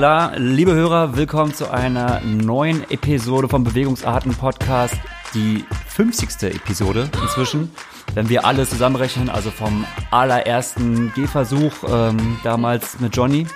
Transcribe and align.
klar. 0.00 0.32
Liebe 0.38 0.72
Hörer, 0.72 1.14
willkommen 1.14 1.52
zu 1.52 1.70
einer 1.70 2.22
neuen 2.22 2.90
Episode 2.90 3.50
vom 3.50 3.64
Bewegungsarten 3.64 4.32
Podcast. 4.32 4.94
Die 5.34 5.62
50. 5.88 6.54
Episode 6.54 7.10
inzwischen. 7.20 7.70
Wenn 8.14 8.30
wir 8.30 8.46
alles 8.46 8.70
zusammenrechnen, 8.70 9.28
also 9.28 9.50
vom 9.50 9.84
allerersten 10.10 11.12
Gehversuch 11.12 11.74
ähm, 11.86 12.38
damals 12.42 12.98
mit 13.00 13.14
Johnny, 13.14 13.46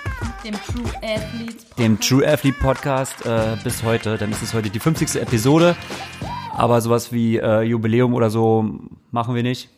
Dem 0.43 0.53
True 0.53 0.91
Athlete. 0.97 1.65
dem 1.79 1.99
True 1.99 2.31
Athlete 2.31 2.59
Podcast, 2.59 3.25
äh, 3.25 3.57
bis 3.63 3.81
heute, 3.81 4.19
dann 4.19 4.29
ist 4.29 4.43
es 4.43 4.53
heute 4.53 4.69
die 4.69 4.79
50. 4.79 5.19
Episode. 5.19 5.75
Aber 6.55 6.79
sowas 6.79 7.11
wie 7.11 7.37
äh, 7.37 7.61
Jubiläum 7.61 8.13
oder 8.13 8.29
so 8.29 8.69
machen 9.09 9.33
wir 9.33 9.41
nicht. 9.41 9.69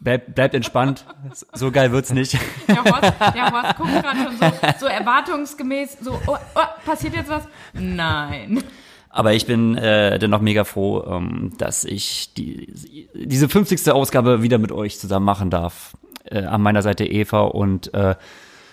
Bleib, 0.00 0.34
bleibt 0.34 0.54
entspannt. 0.54 1.04
So 1.52 1.70
geil 1.70 1.92
wird's 1.92 2.12
nicht. 2.12 2.38
Der 2.68 2.84
Horst, 2.84 3.12
der 3.34 3.50
Horst 3.50 3.76
guckt 3.76 4.02
gerade 4.02 4.18
schon 4.22 4.36
so, 4.38 4.68
so 4.80 4.86
erwartungsgemäß, 4.86 5.98
so, 6.00 6.20
oh, 6.26 6.36
oh, 6.54 6.60
passiert 6.84 7.14
jetzt 7.14 7.28
was? 7.28 7.44
Nein. 7.72 8.62
Aber 9.10 9.32
ich 9.32 9.46
bin 9.46 9.76
äh, 9.76 10.18
dennoch 10.18 10.40
mega 10.40 10.64
froh, 10.64 11.04
ähm, 11.06 11.52
dass 11.56 11.84
ich 11.84 12.34
die, 12.34 13.08
diese 13.14 13.48
50. 13.48 13.90
Ausgabe 13.92 14.42
wieder 14.42 14.58
mit 14.58 14.72
euch 14.72 14.98
zusammen 14.98 15.24
machen 15.24 15.50
darf. 15.50 15.96
Äh, 16.24 16.44
an 16.44 16.62
meiner 16.62 16.82
Seite 16.82 17.04
Eva 17.04 17.42
und 17.42 17.94
äh, 17.94 18.16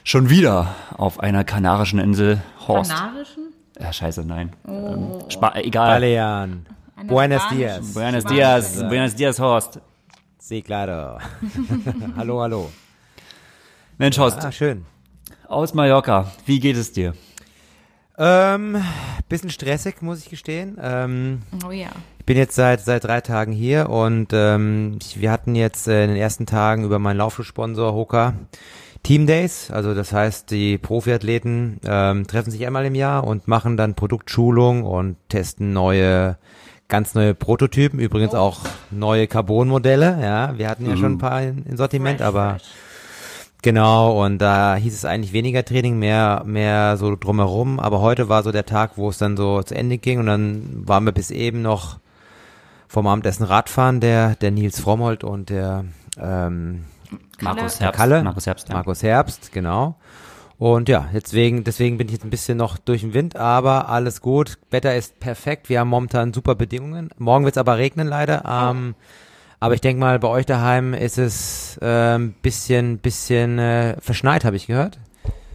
schon 0.03 0.29
wieder 0.29 0.73
auf 0.97 1.19
einer 1.19 1.43
kanarischen 1.43 1.99
Insel 1.99 2.41
Horst. 2.67 2.91
Kanarischen? 2.91 3.53
Ja, 3.79 3.93
scheiße, 3.93 4.25
nein. 4.25 4.53
Ähm, 4.67 5.19
Spa 5.29 5.53
egal. 5.55 5.95
Balean. 5.95 6.65
Buenos 7.07 7.41
dias. 7.49 7.93
Buenos 7.93 8.25
dias, 8.25 8.79
buenos 8.87 9.15
dias, 9.15 9.39
Horst. 9.39 9.79
Sí, 10.43 10.63
claro. 10.63 11.19
hallo, 12.17 12.41
hallo. 12.41 12.71
Mensch, 13.99 14.17
Horst, 14.17 14.43
Ah, 14.43 14.51
schön. 14.51 14.85
aus 15.47 15.75
Mallorca, 15.75 16.31
wie 16.47 16.59
geht 16.59 16.77
es 16.77 16.91
dir? 16.93 17.13
Ähm, 18.17 18.83
bisschen 19.29 19.51
stressig, 19.51 20.01
muss 20.01 20.19
ich 20.19 20.29
gestehen. 20.31 20.77
Ähm, 20.81 21.43
Oh 21.63 21.69
ja. 21.69 21.89
ich 22.19 22.25
bin 22.25 22.37
jetzt 22.37 22.55
seit 22.55 22.81
seit 22.81 23.03
drei 23.03 23.21
Tagen 23.21 23.51
hier 23.51 23.89
und 23.89 24.29
ähm, 24.33 24.97
ich, 25.01 25.21
wir 25.21 25.31
hatten 25.31 25.53
jetzt 25.55 25.87
äh, 25.87 26.03
in 26.05 26.09
den 26.09 26.17
ersten 26.17 26.47
Tagen 26.47 26.85
über 26.85 26.97
meinen 26.97 27.17
Laufschuhsponsor 27.17 27.93
Hoka 27.93 28.33
Team 29.03 29.27
Days. 29.27 29.69
Also 29.69 29.93
das 29.93 30.11
heißt, 30.11 30.49
die 30.49 30.79
Profiathleten 30.79 31.79
ähm, 31.85 32.25
treffen 32.25 32.49
sich 32.49 32.65
einmal 32.65 32.85
im 32.85 32.95
Jahr 32.95 33.25
und 33.25 33.47
machen 33.47 33.77
dann 33.77 33.93
Produktschulung 33.95 34.83
und 34.83 35.17
testen 35.29 35.71
neue 35.71 36.37
ganz 36.91 37.15
neue 37.15 37.33
Prototypen, 37.33 37.99
übrigens 37.99 38.35
auch 38.35 38.59
neue 38.91 39.25
Carbon-Modelle. 39.25 40.19
Ja, 40.21 40.57
wir 40.57 40.69
hatten 40.69 40.85
ja 40.87 40.97
schon 40.97 41.13
ein 41.13 41.17
paar 41.17 41.41
in, 41.41 41.65
in 41.65 41.77
Sortiment, 41.77 42.19
Fresh, 42.19 42.27
aber 42.27 42.49
fresh. 42.51 42.69
Genau, 43.63 44.23
und 44.23 44.39
da 44.39 44.75
hieß 44.75 44.93
es 44.93 45.05
eigentlich 45.05 45.33
weniger 45.33 45.63
Training, 45.63 45.97
mehr, 45.99 46.43
mehr 46.45 46.97
so 46.97 47.15
drumherum. 47.15 47.79
Aber 47.79 48.01
heute 48.01 48.27
war 48.27 48.43
so 48.43 48.51
der 48.51 48.65
Tag, 48.65 48.91
wo 48.97 49.09
es 49.09 49.17
dann 49.17 49.37
so 49.37 49.63
zu 49.63 49.73
Ende 49.73 49.99
ging 49.99 50.19
und 50.19 50.25
dann 50.25 50.83
waren 50.87 51.05
wir 51.05 51.11
bis 51.11 51.31
eben 51.31 51.61
noch 51.61 51.99
vom 52.87 53.07
Abendessen 53.07 53.45
Radfahren, 53.45 53.99
der, 54.01 54.35
der 54.35 54.51
Nils 54.51 54.79
Frommold 54.79 55.23
und 55.23 55.49
der, 55.49 55.85
ähm, 56.19 56.85
Markus 57.39 57.77
der 57.77 57.87
Herbst. 57.87 57.99
Kalle. 57.99 58.23
Markus 58.23 58.45
Herbst, 58.47 58.69
ja. 58.69 58.75
Markus 58.75 59.03
Herbst, 59.03 59.51
genau. 59.53 59.95
Und 60.61 60.89
ja, 60.89 61.09
deswegen, 61.11 61.63
deswegen 61.63 61.97
bin 61.97 62.05
ich 62.05 62.13
jetzt 62.13 62.23
ein 62.23 62.29
bisschen 62.29 62.55
noch 62.55 62.77
durch 62.77 63.01
den 63.01 63.15
Wind, 63.15 63.35
aber 63.35 63.89
alles 63.89 64.21
gut. 64.21 64.59
Wetter 64.69 64.95
ist 64.95 65.19
perfekt. 65.19 65.69
Wir 65.69 65.79
haben 65.79 65.87
momentan 65.87 66.33
super 66.33 66.53
Bedingungen. 66.53 67.09
Morgen 67.17 67.45
wird 67.45 67.55
es 67.55 67.57
aber 67.57 67.79
regnen 67.79 68.05
leider. 68.07 68.43
Ähm, 68.45 68.93
aber 69.59 69.73
ich 69.73 69.81
denke 69.81 69.99
mal, 69.99 70.19
bei 70.19 70.27
euch 70.27 70.45
daheim 70.45 70.93
ist 70.93 71.17
es 71.17 71.79
ähm, 71.81 72.35
bisschen, 72.43 72.99
bisschen 72.99 73.57
äh, 73.57 73.99
verschneit, 74.01 74.45
habe 74.45 74.55
ich 74.55 74.67
gehört. 74.67 74.99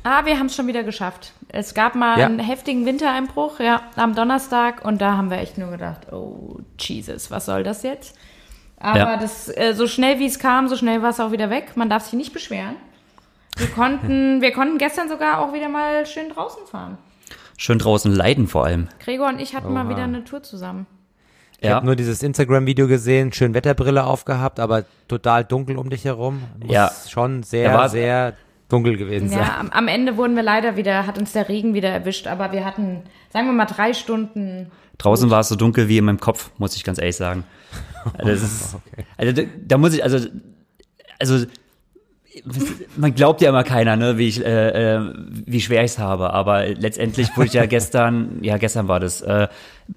Ah, 0.03 0.25
wir 0.25 0.41
haben 0.41 0.47
es 0.47 0.57
schon 0.57 0.67
wieder 0.67 0.83
geschafft. 0.83 1.35
Es 1.51 1.75
gab 1.75 1.95
mal 1.95 2.19
Ja. 2.19 2.27
einen 2.27 2.41
heftigen 2.41 2.85
Wintereinbruch, 2.85 3.61
ja, 3.61 3.83
am 3.95 4.17
Donnerstag 4.17 4.85
und 4.85 5.01
da 5.01 5.17
haben 5.17 5.31
wir 5.31 5.39
echt 5.39 5.57
nur 5.57 5.71
gedacht, 5.71 6.13
oh 6.13 6.57
Jesus, 6.81 7.31
was 7.31 7.47
soll 7.47 7.63
das 7.63 7.85
jetzt? 7.85 8.17
Aber 8.81 8.99
Ja. 8.99 9.17
das, 9.19 9.49
äh, 9.57 9.73
so 9.73 9.87
schnell 9.87 10.19
wie 10.19 10.27
es 10.27 10.41
kam, 10.41 10.67
so 10.67 10.75
schnell 10.77 11.01
war 11.01 11.11
es 11.11 11.21
auch 11.21 11.31
wieder 11.31 11.49
weg. 11.49 11.77
Man 11.77 11.89
darf 11.89 12.03
sich 12.07 12.15
nicht 12.15 12.33
beschweren. 12.33 12.75
Wir 13.57 13.69
konnten, 13.69 14.41
wir 14.43 14.53
konnten 14.53 14.79
gestern 14.79 15.09
sogar 15.09 15.41
auch 15.41 15.53
wieder 15.53 15.69
mal 15.69 16.05
schön 16.07 16.29
draußen 16.29 16.67
fahren. 16.71 16.99
Schön 17.57 17.79
draußen 17.79 18.13
leiden 18.15 18.49
vor 18.49 18.67
allem. 18.67 18.89
Gregor 19.03 19.29
und 19.29 19.41
ich 19.41 19.55
hatten 19.55 19.73
mal 19.73 19.85
Oha. 19.87 19.91
wieder 19.91 20.05
eine 20.05 20.25
Tour 20.25 20.43
zusammen. 20.43 20.87
Ich 21.59 21.69
Ja. 21.69 21.77
habe 21.77 21.87
nur 21.87 21.97
dieses 21.97 22.23
Instagram-Video 22.23 22.87
gesehen, 22.87 23.33
schön 23.33 23.55
Wetterbrille 23.55 24.05
aufgehabt, 24.05 24.61
aber 24.61 24.85
total 25.09 25.43
dunkel 25.45 25.79
um 25.79 25.89
dich 25.89 26.05
herum. 26.05 26.43
Muss 26.63 26.71
Ja. 26.71 26.91
schon 27.09 27.43
sehr, 27.43 27.73
war's- 27.73 27.93
sehr 27.93 28.35
dunkel 28.69 28.99
gewesen 28.99 29.31
sein. 29.31 29.39
Ja, 29.39 29.57
am, 29.59 29.71
am 29.71 29.89
Ende 29.89 30.19
wurden 30.19 30.37
wir 30.37 30.43
leider 30.43 30.77
wieder, 30.77 31.07
hat 31.07 31.17
uns 31.19 31.33
der 31.33 31.49
Regen 31.49 31.73
wieder 31.73 31.89
erwischt, 31.89 32.27
aber 32.27 32.53
wir 32.53 32.65
hatten, 32.65 33.05
sagen 33.33 33.47
wir 33.47 33.53
mal, 33.55 33.65
drei 33.65 33.95
Stunden. 33.95 34.71
Draußen 34.99 35.31
war 35.31 35.41
es 35.41 35.49
so 35.49 35.57
dunkel 35.57 35.89
wie 35.89 35.97
in 35.97 36.05
meinem 36.05 36.21
Kopf, 36.21 36.51
muss 36.59 36.77
ich 36.77 36.85
ganz 36.85 36.99
ehrlich 36.99 37.17
sagen. 37.17 37.45
Also, 38.19 38.31
das 38.31 38.43
ist, 38.43 38.77
also 39.17 39.33
da, 39.33 39.43
da 39.67 39.79
muss 39.79 39.95
ich, 39.95 40.03
also, 40.05 40.29
also 41.19 41.47
man 42.97 43.15
glaubt 43.15 43.41
ja 43.41 43.49
immer 43.49 43.65
keiner, 43.65 43.97
ne, 43.97 44.19
wie 44.19 44.29
ich, 44.29 44.45
äh, 44.45 44.97
äh, 44.97 45.13
wie 45.15 45.61
schwer 45.61 45.85
ich 45.85 45.93
es 45.93 45.99
habe. 45.99 46.33
Aber 46.33 46.67
letztendlich 46.67 47.37
wurde 47.37 47.49
ich 47.49 47.55
ja 47.55 47.67
gestern, 47.67 48.39
ja 48.43 48.57
gestern 48.59 48.89
war 48.89 49.01
das, 49.01 49.21
äh, 49.23 49.49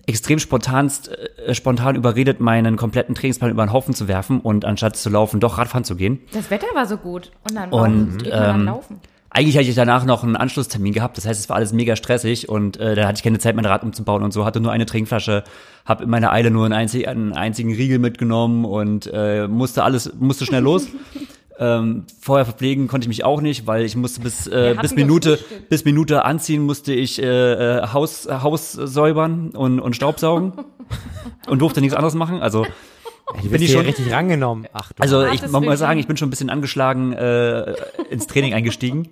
extrem 0.05 0.39
spontanst, 0.39 1.09
äh, 1.09 1.53
spontan 1.53 1.95
überredet, 1.95 2.39
meinen 2.39 2.77
kompletten 2.77 3.15
Trainingsplan 3.15 3.51
über 3.51 3.65
den 3.65 3.73
Haufen 3.73 3.93
zu 3.93 4.07
werfen 4.07 4.39
und 4.39 4.65
anstatt 4.65 4.95
zu 4.97 5.09
laufen, 5.09 5.39
doch 5.39 5.57
Radfahren 5.57 5.83
zu 5.83 5.95
gehen. 5.95 6.19
Das 6.33 6.49
Wetter 6.49 6.67
war 6.73 6.85
so 6.85 6.97
gut. 6.97 7.31
Und 7.47 7.55
dann 7.55 7.69
Und, 7.71 8.23
man 8.23 8.29
dann 8.29 8.59
ähm, 8.59 8.65
laufen. 8.65 9.01
Eigentlich 9.31 9.57
hatte 9.57 9.67
ich 9.67 9.75
danach 9.75 10.05
noch 10.05 10.23
einen 10.23 10.35
Anschlusstermin 10.35 10.91
gehabt, 10.91 11.15
das 11.17 11.27
heißt, 11.27 11.39
es 11.39 11.49
war 11.49 11.55
alles 11.55 11.71
mega 11.71 11.95
stressig 11.95 12.49
und 12.49 12.77
äh, 12.77 12.95
da 12.95 13.07
hatte 13.07 13.17
ich 13.17 13.23
keine 13.23 13.37
Zeit, 13.37 13.55
mein 13.55 13.65
Rad 13.65 13.83
umzubauen 13.83 14.23
und 14.23 14.33
so, 14.33 14.43
hatte 14.43 14.59
nur 14.59 14.71
eine 14.71 14.87
Trinkflasche, 14.87 15.43
habe 15.85 16.03
in 16.03 16.09
meiner 16.09 16.33
Eile 16.33 16.49
nur 16.49 16.65
einen, 16.65 16.73
einzig, 16.73 17.07
einen 17.07 17.33
einzigen 17.33 17.71
Riegel 17.71 17.99
mitgenommen 17.99 18.65
und 18.65 19.07
äh, 19.13 19.47
musste 19.47 19.83
alles, 19.83 20.11
musste 20.19 20.45
schnell 20.45 20.63
los. 20.63 20.87
ähm, 21.59 22.05
vorher 22.21 22.45
verpflegen 22.45 22.87
konnte 22.87 23.05
ich 23.05 23.09
mich 23.09 23.23
auch 23.25 23.41
nicht, 23.41 23.67
weil 23.67 23.83
ich 23.83 23.95
musste 23.95 24.21
bis, 24.21 24.47
äh, 24.47 24.75
bis 24.81 24.95
Minute, 24.95 25.37
bis 25.69 25.83
Minute 25.85 26.23
anziehen, 26.25 26.63
musste 26.63 26.93
ich 26.93 27.21
äh, 27.21 27.25
äh, 27.25 27.87
Haus, 27.93 28.27
Haus 28.29 28.71
säubern 28.71 29.49
und, 29.49 29.79
und 29.79 29.95
Staubsaugen 29.95 30.53
und 31.47 31.59
durfte 31.59 31.81
nichts 31.81 31.95
anderes 31.95 32.15
machen. 32.15 32.41
Also 32.41 32.65
Du 33.43 33.49
bin 33.49 33.61
ich 33.61 33.71
schon- 33.71 33.85
richtig 33.85 34.11
rangenommen. 34.11 34.67
Ach 34.73 34.91
also 34.97 35.23
ich 35.27 35.41
muss 35.43 35.53
Rücken. 35.53 35.77
sagen, 35.77 35.99
ich 35.99 36.07
bin 36.07 36.17
schon 36.17 36.27
ein 36.27 36.31
bisschen 36.31 36.49
angeschlagen 36.49 37.13
äh, 37.13 37.75
ins 38.09 38.25
Training 38.25 38.53
eingestiegen. 38.55 39.09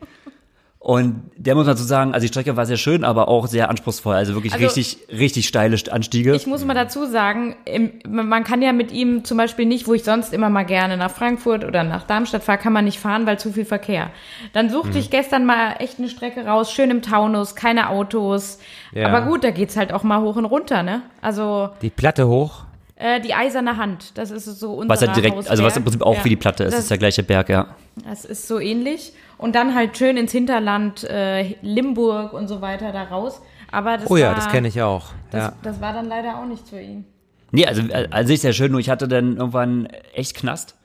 Und 0.87 1.31
der 1.35 1.53
muss 1.53 1.65
dazu 1.65 1.83
sagen, 1.83 2.13
also 2.13 2.23
die 2.23 2.29
Strecke 2.29 2.55
war 2.55 2.65
sehr 2.65 2.77
schön, 2.77 3.03
aber 3.03 3.27
auch 3.27 3.47
sehr 3.47 3.69
anspruchsvoll. 3.69 4.15
Also 4.15 4.35
wirklich 4.35 4.53
Also- 4.53 4.63
richtig, 4.67 4.97
richtig 5.11 5.45
steile 5.45 5.75
Anstiege. 5.91 6.33
Ich 6.33 6.47
muss 6.47 6.63
mal 6.63 6.75
dazu 6.75 7.05
sagen, 7.05 7.57
im, 7.65 7.91
man 8.07 8.45
kann 8.45 8.61
ja 8.61 8.71
mit 8.71 8.93
ihm 8.93 9.25
zum 9.25 9.37
Beispiel 9.37 9.65
nicht, 9.65 9.85
wo 9.89 9.93
ich 9.93 10.05
sonst 10.05 10.31
immer 10.31 10.49
mal 10.49 10.63
gerne 10.63 10.95
nach 10.95 11.11
Frankfurt 11.11 11.65
oder 11.65 11.83
nach 11.83 12.03
Darmstadt 12.03 12.41
fahre, 12.45 12.57
kann 12.57 12.71
man 12.71 12.85
nicht 12.85 13.01
fahren, 13.01 13.25
weil 13.25 13.37
zu 13.37 13.51
viel 13.51 13.65
Verkehr. 13.65 14.11
Dann 14.53 14.69
suchte 14.69 14.91
Mhm. 14.91 14.95
ich 14.99 15.09
gestern 15.09 15.45
mal 15.45 15.75
echt 15.79 15.99
eine 15.99 16.07
Strecke 16.07 16.45
raus, 16.45 16.71
schön 16.71 16.89
im 16.89 17.01
Taunus, 17.01 17.55
keine 17.55 17.89
Autos. 17.89 18.57
Ja. 18.93 19.09
Aber 19.09 19.23
gut, 19.29 19.43
da 19.43 19.51
geht's 19.51 19.75
halt 19.75 19.91
auch 19.91 20.03
mal 20.03 20.21
hoch 20.21 20.37
und 20.37 20.45
runter, 20.45 20.83
ne? 20.83 21.01
Also 21.21 21.69
Die 21.81 21.89
Platte 21.89 22.29
hoch. 22.29 22.63
äh, 22.95 23.19
die 23.19 23.33
eiserne 23.33 23.75
Hand, 23.75 24.17
das 24.17 24.31
ist 24.31 24.45
so 24.45 24.71
unser 24.75 24.87
was 24.87 25.01
ja 25.01 25.11
direkt, 25.11 25.49
also 25.49 25.63
was 25.65 25.75
im 25.75 25.83
Prinzip 25.83 26.01
auch 26.01 26.23
wie 26.23 26.29
die 26.29 26.37
Platte 26.37 26.63
ist, 26.63 26.71
Das, 26.71 26.79
ist 26.83 26.91
der 26.91 26.97
gleiche 26.97 27.23
Berg, 27.23 27.49
ja. 27.49 27.67
das 28.07 28.23
ist 28.23 28.47
so 28.47 28.57
ähnlich. 28.57 29.11
Und 29.37 29.55
dann 29.55 29.75
halt 29.75 29.97
schön 29.97 30.17
ins 30.17 30.31
Hinterland, 30.31 31.03
äh, 31.03 31.55
Limburg 31.61 32.33
und 32.33 32.47
so 32.47 32.61
weiter 32.61 32.91
da 32.91 33.03
raus. 33.03 33.41
Aber 33.71 33.97
das 33.97 34.09
Oh 34.09 34.17
ja, 34.17 34.29
war, 34.29 34.35
das 34.35 34.49
kenne 34.49 34.67
ich 34.67 34.81
auch. 34.81 35.07
Das, 35.31 35.43
Ja. 35.43 35.53
das 35.61 35.81
war 35.81 35.93
dann 35.93 36.07
leider 36.07 36.39
auch 36.39 36.45
nichts 36.45 36.69
für 36.69 36.79
ihn. 36.81 37.05
Nee, 37.51 37.65
also 37.65 37.81
äh, 37.81 38.07
an 38.11 38.25
sich 38.27 38.41
sehr 38.41 38.53
schön, 38.53 38.71
nur 38.71 38.79
ich 38.79 38.89
hatte 38.89 39.07
dann 39.07 39.37
irgendwann 39.37 39.85
echt 40.13 40.35
Knast. 40.35 40.75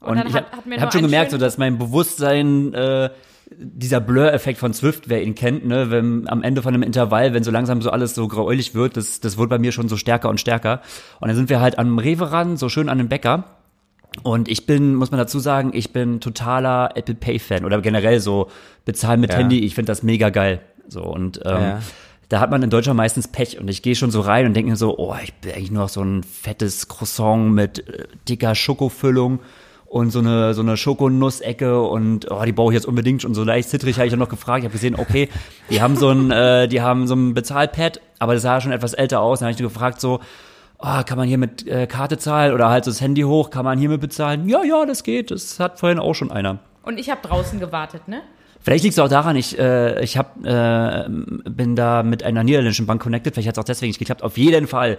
Und, 0.00 0.16
dann 0.18 0.26
ich 0.28 0.34
hat- 0.34 0.46
habe 0.52 0.56
hab 0.58 0.66
nur 0.82 0.92
schon 0.92 1.02
gemerkt, 1.02 1.30
so 1.30 1.38
dass 1.38 1.56
mein 1.58 1.78
Bewusstsein 1.78 2.74
äh, 2.74 3.08
dieser 3.56 4.00
Blur-Effekt 4.00 4.58
von 4.58 4.74
Swift, 4.74 5.08
wer 5.08 5.22
ihn 5.22 5.34
kennt, 5.34 5.64
ne, 5.66 5.90
wenn 5.90 6.28
am 6.28 6.42
Ende 6.42 6.60
von 6.62 6.74
einem 6.74 6.82
Intervall, 6.82 7.32
wenn 7.34 7.42
so 7.44 7.50
langsam 7.50 7.80
so 7.82 7.90
alles 7.90 8.14
so 8.14 8.26
gräulich 8.28 8.74
wird, 8.74 8.96
das, 8.96 9.20
das 9.20 9.38
wird 9.38 9.48
bei 9.48 9.58
mir 9.58 9.72
schon 9.72 9.88
so 9.88 9.96
stärker 9.96 10.28
und 10.28 10.40
stärker. 10.40 10.82
Und 11.20 11.28
dann 11.28 11.36
sind 11.36 11.48
wir 11.48 11.60
halt 11.60 11.78
am 11.78 11.98
Rewe 11.98 12.32
ran, 12.32 12.56
so 12.56 12.68
schön 12.68 12.88
an 12.88 12.98
den 12.98 13.08
Bäcker. 13.08 13.44
Und 14.22 14.48
ich 14.48 14.66
bin, 14.66 14.94
muss 14.94 15.10
man 15.10 15.18
dazu 15.18 15.38
sagen, 15.38 15.72
ich 15.74 15.92
bin 15.92 16.20
totaler 16.20 16.90
Apple 16.94 17.14
Pay 17.14 17.38
Fan 17.38 17.64
oder 17.64 17.80
generell 17.82 18.20
so 18.20 18.48
bezahlen 18.84 19.20
mit 19.20 19.30
Ja. 19.32 19.38
Handy. 19.38 19.60
Ich 19.60 19.74
finde 19.74 19.90
das 19.90 20.02
mega 20.02 20.30
geil. 20.30 20.60
So 20.88 21.02
und 21.02 21.40
ähm, 21.44 21.60
Ja. 21.60 21.80
da 22.28 22.40
hat 22.40 22.50
man 22.50 22.62
in 22.62 22.70
Deutschland 22.70 22.96
meistens 22.96 23.28
Pech 23.28 23.58
und 23.58 23.68
ich 23.68 23.82
gehe 23.82 23.96
schon 23.96 24.10
so 24.10 24.20
rein 24.20 24.46
und 24.46 24.54
denke 24.54 24.70
mir 24.70 24.76
so, 24.76 24.96
oh, 24.98 25.14
ich 25.22 25.32
will 25.42 25.52
eigentlich 25.52 25.70
nur 25.70 25.82
noch 25.82 25.88
so 25.88 26.02
ein 26.02 26.22
fettes 26.22 26.88
Croissant 26.88 27.52
mit 27.52 27.88
äh, 27.88 28.04
dicker 28.28 28.54
Schokofüllung 28.54 29.40
und 29.86 30.10
so 30.10 30.18
eine 30.20 30.54
so 30.54 30.62
eine 30.62 30.76
Schokonussecke 30.76 31.80
und 31.82 32.30
oh, 32.30 32.42
die 32.44 32.52
brauche 32.52 32.72
ich 32.72 32.74
jetzt 32.76 32.86
unbedingt 32.86 33.24
und 33.24 33.34
so 33.34 33.44
leicht 33.44 33.68
zittrig 33.68 33.96
habe 33.96 34.06
ich 34.06 34.10
dann 34.10 34.18
noch 34.20 34.28
gefragt. 34.28 34.60
Ich 34.60 34.64
habe 34.64 34.72
gesehen, 34.72 34.96
okay, 34.96 35.28
die 35.70 35.80
haben 35.82 35.96
so 35.96 36.10
ein 36.10 36.30
äh, 36.30 36.68
die 36.68 36.82
haben 36.82 37.06
so 37.06 37.14
ein 37.14 37.34
Bezahlpad, 37.34 38.00
aber 38.18 38.34
das 38.34 38.42
sah 38.42 38.60
schon 38.60 38.72
etwas 38.72 38.92
älter 38.94 39.20
aus. 39.20 39.38
Dann 39.40 39.46
habe 39.46 39.54
ich 39.54 39.60
nur 39.60 39.70
gefragt 39.70 40.00
so, 40.00 40.20
oh, 40.84 41.02
kann 41.04 41.16
man 41.16 41.26
hier 41.26 41.38
mit 41.38 41.66
äh, 41.66 41.86
Karte 41.86 42.18
zahlen 42.18 42.52
oder 42.52 42.68
halt 42.68 42.84
so 42.84 42.90
das 42.90 43.00
Handy 43.00 43.22
hoch, 43.22 43.50
kann 43.50 43.64
man 43.64 43.78
hiermit 43.78 44.00
bezahlen? 44.00 44.48
Ja, 44.48 44.62
ja, 44.62 44.84
das 44.84 45.02
geht. 45.02 45.30
Das 45.30 45.58
hat 45.58 45.80
vorhin 45.80 45.98
auch 45.98 46.14
schon 46.14 46.30
einer. 46.30 46.58
Und 46.82 46.98
ich 46.98 47.10
habe 47.10 47.26
draußen 47.26 47.58
gewartet, 47.58 48.08
ne? 48.08 48.22
Vielleicht 48.60 48.84
liegt 48.84 48.94
es 48.94 48.98
auch 48.98 49.08
daran, 49.08 49.36
ich, 49.36 49.58
äh, 49.58 50.02
ich 50.02 50.16
hab, 50.16 50.42
äh, 50.44 51.04
bin 51.08 51.76
da 51.76 52.02
mit 52.02 52.22
einer 52.22 52.44
niederländischen 52.44 52.86
Bank 52.86 53.02
connected, 53.02 53.34
vielleicht 53.34 53.48
hat 53.48 53.56
es 53.56 53.60
auch 53.60 53.64
deswegen 53.64 53.90
nicht 53.90 53.98
geklappt. 53.98 54.22
Auf 54.22 54.38
jeden 54.38 54.66
Fall. 54.66 54.98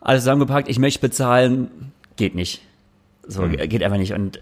Alles 0.00 0.22
zusammengepackt, 0.22 0.68
ich 0.68 0.78
möchte 0.78 1.00
bezahlen, 1.00 1.92
geht 2.16 2.34
nicht. 2.34 2.62
So, 3.26 3.46
geht 3.48 3.82
einfach 3.82 3.98
nicht. 3.98 4.14
Und 4.14 4.40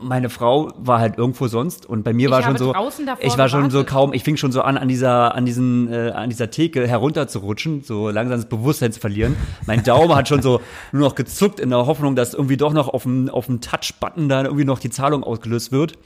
meine 0.00 0.30
Frau 0.30 0.72
war 0.78 0.98
halt 1.00 1.18
irgendwo 1.18 1.46
sonst 1.48 1.86
und 1.86 2.02
bei 2.02 2.12
mir 2.12 2.26
Ich 2.28 2.30
war 2.32 2.42
schon 2.42 2.56
so, 2.56 2.74
ich 3.20 3.36
war 3.38 3.48
schon 3.48 3.64
so 3.70 3.78
gewartet. 3.78 3.86
kaum, 3.88 4.12
ich 4.12 4.24
fing 4.24 4.36
schon 4.36 4.52
so 4.52 4.62
an, 4.62 4.76
an 4.78 4.88
dieser, 4.88 5.34
an 5.34 5.44
diesen, 5.46 5.92
äh, 5.92 6.10
an 6.14 6.30
dieser 6.30 6.50
Theke 6.50 6.86
herunterzurutschen, 6.88 7.82
so 7.82 8.10
langsam 8.10 8.38
das 8.38 8.48
Bewusstsein 8.48 8.92
zu 8.92 9.00
verlieren. 9.00 9.36
Mein 9.66 9.82
Daumen 9.84 10.14
hat 10.14 10.28
schon 10.28 10.42
so 10.42 10.60
nur 10.92 11.02
noch 11.02 11.14
gezuckt 11.14 11.60
in 11.60 11.70
der 11.70 11.86
Hoffnung, 11.86 12.16
dass 12.16 12.34
irgendwie 12.34 12.56
doch 12.56 12.72
noch 12.72 12.88
auf 12.88 13.02
dem, 13.04 13.28
auf 13.28 13.46
dem 13.46 13.60
Touch-Button 13.60 14.28
dann 14.28 14.46
irgendwie 14.46 14.64
noch 14.64 14.78
die 14.78 14.90
Zahlung 14.90 15.22
ausgelöst 15.24 15.72
wird. 15.72 15.98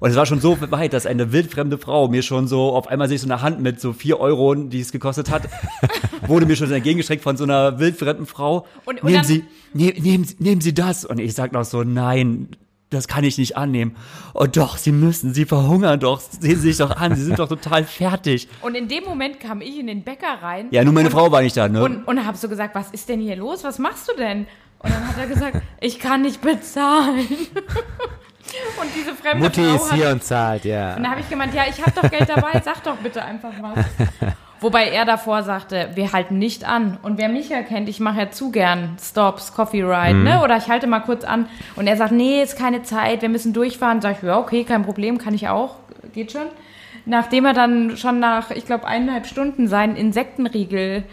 Und 0.00 0.08
es 0.08 0.16
war 0.16 0.24
schon 0.24 0.40
so 0.40 0.56
weit, 0.70 0.94
dass 0.94 1.04
eine 1.04 1.30
wildfremde 1.30 1.76
Frau 1.76 2.08
mir 2.08 2.22
schon 2.22 2.48
so 2.48 2.70
auf 2.72 2.88
einmal 2.88 3.06
sich 3.06 3.20
so 3.20 3.26
eine 3.26 3.42
Hand 3.42 3.60
mit 3.60 3.82
so 3.82 3.92
vier 3.92 4.18
Euro, 4.18 4.54
die 4.54 4.80
es 4.80 4.92
gekostet 4.92 5.30
hat, 5.30 5.42
wurde 6.26 6.46
mir 6.46 6.56
schon 6.56 6.72
entgegengestreckt 6.72 7.22
von 7.22 7.36
so 7.36 7.44
einer 7.44 7.78
wildfremden 7.78 8.24
Frau. 8.24 8.66
Und- 8.86 9.02
und 9.02 9.10
nehmen 9.10 9.24
Sie, 9.24 9.44
ne, 9.74 9.92
nehmen, 10.00 10.24
Sie- 10.24 10.36
nehmen 10.38 10.62
Sie 10.62 10.72
das. 10.72 11.04
Und 11.04 11.18
ich 11.20 11.34
sag 11.34 11.52
noch 11.52 11.64
so, 11.64 11.82
nein, 11.84 12.48
das 12.90 13.06
kann 13.06 13.24
ich 13.24 13.38
nicht 13.38 13.56
annehmen. 13.56 13.96
Oh 14.34 14.46
doch, 14.46 14.76
Sie 14.76 14.92
müssen, 14.92 15.32
Sie 15.32 15.44
verhungern 15.44 16.00
doch. 16.00 16.20
Sehen 16.20 16.56
Sie 16.56 16.68
sich 16.68 16.78
doch 16.78 16.90
an, 16.96 17.14
Sie 17.14 17.22
sind 17.22 17.38
doch 17.38 17.48
total 17.48 17.84
fertig. 17.84 18.48
Und 18.62 18.74
in 18.74 18.88
dem 18.88 19.04
Moment 19.04 19.40
kam 19.40 19.60
ich 19.60 19.78
in 19.78 19.86
den 19.86 20.02
Bäcker 20.02 20.42
rein. 20.42 20.66
Ja, 20.70 20.82
nur 20.84 20.92
meine 20.92 21.08
und, 21.08 21.14
Frau 21.14 21.30
war 21.30 21.40
nicht 21.40 21.56
da, 21.56 21.68
ne? 21.68 21.82
Und, 21.82 22.04
und 22.04 22.26
habe 22.26 22.36
so 22.36 22.48
gesagt, 22.48 22.74
was 22.74 22.90
ist 22.90 23.08
denn 23.08 23.20
hier 23.20 23.36
los? 23.36 23.62
Was 23.64 23.78
machst 23.78 24.10
du 24.10 24.16
denn? 24.16 24.46
Und 24.80 24.92
dann 24.92 25.06
hat 25.06 25.18
er 25.18 25.26
gesagt, 25.26 25.62
ich 25.80 25.98
kann 26.00 26.22
nicht 26.22 26.40
bezahlen. 26.40 27.26
Und 28.80 28.88
diese 28.96 29.14
fremde 29.14 29.44
Mutti 29.44 29.62
Frau 29.62 29.74
ist 29.76 29.90
hat, 29.92 29.96
hier 29.96 30.08
und 30.10 30.24
zahlt, 30.24 30.64
ja. 30.64 30.96
Und 30.96 31.04
da 31.04 31.10
habe 31.10 31.20
ich 31.20 31.28
gemeint, 31.28 31.54
ja, 31.54 31.64
ich 31.68 31.80
habe 31.80 31.92
doch 31.92 32.10
Geld 32.10 32.28
dabei, 32.28 32.60
sag 32.64 32.82
doch 32.82 32.96
bitte 32.96 33.22
einfach 33.22 33.52
was. 33.60 33.84
Wobei 34.60 34.88
er 34.90 35.04
davor 35.04 35.42
sagte, 35.42 35.90
wir 35.94 36.12
halten 36.12 36.38
nicht 36.38 36.64
an. 36.64 36.98
Und 37.02 37.18
wer 37.18 37.28
mich 37.28 37.48
ja 37.48 37.62
kennt, 37.62 37.88
ich 37.88 37.98
mache 38.00 38.18
ja 38.20 38.30
zu 38.30 38.50
gern 38.50 38.96
Stops, 39.00 39.54
Coffee 39.54 39.82
Ride, 39.82 40.14
Mhm. 40.14 40.24
ne? 40.24 40.42
Oder 40.42 40.56
ich 40.58 40.68
halte 40.68 40.86
mal 40.86 41.00
kurz 41.00 41.24
an. 41.24 41.48
Und 41.76 41.86
er 41.86 41.96
sagt, 41.96 42.12
nee, 42.12 42.42
ist 42.42 42.58
keine 42.58 42.82
Zeit, 42.82 43.22
wir 43.22 43.28
müssen 43.30 43.52
durchfahren. 43.52 44.00
Sag 44.00 44.18
ich, 44.18 44.22
ja, 44.22 44.38
okay, 44.38 44.64
kein 44.64 44.82
Problem, 44.84 45.18
kann 45.18 45.32
ich 45.34 45.48
auch, 45.48 45.76
geht 46.12 46.32
schon. 46.32 46.46
Nachdem 47.06 47.46
er 47.46 47.54
dann 47.54 47.96
schon 47.96 48.20
nach, 48.20 48.50
ich 48.50 48.66
glaube, 48.66 48.86
eineinhalb 48.86 49.26
Stunden 49.26 49.68
seinen 49.68 49.96
Insektenriegel 49.96 51.04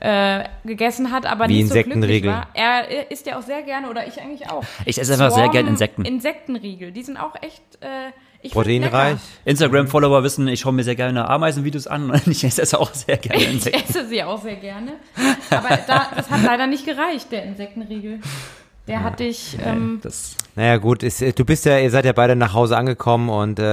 äh, 0.00 0.44
gegessen 0.64 1.10
hat, 1.12 1.24
aber 1.24 1.48
Wie 1.48 1.62
nicht 1.62 1.68
so 1.72 1.82
glücklich 1.82 2.26
war. 2.26 2.48
Er 2.54 3.10
isst 3.10 3.26
ja 3.26 3.38
auch 3.38 3.42
sehr 3.42 3.62
gerne, 3.62 3.88
oder 3.88 4.06
ich 4.06 4.20
eigentlich 4.20 4.50
auch. 4.50 4.64
Ich 4.84 4.98
esse 5.00 5.12
einfach 5.14 5.30
sehr 5.30 5.48
gern 5.48 5.66
Insekten. 5.68 6.04
Insektenriegel, 6.04 6.90
die 6.92 7.02
sind 7.02 7.16
auch 7.16 7.34
echt, 7.40 7.62
äh, 7.80 8.10
ich 8.46 8.52
Proteinreich. 8.52 9.18
Instagram-Follower 9.44 10.22
wissen, 10.22 10.48
ich 10.48 10.60
schaue 10.60 10.72
mir 10.72 10.84
sehr 10.84 10.96
gerne 10.96 11.28
Ameisenvideos 11.28 11.86
an 11.86 12.10
und 12.10 12.26
ich 12.26 12.44
esse 12.44 12.78
auch 12.78 12.92
sehr 12.94 13.16
gerne 13.16 13.42
Ich 13.42 13.52
Insekten. 13.52 13.80
esse 13.90 14.08
sie 14.08 14.22
auch 14.22 14.42
sehr 14.42 14.56
gerne. 14.56 14.92
Aber 15.50 15.68
da, 15.86 16.08
das 16.16 16.30
hat 16.30 16.42
leider 16.44 16.66
nicht 16.66 16.84
gereicht, 16.84 17.30
der 17.32 17.44
Insektenriegel. 17.44 18.20
Der 18.88 19.02
hat 19.02 19.18
dich, 19.18 19.58
ähm, 19.64 19.98
Das, 20.00 20.36
Naja 20.54 20.76
gut, 20.76 21.02
ist, 21.02 21.20
du 21.20 21.44
bist 21.44 21.64
ja, 21.64 21.76
ihr 21.78 21.90
seid 21.90 22.04
ja 22.04 22.12
beide 22.12 22.36
nach 22.36 22.54
Hause 22.54 22.76
angekommen 22.76 23.28
und 23.30 23.58
äh, 23.58 23.64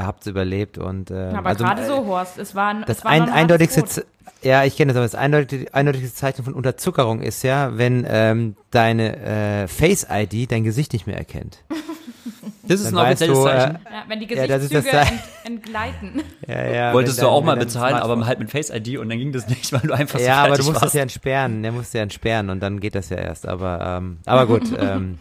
äh, 0.00 0.02
habt's 0.02 0.26
überlebt 0.26 0.76
und 0.76 1.10
äh, 1.10 1.30
aber 1.34 1.48
also, 1.48 1.64
gerade 1.64 1.80
äh, 1.80 1.86
so, 1.86 2.04
Horst, 2.06 2.36
es 2.38 2.54
war, 2.54 2.74
Das 2.86 2.98
es 2.98 3.04
war 3.04 3.10
ein, 3.10 3.30
eindeutigste, 3.30 4.04
ja, 4.42 4.64
ich 4.64 4.76
kenne 4.76 4.92
das, 4.92 4.96
aber 4.96 5.04
das 5.04 5.14
eindeutig, 5.14 5.74
eindeutigste 5.74 6.14
Zeichen 6.14 6.44
von 6.44 6.54
Unterzuckerung 6.54 7.20
ist 7.20 7.42
ja, 7.42 7.76
wenn 7.76 8.06
ähm, 8.08 8.56
deine 8.70 9.16
äh, 9.64 9.68
Face-ID 9.68 10.50
dein 10.50 10.64
Gesicht 10.64 10.92
nicht 10.92 11.06
mehr 11.06 11.16
erkennt. 11.16 11.62
das 12.62 12.80
ist 12.80 12.86
ein 12.88 12.96
offizielles 12.96 13.38
du, 13.38 13.46
äh, 13.46 13.50
Zeichen. 13.50 13.78
Ja, 13.84 14.04
wenn 14.08 14.20
die 14.20 14.34
Ja, 14.34 14.46
das 14.46 14.64
ist 14.64 14.74
das 14.74 14.84
Gesichtszüge 14.84 15.04
Zeichen. 15.04 15.20
ent, 15.44 15.56
entgleiten. 15.56 16.22
Ja, 16.48 16.66
ja, 16.66 16.92
Wolltest 16.94 17.22
du 17.22 17.28
auch 17.28 17.44
mal 17.44 17.56
bezahlen, 17.56 17.94
aber 17.94 18.26
halt 18.26 18.40
mit 18.40 18.50
Face 18.50 18.70
ID 18.70 18.98
und 18.98 19.08
dann 19.08 19.18
ging 19.18 19.30
das 19.30 19.46
nicht, 19.48 19.72
weil 19.72 19.80
du 19.80 19.92
einfach 19.92 20.18
so 20.18 20.24
Ja, 20.24 20.44
aber 20.44 20.56
du 20.56 20.64
musst 20.64 20.74
warst. 20.74 20.86
das 20.86 20.92
ja 20.94 21.02
entsperren, 21.02 21.62
der 21.62 21.70
muss 21.70 21.92
ja 21.92 22.02
entsperren 22.02 22.50
und 22.50 22.60
dann 22.60 22.80
geht 22.80 22.96
das 22.96 23.08
ja 23.10 23.18
erst. 23.18 23.46
Aber, 23.46 23.98
ähm, 23.98 24.18
aber 24.26 24.46
gut, 24.46 24.64
ähm, 24.78 25.18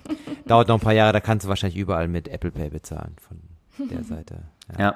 dauert 0.47 0.69
noch 0.69 0.77
ein 0.77 0.81
paar 0.81 0.93
Jahre, 0.93 1.13
da 1.13 1.19
kannst 1.19 1.45
du 1.45 1.49
wahrscheinlich 1.49 1.77
überall 1.77 2.07
mit 2.07 2.27
Apple 2.29 2.49
Pay 2.51 2.69
bezahlen 2.69 3.15
von 3.27 3.37
der 3.87 4.03
Seite. 4.03 4.35
Ja. 4.77 4.79
ja, 4.85 4.95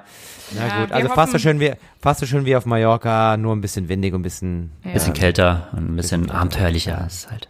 Na 0.55 0.67
Ja, 0.67 0.81
gut, 0.81 0.91
also 0.91 1.09
fast 1.09 1.31
so 1.31 1.39
schön 1.39 1.59
wie 1.59 1.71
fast 2.01 2.19
so 2.19 2.25
schön 2.25 2.45
wie 2.45 2.55
auf 2.55 2.65
Mallorca, 2.65 3.37
nur 3.37 3.55
ein 3.55 3.61
bisschen 3.61 3.87
windig 3.89 4.13
und 4.13 4.19
ein 4.19 4.23
bisschen. 4.23 4.71
Ja. 4.83 4.91
bisschen 4.93 5.13
kälter 5.13 5.69
und 5.71 5.91
ein 5.91 5.95
bisschen 5.95 6.29
abenteuerlicher 6.29 7.05
ist 7.07 7.31
halt. 7.31 7.47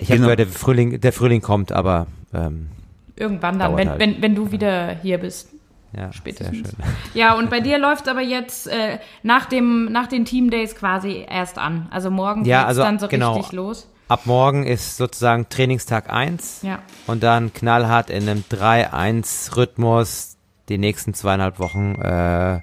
Ich 0.00 0.08
habe 0.08 0.16
Genau. 0.18 0.26
gehört, 0.26 0.38
der 0.40 0.46
Frühling, 0.48 1.00
der 1.00 1.12
Frühling 1.12 1.40
kommt, 1.40 1.72
aber 1.72 2.06
ähm, 2.34 2.68
Irgendwann 3.16 3.58
dann, 3.58 3.76
wenn, 3.76 3.88
halt. 3.88 3.98
wenn, 4.00 4.20
wenn 4.22 4.34
du 4.34 4.52
wieder 4.52 4.94
hier 5.02 5.18
bist. 5.18 5.48
ja, 5.96 6.12
Spätestens. 6.12 6.56
sehr 6.56 6.66
schön. 6.70 6.94
Ja, 7.14 7.34
und 7.34 7.50
bei 7.50 7.60
dir 7.60 7.78
läuft 7.78 8.08
aber 8.08 8.20
jetzt 8.20 8.68
äh, 8.68 8.98
nach, 9.22 9.46
dem, 9.46 9.86
nach 9.90 10.06
den 10.06 10.24
Team 10.24 10.50
Days 10.50 10.76
quasi 10.76 11.24
erst 11.28 11.58
an. 11.58 11.88
Also 11.90 12.10
morgen 12.10 12.44
Ja, 12.44 12.58
geht's 12.58 12.68
also, 12.68 12.82
dann 12.82 12.98
so 12.98 13.08
genau. 13.08 13.34
richtig 13.36 13.52
los. 13.52 13.88
Ab 14.06 14.20
morgen 14.24 14.64
ist 14.64 14.96
sozusagen 14.98 15.48
Trainingstag 15.48 16.08
1 16.10 16.60
Ja. 16.62 16.78
und 17.06 17.22
dann 17.22 17.52
knallhart 17.52 18.08
in 18.10 18.28
einem 18.28 18.44
3-1-Rhythmus 18.50 20.36
die 20.68 20.78
nächsten 20.78 21.14
zweieinhalb 21.14 21.58
Wochen. 21.58 21.94
Äh, 21.96 22.56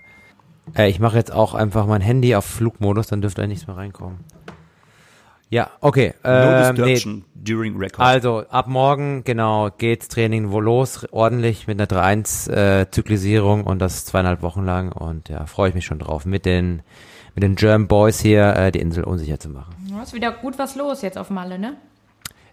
äh, 0.76 0.90
ich 0.90 1.00
mache 1.00 1.18
jetzt 1.18 1.32
auch 1.32 1.54
einfach 1.54 1.86
mein 1.86 2.02
Handy 2.02 2.36
auf 2.36 2.46
Flugmodus, 2.46 3.08
dann 3.08 3.22
dürfte 3.22 3.42
da 3.42 3.48
nichts 3.48 3.68
mehr 3.68 3.78
reinkommen. 3.78 4.20
Ja, 5.50 5.70
okay. 5.80 6.14
No 6.24 6.30
Ähm, 6.30 6.76
nee, 6.76 7.24
during 7.36 7.78
record. 7.78 8.00
also 8.00 8.46
ab 8.50 8.68
morgen, 8.68 9.24
genau, 9.24 9.70
geht's 9.78 10.08
Training 10.08 10.52
wo 10.52 10.60
los, 10.60 11.08
ordentlich 11.12 11.68
mit 11.68 11.80
einer 11.80 11.88
3-1-Zyklisierung 11.88 13.64
und 13.64 13.80
das 13.80 14.06
zweieinhalb 14.06 14.42
Wochen 14.42 14.66
lang 14.66 14.92
und 14.92 15.30
ja, 15.30 15.46
freue 15.46 15.70
ich 15.70 15.76
mich 15.76 15.86
schon 15.86 16.00
drauf, 16.00 16.26
mit 16.26 16.46
den, 16.46 16.82
mit 17.36 17.44
den 17.44 17.56
German 17.56 17.88
Boys 17.88 18.20
hier 18.20 18.56
äh, 18.56 18.72
die 18.72 18.80
Insel 18.80 19.04
unsicher 19.04 19.40
zu 19.40 19.50
machen. 19.50 19.76
Ja, 19.90 20.02
ist 20.02 20.14
wieder 20.14 20.32
gut 20.32 20.58
was 20.58 20.76
los 20.76 21.04
jetzt 21.04 21.18
auf 21.18 21.30
Malle, 21.30 21.60
ne? 21.60 21.78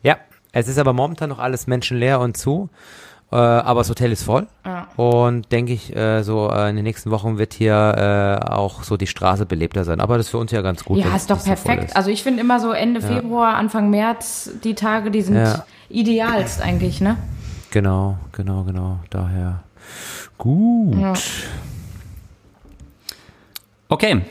Ja, 0.02 0.18
es 0.52 0.68
ist 0.68 0.78
aber 0.78 0.92
momentan 0.92 1.30
noch 1.30 1.38
alles 1.38 1.66
menschenleer 1.66 2.20
und 2.20 2.36
zu, 2.36 2.68
äh, 3.32 3.36
aber 3.36 3.80
das 3.80 3.88
Hotel 3.90 4.12
ist 4.12 4.22
voll 4.24 4.46
Ja. 4.64 4.86
und 4.96 5.50
denke 5.50 5.72
ich, 5.72 5.94
äh, 5.96 6.22
so 6.22 6.50
äh, 6.50 6.70
in 6.70 6.76
den 6.76 6.84
nächsten 6.84 7.10
Wochen 7.10 7.38
wird 7.38 7.54
hier 7.54 8.40
äh, 8.46 8.50
auch 8.50 8.82
so 8.84 8.96
die 8.96 9.06
Straße 9.06 9.46
belebter 9.46 9.84
sein, 9.84 10.00
aber 10.00 10.16
das 10.18 10.26
ist 10.26 10.30
für 10.30 10.38
uns 10.38 10.52
ja 10.52 10.60
ganz 10.62 10.84
gut. 10.84 10.98
Ja, 10.98 11.16
ist 11.16 11.30
doch 11.30 11.42
perfekt. 11.42 11.84
ist. 11.84 11.96
Also 11.96 12.10
ich 12.10 12.22
finde 12.22 12.40
immer 12.40 12.60
so 12.60 12.72
Ende 12.72 13.00
Februar, 13.00 13.54
Anfang 13.54 13.90
März, 13.90 14.50
die 14.62 14.74
Tage, 14.74 15.10
die 15.10 15.22
sind 15.22 15.36
Ja. 15.36 15.64
idealst 15.88 16.60
eigentlich, 16.62 17.00
ne? 17.00 17.16
Genau, 17.70 18.18
genau, 18.32 18.64
genau, 18.64 18.98
daher. 19.10 19.60
Gut. 20.38 20.94
Ja. 21.00 21.12
Okay, 23.88 24.22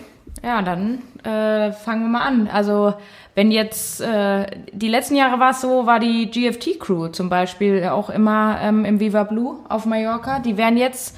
Ja, 0.44 0.62
dann 0.64 1.00
äh, 1.24 1.72
fangen 1.72 2.02
wir 2.04 2.10
mal 2.10 2.22
an. 2.28 2.48
Also 2.48 2.94
wenn 3.34 3.52
jetzt, 3.52 4.02
äh, 4.02 4.46
die 4.74 4.90
letzten 4.90 5.16
Jahre 5.16 5.40
war 5.40 5.52
es 5.52 5.62
so, 5.62 5.86
war 5.86 6.00
die 6.00 6.30
GFT-Crew 6.30 7.10
zum 7.10 7.30
Beispiel 7.30 7.86
auch 7.86 8.10
immer 8.10 8.60
ähm, 8.62 8.84
im 8.84 9.00
Viva 9.00 9.24
Blue 9.24 9.60
auf 9.70 9.86
Mallorca. 9.86 10.40
Die 10.40 10.58
wären 10.58 10.78
jetzt 10.78 11.18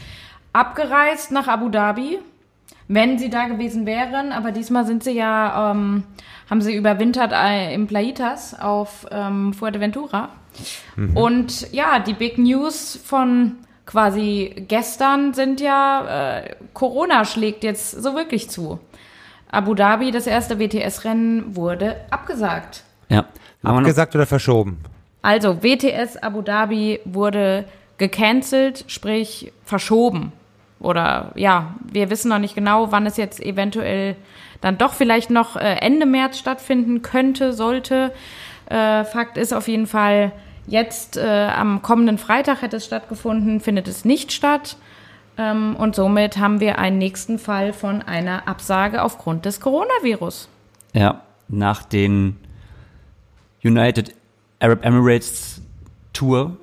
abgereist 0.51 1.31
nach 1.31 1.47
Abu 1.47 1.69
Dhabi, 1.69 2.19
wenn 2.87 3.17
sie 3.17 3.29
da 3.29 3.45
gewesen 3.45 3.85
wären. 3.85 4.31
Aber 4.31 4.51
diesmal 4.51 4.85
sind 4.85 5.03
sie 5.03 5.13
ja, 5.13 5.71
ähm, 5.71 6.03
haben 6.49 6.61
sie 6.61 6.75
überwintert 6.75 7.31
äh, 7.33 7.73
im 7.73 7.87
Plaitas 7.87 8.59
auf 8.59 9.07
ähm, 9.11 9.53
Fuerteventura. 9.53 10.29
Und 11.15 11.71
ja, 11.73 11.97
die 11.97 12.13
Big 12.13 12.37
News 12.37 12.99
von 13.03 13.53
quasi 13.87 14.65
gestern 14.67 15.33
sind 15.33 15.59
ja, 15.59 16.41
äh, 16.41 16.55
Corona 16.73 17.25
schlägt 17.25 17.63
jetzt 17.63 17.91
so 17.91 18.15
wirklich 18.15 18.49
zu. 18.51 18.79
Abu 19.53 19.75
Dhabi, 19.75 20.11
das 20.11 20.25
erste 20.27 20.57
WTS-Rennen, 20.59 21.55
wurde 21.55 21.95
abgesagt. 22.09 22.83
ja. 23.09 23.17
Haben 23.19 23.27
wir 23.63 23.71
noch- 23.71 23.79
Abgesagt 23.87 24.13
oder 24.15 24.25
verschoben? 24.25 24.79
Also 25.21 25.63
WTS 25.63 26.17
Abu 26.17 26.41
Dhabi 26.41 26.99
wurde 27.05 27.63
gecancelt, 27.97 28.83
sprich 28.87 29.53
verschoben. 29.63 30.33
Oder 30.81 31.31
ja, 31.35 31.75
wir 31.93 32.09
wissen 32.09 32.27
noch 32.27 32.39
nicht 32.39 32.55
genau, 32.55 32.91
wann 32.91 33.05
es 33.05 33.15
jetzt 33.15 33.39
eventuell 33.39 34.17
dann 34.59 34.77
doch 34.77 34.91
vielleicht 34.93 35.29
noch 35.29 35.55
äh, 35.55 35.75
Ende 35.77 36.05
März 36.05 36.37
stattfinden 36.39 37.01
könnte, 37.03 37.53
sollte. 37.53 38.11
Äh, 38.65 39.05
Fakt 39.05 39.37
ist 39.37 39.53
auf 39.53 39.69
jeden 39.69 39.87
Fall, 39.87 40.33
jetzt 40.67 41.15
äh, 41.15 41.47
am 41.55 41.81
kommenden 41.81 42.17
Freitag 42.17 42.61
hätte 42.63 42.75
es 42.77 42.85
stattgefunden, 42.85 43.61
findet 43.61 43.87
es 43.87 44.03
nicht 44.03 44.33
statt. 44.33 44.75
Ähm, 45.37 45.75
und 45.75 45.95
somit 45.95 46.37
haben 46.37 46.59
wir 46.59 46.77
einen 46.77 46.97
nächsten 46.97 47.39
Fall 47.39 47.73
von 47.73 48.01
einer 48.01 48.47
Absage 48.47 49.01
aufgrund 49.01 49.45
des 49.45 49.59
Coronavirus. 49.59 50.47
Ja, 50.93 51.21
nach 51.47 51.83
den 51.83 52.37
United 53.63 54.13
Arab 54.59 54.85
Emirates 54.85 55.61
Tour. 56.13 56.57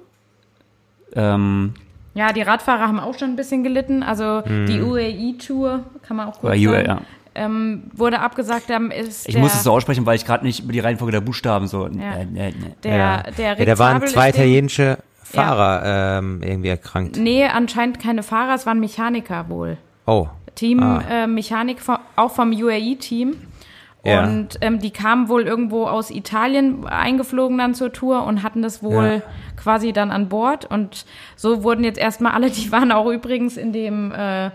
Ähm, 1.15 1.75
Ja, 2.15 2.33
die 2.33 2.43
Radfahrer 2.43 2.87
haben 2.87 3.01
auch 3.01 3.19
schon 3.19 3.31
ein 3.31 3.37
bisschen 3.37 3.65
gelitten. 3.65 4.03
Also 4.03 4.43
die 4.43 4.81
UAE-Tour, 4.81 5.85
kann 6.03 6.17
man 6.17 6.29
auch 6.29 6.41
kurz 6.41 6.45
oder 6.45 6.55
UAE, 6.55 6.87
sagen, 6.87 6.87
ja. 6.87 7.01
ähm, 7.35 7.83
wurde 7.93 8.21
abgesagt. 8.21 8.71
Dann 8.71 8.91
ist 8.91 9.29
Ich 9.29 9.35
der, 9.35 9.43
muss 9.43 9.55
es 9.55 9.65
so 9.65 9.73
aussprechen, 9.73 10.07
weil 10.07 10.17
ich 10.17 10.25
gerade 10.25 10.45
nicht 10.45 10.63
über 10.63 10.73
die 10.73 10.81
Reihenfolge 10.81 11.13
der 11.13 11.21
Buchstaben 11.21 11.67
so. 11.67 11.89
Ja. 11.89 12.15
Äh, 12.15 12.27
äh, 12.35 12.49
äh. 12.49 12.53
Der, 12.85 12.97
ja. 12.97 13.23
der, 13.37 13.59
ja, 13.59 13.65
da 13.65 13.79
waren 13.79 13.99
Zabel 13.99 14.09
zwei 14.09 14.29
italienische 14.31 14.99
Fahrer 15.33 16.19
ähm, 16.19 16.41
irgendwie 16.43 16.69
erkrankt. 16.69 17.17
Nee, 17.17 17.45
anscheinend 17.47 18.01
keine 18.01 18.23
Fahrer, 18.23 18.55
es 18.55 18.67
waren 18.67 18.81
Mechaniker 18.81 19.49
wohl. 19.49 19.77
Oh. 20.07 20.27
Team 20.55 20.83
Ah. 20.83 21.03
äh, 21.09 21.27
Mechanik 21.27 21.79
auch 22.17 22.31
vom 22.33 22.51
UAE-Team. 22.53 23.37
Ja. 24.03 24.25
Und 24.25 24.59
ähm, 24.63 24.79
die 24.79 24.93
kamen 24.93 25.29
wohl 25.29 25.43
irgendwo 25.43 25.87
aus 25.87 26.11
Italien 26.11 26.87
eingeflogen 26.87 27.59
dann 27.59 27.75
zur 27.75 27.93
Tour 27.93 28.25
und 28.25 28.43
hatten 28.43 28.63
das 28.63 28.83
wohl 28.83 29.23
quasi 29.57 29.93
dann 29.93 30.11
an 30.11 30.29
Bord. 30.29 30.65
Und 30.65 31.05
so 31.37 31.63
wurden 31.63 31.85
jetzt 31.85 31.99
erstmal 31.99 32.33
alle, 32.33 32.51
die 32.51 32.73
waren 32.73 32.93
auch 32.93 33.11
übrigens 33.11 33.57
in 33.59 33.73
dem 33.73 34.13
äh, 34.13 34.51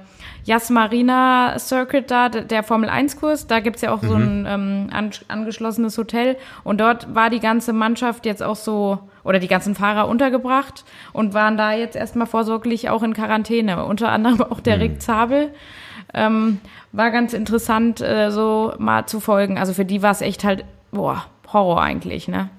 Yas 0.45 0.69
Marina 0.69 1.57
Circuit 1.59 2.09
da, 2.09 2.29
der 2.29 2.63
Formel 2.63 2.89
1-Kurs. 2.89 3.47
Da 3.47 3.59
gibt's 3.59 3.81
ja 3.81 3.91
auch 3.91 4.01
so 4.01 4.13
ein 4.13 4.45
ähm, 4.47 4.89
an, 4.91 5.11
angeschlossenes 5.27 5.97
Hotel. 5.97 6.37
Und 6.63 6.79
dort 6.79 7.13
war 7.13 7.29
die 7.29 7.39
ganze 7.39 7.73
Mannschaft 7.73 8.25
jetzt 8.25 8.41
auch 8.41 8.55
so, 8.55 8.99
oder 9.23 9.39
die 9.39 9.47
ganzen 9.47 9.75
Fahrer 9.75 10.07
untergebracht 10.07 10.85
und 11.13 11.33
waren 11.33 11.57
da 11.57 11.73
jetzt 11.73 11.95
erstmal 11.95 12.27
vorsorglich 12.27 12.89
auch 12.89 13.03
in 13.03 13.13
Quarantäne. 13.13 13.85
Unter 13.85 14.09
anderem 14.09 14.41
auch 14.41 14.59
der 14.59 14.79
Rick 14.79 15.01
Zabel 15.01 15.51
ähm, 16.15 16.59
war 16.91 17.11
ganz 17.11 17.33
interessant, 17.33 18.01
äh, 18.01 18.31
so 18.31 18.73
mal 18.79 19.05
zu 19.05 19.19
folgen. 19.19 19.57
Also 19.57 19.73
für 19.73 19.85
die 19.85 20.01
war 20.01 20.11
es 20.11 20.21
echt 20.21 20.43
halt, 20.43 20.65
boah, 20.91 21.25
Horror 21.51 21.81
eigentlich, 21.81 22.27
ne? 22.27 22.49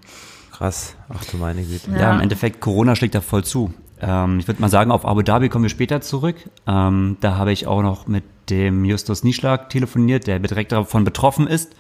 Krass. 0.52 0.94
Ach 1.08 1.24
du 1.24 1.36
meine 1.38 1.62
Güte. 1.62 1.90
Ja, 1.98 2.14
im 2.14 2.20
Endeffekt, 2.20 2.60
Corona 2.60 2.94
schlägt 2.96 3.14
da 3.14 3.20
voll 3.20 3.44
zu. 3.44 3.74
Ähm, 4.00 4.38
ich 4.38 4.46
würde 4.46 4.60
mal 4.60 4.68
sagen, 4.68 4.90
auf 4.90 5.06
Abu 5.06 5.22
Dhabi 5.22 5.48
kommen 5.48 5.64
wir 5.64 5.70
später 5.70 6.00
zurück. 6.00 6.36
Ähm, 6.66 7.16
da 7.20 7.36
habe 7.36 7.52
ich 7.52 7.66
auch 7.66 7.82
noch 7.82 8.06
mit 8.06 8.24
dem 8.50 8.84
Justus 8.84 9.24
Nieschlag 9.24 9.70
telefoniert, 9.70 10.26
der 10.26 10.38
direkt 10.38 10.72
davon 10.72 11.04
betroffen 11.04 11.46
ist. 11.46 11.74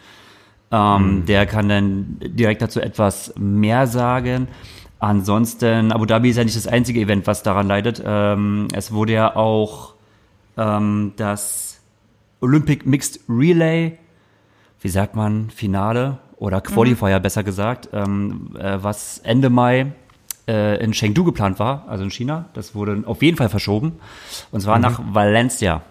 Ähm, 0.70 1.24
Der 1.26 1.46
kann 1.46 1.68
dann 1.68 2.16
direkt 2.20 2.60
dazu 2.60 2.80
etwas 2.80 3.32
mehr 3.38 3.86
sagen. 3.86 4.48
Ansonsten, 4.98 5.92
Abu 5.92 6.06
Dhabi 6.06 6.30
ist 6.30 6.36
ja 6.36 6.44
nicht 6.44 6.56
das 6.56 6.66
einzige 6.66 7.00
Event, 7.00 7.26
was 7.26 7.42
daran 7.42 7.68
leidet. 7.68 8.02
Ähm, 8.04 8.68
es 8.74 8.92
wurde 8.92 9.12
ja 9.12 9.36
auch 9.36 9.95
ähm, 10.56 11.12
das 11.16 11.80
Olympic 12.40 12.86
Mixed 12.88 13.20
Relay, 13.28 13.98
wie 14.80 14.88
sagt 14.88 15.14
man, 15.14 15.50
Finale 15.50 16.18
oder 16.36 16.60
Qualifier 16.60 17.18
besser 17.20 17.42
gesagt, 17.42 17.88
ähm, 17.92 18.50
äh, 18.58 18.78
was 18.80 19.18
Ende 19.18 19.50
Mai 19.50 19.92
äh, 20.46 20.82
in 20.82 20.92
Chengdu 20.92 21.24
geplant 21.24 21.58
war, 21.58 21.84
also 21.88 22.04
in 22.04 22.10
China. 22.10 22.46
Das 22.54 22.74
wurde 22.74 23.02
auf 23.06 23.22
jeden 23.22 23.36
Fall 23.36 23.48
verschoben. 23.48 23.92
Und 24.50 24.60
zwar 24.60 24.78
nach 24.78 25.00
Valencia. 25.12 25.82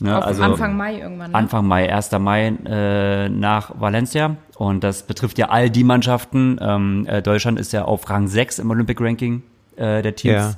Ne, 0.00 0.16
Auf 0.16 0.24
also 0.24 0.42
Anfang 0.42 0.76
Mai 0.76 1.00
irgendwann. 1.00 1.30
Ne? 1.30 1.36
Anfang 1.36 1.66
Mai, 1.66 1.92
1. 1.92 2.12
Mai 2.12 2.48
äh, 2.64 3.28
nach 3.28 3.72
Valencia. 3.78 4.36
Und 4.56 4.84
das 4.84 5.02
betrifft 5.02 5.38
ja 5.38 5.48
all 5.48 5.70
die 5.70 5.84
Mannschaften. 5.84 6.58
Ähm, 6.60 7.06
äh, 7.06 7.22
Deutschland 7.22 7.58
ist 7.58 7.72
ja 7.72 7.84
auf 7.84 8.08
Rang 8.08 8.28
6 8.28 8.58
im 8.58 8.70
Olympic 8.70 9.02
Ranking 9.02 9.42
äh, 9.76 10.02
der 10.02 10.16
Teams. 10.16 10.34
Ja. 10.34 10.54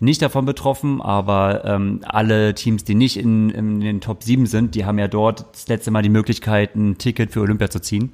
Nicht 0.00 0.22
davon 0.22 0.44
betroffen, 0.44 1.00
aber 1.00 1.64
ähm, 1.64 2.00
alle 2.04 2.54
Teams, 2.54 2.84
die 2.84 2.94
nicht 2.94 3.16
in, 3.16 3.50
in 3.50 3.80
den 3.80 4.00
Top 4.00 4.22
7 4.22 4.46
sind, 4.46 4.74
die 4.74 4.84
haben 4.84 4.98
ja 4.98 5.08
dort 5.08 5.46
das 5.52 5.68
letzte 5.68 5.90
Mal 5.90 6.02
die 6.02 6.08
Möglichkeit, 6.08 6.74
ein 6.74 6.98
Ticket 6.98 7.32
für 7.32 7.40
Olympia 7.40 7.70
zu 7.70 7.80
ziehen. 7.80 8.12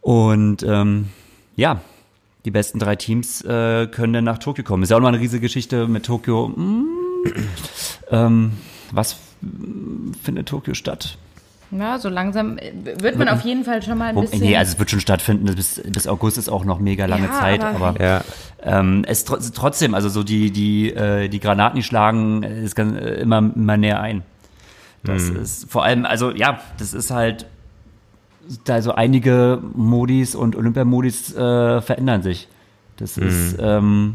Und 0.00 0.62
ähm, 0.62 1.08
ja, 1.56 1.80
die 2.44 2.50
besten 2.50 2.78
drei 2.78 2.96
Teams 2.96 3.42
äh, 3.42 3.86
können 3.86 4.12
dann 4.12 4.24
nach 4.24 4.38
Tokio 4.38 4.64
kommen. 4.64 4.82
Ist 4.82 4.90
ja 4.90 4.96
auch 4.96 5.00
noch 5.00 5.08
eine 5.08 5.20
riesige 5.20 5.42
Geschichte 5.42 5.86
mit 5.86 6.04
Tokio. 6.04 6.48
Mm, 6.48 6.86
ähm, 8.10 8.52
was 8.90 9.16
mm, 9.40 10.12
findet 10.22 10.48
Tokio 10.48 10.74
statt? 10.74 11.18
Ja, 11.76 11.98
so 11.98 12.08
langsam 12.10 12.58
äh, 12.58 12.72
wird 13.00 13.16
man 13.16 13.28
auf 13.28 13.40
jeden 13.42 13.64
Fall 13.64 13.82
schon 13.82 13.96
mal 13.98 14.10
ein 14.10 14.20
bisschen. 14.20 14.40
nee, 14.40 14.56
also 14.56 14.72
es 14.72 14.78
wird 14.78 14.90
schon 14.90 15.00
stattfinden. 15.00 15.46
Bis, 15.54 15.80
bis 15.84 16.06
August 16.06 16.36
ist 16.38 16.48
auch 16.50 16.64
noch 16.64 16.78
mega 16.78 17.06
lange 17.06 17.26
Ja, 17.28 17.32
Zeit, 17.40 17.64
aber- 17.64 17.88
aber, 17.88 18.00
Ja. 18.04 18.20
ähm, 18.62 19.04
es 19.08 19.24
tro 19.24 19.38
trotzdem, 19.54 19.94
also 19.94 20.08
so 20.10 20.22
die 20.22 20.50
die 20.50 20.92
äh, 20.92 21.28
die 21.28 21.40
Granaten, 21.40 21.76
die 21.76 21.82
schlagen, 21.82 22.42
äh, 22.42 22.62
ist 22.62 22.74
ganz, 22.76 22.94
äh, 22.98 23.14
immer 23.22 23.38
immer 23.38 23.76
näher 23.78 24.00
ein. 24.00 24.22
Das 25.04 25.28
ist 25.30 25.68
vor 25.72 25.82
allem, 25.84 26.04
also 26.04 26.30
ja, 26.30 26.60
das 26.78 26.94
ist 26.94 27.10
halt 27.10 27.46
da 28.64 28.80
so 28.82 28.92
einige 28.94 29.60
Modis 29.74 30.34
und 30.36 30.54
Olympiamodis 30.54 31.34
äh, 31.34 31.80
verändern 31.80 32.22
sich. 32.22 32.48
Das 32.98 33.16
ist 33.18 33.56
ähm, 33.60 34.14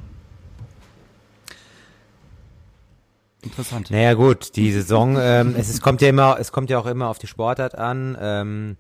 interessant. 3.44 3.92
Naja 3.92 4.14
gut, 4.14 4.56
die 4.56 4.72
Saison, 4.72 5.18
ähm, 5.20 5.56
es 5.58 5.70
ist, 5.70 5.82
kommt 5.82 6.02
ja 6.02 6.10
immer, 6.10 6.38
es 6.40 6.52
kommt 6.52 6.70
ja 6.70 6.80
auch 6.80 6.86
immer 6.86 7.08
auf 7.10 7.20
die 7.20 7.28
Sportart 7.28 7.76
an. 7.78 8.18
Ähm, 8.20 8.78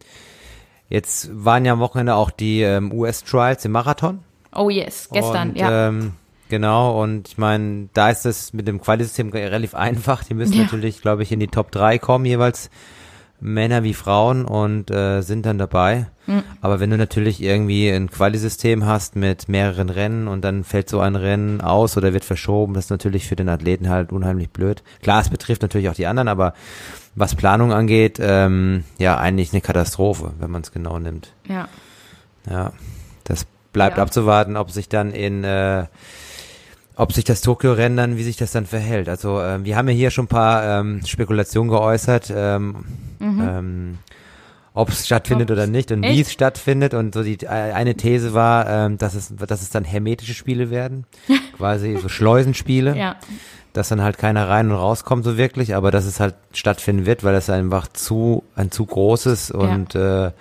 jetzt 0.89 1.29
waren 1.33 1.65
ja 1.65 1.73
am 1.73 1.79
Wochenende 1.79 2.15
auch 2.15 2.31
die 2.31 2.61
ähm, 2.61 2.91
US-Trials 2.91 3.65
im 3.65 3.71
Marathon. 3.73 4.19
oh 4.55 4.69
yes, 4.69 5.09
gestern, 5.11 5.49
und, 5.49 5.57
ja. 5.57 5.87
Ähm, 5.89 6.13
genau, 6.49 7.01
und 7.01 7.27
ich 7.27 7.37
meine, 7.37 7.89
da 7.93 8.09
ist 8.09 8.25
es 8.25 8.53
mit 8.53 8.67
dem 8.67 8.81
Qualisystem 8.81 9.29
relativ 9.29 9.75
einfach. 9.75 10.23
Die 10.23 10.33
müssen 10.33 10.53
Ja. 10.55 10.63
natürlich, 10.63 11.01
glaube 11.01 11.23
ich, 11.23 11.31
in 11.31 11.39
die 11.39 11.47
Top 11.47 11.71
3 11.71 11.99
kommen, 11.99 12.25
jeweils 12.25 12.69
Männer 13.39 13.84
wie 13.84 13.94
Frauen 13.94 14.46
und 14.46 14.89
äh, 14.89 15.22
sind 15.22 15.46
dann 15.46 15.58
dabei. 15.60 16.08
Mhm. 16.25 16.44
Aber 16.62 16.79
wenn 16.79 16.89
du 16.89 16.98
natürlich 16.98 17.41
irgendwie 17.41 17.89
ein 17.89 18.10
Qualisystem 18.10 18.86
hast 18.86 19.15
mit 19.15 19.48
mehreren 19.48 19.89
Rennen 19.89 20.27
und 20.27 20.41
dann 20.44 20.63
fällt 20.63 20.89
so 20.89 21.00
ein 21.00 21.15
Rennen 21.15 21.62
aus 21.62 21.98
oder 21.98 22.13
wird 22.13 22.25
verschoben, 22.25 22.74
das 22.74 22.86
ist 22.86 22.89
natürlich 22.89 23.27
für 23.27 23.36
den 23.36 23.48
Athleten 23.50 23.89
halt 23.89 24.12
unheimlich 24.12 24.50
blöd. 24.50 24.82
Klar, 25.03 25.22
es 25.22 25.29
betrifft 25.29 25.62
natürlich 25.62 25.89
auch 25.89 25.94
die 25.94 26.08
anderen, 26.08 26.27
aber 26.27 26.53
was 27.15 27.36
Planung 27.36 27.72
angeht, 27.74 28.17
ähm, 28.20 28.84
ja, 28.98 29.17
eigentlich 29.17 29.53
eine 29.53 29.62
Katastrophe, 29.62 30.32
wenn 30.39 30.51
man 30.51 30.62
es 30.63 30.72
genau 30.72 30.98
nimmt. 31.00 31.34
ja. 31.48 31.67
Ja, 32.50 32.72
das 33.25 33.46
bleibt 33.74 33.98
Ja. 33.98 34.03
abzuwarten, 34.03 34.56
ob 34.56 34.72
sich 34.72 34.88
dann 34.88 35.12
in, 35.12 35.44
äh, 35.44 35.86
ob 36.97 37.13
sich 37.13 37.23
das 37.23 37.41
Tokio-Rennen 37.41 37.95
dann, 37.95 38.17
wie 38.17 38.23
sich 38.23 38.37
das 38.37 38.51
dann 38.51 38.65
verhält. 38.65 39.07
Also 39.07 39.39
ähm, 39.41 39.63
wir 39.65 39.75
haben 39.77 39.87
ja 39.87 39.93
hier 39.93 40.09
schon 40.11 40.25
ein 40.25 40.29
paar 40.29 40.79
ähm, 40.81 41.01
Spekulationen 41.05 41.69
geäußert, 41.69 42.33
ähm, 42.35 42.85
ähm, 43.21 43.97
ob 44.73 44.89
es 44.89 45.05
stattfindet 45.05 45.49
Ob's- 45.49 45.57
oder 45.59 45.67
nicht 45.67 45.91
und 45.91 46.01
wie 46.03 46.21
es 46.21 46.31
stattfindet. 46.33 46.93
Und 46.95 47.13
so 47.13 47.21
die 47.23 47.37
äh, 47.43 47.47
eine 47.47 47.95
These 47.95 48.33
war, 48.33 48.67
ähm, 48.67 48.97
dass 48.97 49.13
es, 49.13 49.33
dass 49.35 49.61
es 49.61 49.69
dann 49.69 49.83
hermetische 49.83 50.33
Spiele 50.33 50.69
werden, 50.71 51.05
quasi 51.57 51.97
so 52.01 52.09
Schleusenspiele 52.09 52.97
Ja. 52.97 53.15
dass 53.73 53.89
dann 53.89 54.01
halt 54.01 54.17
keiner 54.17 54.49
rein 54.49 54.71
und 54.71 54.77
rauskommt 54.77 55.23
so 55.23 55.37
wirklich, 55.37 55.75
aber 55.75 55.91
dass 55.91 56.05
es 56.05 56.19
halt 56.19 56.33
stattfinden 56.51 57.05
wird, 57.05 57.23
weil 57.23 57.33
das 57.33 57.49
einfach 57.49 57.87
zu 57.87 58.43
ein 58.55 58.71
zu 58.71 58.85
großes 58.87 59.51
und 59.51 59.93
äh, 59.93 60.31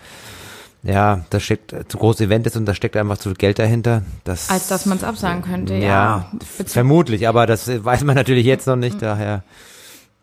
ja, 0.86 1.24
da 1.30 1.40
steckt 1.40 1.72
äh, 1.72 1.86
zu 1.88 1.98
großes 1.98 2.26
Event 2.26 2.46
ist 2.46 2.56
und 2.56 2.66
da 2.66 2.74
steckt 2.74 2.96
einfach 2.96 3.18
zu 3.18 3.30
viel 3.30 3.36
Geld 3.36 3.58
dahinter. 3.58 4.02
Das, 4.24 4.50
Als 4.50 4.68
dass 4.68 4.86
man 4.86 4.98
es 4.98 5.04
absagen 5.04 5.42
könnte, 5.42 5.74
ja. 5.74 5.80
ja, 5.80 6.32
vermutlich, 6.64 7.28
aber 7.28 7.46
das 7.46 7.68
äh, 7.68 7.84
weiß 7.84 8.04
man 8.04 8.14
natürlich 8.14 8.46
jetzt 8.46 8.66
noch 8.66 8.76
nicht, 8.76 9.02
daher. 9.02 9.42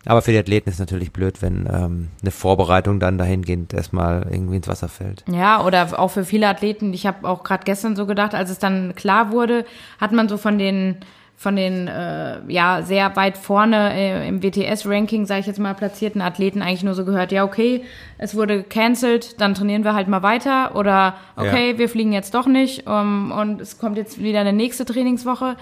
Aber 0.05 0.21
für 0.21 0.31
die 0.31 0.37
Athleten 0.37 0.69
ist 0.69 0.79
natürlich 0.79 1.13
blöd, 1.13 1.41
wenn 1.41 1.67
ähm, 1.71 2.09
eine 2.21 2.31
Vorbereitung 2.31 2.99
dann 2.99 3.17
dahingehend 3.17 3.73
erstmal 3.73 4.27
irgendwie 4.29 4.57
ins 4.57 4.67
Wasser 4.67 4.89
fällt. 4.89 5.23
Ja, 5.31 5.63
oder 5.63 5.97
auch 5.97 6.09
für 6.09 6.25
viele 6.25 6.47
Athleten. 6.47 6.93
Ich 6.93 7.05
habe 7.05 7.27
auch 7.27 7.43
gerade 7.43 7.63
gestern 7.63 7.95
so 7.95 8.05
gedacht, 8.05 8.35
als 8.35 8.49
es 8.49 8.59
dann 8.59 8.95
klar 8.95 9.31
wurde, 9.31 9.65
hat 10.01 10.11
man 10.11 10.27
so 10.27 10.37
von 10.37 10.57
den 10.57 10.97
von 11.35 11.55
den 11.57 11.87
äh, 11.89 12.37
ja 12.47 12.81
sehr 12.83 13.15
weit 13.17 13.37
vorne 13.37 13.93
äh, 13.93 14.27
im 14.27 14.41
WTS-Ranking, 14.41 15.25
sage 15.25 15.41
ich 15.41 15.47
jetzt 15.47 15.59
mal, 15.59 15.73
platzierten 15.73 16.21
Athleten 16.21 16.61
eigentlich 16.61 16.83
nur 16.83 16.93
so 16.93 17.03
gehört, 17.03 17.31
ja 17.33 17.43
okay, 17.43 17.83
es 18.17 18.33
wurde 18.35 18.63
cancelled, 18.63 19.41
dann 19.41 19.53
trainieren 19.53 19.83
wir 19.83 19.93
halt 19.93 20.07
mal 20.07 20.23
weiter 20.23 20.75
oder 20.75 21.15
okay, 21.35 21.71
Ja. 21.71 21.77
wir 21.77 21.89
fliegen 21.89 22.13
jetzt 22.13 22.33
doch 22.33 22.47
nicht 22.47 22.87
um, 22.87 23.31
und 23.31 23.59
es 23.59 23.77
kommt 23.77 23.97
jetzt 23.97 24.21
wieder 24.23 24.39
eine 24.39 24.53
nächste 24.53 24.85
Trainingswoche. 24.85 25.57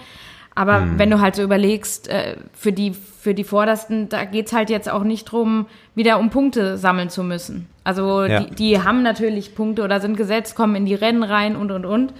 Aber 0.54 0.86
wenn 0.98 1.08
du 1.08 1.18
halt 1.18 1.34
so 1.34 1.42
überlegst, 1.42 2.08
äh, 2.08 2.36
für 2.52 2.72
die 2.72 2.92
für 2.92 3.32
die 3.32 3.44
Vordersten, 3.44 4.08
da 4.10 4.24
geht's 4.24 4.52
halt 4.52 4.68
jetzt 4.68 4.90
auch 4.90 5.02
nicht 5.02 5.24
drum, 5.24 5.64
wieder 5.94 6.18
um 6.18 6.28
Punkte 6.28 6.76
sammeln 6.76 7.08
zu 7.08 7.22
müssen. 7.24 7.68
Also 7.84 8.24
Ja. 8.24 8.40
die, 8.40 8.54
die 8.54 8.82
haben 8.82 9.02
natürlich 9.02 9.54
Punkte 9.54 9.82
oder 9.82 9.98
sind 10.00 10.16
gesetzt, 10.16 10.54
kommen 10.54 10.74
in 10.76 10.84
die 10.84 10.94
Rennen 10.94 11.22
rein 11.22 11.56
und 11.56 11.70
und 11.70 11.86
und. 11.86 12.12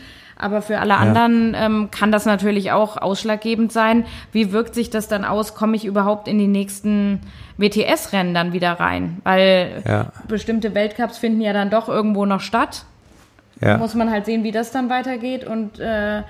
Aber 0.42 0.60
für 0.60 0.80
alle 0.80 0.96
anderen 0.96 1.54
ähm, 1.56 1.88
kann 1.90 2.10
das 2.10 2.26
natürlich 2.26 2.72
auch 2.72 2.96
ausschlaggebend 2.96 3.72
sein. 3.72 4.04
Wie 4.32 4.52
wirkt 4.52 4.74
sich 4.74 4.90
das 4.90 5.06
dann 5.08 5.24
aus? 5.24 5.54
Komme 5.54 5.76
ich 5.76 5.84
überhaupt 5.84 6.26
in 6.26 6.38
die 6.38 6.48
nächsten 6.48 7.20
WTS-Rennen 7.58 8.34
dann 8.34 8.52
wieder 8.52 8.72
rein? 8.72 9.18
Weil 9.24 9.82
Ja. 9.86 10.12
bestimmte 10.28 10.74
Weltcups 10.74 11.18
finden 11.18 11.40
ja 11.40 11.52
dann 11.52 11.70
doch 11.70 11.88
irgendwo 11.88 12.26
noch 12.26 12.40
statt. 12.40 12.84
Ja. 13.60 13.78
Muss 13.78 13.94
man 13.94 14.10
halt 14.10 14.26
sehen, 14.26 14.42
wie 14.42 14.50
das 14.50 14.72
dann 14.72 14.90
weitergeht 14.90 15.44
und 15.44 15.78
äh, 15.78 16.22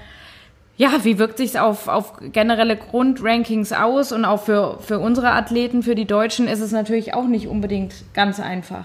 ja, 0.77 0.91
wie 1.03 1.19
wirkt 1.19 1.39
sich 1.39 1.59
auf, 1.59 1.89
auf 1.89 2.15
generelle 2.33 2.77
Grundrankings 2.77 3.73
aus 3.73 4.13
und 4.13 4.25
auch 4.25 4.43
für, 4.43 4.79
für 4.81 4.99
unsere 4.99 5.31
Athleten, 5.33 5.83
für 5.83 5.95
die 5.95 6.07
Deutschen 6.07 6.49
ist 6.49 6.61
es 6.61 6.73
natürlich 6.73 7.15
auch 7.15 7.27
nicht 7.27 7.47
unbedingt 7.47 7.95
ganz 8.15 8.41
einfach. 8.41 8.85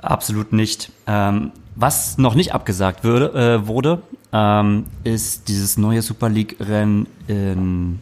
Absolut 0.00 0.52
nicht. 0.52 0.90
Ähm, 1.06 1.50
was 1.76 2.18
noch 2.18 2.34
nicht 2.34 2.54
abgesagt 2.54 3.04
würde, 3.04 3.32
äh, 3.62 3.66
wurde, 3.66 4.02
ähm, 4.32 4.86
ist 5.04 5.48
dieses 5.48 5.76
neue 5.76 6.02
Super 6.02 6.28
League-Rennen 6.28 7.06
in 7.28 8.00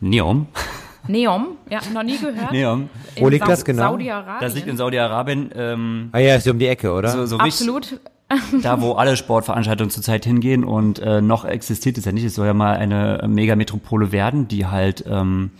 Neom. 0.00 0.46
Neom, 1.08 1.56
ja, 1.70 1.80
noch 1.94 2.02
nie 2.02 2.18
gehört. 2.18 2.52
Neom. 2.52 2.90
Wo 3.18 3.26
In 3.26 3.32
liegt 3.32 3.44
Sau- 3.44 3.50
das 3.50 3.64
genau? 3.64 3.82
Saudi-Arabien. 3.92 4.40
Das 4.40 4.54
liegt 4.54 4.66
in 4.68 4.76
Saudi-Arabien. 4.76 5.50
Ähm, 5.54 6.08
Ah 6.12 6.18
ja, 6.18 6.34
ist 6.36 6.46
um 6.48 6.58
die 6.58 6.66
Ecke, 6.66 6.92
oder? 6.92 7.08
so, 7.10 7.24
so 7.24 7.36
richtig, 7.36 7.66
Absolut. 7.66 8.00
da, 8.62 8.82
wo 8.82 8.92
alle 8.92 9.16
Sportveranstaltungen 9.16 9.90
zurzeit 9.90 10.26
hingehen 10.26 10.64
und 10.64 10.98
äh, 10.98 11.22
noch 11.22 11.46
existiert 11.46 11.96
es 11.96 12.04
ja 12.04 12.12
nicht. 12.12 12.24
Es 12.24 12.34
soll 12.34 12.46
ja 12.46 12.52
mal 12.52 12.76
eine 12.76 13.24
Megametropole 13.26 14.12
werden, 14.12 14.48
die 14.48 14.66
halt 14.66 15.04
ähm, 15.08 15.50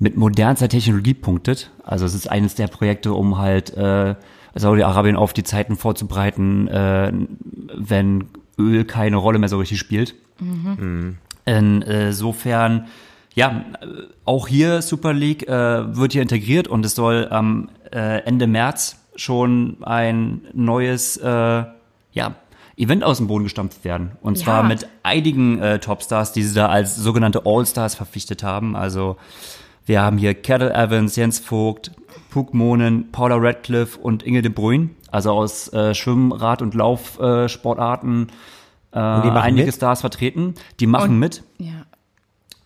mit 0.00 0.16
modernster 0.16 0.68
Technologie 0.68 1.14
punktet. 1.14 1.70
Also 1.84 2.06
es 2.06 2.14
ist 2.14 2.28
eines 2.28 2.56
der 2.56 2.66
Projekte, 2.66 3.12
um 3.12 3.38
halt 3.38 3.70
äh, 3.76 4.16
Saudi-Arabien 4.58 5.16
auf 5.16 5.32
die 5.32 5.44
Zeiten 5.44 5.76
vorzubereiten, 5.76 6.68
äh, 6.68 7.12
wenn 7.74 8.28
Öl 8.58 8.84
keine 8.84 9.16
Rolle 9.16 9.38
mehr 9.38 9.48
so 9.48 9.58
richtig 9.58 9.78
spielt. 9.78 10.14
Mhm. 10.38 11.18
Insofern, 11.44 12.86
ja, 13.34 13.64
auch 14.24 14.48
hier 14.48 14.82
Super 14.82 15.12
League 15.12 15.48
äh, 15.48 15.96
wird 15.96 16.12
hier 16.12 16.22
integriert 16.22 16.68
und 16.68 16.84
es 16.84 16.94
soll 16.94 17.28
am 17.30 17.70
äh, 17.92 18.22
Ende 18.24 18.46
März 18.46 18.98
schon 19.16 19.78
ein 19.82 20.42
neues 20.52 21.16
äh, 21.16 21.64
ja, 22.12 22.34
Event 22.76 23.02
aus 23.02 23.16
dem 23.16 23.26
Boden 23.26 23.44
gestampft 23.44 23.84
werden. 23.84 24.12
Und 24.20 24.38
zwar 24.38 24.62
ja. 24.62 24.68
mit 24.68 24.86
einigen 25.02 25.60
äh, 25.60 25.78
Topstars, 25.80 26.32
die 26.32 26.42
sie 26.42 26.54
da 26.54 26.68
als 26.68 26.94
sogenannte 26.96 27.42
All-Stars 27.44 27.96
verpflichtet 27.96 28.42
haben. 28.42 28.76
Also 28.76 29.16
wir 29.88 30.02
haben 30.02 30.18
hier 30.18 30.34
Kettle 30.34 30.72
Evans, 30.74 31.16
Jens 31.16 31.38
Vogt, 31.38 31.92
Puk 32.30 32.52
Monen, 32.52 33.10
Paula 33.10 33.36
Radcliffe 33.36 33.98
und 33.98 34.22
Inge 34.22 34.42
de 34.42 34.50
Bruyne. 34.50 34.90
Also 35.10 35.32
aus 35.32 35.72
äh, 35.72 35.94
Schwimmen, 35.94 36.32
Rad- 36.32 36.60
und 36.60 36.74
Laufsportarten 36.74 38.28
äh, 38.92 38.98
äh, 38.98 39.00
einige 39.00 39.66
mit? 39.66 39.74
Stars 39.74 40.02
vertreten. 40.02 40.54
Die 40.78 40.86
machen 40.86 41.12
und, 41.12 41.18
mit. 41.18 41.42
Ja. 41.56 41.86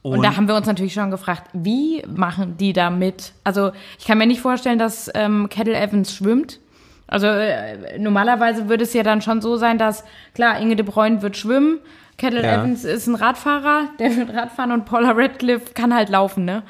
Und, 0.03 0.19
und, 0.19 0.23
da 0.25 0.37
haben 0.37 0.49
wir 0.49 0.57
uns 0.57 0.67
natürlich 0.67 0.95
schon 0.95 1.13
gefragt, 1.13 1.49
wie 1.53 2.03
machen 2.09 2.57
die 2.57 2.73
da 2.73 2.91
mit? 2.91 3.33
Also 3.45 3.71
ich 4.01 4.05
kann 4.05 4.19
mir 4.19 4.27
nicht 4.27 4.41
vorstellen, 4.41 4.81
dass 4.81 5.09
ähm, 5.15 5.49
Kettle 5.49 5.77
Evans 5.77 6.13
schwimmt. 6.13 6.59
Also 7.07 7.29
äh, 7.29 8.01
normalerweise 8.01 8.69
würde 8.69 8.83
es 8.83 8.95
ja 8.95 9.05
dann 9.05 9.23
schon 9.23 9.41
so 9.41 9.57
sein, 9.57 9.79
dass 9.79 10.03
klar, 10.35 10.59
Inge 10.59 10.75
de 10.75 10.85
Bruyne 10.85 11.23
wird 11.23 11.37
schwimmen, 11.37 11.79
Kettle 12.23 12.43
ja. 12.43 12.55
Evans 12.55 12.85
ist 12.85 13.09
ein 13.09 13.17
Radfahrer, 13.17 13.89
der 13.99 14.17
wird 14.17 14.33
Radfahren 14.33 14.73
und 14.73 14.85
Paula 14.85 15.11
Radcliffe 15.11 15.75
kann 15.75 15.93
halt 15.93 16.09
laufen, 16.09 16.45
ne? 16.45 16.63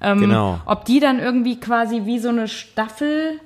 Ähm, 0.00 0.20
genau. 0.20 0.60
Ob 0.66 0.84
die 0.84 1.00
dann 1.00 1.18
irgendwie 1.18 1.58
quasi 1.58 2.02
wie 2.04 2.18
so 2.18 2.28
eine 2.28 2.46
Staffel 2.46 3.40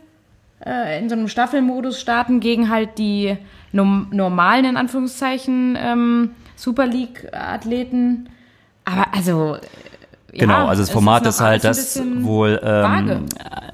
äh, 0.66 0.98
in 0.98 1.08
so 1.08 1.14
einem 1.14 1.28
Staffelmodus 1.28 2.00
starten 2.00 2.40
gegen 2.40 2.68
halt 2.68 2.98
die 2.98 3.38
normalen 3.72 4.64
in 4.66 4.76
Anführungszeichen 4.76 5.78
ähm, 5.80 6.30
Super 6.56 6.86
League 6.86 7.28
Athleten 7.32 8.28
aber 8.84 9.14
also. 9.14 9.56
Genau, 10.32 10.54
ja, 10.54 10.66
also 10.66 10.82
das 10.82 10.90
Format 10.90 11.26
ist, 11.26 11.36
ist 11.36 11.40
halt, 11.42 11.62
dass 11.62 12.00
wohl 12.20 12.58
ähm, 12.64 13.26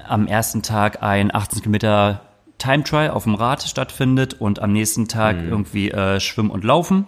am 0.05 0.27
ersten 0.27 0.61
Tag 0.61 1.01
ein 1.01 1.33
18 1.33 1.61
Kilometer 1.61 2.19
Time 2.57 2.83
Trial 2.83 3.11
auf 3.11 3.23
dem 3.23 3.35
Rad 3.35 3.63
stattfindet 3.63 4.33
und 4.33 4.61
am 4.61 4.73
nächsten 4.73 5.07
Tag 5.07 5.37
mhm. 5.37 5.49
irgendwie 5.49 5.89
äh, 5.89 6.19
Schwimmen 6.19 6.51
und 6.51 6.65
Laufen. 6.65 7.07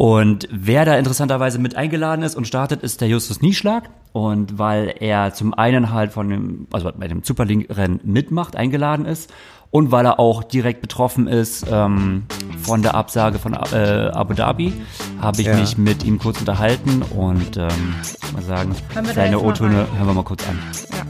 Und 0.00 0.48
wer 0.50 0.86
da 0.86 0.96
interessanterweise 0.96 1.58
mit 1.58 1.76
eingeladen 1.76 2.22
ist 2.22 2.34
und 2.34 2.46
startet, 2.46 2.82
ist 2.82 3.02
der 3.02 3.08
Justus 3.08 3.42
Nieschlag. 3.42 3.90
Und 4.14 4.58
weil 4.58 4.94
er 4.98 5.34
zum 5.34 5.52
einen 5.52 5.92
halt 5.92 6.12
von 6.12 6.30
dem, 6.30 6.66
also 6.72 6.90
bei 6.96 7.06
dem 7.06 7.22
Superlink-Rennen 7.22 8.00
mitmacht, 8.04 8.56
eingeladen 8.56 9.04
ist 9.04 9.30
und 9.70 9.92
weil 9.92 10.06
er 10.06 10.18
auch 10.18 10.42
direkt 10.42 10.80
betroffen 10.80 11.26
ist 11.26 11.66
ähm, 11.70 12.22
von 12.62 12.80
der 12.80 12.94
Absage 12.94 13.38
von 13.38 13.52
äh, 13.52 14.10
Abu 14.14 14.32
Dhabi, 14.32 14.72
habe 15.20 15.42
ich 15.42 15.48
ja. 15.48 15.56
mich 15.58 15.76
mit 15.76 16.02
ihm 16.02 16.18
kurz 16.18 16.40
unterhalten 16.40 17.02
und 17.14 17.58
ähm, 17.58 17.94
mal 18.32 18.40
sagen, 18.40 18.74
seine 19.04 19.38
O-Töne 19.38 19.86
hören 19.98 20.06
wir 20.06 20.14
mal 20.14 20.24
kurz 20.24 20.48
an. 20.48 20.58
Ja. 20.92 21.04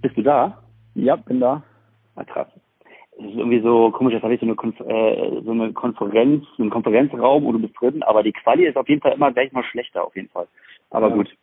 Bist 0.00 0.16
du 0.16 0.22
da? 0.22 0.62
Ja, 0.94 1.16
bin 1.16 1.40
da. 1.40 1.60
Ah, 2.14 2.22
krass. 2.22 2.46
Es 3.16 3.24
ist 3.26 3.36
irgendwie 3.36 3.60
so 3.60 3.90
komisch, 3.90 4.14
jetzt 4.14 4.24
habe 4.24 4.34
ich 4.34 4.40
so 4.40 4.46
eine, 4.46 4.56
Konf 4.56 4.78
äh, 4.80 5.42
so 5.44 5.52
eine 5.52 5.72
Konferenz, 5.72 6.44
so 6.56 6.62
einen 6.62 6.70
Konferenzraum, 6.70 7.44
wo 7.44 7.52
du 7.52 7.60
bist 7.60 7.74
drin, 7.80 8.02
aber 8.02 8.22
die 8.22 8.32
Quali 8.32 8.66
ist 8.66 8.76
auf 8.76 8.88
jeden 8.88 9.00
Fall 9.00 9.12
immer 9.12 9.32
gleich 9.32 9.52
mal 9.52 9.64
schlechter, 9.64 10.04
auf 10.04 10.16
jeden 10.16 10.28
Fall. 10.28 10.48
Aber 10.90 11.08
ja. 11.08 11.14
gut. 11.14 11.36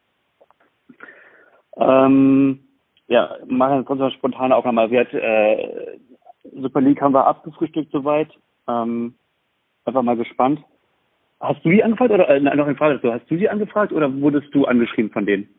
Ähm, 1.77 2.59
ja, 3.07 3.37
machen 3.47 3.77
wir 3.77 3.85
trotzdem 3.85 4.11
spontane 4.11 4.55
Aufnahme. 4.55 4.91
Wir 4.91 5.01
hat, 5.01 5.13
äh, 5.13 5.97
Super 6.43 6.81
League 6.81 7.01
haben 7.01 7.13
wir 7.13 7.25
abgefrühstückt 7.25 7.91
soweit. 7.91 8.29
Ähm, 8.67 9.15
einfach 9.85 10.01
mal 10.01 10.17
gespannt. 10.17 10.61
Hast 11.39 11.63
du 11.65 11.69
die 11.69 11.83
angefragt 11.83 12.11
oder 12.11 12.29
äh, 12.29 12.39
noch 12.39 12.65
eine 12.65 12.75
Frage 12.75 12.95
dazu? 12.95 13.13
Hast 13.13 13.29
du 13.29 13.35
die 13.35 13.49
angefragt 13.49 13.91
oder 13.91 14.13
wurdest 14.21 14.53
du 14.53 14.65
angeschrieben 14.65 15.11
von 15.11 15.25
denen? 15.25 15.49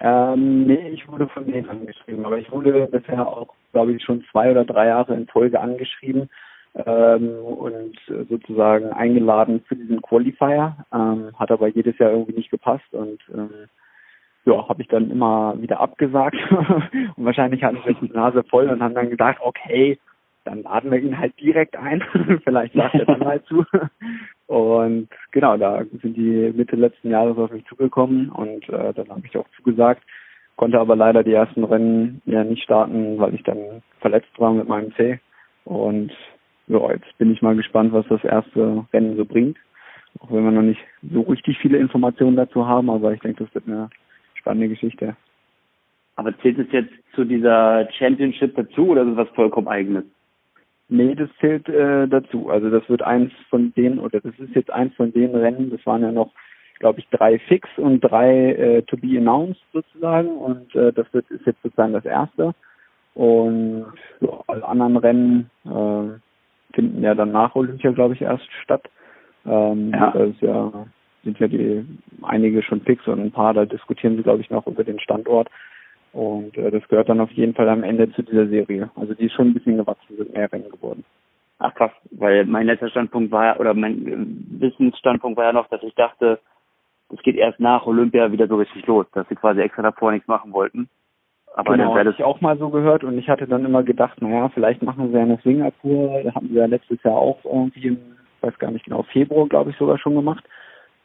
Ähm, 0.00 0.66
nee, 0.66 0.90
ich 0.90 1.08
wurde 1.08 1.28
von 1.28 1.46
denen 1.46 1.68
angeschrieben, 1.68 2.24
aber 2.24 2.38
ich 2.38 2.50
wurde 2.52 2.86
bisher 2.86 3.26
auch, 3.26 3.54
glaube 3.72 3.92
ich, 3.92 4.02
schon 4.02 4.24
zwei 4.30 4.50
oder 4.50 4.64
drei 4.64 4.86
Jahre 4.86 5.14
in 5.14 5.26
Folge 5.26 5.60
angeschrieben 5.60 6.30
ähm, 6.74 7.30
und 7.40 7.98
sozusagen 8.28 8.92
eingeladen 8.92 9.64
für 9.66 9.76
diesen 9.76 10.00
Qualifier. 10.02 10.76
Ähm, 10.92 11.30
hat 11.38 11.50
aber 11.50 11.68
jedes 11.68 11.98
Jahr 11.98 12.12
irgendwie 12.12 12.34
nicht 12.34 12.50
gepasst 12.50 12.92
und 12.92 13.20
ähm, 13.34 13.68
ja, 14.44 14.68
habe 14.68 14.82
ich 14.82 14.88
dann 14.88 15.10
immer 15.10 15.60
wieder 15.60 15.80
abgesagt 15.80 16.36
und 17.16 17.24
wahrscheinlich 17.24 17.62
hatten 17.62 17.82
sie 17.86 17.94
die 17.94 18.12
Nase 18.12 18.44
voll 18.44 18.68
und 18.68 18.82
haben 18.82 18.94
dann 18.94 19.10
gedacht, 19.10 19.38
okay, 19.40 19.98
dann 20.44 20.62
laden 20.62 20.90
wir 20.90 20.98
ihn 20.98 21.18
halt 21.18 21.38
direkt 21.40 21.76
ein. 21.76 22.02
Vielleicht 22.44 22.74
sagt 22.74 22.94
er 22.94 23.04
dann 23.04 23.20
mal 23.20 23.42
zu. 23.44 23.64
Und 24.48 25.08
genau, 25.30 25.58
da 25.58 25.84
sind 26.00 26.16
die 26.16 26.52
Mitte 26.56 26.74
letzten 26.74 27.10
Jahres 27.10 27.36
auf 27.36 27.52
mich 27.52 27.66
zugekommen 27.66 28.30
und 28.30 28.66
äh, 28.70 28.94
dann 28.94 29.10
habe 29.10 29.22
ich 29.24 29.36
auch 29.36 29.46
zugesagt, 29.54 30.02
konnte 30.56 30.80
aber 30.80 30.96
leider 30.96 31.22
die 31.22 31.34
ersten 31.34 31.64
Rennen 31.64 32.22
ja 32.24 32.42
nicht 32.44 32.62
starten, 32.62 33.18
weil 33.18 33.34
ich 33.34 33.42
dann 33.42 33.82
verletzt 34.00 34.32
war 34.38 34.54
mit 34.54 34.66
meinem 34.66 34.94
C. 34.94 35.20
Und 35.66 36.12
ja, 36.66 36.92
jetzt 36.92 37.18
bin 37.18 37.30
ich 37.30 37.42
mal 37.42 37.56
gespannt, 37.56 37.92
was 37.92 38.06
das 38.08 38.24
erste 38.24 38.86
Rennen 38.90 39.18
so 39.18 39.26
bringt. 39.26 39.58
Auch 40.18 40.32
wenn 40.32 40.44
wir 40.44 40.50
noch 40.50 40.62
nicht 40.62 40.80
so 41.02 41.20
richtig 41.20 41.58
viele 41.58 41.76
Informationen 41.76 42.36
dazu 42.36 42.66
haben, 42.66 42.88
aber 42.88 43.12
ich 43.12 43.20
denke, 43.20 43.44
das 43.44 43.54
wird 43.54 43.68
eine 43.68 43.90
spannende 44.32 44.70
Geschichte. 44.70 45.14
Aber 46.16 46.36
zählt 46.38 46.58
es 46.58 46.72
jetzt 46.72 46.92
zu 47.14 47.26
dieser 47.26 47.86
Championship 47.92 48.56
dazu 48.56 48.88
oder 48.88 49.02
ist 49.02 49.10
es 49.10 49.16
was 49.18 49.28
vollkommen 49.30 49.68
eigenes? 49.68 50.04
Nee, 50.88 51.14
das 51.14 51.28
zählt 51.40 51.68
äh, 51.68 52.08
dazu. 52.08 52.48
Also 52.48 52.70
das 52.70 52.88
wird 52.88 53.02
eins 53.02 53.32
von 53.50 53.74
denen, 53.74 53.98
oder 53.98 54.20
das 54.20 54.38
ist 54.38 54.54
jetzt 54.54 54.70
eins 54.70 54.94
von 54.94 55.12
den 55.12 55.34
Rennen, 55.34 55.70
das 55.70 55.84
waren 55.84 56.02
ja 56.02 56.10
noch, 56.10 56.30
glaube 56.78 57.00
ich, 57.00 57.08
drei 57.08 57.38
fix 57.40 57.68
und 57.76 58.00
drei 58.00 58.52
äh, 58.52 58.82
to 58.82 58.96
be 58.96 59.18
announced 59.18 59.62
sozusagen. 59.72 60.28
Und 60.28 60.74
äh, 60.74 60.92
das 60.92 61.06
wird 61.12 61.30
ist 61.30 61.44
jetzt 61.46 61.62
sozusagen 61.62 61.92
das 61.92 62.04
erste. 62.04 62.54
Und 63.14 63.86
ja, 64.20 64.28
alle 64.46 64.66
anderen 64.66 64.96
Rennen 64.96 65.50
äh, 65.64 66.74
finden 66.74 67.02
ja 67.02 67.14
dann 67.14 67.32
nach 67.32 67.54
Olympia, 67.54 67.90
glaube 67.90 68.14
ich, 68.14 68.22
erst 68.22 68.50
statt. 68.62 68.88
Ähm, 69.44 69.90
ja. 69.92 70.10
Das 70.12 70.28
ist 70.30 70.40
ja 70.40 70.86
sind 71.24 71.38
ja 71.40 71.48
die 71.48 71.84
einige 72.22 72.62
schon 72.62 72.80
fix 72.82 73.06
und 73.06 73.20
ein 73.20 73.32
paar, 73.32 73.54
da 73.54 73.64
diskutieren 73.64 74.16
sie, 74.16 74.22
glaube 74.22 74.40
ich, 74.40 74.50
noch 74.50 74.66
über 74.66 74.84
den 74.84 75.00
Standort. 75.00 75.48
Und 76.12 76.56
äh, 76.56 76.70
das 76.70 76.86
gehört 76.88 77.08
dann 77.08 77.20
auf 77.20 77.30
jeden 77.32 77.54
Fall 77.54 77.68
am 77.68 77.82
Ende 77.82 78.10
zu 78.12 78.22
dieser 78.22 78.46
Serie. 78.46 78.90
Also 78.96 79.14
die 79.14 79.26
ist 79.26 79.34
schon 79.34 79.48
ein 79.48 79.54
bisschen 79.54 79.76
gewachsen, 79.76 80.16
sind 80.16 80.32
mehr 80.32 80.50
Rennen 80.50 80.70
geworden. 80.70 81.04
Ach 81.58 81.74
krass, 81.74 81.90
weil 82.12 82.44
mein 82.46 82.66
letzter 82.66 82.88
Standpunkt 82.88 83.32
war, 83.32 83.58
oder 83.58 83.74
mein 83.74 84.06
äh, 84.06 84.60
Wissensstandpunkt 84.60 85.36
war 85.36 85.46
ja 85.46 85.52
noch, 85.52 85.68
dass 85.68 85.82
ich 85.82 85.94
dachte, 85.94 86.38
es 87.10 87.20
geht 87.22 87.36
erst 87.36 87.58
nach 87.58 87.86
Olympia 87.86 88.30
wieder 88.32 88.46
so 88.46 88.56
richtig 88.56 88.86
los, 88.86 89.06
dass 89.12 89.28
sie 89.28 89.34
quasi 89.34 89.60
extra 89.60 89.82
davor 89.82 90.12
nichts 90.12 90.28
machen 90.28 90.52
wollten. 90.52 90.88
Aber 91.54 91.72
genau, 91.72 91.94
dann 91.96 92.06
das 92.06 92.14
ich 92.14 92.24
auch 92.24 92.40
mal 92.40 92.56
so 92.58 92.68
gehört 92.68 93.02
und 93.02 93.18
ich 93.18 93.28
hatte 93.28 93.48
dann 93.48 93.64
immer 93.64 93.82
gedacht, 93.82 94.20
naja, 94.22 94.48
vielleicht 94.50 94.82
machen 94.82 95.08
sie 95.08 95.14
ja 95.14 95.22
eine 95.22 95.38
Singapur, 95.42 96.22
da 96.22 96.34
haben 96.34 96.48
sie 96.48 96.54
ja 96.54 96.66
letztes 96.66 97.02
Jahr 97.02 97.16
auch 97.16 97.44
irgendwie 97.44 97.88
im, 97.88 97.98
weiß 98.42 98.58
gar 98.58 98.70
nicht 98.70 98.84
genau, 98.84 99.02
Februar, 99.02 99.48
glaube 99.48 99.70
ich, 99.70 99.76
sogar 99.76 99.98
schon 99.98 100.14
gemacht. 100.14 100.44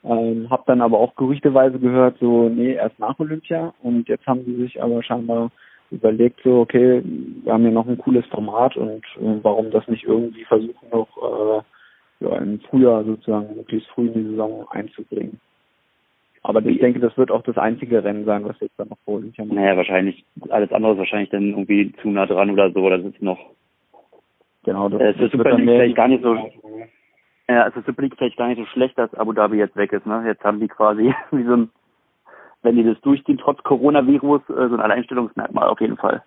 Ähm, 0.06 0.48
hab 0.50 0.66
dann 0.66 0.82
aber 0.82 1.00
auch 1.00 1.16
gerüchteweise 1.16 1.80
gehört, 1.80 2.18
so, 2.20 2.50
nee, 2.50 2.74
erst 2.74 3.00
nach 3.00 3.18
Olympia. 3.20 3.74
Und 3.82 4.08
jetzt 4.10 4.28
haben 4.28 4.44
sie 4.46 4.56
sich 4.56 4.82
aber 4.82 5.02
scheinbar 5.02 5.52
überlegt, 5.92 6.42
so, 6.44 6.60
okay, 6.60 7.02
wir 7.44 7.54
haben 7.54 7.64
hier 7.64 7.72
noch 7.72 7.88
ein 7.88 7.98
cooles 7.98 8.26
Format 8.28 8.76
und 8.76 9.04
äh, 9.18 9.40
warum 9.44 9.72
das 9.72 9.88
nicht 9.88 10.04
irgendwie 10.04 10.44
versuchen, 10.44 10.90
noch 10.92 11.08
äh, 11.18 12.26
ja, 12.26 12.38
im 12.38 12.60
Frühjahr 12.62 13.04
sozusagen, 13.04 13.56
möglichst 13.56 13.90
früh 13.90 14.08
in 14.08 14.14
die 14.14 14.30
Saison 14.32 14.66
einzubringen. 14.72 15.40
Aber 16.42 16.66
ich 16.66 16.80
denke, 16.80 17.00
das 17.00 17.18
wird 17.18 17.32
auch 17.32 17.44
das 17.44 17.58
einzige 17.58 18.04
Rennen 18.04 18.26
sein, 18.26 18.44
was 18.44 18.60
jetzt 18.60 18.78
dann 18.78 18.90
noch 18.90 18.98
vor 19.06 19.16
Olympia 19.16 19.46
macht. 19.46 19.56
Naja, 19.56 19.78
wahrscheinlich. 19.78 20.26
Alles 20.50 20.74
andere 20.74 20.92
ist 20.92 20.98
wahrscheinlich 20.98 21.30
dann 21.30 21.50
irgendwie 21.52 21.94
zu 22.02 22.10
nah 22.10 22.26
dran 22.26 22.52
oder 22.52 22.70
so. 22.72 22.90
Das 22.90 23.02
ist 23.02 23.22
noch. 23.22 23.40
Genau, 24.66 24.90
das, 24.90 25.00
äh, 25.00 25.14
das, 25.14 25.32
das 25.32 25.38
wird 25.38 25.48
dann 25.48 25.62
vielleicht 25.62 25.96
gar 25.96 26.10
nicht 26.10 26.22
so. 26.22 26.36
Ja, 27.50 27.64
also 27.64 27.82
Super 27.82 28.02
League 28.02 28.16
vielleicht 28.18 28.38
gar 28.38 28.48
nicht 28.48 28.60
so 28.60 28.66
schlecht, 28.68 28.98
dass 28.98 29.14
Abu 29.16 29.34
Dhabi 29.34 29.58
jetzt 29.58 29.76
weg 29.76 29.92
ist. 29.92 30.06
Ne? 30.06 30.24
Jetzt 30.26 30.44
haben 30.44 30.60
die 30.60 30.68
quasi 30.68 31.14
wie 31.32 31.44
so 31.44 31.54
ein, 31.54 31.70
wenn 32.62 32.76
die 32.76 32.84
das 32.84 33.00
durchziehen, 33.02 33.38
trotz 33.38 33.62
Coronavirus, 33.64 34.42
äh, 34.50 34.70
so 34.70 34.76
ein 34.76 34.82
Alleinstellungsmerkmal 34.82 35.68
auf 35.68 35.82
jeden 35.82 35.98
Fall. 35.98 36.24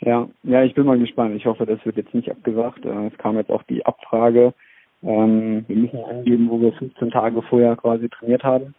Ja, 0.00 0.28
ja, 0.44 0.62
ich 0.62 0.74
bin 0.74 0.86
mal 0.86 0.98
gespannt. 0.98 1.34
Ich 1.34 1.46
hoffe, 1.46 1.66
das 1.66 1.84
wird 1.84 1.96
jetzt 1.96 2.14
nicht 2.14 2.30
abgesagt. 2.30 2.84
Äh, 2.84 3.06
es 3.06 3.18
kam 3.18 3.36
jetzt 3.36 3.50
auch 3.50 3.62
die 3.64 3.84
Abfrage. 3.84 4.54
Ähm, 5.02 5.64
wir 5.66 5.76
müssen 5.76 6.04
angeben, 6.04 6.50
wo 6.50 6.60
wir 6.60 6.72
15 6.72 7.10
Tage 7.10 7.42
vorher 7.42 7.76
quasi 7.76 8.08
trainiert 8.08 8.44
haben. 8.44 8.74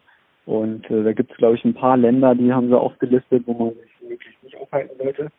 Und 0.46 0.90
äh, 0.90 1.04
da 1.04 1.14
gibt 1.14 1.32
es, 1.32 1.38
glaube 1.38 1.56
ich, 1.56 1.66
ein 1.66 1.74
paar 1.74 1.98
Länder, 1.98 2.36
die 2.36 2.52
haben 2.52 2.70
sie 2.70 2.80
aufgelistet, 2.80 3.44
wo 3.46 3.54
man 3.54 3.74
sich 3.74 4.10
möglichst 4.10 4.44
nicht 4.44 4.60
aufhalten 4.60 4.96
sollte. 4.98 5.32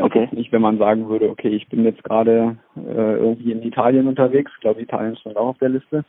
Okay. 0.00 0.28
Nicht, 0.32 0.52
wenn 0.52 0.62
man 0.62 0.78
sagen 0.78 1.08
würde, 1.08 1.28
okay, 1.28 1.48
ich 1.48 1.68
bin 1.68 1.84
jetzt 1.84 2.02
gerade 2.04 2.56
äh, 2.76 3.16
irgendwie 3.16 3.52
in 3.52 3.62
Italien 3.62 4.06
unterwegs. 4.06 4.50
Ich 4.54 4.60
glaube, 4.60 4.82
Italien 4.82 5.16
stand 5.16 5.36
auch 5.36 5.48
auf 5.48 5.58
der 5.58 5.70
Liste. 5.70 6.04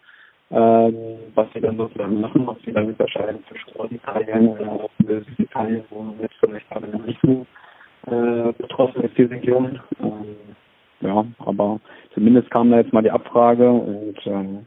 Ähm, 0.52 0.96
was 1.34 1.48
sie 1.54 1.62
dann 1.62 1.78
sozusagen 1.78 2.20
machen, 2.20 2.48
ob 2.48 2.62
sie 2.66 2.74
dann 2.74 2.88
unterscheiden 2.88 3.42
zwischen 3.48 3.72
Norditalien 3.78 4.50
oder 4.50 4.90
Süditalien, 5.00 5.84
wo 5.90 6.14
jetzt 6.22 6.36
vielleicht 6.42 6.70
gerade 6.70 6.88
noch 6.88 7.06
nicht 7.06 7.20
so 7.24 7.46
äh, 8.08 8.52
betroffen 8.54 9.04
ist, 9.04 9.18
die 9.18 9.24
Region. 9.24 9.80
Ähm, 10.04 10.36
ja, 11.00 11.26
aber 11.40 11.80
zumindest 12.14 12.52
kam 12.52 12.70
da 12.70 12.78
jetzt 12.78 12.92
mal 12.92 13.02
die 13.02 13.12
Abfrage 13.12 13.70
und 13.70 14.18
ähm, 14.26 14.66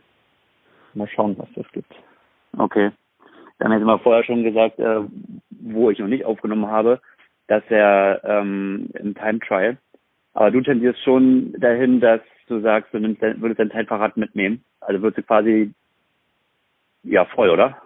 mal 0.94 1.08
schauen, 1.08 1.36
was 1.36 1.48
das 1.54 1.70
gibt. 1.72 1.92
Okay. 2.56 2.90
Wir 3.58 3.66
haben 3.66 3.72
jetzt 3.72 3.84
mal 3.84 3.98
vorher 3.98 4.24
schon 4.24 4.42
gesagt, 4.42 4.78
äh, 4.78 5.00
wo 5.50 5.90
ich 5.90 5.98
noch 5.98 6.08
nicht 6.08 6.24
aufgenommen 6.24 6.66
habe, 6.66 7.00
dass 7.46 7.62
er 7.68 8.20
ähm, 8.24 8.88
im 8.94 9.14
Time 9.14 9.40
Trial. 9.40 9.76
Aber 10.34 10.50
du 10.50 10.60
tendierst 10.60 11.00
schon 11.02 11.52
dahin, 11.58 12.00
dass 12.00 12.20
du 12.48 12.60
sagst, 12.60 12.92
du 12.92 12.98
nimmst, 12.98 13.22
würdest 13.22 13.60
dein 13.60 13.70
Zeitfahrrad 13.70 14.16
mitnehmen. 14.16 14.64
Also 14.80 15.02
würdest 15.02 15.18
du 15.18 15.22
quasi 15.22 15.72
ja 17.02 17.24
voll, 17.24 17.50
oder? 17.50 17.76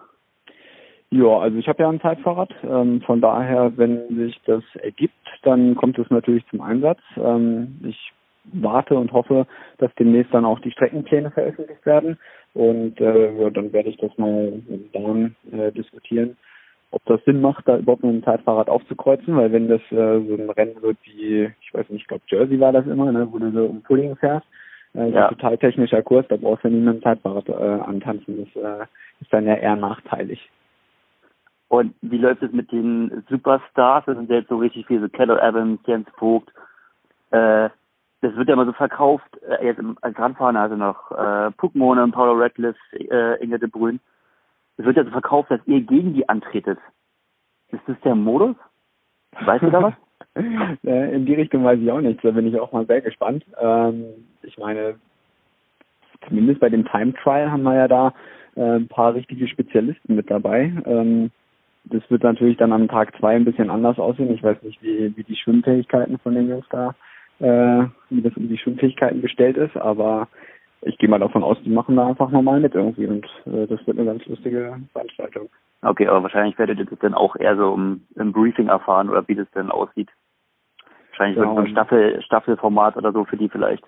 Ja, 1.11 1.39
also 1.39 1.57
ich 1.57 1.67
habe 1.67 1.83
ja 1.83 1.89
ein 1.89 2.01
Zeitfahrrad. 2.01 2.53
Ähm, 2.63 3.01
von 3.01 3.21
daher, 3.21 3.71
wenn 3.77 4.15
sich 4.15 4.39
das 4.45 4.63
ergibt, 4.75 5.13
dann 5.43 5.75
kommt 5.75 5.97
es 5.97 6.09
natürlich 6.09 6.45
zum 6.47 6.61
Einsatz. 6.61 6.99
Ähm, 7.17 7.79
ich 7.83 8.13
warte 8.53 8.95
und 8.95 9.11
hoffe, 9.11 9.47
dass 9.77 9.93
demnächst 9.95 10.33
dann 10.33 10.45
auch 10.45 10.59
die 10.59 10.71
Streckenpläne 10.71 11.31
veröffentlicht 11.31 11.85
werden. 11.85 12.17
Und 12.53 12.99
äh, 12.99 13.41
ja, 13.41 13.49
dann 13.49 13.73
werde 13.73 13.89
ich 13.89 13.97
das 13.97 14.15
mal 14.17 14.51
mit 14.67 14.93
Dan 14.93 15.35
äh, 15.51 15.71
diskutieren, 15.71 16.37
ob 16.91 17.03
das 17.05 17.23
Sinn 17.25 17.41
macht, 17.41 17.67
da 17.67 17.77
überhaupt 17.77 18.03
mit 18.03 18.13
dem 18.13 18.23
Zeitfahrrad 18.23 18.69
aufzukreuzen, 18.69 19.35
weil 19.35 19.51
wenn 19.51 19.67
das 19.67 19.81
äh, 19.91 20.19
so 20.27 20.35
ein 20.35 20.49
Rennen 20.49 20.81
wird 20.81 20.97
wie, 21.03 21.51
ich 21.61 21.73
weiß 21.73 21.89
nicht, 21.89 22.01
ich 22.01 22.07
glaube 22.07 22.23
Jersey 22.27 22.59
war 22.59 22.71
das 22.71 22.87
immer, 22.87 23.11
ne, 23.11 23.27
wo 23.31 23.37
du 23.37 23.51
so 23.51 23.65
um 23.65 23.81
Pulling 23.83 24.15
fährst, 24.15 24.47
äh, 24.95 25.09
ja. 25.09 25.27
total 25.29 25.57
technischer 25.57 26.01
Kurs, 26.01 26.25
da 26.29 26.37
brauchst 26.37 26.63
du 26.63 26.69
nie 26.69 26.79
mit 26.79 26.95
dem 26.95 27.03
Zeitfahrrad 27.03 27.47
äh, 27.49 27.53
antanzen. 27.53 28.49
Das 28.53 28.63
äh, 28.63 28.85
ist 29.21 29.31
dann 29.31 29.45
ja 29.45 29.55
eher 29.55 29.75
nachteilig. 29.75 30.49
Und 31.67 31.93
wie 32.01 32.17
läuft 32.17 32.41
es 32.41 32.51
mit 32.51 32.71
den 32.71 33.23
Superstars? 33.29 34.05
Das 34.05 34.17
sind 34.17 34.29
jetzt 34.29 34.49
so 34.49 34.57
richtig 34.57 34.87
viele, 34.87 35.01
so 35.01 35.09
Keller 35.09 35.41
Evans, 35.41 35.79
Jens 35.85 36.07
Vogt. 36.17 36.51
Äh, 37.29 37.69
das 38.21 38.35
wird 38.35 38.49
ja 38.49 38.55
immer 38.55 38.65
so 38.65 38.73
verkauft, 38.73 39.29
äh, 39.47 39.65
jetzt 39.65 39.79
im 39.79 39.97
als 40.01 40.15
Grandfahrer, 40.15 40.59
also 40.59 40.75
noch 40.75 41.11
äh, 41.11 41.51
Puckmone, 41.51 42.07
Paulo 42.11 42.33
Radcliffe, 42.33 42.79
äh, 42.93 43.41
Inge 43.43 43.59
de 43.59 43.69
Bruyne. 43.69 43.99
Es 44.79 44.85
wird 44.85 44.95
ja 44.95 45.03
so 45.03 45.11
verkauft, 45.11 45.51
dass 45.51 45.59
ihr 45.65 45.81
gegen 45.81 46.13
die 46.13 46.27
antretet. 46.29 46.79
Ist 47.67 47.83
das 47.85 47.99
der 47.99 48.15
Modus? 48.15 48.55
Weißt 49.41 49.63
du 49.63 49.69
da 49.69 49.83
was? 49.83 49.93
Äh, 50.85 51.15
in 51.15 51.25
die 51.25 51.33
Richtung 51.33 51.63
weiß 51.63 51.79
ich 51.79 51.91
auch 51.91 51.99
nicht. 51.99 52.23
Da 52.23 52.31
bin 52.31 52.47
ich 52.47 52.57
auch 52.59 52.71
mal 52.71 52.85
sehr 52.85 53.01
gespannt. 53.01 53.43
Ähm, 53.59 54.05
ich 54.43 54.57
meine, 54.57 54.95
zumindest 56.25 56.61
bei 56.61 56.69
dem 56.69 56.85
Time 56.85 57.13
Trial 57.13 57.51
haben 57.51 57.63
wir 57.63 57.75
ja 57.75 57.87
da 57.87 58.13
äh, 58.55 58.75
ein 58.75 58.87
paar 58.87 59.15
richtige 59.15 59.47
Spezialisten 59.47 60.15
mit 60.15 60.29
dabei. 60.29 60.71
Ähm, 60.85 61.31
das 61.85 62.03
wird 62.09 62.23
natürlich 62.23 62.57
dann 62.57 62.71
am 62.71 62.87
Tag 62.87 63.17
zwei 63.17 63.35
ein 63.35 63.43
bisschen 63.43 63.69
anders 63.69 63.97
aussehen. 63.97 64.33
Ich 64.33 64.43
weiß 64.43 64.61
nicht, 64.61 64.81
wie, 64.81 65.15
wie 65.17 65.23
die 65.23 65.35
Schwimmfähigkeiten 65.35 66.19
von 66.19 66.35
den 66.35 66.47
Jungs 66.47 66.67
da, 66.69 66.95
äh, 67.39 67.87
wie 68.09 68.21
das 68.21 68.37
um 68.37 68.47
die 68.47 68.57
Schwimmfähigkeiten 68.57 69.21
bestellt 69.21 69.57
ist, 69.57 69.75
aber 69.75 70.27
ich 70.81 70.97
gehe 70.97 71.09
mal 71.09 71.19
davon 71.19 71.43
aus, 71.43 71.57
die 71.63 71.69
machen 71.69 71.95
da 71.95 72.07
einfach 72.07 72.29
normal 72.29 72.59
mit 72.59 72.75
irgendwie 72.75 73.07
und 73.07 73.25
äh, 73.45 73.67
das 73.67 73.85
wird 73.85 73.97
eine 73.97 74.05
ganz 74.05 74.25
lustige 74.25 74.79
Veranstaltung. 74.93 75.49
Okay, 75.81 76.07
aber 76.07 76.23
wahrscheinlich 76.23 76.57
werdet 76.57 76.79
ihr 76.79 76.85
das 76.85 76.99
dann 76.99 77.13
auch 77.13 77.35
eher 77.35 77.55
so 77.55 77.73
im, 77.73 78.01
im 78.15 78.31
Briefing 78.31 78.67
erfahren 78.67 79.09
oder 79.09 79.27
wie 79.27 79.35
das 79.35 79.49
denn 79.51 79.71
aussieht. 79.71 80.09
Wahrscheinlich 81.11 81.37
ja, 81.37 81.53
so 81.53 81.59
ein 81.59 81.67
Staffel, 81.67 82.21
Staffelformat 82.21 82.97
oder 82.97 83.11
so 83.11 83.25
für 83.25 83.37
die 83.37 83.49
vielleicht. 83.49 83.83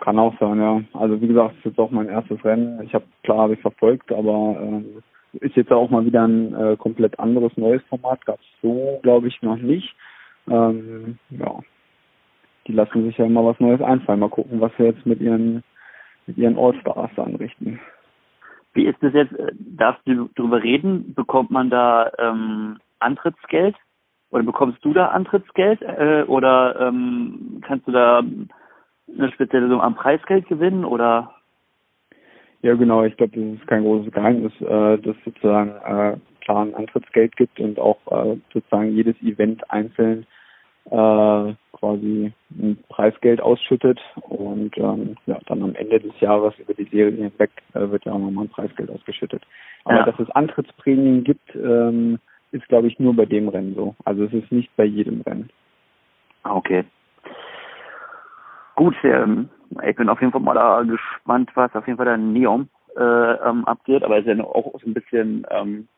Kann 0.00 0.18
auch 0.18 0.38
sein, 0.38 0.60
ja. 0.60 0.82
Also 0.92 1.20
wie 1.20 1.28
gesagt, 1.28 1.52
es 1.52 1.58
ist 1.58 1.64
jetzt 1.64 1.78
auch 1.78 1.90
mein 1.90 2.08
erstes 2.08 2.42
Rennen. 2.44 2.82
Ich 2.82 2.94
habe 2.94 3.04
klar 3.22 3.38
habe 3.38 3.54
ich 3.54 3.60
verfolgt, 3.60 4.12
aber 4.12 4.58
äh, 4.60 5.44
ist 5.44 5.56
jetzt 5.56 5.72
auch 5.72 5.90
mal 5.90 6.04
wieder 6.04 6.26
ein 6.26 6.54
äh, 6.54 6.76
komplett 6.76 7.18
anderes 7.18 7.56
neues 7.56 7.82
Format. 7.88 8.24
Gab 8.26 8.38
es 8.38 8.46
so, 8.62 8.98
glaube 9.02 9.28
ich, 9.28 9.40
noch 9.42 9.56
nicht. 9.56 9.94
Ähm, 10.48 11.18
ja, 11.30 11.60
die 12.66 12.72
lassen 12.72 13.04
sich 13.04 13.16
ja 13.18 13.26
immer 13.26 13.44
was 13.44 13.60
Neues 13.60 13.80
einfallen. 13.80 14.20
Mal 14.20 14.28
gucken, 14.28 14.60
was 14.60 14.72
wir 14.78 14.86
jetzt 14.86 15.06
mit 15.06 15.20
ihren 15.20 15.62
mit 16.26 16.38
ihren 16.38 16.58
All-Stars 16.58 17.16
anrichten. 17.18 17.78
Wie 18.74 18.86
ist 18.86 18.98
das 19.00 19.14
jetzt? 19.14 19.32
Darfst 19.58 20.02
du 20.06 20.28
darüber 20.34 20.62
reden? 20.62 21.14
Bekommt 21.14 21.50
man 21.50 21.70
da 21.70 22.10
ähm, 22.18 22.78
Antrittsgeld? 22.98 23.76
Oder 24.30 24.42
bekommst 24.42 24.84
du 24.84 24.92
da 24.92 25.06
Antrittsgeld? 25.08 25.80
Äh, 25.82 26.24
oder 26.26 26.78
ähm, 26.80 27.62
kannst 27.66 27.86
du 27.86 27.92
da 27.92 28.18
eine 28.18 29.32
spezielle 29.32 29.68
Summe 29.68 29.82
am 29.82 29.94
Preisgeld 29.94 30.48
gewinnen? 30.48 30.84
Oder? 30.84 31.32
Ja, 32.62 32.74
genau. 32.74 33.04
Ich 33.04 33.16
glaube, 33.16 33.38
das 33.40 33.60
ist 33.60 33.66
kein 33.66 33.84
großes 33.84 34.12
Geheimnis, 34.12 34.52
äh, 34.60 34.98
dass 34.98 35.16
sozusagen 35.24 35.70
äh, 35.70 36.16
klar 36.40 36.62
ein 36.62 36.74
Antrittsgeld 36.74 37.36
gibt 37.36 37.60
und 37.60 37.78
auch 37.78 37.98
äh, 38.10 38.36
sozusagen 38.52 38.92
jedes 38.94 39.16
Event 39.22 39.70
einzeln 39.70 40.26
äh, 40.90 41.54
quasi 41.78 42.32
ein 42.50 42.78
Preisgeld 42.88 43.40
ausschüttet 43.40 44.00
und 44.28 44.76
ähm, 44.78 45.16
ja, 45.26 45.38
dann 45.46 45.62
am 45.62 45.74
Ende 45.74 46.00
des 46.00 46.18
Jahres 46.20 46.54
über 46.58 46.74
die 46.74 46.88
Serie 46.90 47.30
hinweg 47.30 47.50
äh, 47.74 47.90
wird 47.90 48.04
ja 48.04 48.12
auch 48.12 48.18
nochmal 48.18 48.44
ein 48.44 48.50
Preisgeld 48.50 48.90
ausgeschüttet. 48.90 49.42
Aber 49.84 49.98
ja. 49.98 50.04
dass 50.04 50.18
es 50.18 50.30
Antrittsprämien 50.30 51.24
gibt, 51.24 51.54
ähm, 51.54 52.18
ist 52.52 52.68
glaube 52.68 52.88
ich 52.88 52.98
nur 52.98 53.14
bei 53.14 53.26
dem 53.26 53.48
Rennen 53.48 53.74
so. 53.74 53.94
Also 54.04 54.24
es 54.24 54.32
ist 54.32 54.50
nicht 54.52 54.74
bei 54.76 54.84
jedem 54.84 55.20
Rennen. 55.22 55.50
Ah, 56.42 56.54
okay. 56.54 56.84
Gut, 58.76 58.94
ähm, 59.04 59.48
ich 59.86 59.96
bin 59.96 60.08
auf 60.08 60.20
jeden 60.20 60.32
Fall 60.32 60.40
mal 60.40 60.86
gespannt, 60.86 61.50
was 61.54 61.74
auf 61.74 61.86
jeden 61.86 61.96
Fall 61.96 62.06
der 62.06 62.18
Neon 62.18 62.68
äh, 62.96 63.02
ähm, 63.02 63.64
abgeht, 63.64 64.02
aber 64.02 64.18
es 64.18 64.26
ist 64.26 64.36
ja 64.36 64.44
auch 64.44 64.72
so 64.80 64.86
ein 64.86 64.94
bisschen 64.94 65.46
ähm, 65.50 65.88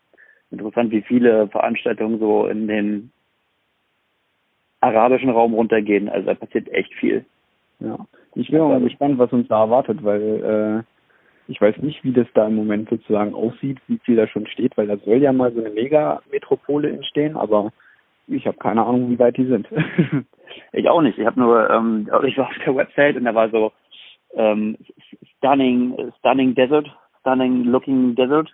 interessant, 0.51 0.91
wie 0.91 1.03
viele 1.03 1.49
Veranstaltungen 1.49 2.19
so 2.19 2.47
in 2.47 2.67
den 2.67 3.13
arabischen 4.81 5.31
Raum 5.31 5.55
runtergehen. 5.55 6.09
Also 6.09 6.27
da 6.27 6.35
passiert 6.35 6.69
echt 6.73 6.93
viel. 6.95 7.25
Ja. 7.81 7.99
Ich 8.35 8.51
bin 8.51 8.61
auch 8.61 8.69
mal 8.69 8.81
gespannt, 8.81 9.19
was 9.19 9.33
uns 9.33 9.49
da 9.49 9.63
erwartet, 9.63 10.03
weil 10.03 10.85
äh, 10.85 11.51
ich 11.51 11.61
weiß 11.61 11.79
nicht, 11.79 12.05
wie 12.05 12.13
das 12.13 12.27
da 12.35 12.47
im 12.47 12.57
Moment 12.57 12.91
sozusagen 12.91 13.35
aussieht, 13.35 13.79
wie 13.89 13.99
viel 14.05 14.17
da 14.17 14.27
schon 14.29 14.47
steht, 14.47 14.77
weil 14.77 14.87
da 14.87 14.97
soll 14.99 15.19
ja 15.19 15.33
mal 15.33 15.53
so 15.53 15.61
eine 15.61 15.71
Mega-Metropole 15.71 16.91
entstehen, 16.91 17.37
aber 17.37 17.73
ich 18.27 18.47
habe 18.47 18.59
keine 18.59 18.85
Ahnung, 18.85 19.11
wie 19.11 19.19
weit 19.19 19.39
die 19.39 19.47
sind. 19.47 19.67
ich 20.73 20.89
auch 20.89 21.01
nicht. 21.01 21.19
Ich 21.19 21.27
habe 21.27 21.41
nur, 21.41 21.71
ähm, 21.71 22.09
ich 22.27 22.37
war 22.37 22.49
auf 22.49 22.59
der 22.65 22.77
Website 22.77 23.17
und 23.17 23.25
da 23.25 23.35
war 23.35 23.49
so 23.49 23.73
ähm, 24.35 24.77
stunning, 25.39 26.13
stunning 26.19 26.55
desert, 26.55 26.87
stunning 27.21 27.65
looking 27.65 28.15
desert. 28.15 28.53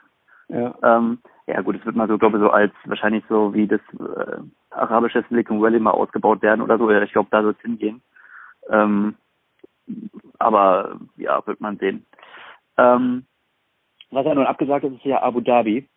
Ja. 0.48 0.74
Ähm, 0.82 1.18
ja 1.46 1.60
gut, 1.60 1.76
es 1.76 1.84
wird 1.84 1.96
mal 1.96 2.08
so, 2.08 2.16
glaube 2.16 2.38
ich, 2.38 2.42
so 2.42 2.50
als 2.50 2.72
wahrscheinlich 2.84 3.24
so 3.28 3.52
wie 3.52 3.66
das 3.66 3.80
äh, 3.98 4.38
arabische 4.74 5.24
Silicon 5.28 5.60
Valley 5.60 5.80
mal 5.80 5.92
ausgebaut 5.92 6.42
werden 6.42 6.62
oder 6.62 6.78
so. 6.78 6.90
Ich 6.90 7.12
glaube, 7.12 7.28
da 7.30 7.42
soll 7.42 7.54
es 7.56 7.62
hingehen. 7.62 8.02
Ähm, 8.70 9.14
aber 10.38 10.98
ja, 11.16 11.46
wird 11.46 11.60
man 11.60 11.76
sehen. 11.78 12.04
Ähm, 12.78 13.24
was 14.10 14.26
ja 14.26 14.34
nun 14.34 14.46
abgesagt 14.46 14.84
ist, 14.84 14.94
ist 14.94 15.04
ja 15.04 15.22
Abu 15.22 15.40
Dhabi. 15.40 15.88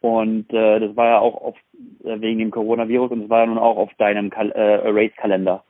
Und 0.00 0.52
äh, 0.52 0.78
das 0.80 0.96
war 0.96 1.06
ja 1.06 1.18
auch 1.18 1.34
auf, 1.42 1.56
äh, 2.04 2.20
wegen 2.20 2.38
dem 2.38 2.50
Coronavirus 2.50 3.10
und 3.10 3.24
es 3.24 3.30
war 3.30 3.40
ja 3.40 3.46
nun 3.46 3.58
auch 3.58 3.76
auf 3.76 3.92
deinem 3.98 4.30
Kal 4.30 4.52
äh, 4.52 4.88
Race-Kalender. 4.88 5.64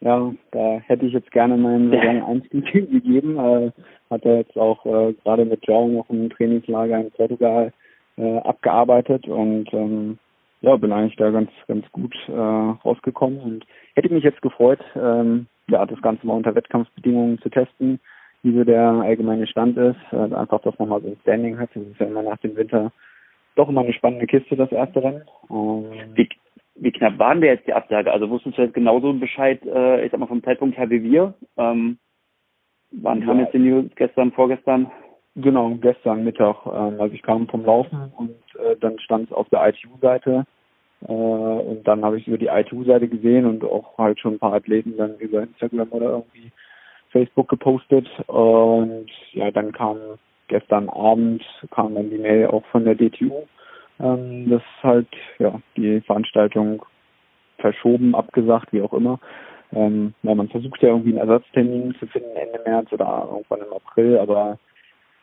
Ja, 0.00 0.32
da 0.50 0.80
hätte 0.86 1.06
ich 1.06 1.12
jetzt 1.12 1.30
gerne 1.30 1.56
meinen 1.56 1.90
Saison-Einstieg 1.90 2.72
gegeben. 2.90 3.38
Äh, 3.38 3.70
hat 4.10 4.24
er 4.24 4.38
jetzt 4.38 4.56
auch 4.56 4.84
äh, 4.86 5.12
gerade 5.12 5.44
mit 5.44 5.64
Joe 5.66 5.90
noch 5.90 6.08
ein 6.08 6.30
Trainingslager 6.30 7.00
in 7.00 7.10
Portugal 7.12 7.72
äh, 8.16 8.38
abgearbeitet 8.38 9.28
und 9.28 9.72
ähm, 9.72 10.18
ja, 10.62 10.76
bin 10.76 10.92
eigentlich 10.92 11.16
da 11.16 11.30
ganz, 11.30 11.50
ganz 11.68 11.84
gut 11.92 12.14
äh, 12.28 12.32
rausgekommen 12.32 13.40
und 13.40 13.66
hätte 13.94 14.12
mich 14.12 14.24
jetzt 14.24 14.42
gefreut, 14.42 14.80
ähm, 14.96 15.46
ja, 15.68 15.84
das 15.84 16.00
Ganze 16.02 16.26
mal 16.26 16.34
unter 16.34 16.54
Wettkampfbedingungen 16.54 17.38
zu 17.38 17.50
testen, 17.50 18.00
wie 18.42 18.54
so 18.54 18.64
der 18.64 18.82
allgemeine 18.82 19.46
Stand 19.46 19.76
ist. 19.76 19.98
Äh, 20.12 20.34
einfach, 20.34 20.60
dass 20.62 20.78
man 20.78 20.88
mal 20.88 21.02
so 21.02 21.08
ein 21.08 21.18
Standing 21.22 21.58
hat. 21.58 21.70
Das 21.74 21.82
ist 21.82 22.00
ja 22.00 22.06
immer 22.06 22.22
nach 22.22 22.38
dem 22.38 22.56
Winter 22.56 22.92
doch 23.54 23.68
immer 23.68 23.82
eine 23.82 23.92
spannende 23.92 24.26
Kiste, 24.26 24.56
das 24.56 24.72
erste 24.72 25.02
Rennen. 25.02 25.22
Ähm, 25.50 25.84
wie, 26.14 26.28
wie 26.76 26.92
knapp 26.92 27.18
waren 27.18 27.40
wir 27.40 27.50
jetzt 27.50 27.66
die 27.66 27.74
Absage? 27.74 28.12
Also 28.12 28.30
wusstest 28.30 28.56
du 28.56 28.62
jetzt 28.62 28.74
genauso 28.74 29.12
Bescheid, 29.12 29.60
äh, 29.66 30.04
ich 30.04 30.10
sag 30.10 30.20
mal 30.20 30.26
vom 30.26 30.42
Zeitpunkt 30.42 30.78
her 30.78 30.90
wie 30.90 31.02
wir? 31.02 31.34
Ähm, 31.56 31.98
wann 32.92 33.20
ja. 33.20 33.26
kam 33.26 33.40
jetzt 33.40 33.52
die 33.52 33.58
News? 33.58 33.90
Gestern, 33.96 34.32
vorgestern? 34.32 34.90
Genau, 35.34 35.70
gestern 35.80 36.24
Mittag. 36.24 36.56
Ähm, 36.66 37.00
also 37.00 37.14
ich 37.14 37.22
kam 37.22 37.48
vom 37.48 37.64
Laufen 37.64 38.12
und 38.16 38.36
äh, 38.60 38.76
dann 38.80 38.98
stand 38.98 39.30
es 39.30 39.32
auf 39.32 39.48
der 39.48 39.66
ITU-Seite. 39.66 40.44
Äh, 41.08 41.12
und 41.12 41.84
dann 41.84 42.04
habe 42.04 42.18
ich 42.18 42.28
über 42.28 42.38
die 42.38 42.48
ITU-Seite 42.48 43.08
gesehen 43.08 43.46
und 43.46 43.64
auch 43.64 43.96
halt 43.96 44.20
schon 44.20 44.34
ein 44.34 44.38
paar 44.38 44.54
Athleten 44.54 44.96
dann 44.96 45.16
über 45.18 45.42
Instagram 45.42 45.88
oder 45.90 46.10
irgendwie 46.10 46.52
Facebook 47.10 47.48
gepostet. 47.48 48.08
Und 48.26 49.10
ja, 49.32 49.50
dann 49.50 49.72
kam 49.72 49.96
gestern 50.48 50.90
Abend 50.90 51.42
kam 51.70 51.94
dann 51.94 52.10
die 52.10 52.18
Mail 52.18 52.48
auch 52.48 52.64
von 52.66 52.84
der 52.84 52.94
DTU, 52.94 53.46
ähm, 54.00 54.50
dass 54.50 54.62
halt 54.82 55.08
ja 55.38 55.60
die 55.76 56.02
Veranstaltung 56.02 56.84
verschoben, 57.58 58.14
abgesagt, 58.14 58.72
wie 58.72 58.82
auch 58.82 58.92
immer. 58.92 59.18
Ähm, 59.72 60.12
ja, 60.22 60.34
man 60.34 60.48
versucht 60.48 60.82
ja 60.82 60.90
irgendwie 60.90 61.18
einen 61.18 61.26
Ersatztermin 61.28 61.94
zu 61.98 62.06
finden 62.06 62.36
Ende 62.36 62.60
März 62.66 62.92
oder 62.92 63.28
irgendwann 63.30 63.66
im 63.66 63.72
April, 63.72 64.18
aber 64.18 64.58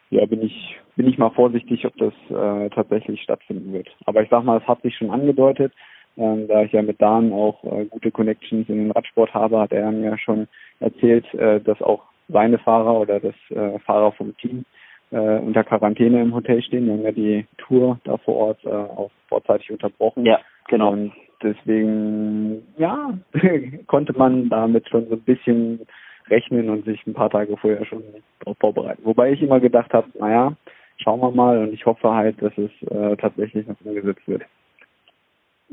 ja, 0.09 0.25
bin 0.25 0.41
ich, 0.41 0.77
bin 0.95 1.07
ich 1.07 1.17
mal 1.17 1.29
vorsichtig, 1.29 1.85
ob 1.85 1.95
das 1.97 2.13
äh, 2.29 2.69
tatsächlich 2.69 3.21
stattfinden 3.21 3.73
wird. 3.73 3.87
Aber 4.05 4.21
ich 4.23 4.29
sag 4.29 4.43
mal, 4.43 4.57
es 4.57 4.67
hat 4.67 4.81
sich 4.81 4.95
schon 4.95 5.11
angedeutet, 5.11 5.71
ähm, 6.17 6.47
da 6.47 6.63
ich 6.63 6.71
ja 6.71 6.81
mit 6.81 7.01
Dan 7.01 7.31
auch 7.31 7.63
äh, 7.63 7.85
gute 7.85 8.11
Connections 8.11 8.67
in 8.69 8.77
den 8.77 8.91
Radsport 8.91 9.33
habe, 9.33 9.59
hat 9.59 9.71
er 9.71 9.91
mir 9.91 10.17
schon 10.17 10.47
erzählt, 10.79 11.31
äh, 11.35 11.61
dass 11.61 11.81
auch 11.81 12.03
seine 12.27 12.57
Fahrer 12.57 12.99
oder 12.99 13.19
das 13.19 13.35
äh, 13.49 13.79
Fahrer 13.79 14.11
vom 14.13 14.35
Team 14.37 14.65
äh, 15.11 15.39
unter 15.39 15.63
Quarantäne 15.63 16.21
im 16.21 16.33
Hotel 16.33 16.61
stehen. 16.61 16.85
Wir 16.85 16.93
haben 16.93 17.03
ja 17.03 17.11
die 17.11 17.45
Tour 17.57 17.99
da 18.03 18.17
vor 18.17 18.35
Ort 18.35 18.65
äh, 18.65 18.69
auch 18.69 19.11
vorzeitig 19.27 19.71
unterbrochen. 19.71 20.25
Ja, 20.25 20.39
genau. 20.67 20.91
Und 20.91 21.13
deswegen, 21.41 22.63
ja, 22.77 23.17
konnte 23.87 24.13
man 24.13 24.49
damit 24.49 24.89
schon 24.89 25.07
so 25.07 25.15
ein 25.15 25.21
bisschen 25.21 25.81
rechnen 26.27 26.69
und 26.69 26.85
sich 26.85 27.05
ein 27.07 27.13
paar 27.13 27.29
Tage 27.29 27.55
vorher 27.57 27.85
schon 27.85 28.03
darauf 28.39 28.57
vorbereiten. 28.57 29.01
Wobei 29.03 29.31
ich 29.31 29.41
immer 29.41 29.59
gedacht 29.59 29.93
habe, 29.93 30.07
naja, 30.19 30.53
schauen 30.97 31.21
wir 31.21 31.31
mal 31.31 31.59
und 31.59 31.73
ich 31.73 31.85
hoffe 31.85 32.13
halt, 32.13 32.41
dass 32.41 32.57
es 32.57 32.71
äh, 32.89 33.15
tatsächlich 33.17 33.67
noch 33.67 33.75
umgesetzt 33.83 34.27
wird. 34.27 34.43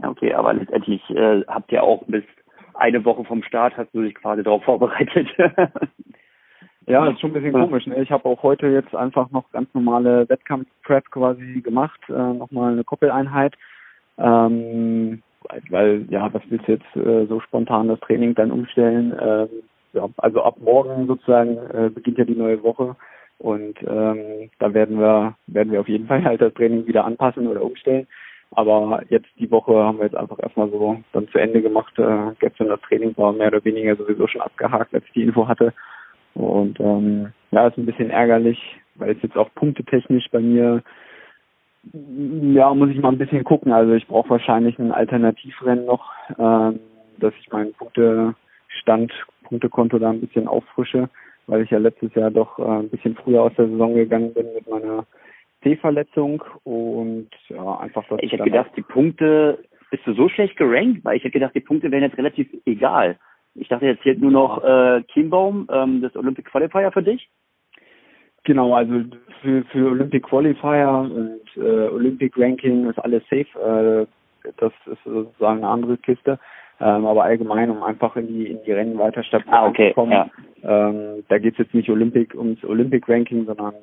Okay, 0.03 0.33
aber 0.35 0.55
letztendlich 0.55 1.03
äh, 1.11 1.43
habt 1.47 1.73
ihr 1.73 1.83
auch 1.83 2.05
bis 2.07 2.25
eine 2.75 3.05
Woche 3.05 3.25
vom 3.25 3.43
Start 3.43 3.77
hast 3.77 3.95
du 3.95 4.03
dich 4.03 4.15
quasi 4.15 4.43
darauf 4.43 4.63
vorbereitet. 4.65 5.29
ja, 6.87 7.05
das 7.05 7.15
ist 7.15 7.21
schon 7.21 7.31
ein 7.31 7.35
bisschen 7.35 7.53
komisch. 7.53 7.87
Ne? 7.87 8.03
Ich 8.03 8.11
habe 8.11 8.27
auch 8.27 8.43
heute 8.43 8.67
jetzt 8.69 8.95
einfach 8.95 9.31
noch 9.31 9.51
ganz 9.53 9.73
normale 9.75 10.29
Wettkampf-Prep 10.29 11.11
quasi 11.11 11.63
gemacht, 11.63 12.01
äh, 12.09 12.13
nochmal 12.13 12.73
eine 12.73 12.85
Koppeleinheit. 12.85 13.55
Ähm, 14.19 15.23
weil, 15.71 16.07
ja, 16.11 16.33
was 16.33 16.43
willst 16.49 16.69
du 16.69 16.73
jetzt 16.73 16.97
äh, 16.97 17.27
so 17.27 17.41
spontan 17.41 17.89
das 17.89 18.01
Training 18.01 18.35
dann 18.35 18.51
umstellen? 18.51 19.15
Ähm, 19.21 19.49
ja, 19.97 20.09
also 20.19 20.43
ab 20.43 20.57
morgen 20.61 21.07
sozusagen 21.07 21.59
äh, 21.73 21.91
beginnt 21.91 22.19
ja 22.19 22.25
die 22.25 22.37
neue 22.37 22.63
Woche 22.63 22.97
und 23.39 23.77
ähm, 23.83 24.51
da 24.59 24.73
werden 24.73 24.99
wir 24.99 25.35
werden 25.47 25.73
wir 25.73 25.81
auf 25.81 25.89
jeden 25.89 26.07
Fall 26.07 26.25
halt 26.25 26.41
das 26.41 26.55
Training 26.55 26.87
wieder 26.87 27.05
anpassen 27.05 27.47
oder 27.49 27.63
umstellen. 27.63 28.07
Aber 28.53 29.03
jetzt 29.09 29.29
die 29.39 29.51
Woche 29.51 29.75
haben 29.75 29.99
wir 29.99 30.05
jetzt 30.05 30.17
einfach 30.17 30.39
erstmal 30.39 30.71
so 30.71 30.99
dann 31.13 31.29
zu 31.29 31.39
Ende 31.39 31.61
gemacht. 31.61 31.99
Äh, 31.99 32.33
gestern 32.39 32.69
das 32.69 32.81
Training 32.83 33.17
war 33.17 33.33
mehr 33.33 33.49
oder 33.49 33.65
weniger 33.65 33.97
sowieso 33.97 34.27
schon 34.29 34.41
abgehakt, 34.41 34.95
als 34.95 35.05
ich 35.05 35.13
die 35.13 35.23
Info 35.25 35.49
hatte. 35.49 35.75
Und 36.35 36.79
ähm, 36.81 37.33
ja, 37.51 37.67
ist 37.67 37.77
ein 37.77 37.87
bisschen 37.87 38.11
ärgerlich, 38.11 38.59
weil 38.95 39.11
es 39.11 39.23
jetzt 39.23 39.37
auch 39.37 39.53
punktetechnisch 39.55 40.29
bei 40.31 40.41
mir 40.41 40.83
ja, 41.93 42.75
muss 42.75 42.91
ich 42.91 42.99
mal 42.99 43.11
ein 43.11 43.19
bisschen 43.19 43.45
gucken. 43.45 43.73
Also 43.73 43.93
ich 43.93 44.07
brauche 44.07 44.31
wahrscheinlich 44.31 44.79
ein 44.79 44.93
Alternativrennen 44.93 45.87
noch, 45.87 46.13
ähm, 46.39 46.81
dass 47.19 47.33
ich 47.41 47.51
meinen 47.51 47.75
Punktestand 47.75 49.13
Punktekonto 49.49 49.99
da 49.99 50.11
ein 50.11 50.21
bisschen 50.21 50.49
auffrische, 50.49 51.09
weil 51.47 51.63
ich 51.63 51.71
ja 51.71 51.79
letztes 51.79 52.15
Jahr 52.15 52.31
doch 52.31 52.59
äh, 52.59 52.63
ein 52.63 52.89
bisschen 52.89 53.15
früher 53.17 53.43
aus 53.43 53.53
der 53.57 53.69
Saison 53.69 53.95
gegangen 53.95 54.35
bin 54.35 54.47
mit 54.55 54.69
meiner 54.69 55.07
C-Verletzung 55.63 56.43
und 56.65 57.31
ja, 57.49 57.79
einfach 57.79 58.05
das. 58.09 58.19
Ich 58.23 58.33
hätte 58.33 58.45
gedacht, 58.45 58.71
die 58.77 58.83
Punkte, 58.83 59.59
bist 59.91 60.07
du 60.07 60.15
so 60.15 60.29
schlecht 60.29 60.57
gerankt? 60.57 61.05
Weil 61.05 61.17
ich 61.17 61.25
hätte 61.25 61.33
gedacht, 61.33 61.55
die 61.55 61.61
Punkte 61.61 61.91
wären 61.91 62.03
jetzt 62.03 62.19
relativ 62.19 62.49
egal. 62.67 63.19
Ich 63.55 63.69
dachte, 63.69 63.87
jetzt 63.87 64.03
zählt 64.03 64.21
nur 64.21 64.31
noch 64.31 64.63
äh, 64.63 65.03
Kimbaum, 65.09 65.67
ähm, 65.73 66.03
das 66.03 66.15
Olympic 66.17 66.51
Qualifier 66.51 66.93
für 66.93 67.03
dich. 67.03 67.29
Genau, 68.45 68.75
also 68.75 68.93
für, 69.43 69.65
für 69.65 69.91
Olympic 69.91 70.29
Qualifier 70.29 71.11
und 71.13 71.41
äh, 71.57 71.89
Olympic 71.89 72.35
Ranking 72.37 72.89
ist 72.89 72.99
alles 72.99 73.23
safe. 73.25 73.47
Äh, 73.59 74.07
das 74.59 74.73
ist 74.87 75.03
sozusagen 75.05 75.59
eine 75.59 75.69
andere 75.69 75.97
Kiste 75.99 76.39
ähm, 76.81 77.07
aber 77.07 77.25
allgemein, 77.25 77.71
um 77.71 77.83
einfach 77.83 78.17
in 78.17 78.29
die 78.29 78.47
in 78.47 78.59
die 78.65 78.73
Rennen 78.73 78.99
weiter 78.99 79.23
stabil 79.23 79.47
ah, 79.51 79.67
okay, 79.67 79.89
zu 79.91 79.95
kommen. 79.95 80.13
Ja. 80.13 80.29
Ähm, 80.63 81.25
da 81.29 81.39
geht 81.39 81.55
es 81.55 81.59
jetzt 81.59 81.75
nicht 81.75 81.89
Olympic 81.89 82.37
ums 82.37 82.63
Olympic 82.65 83.09
Ranking, 83.09 83.47
sondern 83.47 83.75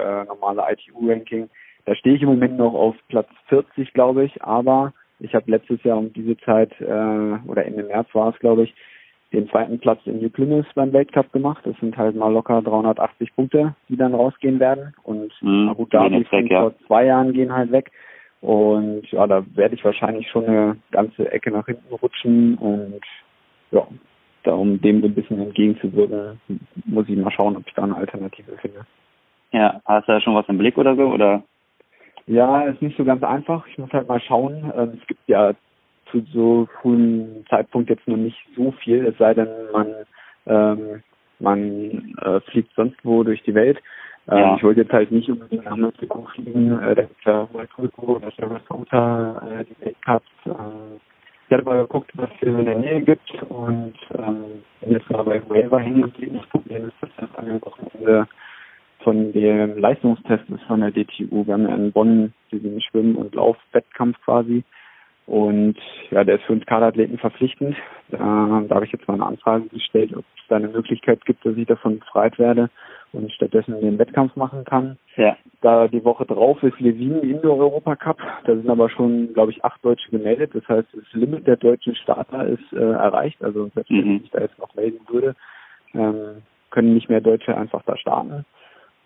äh, 0.00 0.24
normale 0.24 0.62
ITU 0.70 1.08
Ranking. 1.08 1.48
Da 1.86 1.94
stehe 1.94 2.16
ich 2.16 2.22
im 2.22 2.28
Moment 2.28 2.58
noch 2.58 2.74
auf 2.74 2.94
Platz 3.08 3.28
40, 3.48 3.92
glaube 3.94 4.24
ich, 4.24 4.42
aber 4.42 4.92
ich 5.20 5.34
habe 5.34 5.50
letztes 5.50 5.82
Jahr 5.82 5.98
um 5.98 6.12
diese 6.12 6.36
Zeit 6.38 6.72
äh, 6.80 6.84
oder 6.84 7.64
Ende 7.64 7.82
März 7.82 8.08
war 8.12 8.32
es, 8.32 8.38
glaube 8.38 8.64
ich, 8.64 8.74
den 9.32 9.48
zweiten 9.48 9.78
Platz 9.78 10.00
in 10.06 10.20
New 10.20 10.30
Plymouth 10.30 10.66
beim 10.74 10.92
Weltcup 10.92 11.32
gemacht. 11.32 11.62
Das 11.64 11.76
sind 11.80 11.96
halt 11.96 12.16
mal 12.16 12.32
locker 12.32 12.62
380 12.62 13.34
Punkte, 13.34 13.74
die 13.88 13.96
dann 13.96 14.14
rausgehen 14.14 14.58
werden. 14.58 14.94
Und 15.02 15.32
mhm, 15.42 15.68
Abu 15.68 15.84
Dhabi 15.86 16.24
von 16.24 16.46
ja. 16.46 16.60
vor 16.60 16.74
zwei 16.86 17.04
Jahren 17.06 17.32
gehen 17.32 17.52
halt 17.52 17.70
weg. 17.70 17.90
Und 18.40 19.10
ja, 19.10 19.26
da 19.26 19.44
werde 19.54 19.74
ich 19.74 19.84
wahrscheinlich 19.84 20.28
schon 20.28 20.46
eine 20.46 20.76
ganze 20.90 21.30
Ecke 21.30 21.50
nach 21.50 21.66
hinten 21.66 21.92
rutschen 21.94 22.56
und 22.56 23.00
ja, 23.70 23.86
da 24.44 24.52
um 24.52 24.80
dem 24.80 25.00
so 25.00 25.08
ein 25.08 25.14
bisschen 25.14 25.40
entgegenzuwirken, 25.40 26.40
muss 26.84 27.08
ich 27.08 27.16
mal 27.16 27.32
schauen, 27.32 27.56
ob 27.56 27.66
ich 27.66 27.74
da 27.74 27.82
eine 27.82 27.96
Alternative 27.96 28.56
finde. 28.58 28.86
Ja, 29.52 29.80
hast 29.84 30.08
du 30.08 30.12
da 30.12 30.20
schon 30.20 30.34
was 30.34 30.48
im 30.48 30.58
Blick 30.58 30.78
oder 30.78 30.94
so, 30.94 31.06
oder? 31.08 31.42
Ja, 32.26 32.62
ist 32.62 32.82
nicht 32.82 32.96
so 32.96 33.04
ganz 33.04 33.22
einfach. 33.22 33.66
Ich 33.66 33.78
muss 33.78 33.92
halt 33.92 34.08
mal 34.08 34.20
schauen. 34.20 34.72
Ähm, 34.76 34.98
es 35.00 35.06
gibt 35.06 35.26
ja 35.28 35.52
zu 36.10 36.22
so 36.32 36.68
frühen 36.80 37.44
Zeitpunkt 37.50 37.90
jetzt 37.90 38.06
noch 38.06 38.16
nicht 38.16 38.38
so 38.54 38.72
viel, 38.72 39.06
es 39.06 39.18
sei 39.18 39.34
denn, 39.34 39.48
man 39.72 39.94
ähm, 40.46 41.02
man 41.40 42.16
äh, 42.22 42.40
fliegt 42.50 42.72
sonst 42.74 42.96
wo 43.04 43.22
durch 43.22 43.42
die 43.42 43.54
Welt. 43.54 43.78
Ähm, 44.30 44.38
ja. 44.38 44.56
Ich 44.56 44.62
wollte 44.62 44.82
jetzt 44.82 44.92
halt 44.92 45.10
nicht 45.10 45.30
unbedingt 45.30 45.64
nach 45.64 45.76
Mexiko 45.76 46.26
fliegen, 46.34 46.78
äh, 46.80 46.94
da 46.94 47.02
ist 47.02 47.24
ja 47.24 47.46
Puerto 47.46 48.18
da 48.18 48.28
ist 48.28 48.38
ja 48.38 49.60
äh, 49.60 49.64
die 49.64 49.84
Weltcups. 49.84 50.26
Äh, 50.44 50.50
ich 51.46 51.54
hatte 51.54 51.64
mal 51.64 51.80
geguckt, 51.80 52.10
was 52.14 52.28
es 52.40 52.48
in 52.48 52.64
der 52.66 52.78
Nähe 52.78 53.00
gibt 53.00 53.32
und 53.48 53.94
ähm, 54.18 54.44
bin 54.82 54.92
jetzt 54.92 55.10
mal 55.10 55.22
bei 55.22 55.40
Huelva 55.40 55.78
hingeblieben. 55.78 56.40
Das 56.40 56.48
Problem 56.50 56.88
ist, 56.88 56.94
dass 57.00 57.10
das 57.16 57.28
am 57.36 57.62
Wochenende 57.62 58.28
von 59.02 59.32
dem 59.32 59.78
Leistungstest 59.78 60.50
ist 60.50 60.62
von 60.64 60.80
der 60.80 60.90
DTU. 60.90 61.46
Wir 61.46 61.54
haben 61.54 61.66
ja 61.66 61.74
in 61.74 61.92
Bonn 61.92 62.34
diesen 62.52 62.82
Schwimm- 62.82 63.16
und 63.16 63.34
Laufwettkampf 63.34 64.20
quasi. 64.26 64.62
Und 65.26 65.76
ja, 66.10 66.24
der 66.24 66.36
ist 66.36 66.44
für 66.44 66.52
uns 66.52 66.66
Kaderathleten 66.66 67.16
verpflichtend. 67.16 67.76
Da, 68.10 68.18
da 68.68 68.74
habe 68.74 68.84
ich 68.84 68.92
jetzt 68.92 69.08
mal 69.08 69.14
eine 69.14 69.26
Anfrage 69.26 69.68
gestellt, 69.68 70.14
ob 70.14 70.24
es 70.36 70.48
da 70.48 70.56
eine 70.56 70.68
Möglichkeit 70.68 71.24
gibt, 71.24 71.46
dass 71.46 71.56
ich 71.56 71.66
davon 71.66 71.98
befreit 71.98 72.38
werde 72.38 72.68
und 73.12 73.32
stattdessen 73.32 73.80
den 73.80 73.98
Wettkampf 73.98 74.36
machen 74.36 74.64
kann. 74.64 74.98
Ja. 75.16 75.36
Da 75.60 75.88
die 75.88 76.04
Woche 76.04 76.26
drauf 76.26 76.62
ist 76.62 76.78
Levin 76.80 77.20
Indoor 77.20 77.58
Europa 77.58 77.96
Cup. 77.96 78.18
Da 78.44 78.54
sind 78.54 78.68
aber 78.68 78.88
schon, 78.90 79.32
glaube 79.32 79.52
ich, 79.52 79.64
acht 79.64 79.84
Deutsche 79.84 80.10
gemeldet. 80.10 80.52
Das 80.54 80.66
heißt, 80.68 80.88
das 80.92 81.12
Limit 81.12 81.46
der 81.46 81.56
deutschen 81.56 81.94
Starter 81.96 82.46
ist 82.46 82.72
äh, 82.72 82.76
erreicht. 82.76 83.42
Also 83.42 83.68
selbst 83.74 83.90
wenn 83.90 84.08
mhm. 84.08 84.20
ich 84.24 84.30
da 84.30 84.40
jetzt 84.40 84.58
noch 84.58 84.74
melden 84.74 85.00
würde, 85.08 85.34
ähm, 85.94 86.42
können 86.70 86.94
nicht 86.94 87.08
mehr 87.08 87.20
Deutsche 87.20 87.56
einfach 87.56 87.82
da 87.86 87.96
starten. 87.96 88.44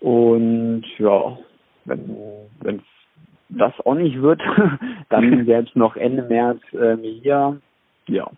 Und 0.01 0.85
ja, 0.99 1.39
wenn 1.85 2.17
wenn 2.61 2.83
das 3.49 3.73
auch 3.85 3.95
nicht 3.95 4.21
wird, 4.21 4.41
dann 5.09 5.45
selbst 5.47 5.77
noch 5.77 5.97
Ende 5.97 6.23
März 6.23 6.61
äh, 6.73 6.97
hier, 6.97 7.61
ja, 8.09 8.31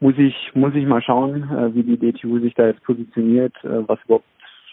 muss 0.00 0.14
ich 0.16 0.52
muss 0.54 0.74
ich 0.74 0.86
mal 0.86 1.02
schauen, 1.02 1.42
äh, 1.50 1.74
wie 1.74 1.82
die 1.82 1.98
DTU 1.98 2.38
sich 2.38 2.54
da 2.54 2.66
jetzt 2.66 2.82
positioniert, 2.84 3.54
äh, 3.64 3.86
was 3.88 3.98
überhaupt 4.04 4.26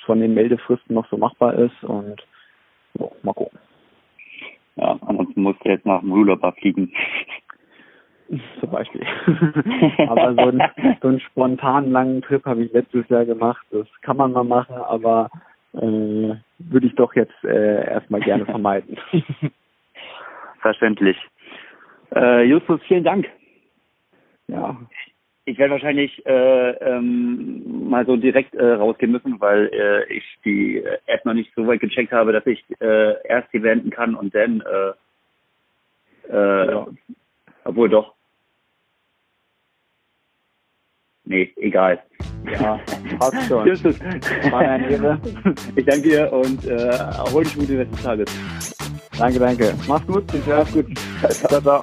von 0.09 0.21
den 0.21 0.33
Meldefristen 0.33 0.95
noch 0.95 1.07
so 1.11 1.17
machbar 1.17 1.53
ist 1.53 1.83
und 1.83 2.25
so, 2.97 3.11
mal 3.21 3.33
gucken. 3.33 3.59
Ja, 4.75 4.97
ansonsten 5.05 5.43
musst 5.43 5.63
du 5.63 5.69
jetzt 5.69 5.85
nach 5.85 6.01
Rulaba 6.01 6.51
fliegen. 6.53 6.91
Zum 8.59 8.71
Beispiel. 8.71 9.05
aber 10.07 10.33
so, 10.33 10.49
ein, 10.49 10.63
so 10.99 11.09
einen 11.09 11.19
spontanen 11.19 11.91
langen 11.91 12.23
Trip 12.23 12.43
habe 12.43 12.63
ich 12.63 12.73
letztes 12.73 13.07
Jahr 13.09 13.23
gemacht. 13.23 13.63
Das 13.69 13.85
kann 14.01 14.17
man 14.17 14.31
mal 14.31 14.43
machen, 14.43 14.77
aber 14.77 15.29
äh, 15.73 15.77
würde 16.57 16.87
ich 16.87 16.95
doch 16.95 17.13
jetzt 17.13 17.43
äh, 17.43 17.85
erstmal 17.87 18.21
gerne 18.21 18.45
vermeiden. 18.47 18.97
Verständlich. 20.59 21.17
Äh, 22.15 22.45
Justus, 22.45 22.81
vielen 22.87 23.03
Dank. 23.03 23.27
Ja. 24.47 24.75
Ich 25.49 25.57
werde 25.57 25.71
wahrscheinlich 25.71 26.23
äh, 26.27 26.69
ähm, 26.71 27.89
mal 27.89 28.05
so 28.05 28.15
direkt 28.15 28.53
äh, 28.53 28.73
rausgehen 28.73 29.11
müssen, 29.11 29.41
weil 29.41 29.65
äh, 29.73 30.13
ich 30.13 30.23
die 30.45 30.83
App 31.07 31.25
noch 31.25 31.33
nicht 31.33 31.51
so 31.55 31.65
weit 31.65 31.79
gecheckt 31.79 32.11
habe, 32.11 32.31
dass 32.31 32.45
ich 32.45 32.63
äh, 32.79 33.15
erst 33.27 33.51
die 33.51 33.63
wenden 33.63 33.89
kann 33.89 34.13
und 34.13 34.35
dann 34.35 34.61
äh, 34.61 34.93
äh, 36.31 36.71
ja. 36.71 36.87
obwohl 37.63 37.89
doch. 37.89 38.13
Nee, 41.25 41.51
egal. 41.57 41.99
Ja, 42.51 42.79
passt 43.17 43.47
schon. 43.47 43.67
Justus. 43.67 43.99
War 44.51 44.59
eine 44.59 44.87
Ehre. 44.87 45.19
Ich 45.75 45.85
danke 45.85 46.09
dir 46.09 46.31
und 46.31 46.63
äh, 46.65 46.97
hol 47.31 47.43
dich 47.43 47.55
gut 47.55 47.69
den 47.69 47.89
des 47.89 48.03
Tages. 48.03 48.27
Danke, 49.17 49.39
danke. 49.39 49.73
Mach's 49.87 50.05
gut. 50.05 50.25
Mach's 50.47 50.71
gut. 50.73 50.85
Ciao, 51.41 51.59
ciao. 51.59 51.81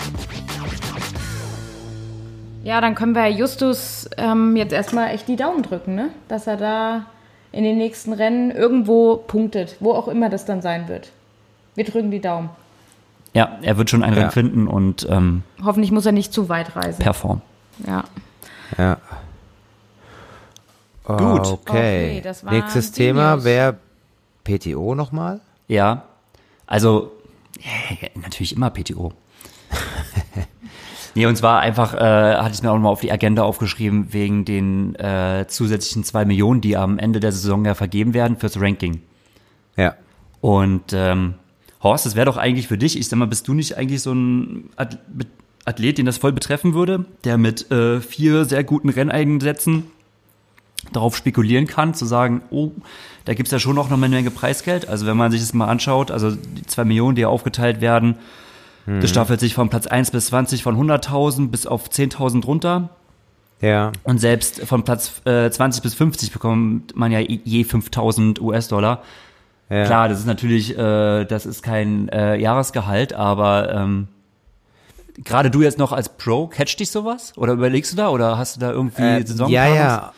Ja, 2.66 2.80
dann 2.80 2.96
können 2.96 3.14
wir 3.14 3.28
Justus 3.28 4.10
ähm, 4.16 4.56
jetzt 4.56 4.72
erstmal 4.72 5.14
echt 5.14 5.28
die 5.28 5.36
Daumen 5.36 5.62
drücken, 5.62 5.94
ne? 5.94 6.10
dass 6.26 6.48
er 6.48 6.56
da 6.56 7.06
in 7.52 7.62
den 7.62 7.78
nächsten 7.78 8.12
Rennen 8.12 8.50
irgendwo 8.50 9.18
punktet, 9.18 9.76
wo 9.78 9.92
auch 9.92 10.08
immer 10.08 10.30
das 10.30 10.46
dann 10.46 10.60
sein 10.62 10.88
wird. 10.88 11.12
Wir 11.76 11.84
drücken 11.84 12.10
die 12.10 12.20
Daumen. 12.20 12.50
Ja, 13.34 13.56
er 13.62 13.78
wird 13.78 13.88
schon 13.88 14.02
ein 14.02 14.14
ja. 14.14 14.18
Rennen 14.18 14.30
finden 14.32 14.66
und 14.66 15.06
ähm, 15.08 15.44
hoffentlich 15.62 15.92
muss 15.92 16.06
er 16.06 16.10
nicht 16.10 16.32
zu 16.32 16.48
weit 16.48 16.74
reisen. 16.74 17.00
Perform. 17.00 17.40
Ja. 17.86 18.02
Ja. 18.76 18.98
Gut. 21.04 21.46
Okay. 21.46 21.60
Okay, 21.68 22.20
das 22.20 22.44
war 22.44 22.52
Nächstes 22.52 22.90
Thema 22.90 23.44
wäre 23.44 23.76
PTO 24.42 24.96
nochmal. 24.96 25.40
Ja, 25.68 26.02
also 26.66 27.12
ja, 27.60 28.08
natürlich 28.16 28.56
immer 28.56 28.70
PTO. 28.70 29.12
Nee, 31.16 31.26
und 31.26 31.36
zwar 31.36 31.58
einfach, 31.58 31.94
äh, 31.94 32.36
hatte 32.36 32.54
ich 32.54 32.62
mir 32.62 32.70
auch 32.70 32.78
mal 32.78 32.88
auf 32.88 33.00
die 33.00 33.10
Agenda 33.10 33.42
aufgeschrieben, 33.42 34.12
wegen 34.12 34.44
den 34.44 34.94
äh, 34.94 35.46
zusätzlichen 35.48 36.04
zwei 36.04 36.24
Millionen, 36.24 36.60
die 36.60 36.76
am 36.76 36.98
Ende 36.98 37.18
der 37.18 37.32
Saison 37.32 37.64
ja 37.64 37.74
vergeben 37.74 38.14
werden 38.14 38.36
fürs 38.36 38.60
Ranking. 38.60 39.00
Ja. 39.76 39.94
Und 40.40 40.92
ähm, 40.92 41.34
Horst, 41.82 42.06
das 42.06 42.14
wäre 42.14 42.26
doch 42.26 42.36
eigentlich 42.36 42.68
für 42.68 42.78
dich, 42.78 42.98
ich 42.98 43.08
sag 43.08 43.18
mal, 43.18 43.26
bist 43.26 43.48
du 43.48 43.54
nicht 43.54 43.76
eigentlich 43.76 44.02
so 44.02 44.12
ein 44.12 44.70
Ath- 44.76 44.98
Athlet, 45.64 45.98
den 45.98 46.06
das 46.06 46.18
voll 46.18 46.32
betreffen 46.32 46.74
würde, 46.74 47.04
der 47.24 47.38
mit 47.38 47.70
äh, 47.72 48.00
vier 48.00 48.44
sehr 48.44 48.62
guten 48.62 48.88
Renneinsätzen 48.88 49.84
darauf 50.92 51.16
spekulieren 51.16 51.66
kann, 51.66 51.94
zu 51.94 52.06
sagen, 52.06 52.42
oh, 52.50 52.70
da 53.24 53.34
gibt's 53.34 53.50
ja 53.50 53.58
schon 53.58 53.74
noch 53.74 53.90
eine 53.90 53.96
Menge 53.96 54.30
Preisgeld. 54.30 54.88
Also 54.88 55.06
wenn 55.06 55.16
man 55.16 55.32
sich 55.32 55.40
das 55.40 55.52
mal 55.52 55.66
anschaut, 55.66 56.12
also 56.12 56.30
die 56.30 56.62
zwei 56.66 56.84
Millionen, 56.84 57.16
die 57.16 57.22
ja 57.22 57.28
aufgeteilt 57.28 57.80
werden, 57.80 58.16
das 58.86 59.10
staffelt 59.10 59.40
sich 59.40 59.54
von 59.54 59.68
Platz 59.68 59.86
1 59.86 60.10
bis 60.12 60.26
20 60.26 60.62
von 60.62 60.76
100.000 60.76 61.48
bis 61.50 61.66
auf 61.66 61.88
10.000 61.88 62.44
runter. 62.44 62.88
Ja. 63.60 63.90
Und 64.04 64.18
selbst 64.20 64.60
von 64.66 64.84
Platz 64.84 65.22
äh, 65.24 65.50
20 65.50 65.82
bis 65.82 65.94
50 65.94 66.30
bekommt 66.30 66.94
man 66.94 67.10
ja 67.10 67.18
je 67.20 67.62
5.000 67.64 68.40
US-Dollar. 68.40 69.02
ja. 69.70 69.84
Klar, 69.86 70.08
das 70.08 70.18
ist 70.20 70.26
natürlich, 70.26 70.76
äh, 70.78 71.24
das 71.24 71.46
ist 71.46 71.62
kein 71.62 72.08
äh, 72.10 72.36
Jahresgehalt, 72.36 73.12
aber 73.14 73.72
ähm, 73.72 74.08
gerade 75.24 75.50
du 75.50 75.62
jetzt 75.62 75.78
noch 75.78 75.92
als 75.92 76.08
Pro, 76.10 76.46
catch 76.46 76.76
dich 76.78 76.90
sowas? 76.90 77.32
Oder 77.36 77.54
überlegst 77.54 77.92
du 77.92 77.96
da? 77.96 78.10
Oder 78.10 78.36
hast 78.38 78.56
du 78.56 78.60
da 78.60 78.70
irgendwie 78.70 79.02
Äh, 79.02 79.26
Saison? 79.26 79.48
ja, 79.50 79.66
ja. 79.66 80.12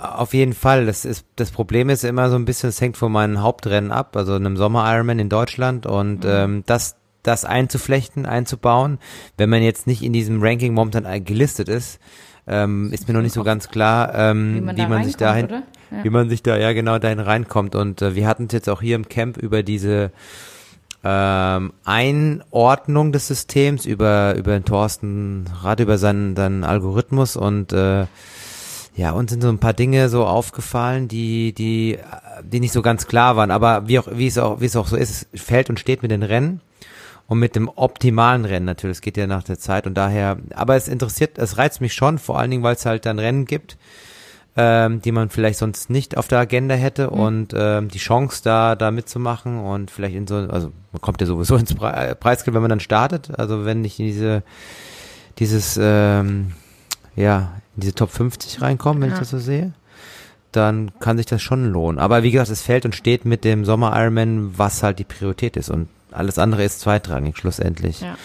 Auf 0.00 0.34
jeden 0.34 0.52
Fall. 0.52 0.84
Das 0.86 1.04
ist 1.06 1.24
das 1.36 1.50
Problem 1.50 1.88
ist 1.88 2.04
immer 2.04 2.28
so 2.28 2.36
ein 2.36 2.44
bisschen, 2.44 2.68
es 2.68 2.80
hängt 2.82 2.96
von 2.98 3.10
meinen 3.10 3.40
Hauptrennen 3.42 3.90
ab, 3.92 4.14
also 4.14 4.34
einem 4.34 4.56
Sommer 4.58 4.84
Ironman 4.94 5.18
in 5.18 5.30
Deutschland 5.30 5.86
und 5.86 6.22
Mhm. 6.24 6.30
ähm, 6.30 6.62
das 6.66 6.96
das 7.26 7.44
einzuflechten, 7.44 8.26
einzubauen, 8.26 8.98
wenn 9.36 9.50
man 9.50 9.62
jetzt 9.62 9.86
nicht 9.86 10.02
in 10.02 10.12
diesem 10.12 10.42
Ranking 10.42 10.74
momentan 10.74 11.24
gelistet 11.24 11.68
ist, 11.68 11.98
ähm, 12.46 12.92
ist 12.92 13.08
mir 13.08 13.14
noch 13.14 13.22
nicht 13.22 13.34
so 13.34 13.42
ganz 13.42 13.68
klar, 13.68 14.14
ähm, 14.14 14.54
Wie 14.54 14.60
man 14.60 14.76
wie 14.76 14.86
man 14.86 15.04
sich 15.04 15.16
dahin? 15.16 15.48
Ja. 15.50 16.04
wie 16.04 16.10
man 16.10 16.28
sich 16.28 16.42
da 16.42 16.56
ja 16.56 16.72
genau 16.72 16.98
dahin 16.98 17.20
reinkommt. 17.20 17.74
Und 17.74 18.02
äh, 18.02 18.14
wir 18.14 18.26
hatten 18.26 18.46
es 18.46 18.52
jetzt 18.52 18.68
auch 18.68 18.80
hier 18.80 18.96
im 18.96 19.08
Camp 19.08 19.36
über 19.36 19.62
diese 19.62 20.12
ähm, 21.04 21.72
Einordnung 21.84 23.12
des 23.12 23.28
Systems, 23.28 23.86
über 23.86 24.34
über 24.36 24.52
den 24.52 24.64
Thorsten 24.64 25.46
Rad, 25.62 25.80
über 25.80 25.98
seinen, 25.98 26.36
seinen 26.36 26.64
Algorithmus 26.64 27.36
und 27.36 27.72
äh, 27.72 28.06
ja, 28.96 29.10
uns 29.10 29.30
sind 29.30 29.42
so 29.42 29.48
ein 29.50 29.58
paar 29.58 29.74
Dinge 29.74 30.08
so 30.08 30.24
aufgefallen, 30.24 31.06
die, 31.06 31.52
die, 31.52 31.98
die 32.42 32.60
nicht 32.60 32.72
so 32.72 32.80
ganz 32.80 33.06
klar 33.06 33.36
waren. 33.36 33.50
Aber 33.50 33.86
wie 33.88 33.98
auch, 33.98 34.08
wie 34.10 34.26
es 34.26 34.38
auch, 34.38 34.62
wie 34.62 34.64
es 34.64 34.74
auch 34.74 34.86
so 34.86 34.96
ist, 34.96 35.28
fällt 35.34 35.68
und 35.68 35.78
steht 35.78 36.00
mit 36.00 36.10
den 36.10 36.22
Rennen 36.22 36.62
und 37.28 37.38
mit 37.38 37.56
dem 37.56 37.68
optimalen 37.68 38.44
Rennen 38.44 38.66
natürlich. 38.66 38.98
Es 38.98 39.00
geht 39.00 39.16
ja 39.16 39.26
nach 39.26 39.42
der 39.42 39.58
Zeit 39.58 39.86
und 39.86 39.94
daher, 39.94 40.38
aber 40.54 40.76
es 40.76 40.88
interessiert, 40.88 41.38
es 41.38 41.58
reizt 41.58 41.80
mich 41.80 41.92
schon, 41.94 42.18
vor 42.18 42.38
allen 42.38 42.50
Dingen, 42.50 42.62
weil 42.62 42.76
es 42.76 42.86
halt 42.86 43.04
dann 43.06 43.18
Rennen 43.18 43.44
gibt, 43.46 43.76
ähm, 44.56 45.02
die 45.02 45.12
man 45.12 45.28
vielleicht 45.28 45.58
sonst 45.58 45.90
nicht 45.90 46.16
auf 46.16 46.28
der 46.28 46.38
Agenda 46.38 46.74
hätte 46.74 47.10
und 47.10 47.52
ähm, 47.54 47.88
die 47.88 47.98
Chance 47.98 48.40
da, 48.44 48.74
da 48.74 48.90
mitzumachen 48.90 49.58
und 49.58 49.90
vielleicht 49.90 50.14
in 50.14 50.26
so, 50.26 50.36
also 50.36 50.72
man 50.92 51.00
kommt 51.02 51.20
ja 51.20 51.26
sowieso 51.26 51.56
ins 51.56 51.74
Pre 51.74 51.92
äh, 51.92 52.14
Preisgeld, 52.14 52.54
wenn 52.54 52.62
man 52.62 52.70
dann 52.70 52.80
startet. 52.80 53.38
Also 53.38 53.64
wenn 53.64 53.84
ich 53.84 53.98
in 54.00 54.06
diese, 54.06 54.42
dieses, 55.38 55.78
ähm, 55.82 56.52
ja, 57.16 57.52
in 57.76 57.80
diese 57.82 57.94
Top 57.94 58.10
50 58.10 58.62
reinkommen, 58.62 59.02
wenn 59.02 59.08
Ja. 59.10 59.14
ich 59.16 59.20
das 59.20 59.30
so 59.30 59.38
sehe, 59.38 59.72
dann 60.52 60.90
kann 61.00 61.18
sich 61.18 61.26
das 61.26 61.42
schon 61.42 61.70
lohnen. 61.70 61.98
Aber 61.98 62.22
wie 62.22 62.30
gesagt, 62.30 62.48
es 62.50 62.62
fällt 62.62 62.86
und 62.86 62.94
steht 62.94 63.26
mit 63.26 63.44
dem 63.44 63.64
Sommer 63.66 63.92
Ironman, 64.00 64.56
was 64.56 64.82
halt 64.82 64.98
die 64.98 65.04
Priorität 65.04 65.56
ist 65.58 65.68
und 65.68 65.88
alles 66.12 66.38
andere 66.38 66.64
ist 66.64 66.80
zweitrangig 66.80 67.36
schlussendlich. 67.36 68.00
Ja. 68.00 68.16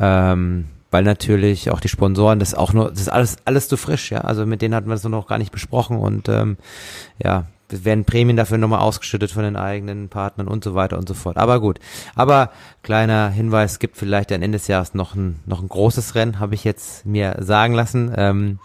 Ähm, 0.00 0.66
weil 0.90 1.04
natürlich 1.04 1.70
auch 1.70 1.80
die 1.80 1.88
Sponsoren, 1.88 2.38
das 2.38 2.50
ist 2.50 2.54
auch 2.54 2.72
nur, 2.72 2.90
das 2.90 3.00
ist 3.00 3.08
alles, 3.08 3.36
alles 3.44 3.68
zu 3.68 3.76
frisch, 3.76 4.10
ja. 4.10 4.22
Also 4.22 4.46
mit 4.46 4.62
denen 4.62 4.74
hatten 4.74 4.88
wir 4.88 4.94
das 4.94 5.04
noch 5.04 5.26
gar 5.26 5.38
nicht 5.38 5.52
besprochen 5.52 5.98
und 5.98 6.28
ähm, 6.28 6.56
ja, 7.22 7.44
es 7.70 7.84
werden 7.84 8.04
Prämien 8.04 8.36
dafür 8.36 8.56
nochmal 8.56 8.80
ausgeschüttet 8.80 9.30
von 9.30 9.42
den 9.42 9.56
eigenen 9.56 10.08
Partnern 10.08 10.48
und 10.48 10.64
so 10.64 10.74
weiter 10.74 10.96
und 10.96 11.06
so 11.06 11.14
fort. 11.14 11.36
Aber 11.36 11.60
gut. 11.60 11.78
Aber 12.14 12.50
kleiner 12.82 13.28
Hinweis, 13.28 13.72
es 13.72 13.78
gibt 13.78 13.98
vielleicht 13.98 14.32
am 14.32 14.40
Ende 14.40 14.56
des 14.56 14.68
Jahres 14.68 14.94
noch 14.94 15.14
ein, 15.14 15.40
noch 15.44 15.60
ein 15.60 15.68
großes 15.68 16.14
Rennen, 16.14 16.40
habe 16.40 16.54
ich 16.54 16.64
jetzt 16.64 17.04
mir 17.04 17.36
sagen 17.40 17.74
lassen. 17.74 18.12
Ähm, 18.16 18.58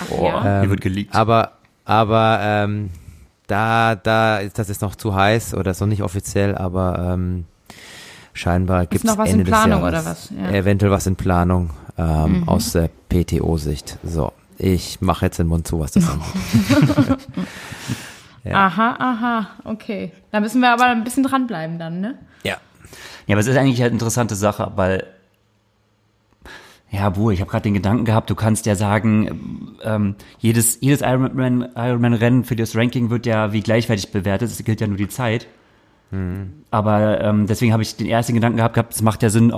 Ach, 0.00 0.22
ja. 0.22 0.60
Hier 0.60 0.70
wird 0.70 0.82
geleakt. 0.82 1.14
aber, 1.14 1.52
aber 1.86 2.40
ähm, 2.42 2.90
da, 3.46 3.96
da 3.96 4.38
ist 4.38 4.58
das 4.58 4.68
ist 4.68 4.82
noch 4.82 4.94
zu 4.94 5.14
heiß 5.14 5.54
oder 5.54 5.70
ist 5.70 5.80
noch 5.80 5.88
nicht 5.88 6.02
offiziell, 6.02 6.56
aber 6.56 7.14
ähm, 7.14 7.46
scheinbar 8.40 8.86
gibt 8.86 9.04
es 9.04 9.10
noch 9.10 9.18
was 9.18 9.28
in 9.28 9.40
Ende 9.40 9.44
des 9.44 9.52
Planung 9.52 9.80
Jahres 9.82 10.00
oder 10.02 10.10
was? 10.10 10.30
Ja. 10.36 10.50
eventuell 10.58 10.90
was 10.92 11.06
in 11.06 11.16
Planung 11.16 11.70
ähm, 11.98 12.40
Mhm. 12.40 12.48
aus 12.48 12.72
der 12.72 12.88
PTO-Sicht. 13.08 13.98
So, 14.02 14.32
ich 14.58 15.00
mache 15.00 15.26
jetzt 15.26 15.38
den 15.38 15.46
Mund 15.46 15.66
zu, 15.68 15.78
was 15.80 15.92
das 15.92 16.08
angeht. 16.10 17.18
Ja. 18.44 18.52
Aha, 18.66 18.96
aha, 18.98 19.46
okay. 19.64 20.12
Da 20.32 20.40
müssen 20.40 20.60
wir 20.62 20.70
aber 20.72 20.86
ein 20.86 21.04
bisschen 21.04 21.24
dranbleiben 21.24 21.78
dann, 21.78 22.00
ne? 22.00 22.18
ja. 22.42 22.56
Ja, 23.26 23.34
aber 23.34 23.40
es 23.40 23.46
ist 23.46 23.56
eigentlich 23.56 23.80
halt 23.80 23.90
eine 23.90 23.96
interessante 23.96 24.34
Sache, 24.34 24.72
weil 24.76 25.04
ja, 26.90 27.08
Buh, 27.10 27.30
ich 27.30 27.40
habe 27.40 27.48
gerade 27.50 27.62
den 27.64 27.74
Gedanken 27.74 28.04
gehabt, 28.04 28.30
du 28.30 28.34
kannst 28.34 28.66
ja 28.66 28.74
sagen, 28.74 29.76
ähm, 29.84 30.16
jedes, 30.38 30.78
jedes 30.80 31.02
Ironman- 31.02 31.68
Ironman-Rennen 31.76 32.42
für 32.44 32.56
das 32.56 32.74
Ranking 32.74 33.10
wird 33.10 33.26
ja 33.26 33.52
wie 33.52 33.60
gleichwertig 33.60 34.10
bewertet, 34.10 34.50
es 34.50 34.64
gilt 34.64 34.80
ja 34.80 34.88
nur 34.88 34.96
die 34.96 35.06
Zeit. 35.08 35.46
Aber 36.70 37.20
ähm, 37.20 37.46
deswegen 37.46 37.72
habe 37.72 37.82
ich 37.82 37.96
den 37.96 38.08
ersten 38.08 38.34
Gedanken 38.34 38.56
gehabt, 38.56 38.74
gehabt, 38.74 38.94
es 38.94 39.02
macht 39.02 39.22
ja 39.22 39.30
Sinn, 39.30 39.52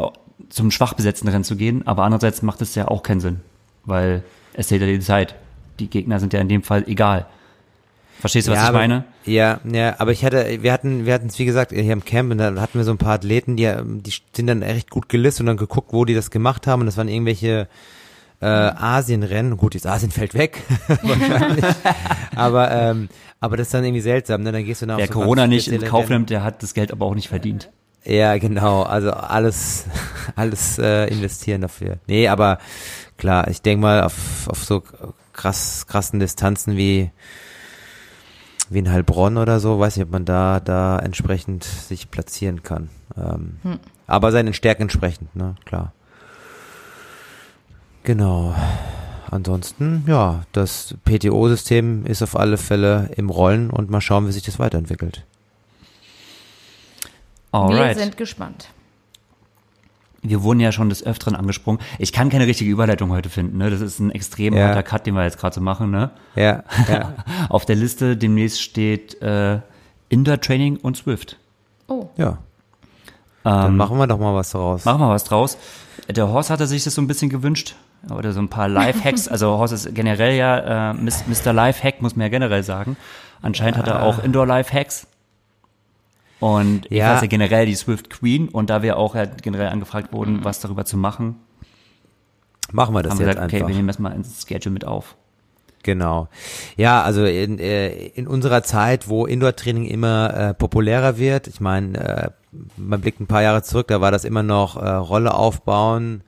zum 0.50 0.70
schwach 0.70 0.94
besetzten 0.94 1.28
Rennen 1.28 1.44
zu 1.44 1.56
gehen, 1.56 1.86
aber 1.86 2.04
andererseits 2.04 2.42
macht 2.42 2.60
es 2.60 2.74
ja 2.74 2.88
auch 2.88 3.02
keinen 3.02 3.20
Sinn, 3.20 3.40
weil 3.84 4.22
es 4.54 4.68
zählt 4.68 4.82
ja 4.82 4.86
die 4.86 5.00
Zeit. 5.00 5.34
Die 5.78 5.88
Gegner 5.88 6.20
sind 6.20 6.32
ja 6.32 6.40
in 6.40 6.48
dem 6.48 6.62
Fall 6.62 6.84
egal. 6.86 7.26
Verstehst 8.20 8.46
du, 8.46 8.52
was 8.52 8.58
ja, 8.58 8.64
ich 8.64 8.68
aber, 8.68 8.78
meine? 8.78 9.04
Ja, 9.24 9.60
ja, 9.64 9.96
aber 9.98 10.12
ich 10.12 10.24
hatte, 10.24 10.62
wir 10.62 10.72
hatten, 10.72 11.06
wir 11.06 11.14
hatten 11.14 11.26
es 11.26 11.38
wie 11.38 11.44
gesagt 11.44 11.72
hier 11.72 11.92
im 11.92 12.04
Camp 12.04 12.30
und 12.30 12.38
da 12.38 12.54
hatten 12.60 12.78
wir 12.78 12.84
so 12.84 12.92
ein 12.92 12.98
paar 12.98 13.14
Athleten, 13.14 13.56
die, 13.56 13.72
die 13.82 14.12
sind 14.32 14.46
dann 14.46 14.62
echt 14.62 14.90
gut 14.90 15.08
gelistet 15.08 15.40
und 15.40 15.46
dann 15.46 15.56
geguckt, 15.56 15.92
wo 15.92 16.04
die 16.04 16.14
das 16.14 16.30
gemacht 16.30 16.66
haben 16.66 16.80
und 16.80 16.86
das 16.86 16.96
waren 16.96 17.08
irgendwelche 17.08 17.66
äh, 18.42 18.46
Asienrennen. 18.46 19.56
Gut, 19.56 19.74
jetzt 19.74 19.86
Asien 19.86 20.10
fällt 20.10 20.34
weg 20.34 20.62
wahrscheinlich, 21.02 21.64
aber 22.34 22.70
ähm, 22.70 23.08
aber 23.40 23.56
das 23.56 23.68
ist 23.68 23.74
dann 23.74 23.84
irgendwie 23.84 24.00
seltsam, 24.00 24.42
ne? 24.42 24.52
Dann 24.52 24.64
gehst 24.64 24.82
du 24.82 24.86
nach 24.86 24.98
Wer 24.98 25.06
so 25.06 25.14
Corona 25.14 25.46
nicht 25.46 25.68
in 25.68 25.82
Kauf 25.82 26.08
nimmt, 26.08 26.30
der 26.30 26.44
hat 26.44 26.62
das 26.62 26.74
Geld 26.74 26.92
aber 26.92 27.06
auch 27.06 27.14
nicht 27.14 27.28
verdient. 27.28 27.70
Ja, 28.04 28.36
genau. 28.38 28.82
Also 28.82 29.12
alles, 29.12 29.86
alles 30.36 30.78
äh, 30.78 31.06
investieren 31.06 31.60
dafür. 31.60 31.98
Nee, 32.06 32.28
aber 32.28 32.58
klar, 33.16 33.48
ich 33.48 33.62
denke 33.62 33.82
mal 33.82 34.02
auf, 34.02 34.48
auf 34.48 34.64
so 34.64 34.82
krass, 35.32 35.86
krassen 35.86 36.20
Distanzen 36.20 36.76
wie 36.76 37.10
wie 38.70 38.78
in 38.78 38.90
Heilbronn 38.90 39.36
oder 39.36 39.60
so, 39.60 39.78
weiß 39.78 39.96
nicht, 39.96 40.06
ob 40.06 40.12
man 40.12 40.24
da 40.24 40.58
da 40.58 40.98
entsprechend 40.98 41.64
sich 41.64 42.10
platzieren 42.10 42.62
kann. 42.62 42.88
Ähm, 43.16 43.58
Aber 44.06 44.32
seinen 44.32 44.54
Stärken 44.54 44.82
entsprechend, 44.82 45.36
ne, 45.36 45.56
klar. 45.64 45.92
Genau. 48.04 48.54
Ansonsten, 49.30 50.04
ja, 50.06 50.42
das 50.52 50.94
PTO-System 51.04 52.04
ist 52.04 52.22
auf 52.22 52.36
alle 52.38 52.58
Fälle 52.58 53.10
im 53.16 53.30
Rollen 53.30 53.70
und 53.70 53.90
mal 53.90 54.00
schauen, 54.00 54.28
wie 54.28 54.32
sich 54.32 54.42
das 54.42 54.58
weiterentwickelt. 54.58 55.24
Alright. 57.50 57.96
Wir 57.96 58.02
sind 58.04 58.16
gespannt. 58.16 58.68
Wir 60.24 60.42
wurden 60.42 60.60
ja 60.60 60.70
schon 60.70 60.88
des 60.88 61.04
Öfteren 61.04 61.34
angesprungen. 61.34 61.80
Ich 61.98 62.12
kann 62.12 62.28
keine 62.30 62.46
richtige 62.46 62.70
Überleitung 62.70 63.10
heute 63.10 63.28
finden. 63.28 63.58
Ne? 63.58 63.70
Das 63.70 63.80
ist 63.80 63.98
ein 63.98 64.10
extrem 64.10 64.54
Ja. 64.54 64.68
harter 64.68 64.82
Cut, 64.82 65.06
den 65.06 65.14
wir 65.14 65.24
jetzt 65.24 65.38
gerade 65.38 65.54
so 65.54 65.60
machen. 65.60 65.90
Ne? 65.90 66.10
Ja, 66.36 66.62
ja, 66.88 67.14
Auf 67.48 67.64
der 67.64 67.74
Liste 67.76 68.16
demnächst 68.16 68.60
steht 68.62 69.20
äh, 69.20 69.60
Indoor 70.10 70.40
Training 70.40 70.76
und 70.76 70.96
Swift. 70.96 71.38
Oh, 71.88 72.08
ja. 72.16 72.38
Dann 73.44 73.72
Ähm, 73.72 73.76
machen 73.76 73.98
wir 73.98 74.06
doch 74.06 74.18
mal 74.18 74.34
was 74.34 74.50
draus. 74.50 74.84
Machen 74.84 75.00
wir 75.00 75.08
was 75.08 75.24
draus. 75.24 75.58
Der 76.08 76.28
Horst 76.28 76.50
hatte 76.50 76.66
sich 76.68 76.84
das 76.84 76.94
so 76.94 77.02
ein 77.02 77.08
bisschen 77.08 77.28
gewünscht. 77.30 77.74
Oder 78.10 78.32
so 78.32 78.40
ein 78.40 78.48
paar 78.48 78.68
Live-Hacks. 78.68 79.28
Also 79.28 79.58
Horst 79.58 79.72
ist 79.74 79.94
generell 79.94 80.34
ja 80.36 80.90
äh, 80.90 80.94
Mr. 80.94 81.52
Live-Hack, 81.52 82.02
muss 82.02 82.16
man 82.16 82.24
ja 82.24 82.28
generell 82.30 82.62
sagen. 82.64 82.96
Anscheinend 83.42 83.76
hat 83.78 83.86
er 83.86 84.02
auch 84.02 84.22
Indoor-Live-Hacks. 84.22 85.06
Und 86.40 86.86
ich 86.86 86.98
Ja. 86.98 87.14
weiß 87.14 87.20
ja 87.22 87.26
generell 87.28 87.66
die 87.66 87.74
Swift 87.76 88.10
Queen. 88.10 88.48
Und 88.48 88.70
da 88.70 88.82
wir 88.82 88.96
auch 88.96 89.14
ja 89.14 89.26
generell 89.26 89.68
angefragt 89.68 90.12
wurden, 90.12 90.44
was 90.44 90.60
darüber 90.60 90.84
zu 90.84 90.96
machen, 90.96 91.36
Machen 92.72 92.94
wir 92.94 93.02
das 93.02 93.12
haben 93.12 93.18
wir 93.18 93.26
jetzt 93.26 93.34
gesagt, 93.36 93.48
okay, 93.50 93.56
einfach. 93.56 93.68
wir 93.68 93.76
nehmen 93.76 93.88
das 93.88 93.98
mal 93.98 94.12
ins 94.12 94.46
Schedule 94.46 94.72
mit 94.72 94.84
auf. 94.86 95.16
Genau. 95.82 96.28
Ja, 96.76 97.02
also 97.02 97.24
in, 97.24 97.58
äh, 97.58 97.88
in 98.08 98.26
unserer 98.26 98.62
Zeit, 98.62 99.08
wo 99.08 99.26
Indoor-Training 99.26 99.84
immer 99.84 100.32
äh, 100.34 100.54
populärer 100.54 101.18
wird, 101.18 101.48
ich 101.48 101.60
meine, 101.60 101.98
äh, 101.98 102.30
man 102.76 103.00
blickt 103.00 103.20
ein 103.20 103.26
paar 103.26 103.42
Jahre 103.42 103.62
zurück, 103.62 103.88
da 103.88 104.00
war 104.00 104.10
das 104.10 104.24
immer 104.24 104.42
noch 104.42 104.76
äh, 104.80 104.88
Rolle 104.88 105.34
aufbauen, 105.34 106.22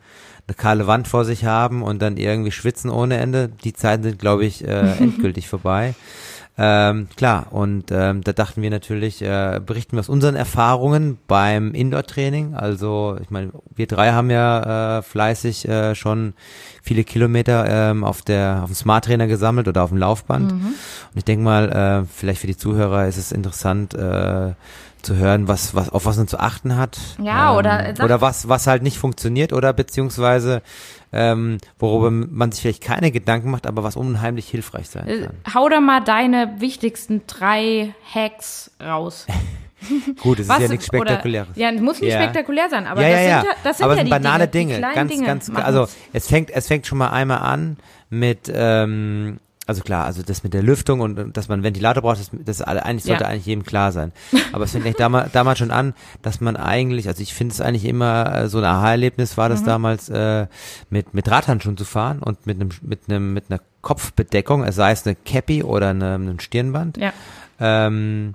eine 0.47 0.55
kahle 0.55 0.87
Wand 0.87 1.09
vor 1.09 1.25
sich 1.25 1.45
haben 1.45 1.83
und 1.83 2.03
dann 2.03 2.17
irgendwie 2.17 2.53
schwitzen 2.53 2.91
ohne 2.91 3.17
Ende. 3.17 3.49
Die 3.65 3.73
Zeiten 3.73 4.03
sind, 4.03 4.19
glaube 4.19 4.45
ich, 4.45 4.67
äh, 4.67 4.93
endgültig 4.99 5.49
vorbei. 5.49 5.95
Ähm, 6.57 7.09
klar, 7.17 7.49
und 7.51 7.91
ähm, 7.91 8.23
da 8.23 8.33
dachten 8.33 8.63
wir 8.63 8.71
natürlich, 8.71 9.21
äh, 9.23 9.61
berichten 9.65 9.97
wir 9.97 10.01
aus 10.01 10.09
unseren 10.09 10.37
Erfahrungen 10.37 11.19
beim 11.27 11.75
Indoor-Training. 11.75 12.55
Also 12.55 13.19
ich 13.21 13.31
meine, 13.31 13.51
wir 13.75 13.89
drei 13.89 14.13
haben 14.13 14.31
ja 14.31 14.99
äh, 14.99 15.03
fleißig 15.03 15.69
äh, 15.69 15.97
schon 15.97 16.35
viele 16.81 17.03
Kilometer 17.03 17.67
ähm, 17.69 18.05
auf 18.05 18.23
der 18.23 18.61
auf 18.63 18.71
dem 18.71 18.77
Smart 18.77 19.07
Trainer 19.07 19.27
gesammelt 19.27 19.67
oder 19.67 19.83
auf 19.83 19.91
dem 19.91 19.99
Laufband. 19.99 20.53
Mhm. 20.53 20.67
Und 20.67 21.17
ich 21.17 21.25
denke 21.25 21.43
mal, 21.43 21.73
äh, 21.73 22.07
vielleicht 22.15 22.41
für 22.41 22.47
die 22.47 22.57
Zuhörer 22.57 23.09
ist 23.09 23.17
es 23.17 23.33
interessant 23.33 23.95
äh, 23.95 24.53
zu 25.05 25.17
hören, 25.17 25.49
was 25.49 25.75
was 25.75 25.91
auf 25.91 26.07
was 26.07 26.17
man 26.17 26.29
zu 26.29 26.39
achten 26.39 26.77
hat. 26.77 26.99
Ja, 27.23 27.53
ähm, 27.53 27.59
oder 27.59 27.95
oder 28.03 28.21
was 28.21 28.49
was 28.49 28.67
halt 28.67 28.83
nicht 28.83 28.99
funktioniert 28.99 29.53
oder 29.53 29.73
beziehungsweise 29.73 30.63
ähm, 31.13 31.59
worüber 31.79 32.11
man 32.11 32.51
sich 32.51 32.63
vielleicht 32.63 32.83
keine 32.83 33.11
Gedanken 33.13 33.51
macht, 33.51 33.67
aber 33.67 33.85
was 33.85 33.97
unheimlich 33.97 34.49
hilfreich 34.49 34.89
sein 34.89 35.07
äh, 35.07 35.21
kann. 35.23 35.55
Hau 35.55 35.69
da 35.69 35.81
mal 35.81 36.01
deine 36.01 36.57
wichtigsten 36.59 37.23
drei 37.27 37.95
Hacks 38.13 38.73
raus. 38.83 39.27
Gut, 40.23 40.41
es 40.41 40.49
ist 40.49 40.61
ja 40.61 40.69
nichts 40.69 40.87
Spektakuläres. 40.87 41.51
Oder, 41.51 41.59
ja, 41.59 41.71
es 41.71 41.81
muss 41.81 42.01
nicht 42.01 42.11
ja. 42.11 42.23
spektakulär 42.23 42.71
sein, 42.71 42.87
aber 42.87 43.03
ja, 43.03 43.11
das, 43.11 43.19
ja, 43.21 43.41
sind 43.41 43.49
ja, 43.49 43.57
das 43.63 43.77
sind 43.77 43.85
aber 43.85 43.93
ja 43.95 43.99
sind 43.99 44.07
die 44.07 44.11
banale 44.11 44.49
Dinge, 44.49 44.75
Dinge, 44.75 44.95
ganz, 44.95 45.13
Dinge 45.13 45.27
ganz, 45.27 45.51
also 45.51 45.87
es 46.13 46.27
fängt, 46.27 46.51
es 46.51 46.69
fängt 46.69 46.87
schon 46.87 46.99
mal 46.99 47.11
einmal 47.11 47.39
an 47.39 47.77
mit 48.09 48.51
ähm, 48.53 49.41
also 49.67 49.83
klar, 49.83 50.05
also 50.05 50.23
das 50.23 50.43
mit 50.43 50.53
der 50.53 50.63
Lüftung 50.63 51.01
und 51.01 51.37
dass 51.37 51.49
man 51.49 51.57
einen 51.57 51.65
Ventilator 51.65 52.03
braucht, 52.03 52.21
das, 52.21 52.31
das 52.33 52.61
eigentlich 52.63 53.05
sollte 53.05 53.25
ja. 53.25 53.31
eigentlich 53.31 53.47
jedem 53.47 53.65
klar 53.65 53.93
sein. 53.93 54.13
Aber 54.53 54.65
es 54.65 54.73
fängt 54.73 54.85
eigentlich 54.85 54.97
damals, 54.97 55.33
damals 55.33 55.59
schon 55.59 55.71
an, 55.71 55.95
dass 56.23 56.41
man 56.41 56.57
eigentlich, 56.57 57.09
also 57.09 57.23
ich 57.23 57.33
finde 57.35 57.53
es 57.53 57.61
eigentlich 57.61 57.87
immer 57.87 58.35
äh, 58.35 58.49
so 58.49 58.59
ein 58.59 58.65
Aha-Erlebnis 58.65 59.37
war 59.37 59.49
das 59.49 59.63
mhm. 59.63 59.67
damals 59.67 60.09
äh, 60.09 60.47
mit 60.91 61.15
mit 61.15 61.31
Radhandschuhen 61.31 61.77
zu 61.77 61.85
fahren 61.85 62.19
und 62.21 62.47
mit 62.47 62.61
einem 62.61 62.71
mit 62.83 63.01
einem 63.09 63.33
mit 63.33 63.45
einer 63.49 63.61
Kopfbedeckung, 63.81 64.71
sei 64.73 64.93
es 64.93 65.07
eine 65.07 65.15
Cappy 65.15 65.63
oder 65.63 65.91
eine, 65.91 66.15
ein 66.15 66.41
Stirnband. 66.41 66.97
Ja. 66.97 67.13
Ähm, 67.61 68.35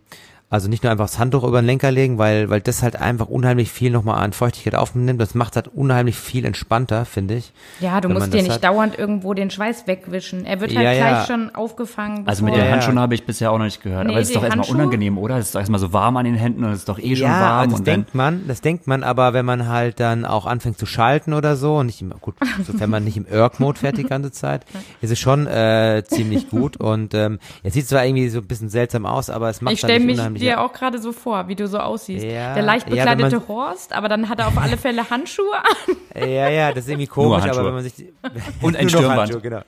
also 0.51 0.67
nicht 0.67 0.81
nur 0.81 0.91
einfach 0.91 1.05
das 1.05 1.19
Handtuch 1.19 1.43
über 1.43 1.61
den 1.61 1.67
Lenker 1.67 1.91
legen, 1.91 2.17
weil, 2.17 2.49
weil 2.49 2.59
das 2.59 2.81
halt 2.81 2.95
einfach 2.95 3.27
unheimlich 3.27 3.71
viel 3.71 3.91
nochmal 3.91 4.23
an 4.23 4.33
Feuchtigkeit 4.33 4.73
aufnimmt. 4.73 5.21
Das 5.21 5.35
macht 5.35 5.55
halt 5.55 5.67
unheimlich 5.67 6.15
viel 6.15 6.43
entspannter, 6.43 7.05
finde 7.05 7.35
ich. 7.35 7.51
Ja, 7.79 8.01
du 8.01 8.09
musst 8.09 8.33
dir 8.33 8.41
nicht 8.41 8.53
hat. 8.53 8.63
dauernd 8.63 8.97
irgendwo 8.97 9.35
den 9.35 9.51
Schweiß 9.51 9.85
wegwischen. 9.85 10.45
Er 10.45 10.59
wird 10.59 10.75
halt 10.75 10.85
ja, 10.85 10.93
gleich 10.93 11.11
ja. 11.11 11.25
schon 11.25 11.53
aufgefangen. 11.53 12.27
Also 12.27 12.43
mit 12.43 12.55
den 12.55 12.67
Handschuhen 12.67 12.97
habe 12.97 13.13
ich 13.13 13.27
bisher 13.27 13.51
auch 13.51 13.59
noch 13.59 13.65
nicht 13.65 13.83
gehört. 13.83 14.07
Nee, 14.07 14.13
aber 14.13 14.21
es 14.21 14.29
ist 14.29 14.35
doch 14.35 14.43
erstmal 14.43 14.69
unangenehm, 14.69 15.19
oder? 15.19 15.37
Es 15.37 15.47
ist 15.47 15.55
doch 15.55 15.59
erstmal 15.59 15.79
so 15.79 15.93
warm 15.93 16.17
an 16.17 16.25
den 16.25 16.33
Händen 16.33 16.63
und 16.63 16.71
es 16.71 16.79
ist 16.79 16.89
doch 16.89 16.97
eh 16.97 17.15
schon 17.15 17.27
ja, 17.27 17.41
warm. 17.41 17.69
das 17.69 17.83
denkt 17.83 18.15
man, 18.15 18.47
das 18.47 18.61
denkt 18.61 18.87
man, 18.87 19.03
aber 19.03 19.33
wenn 19.33 19.45
man 19.45 19.67
halt 19.67 19.99
dann 19.99 20.25
auch 20.25 20.47
anfängt 20.47 20.79
zu 20.79 20.87
schalten 20.87 21.33
oder 21.33 21.55
so, 21.57 21.77
und 21.77 21.85
nicht 21.85 22.01
immer, 22.01 22.15
gut, 22.15 22.33
sofern 22.65 22.89
man 22.89 23.03
nicht 23.03 23.17
im 23.17 23.27
Irk-Mode 23.27 23.77
fährt 23.77 23.97
die 23.97 24.03
ganze 24.03 24.31
Zeit, 24.31 24.65
ist 25.01 25.11
es 25.11 25.19
schon 25.19 25.45
äh, 25.45 26.03
ziemlich 26.07 26.49
gut. 26.49 26.77
Und 26.77 27.13
ähm, 27.13 27.37
es 27.61 27.75
sieht 27.75 27.87
zwar 27.87 28.03
irgendwie 28.03 28.29
so 28.29 28.39
ein 28.39 28.47
bisschen 28.47 28.69
seltsam 28.69 29.05
aus, 29.05 29.29
aber 29.29 29.49
es 29.49 29.61
macht 29.61 29.83
dann 29.83 30.05
nicht 30.07 30.17
unheimlich 30.17 30.38
dir 30.39 30.61
auch 30.61 30.73
gerade 30.73 30.99
so 30.99 31.11
vor, 31.11 31.47
wie 31.47 31.55
du 31.55 31.67
so 31.67 31.79
aussiehst. 31.79 32.25
Ja, 32.25 32.53
der 32.53 32.63
leicht 32.63 32.89
bekleidete 32.89 33.37
ja, 33.37 33.47
Horst, 33.47 33.93
aber 33.93 34.09
dann 34.09 34.29
hat 34.29 34.39
er 34.39 34.47
auf 34.47 34.57
alle 34.57 34.77
Fälle 34.89 35.09
Handschuhe 35.09 35.55
an. 35.55 35.95
Ja, 36.29 36.49
ja, 36.49 36.69
das 36.71 36.85
ist 36.85 36.89
irgendwie 36.89 37.07
komisch, 37.07 37.43
aber 37.45 37.65
wenn 37.65 37.73
man 37.73 37.83
sich 37.83 37.93
und 38.61 38.75
ein 38.75 38.89
Stirnband. 38.89 39.41
Genau, 39.41 39.61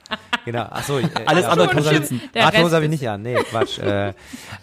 genau. 0.46 0.66
Ach 0.70 0.84
so, 0.84 1.00
äh, 1.00 1.08
alles 1.26 1.44
ja, 1.44 1.50
andere 1.50 1.68
kann 1.68 1.84
schützen. 1.84 2.22
Radhose 2.36 2.76
habe 2.76 2.86
ich 2.86 2.92
nicht 2.92 3.08
an. 3.08 3.22
Nee, 3.22 3.36
Quatsch. 3.36 3.80
äh, 3.80 4.14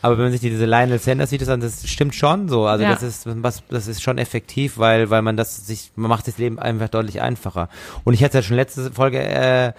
aber 0.02 0.16
wenn 0.16 0.24
man 0.24 0.32
sich 0.32 0.40
diese 0.40 0.64
Lionel 0.64 0.98
Sanders 0.98 1.32
Videos 1.32 1.48
an, 1.48 1.60
das 1.60 1.88
stimmt 1.88 2.14
schon 2.14 2.48
so. 2.48 2.66
Also 2.66 2.84
ja. 2.84 2.90
das 2.90 3.02
ist 3.02 3.26
was, 3.26 3.62
das 3.68 3.86
ist 3.86 4.02
schon 4.02 4.18
effektiv, 4.18 4.78
weil 4.78 5.10
weil 5.10 5.22
man 5.22 5.36
das 5.36 5.66
sich 5.66 5.92
man 5.96 6.08
macht 6.08 6.26
das 6.26 6.38
Leben 6.38 6.58
einfach 6.58 6.88
deutlich 6.88 7.20
einfacher. 7.20 7.68
Und 8.04 8.14
ich 8.14 8.24
hatte 8.24 8.38
ja 8.38 8.42
schon 8.42 8.56
letzte 8.56 8.90
Folge 8.92 9.20
äh, 9.20 9.72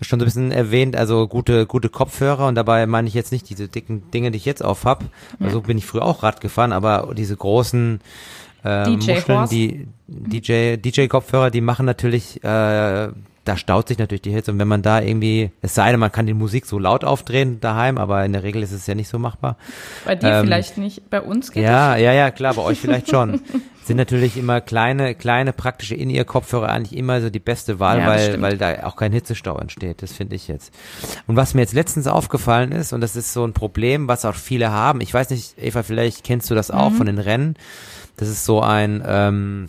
schon 0.00 0.20
so 0.20 0.24
ein 0.24 0.26
bisschen 0.26 0.52
erwähnt, 0.52 0.96
also 0.96 1.26
gute, 1.28 1.66
gute 1.66 1.88
Kopfhörer 1.88 2.46
und 2.46 2.54
dabei 2.54 2.86
meine 2.86 3.08
ich 3.08 3.14
jetzt 3.14 3.32
nicht 3.32 3.48
diese 3.50 3.68
dicken 3.68 4.10
Dinge, 4.12 4.30
die 4.30 4.36
ich 4.36 4.44
jetzt 4.44 4.64
auf 4.64 4.84
hab. 4.84 5.04
Also 5.40 5.60
bin 5.62 5.76
ich 5.78 5.86
früher 5.86 6.04
auch 6.04 6.22
Rad 6.22 6.40
gefahren, 6.40 6.72
aber 6.72 7.12
diese 7.16 7.36
großen 7.36 8.00
äh, 8.64 8.84
DJ 8.84 8.92
Muscheln, 8.94 9.24
Horst. 9.38 9.52
die 9.52 9.88
DJ, 10.06 10.76
DJ-Kopfhörer, 10.76 11.50
die 11.50 11.60
machen 11.60 11.84
natürlich, 11.86 12.42
äh, 12.44 13.08
da 13.44 13.56
staut 13.56 13.88
sich 13.88 13.98
natürlich 13.98 14.22
die 14.22 14.30
Hitze 14.30 14.52
und 14.52 14.58
wenn 14.58 14.68
man 14.68 14.82
da 14.82 15.00
irgendwie, 15.00 15.50
es 15.62 15.74
sei 15.74 15.90
denn, 15.90 15.98
man 16.00 16.12
kann 16.12 16.26
die 16.26 16.34
Musik 16.34 16.66
so 16.66 16.78
laut 16.78 17.02
aufdrehen 17.02 17.60
daheim, 17.60 17.96
aber 17.98 18.24
in 18.24 18.32
der 18.34 18.42
Regel 18.42 18.62
ist 18.62 18.72
es 18.72 18.86
ja 18.86 18.94
nicht 18.94 19.08
so 19.08 19.18
machbar. 19.18 19.56
Bei 20.04 20.14
dir 20.16 20.28
ähm, 20.28 20.44
vielleicht 20.44 20.76
nicht, 20.78 21.08
bei 21.10 21.20
uns 21.22 21.50
geht 21.50 21.62
Ja, 21.64 21.94
das? 21.94 22.02
ja, 22.02 22.12
ja, 22.12 22.30
klar, 22.30 22.54
bei 22.54 22.62
euch 22.62 22.78
vielleicht 22.78 23.10
schon. 23.10 23.40
sind 23.88 23.96
natürlich 23.96 24.36
immer 24.36 24.60
kleine, 24.60 25.14
kleine 25.14 25.52
praktische 25.52 25.94
In-Ear-Kopfhörer 25.94 26.68
eigentlich 26.68 26.96
immer 26.96 27.20
so 27.20 27.30
die 27.30 27.40
beste 27.40 27.80
Wahl, 27.80 27.98
ja, 27.98 28.06
weil, 28.06 28.40
weil 28.40 28.58
da 28.58 28.84
auch 28.84 28.96
kein 28.96 29.12
Hitzestau 29.12 29.58
entsteht. 29.58 30.02
Das 30.02 30.12
finde 30.12 30.36
ich 30.36 30.46
jetzt. 30.46 30.72
Und 31.26 31.36
was 31.36 31.54
mir 31.54 31.62
jetzt 31.62 31.74
letztens 31.74 32.06
aufgefallen 32.06 32.70
ist, 32.70 32.92
und 32.92 33.00
das 33.00 33.16
ist 33.16 33.32
so 33.32 33.44
ein 33.44 33.54
Problem, 33.54 34.06
was 34.06 34.24
auch 34.24 34.34
viele 34.34 34.70
haben, 34.70 35.00
ich 35.00 35.12
weiß 35.12 35.30
nicht, 35.30 35.58
Eva, 35.58 35.82
vielleicht 35.82 36.22
kennst 36.22 36.50
du 36.50 36.54
das 36.54 36.70
auch 36.70 36.90
mhm. 36.90 36.94
von 36.94 37.06
den 37.06 37.18
Rennen. 37.18 37.54
Das 38.16 38.28
ist 38.28 38.44
so 38.44 38.60
ein, 38.60 39.02
ähm, 39.06 39.68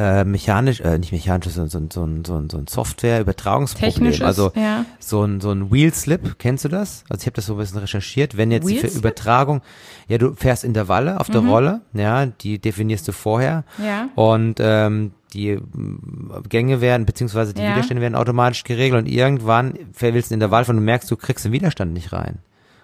äh, 0.00 0.24
mechanisch, 0.24 0.80
äh, 0.80 0.98
nicht 0.98 1.12
mechanisch, 1.12 1.48
sondern 1.48 1.90
so, 1.90 2.06
so, 2.06 2.08
so, 2.26 2.48
so 2.50 2.56
ein 2.56 2.66
Software-Übertragungsproblem. 2.66 4.22
Also 4.22 4.50
ja. 4.54 4.86
so 4.98 5.22
ein 5.22 5.40
so 5.40 5.50
ein 5.50 5.70
Wheel 5.70 5.92
Slip, 5.92 6.38
kennst 6.38 6.64
du 6.64 6.68
das? 6.68 7.04
Also 7.10 7.20
ich 7.20 7.26
habe 7.26 7.34
das 7.34 7.46
so 7.46 7.54
ein 7.54 7.58
bisschen 7.58 7.78
recherchiert. 7.78 8.36
Wenn 8.36 8.50
jetzt 8.50 8.70
für 8.70 8.86
Übertragung, 8.86 9.60
ja, 10.08 10.16
du 10.16 10.34
fährst 10.34 10.64
Intervalle 10.64 11.20
auf 11.20 11.28
der 11.28 11.42
mhm. 11.42 11.50
Rolle, 11.50 11.80
ja, 11.92 12.24
die 12.24 12.58
definierst 12.58 13.06
du 13.08 13.12
vorher. 13.12 13.64
Ja. 13.84 14.08
Und 14.14 14.56
ähm, 14.60 15.12
die 15.34 15.58
Gänge 16.48 16.80
werden, 16.80 17.04
beziehungsweise 17.04 17.52
die 17.52 17.62
ja. 17.62 17.72
Widerstände 17.72 18.00
werden 18.00 18.14
automatisch 18.14 18.64
geregelt 18.64 19.04
und 19.04 19.06
irgendwann 19.06 19.74
willst 19.98 20.30
du 20.30 20.34
in 20.34 20.40
der 20.40 20.50
Wahl 20.50 20.64
von, 20.64 20.76
du 20.76 20.82
merkst, 20.82 21.10
du 21.10 21.16
kriegst 21.16 21.44
den 21.44 21.52
Widerstand 21.52 21.92
nicht 21.92 22.12
rein 22.12 22.38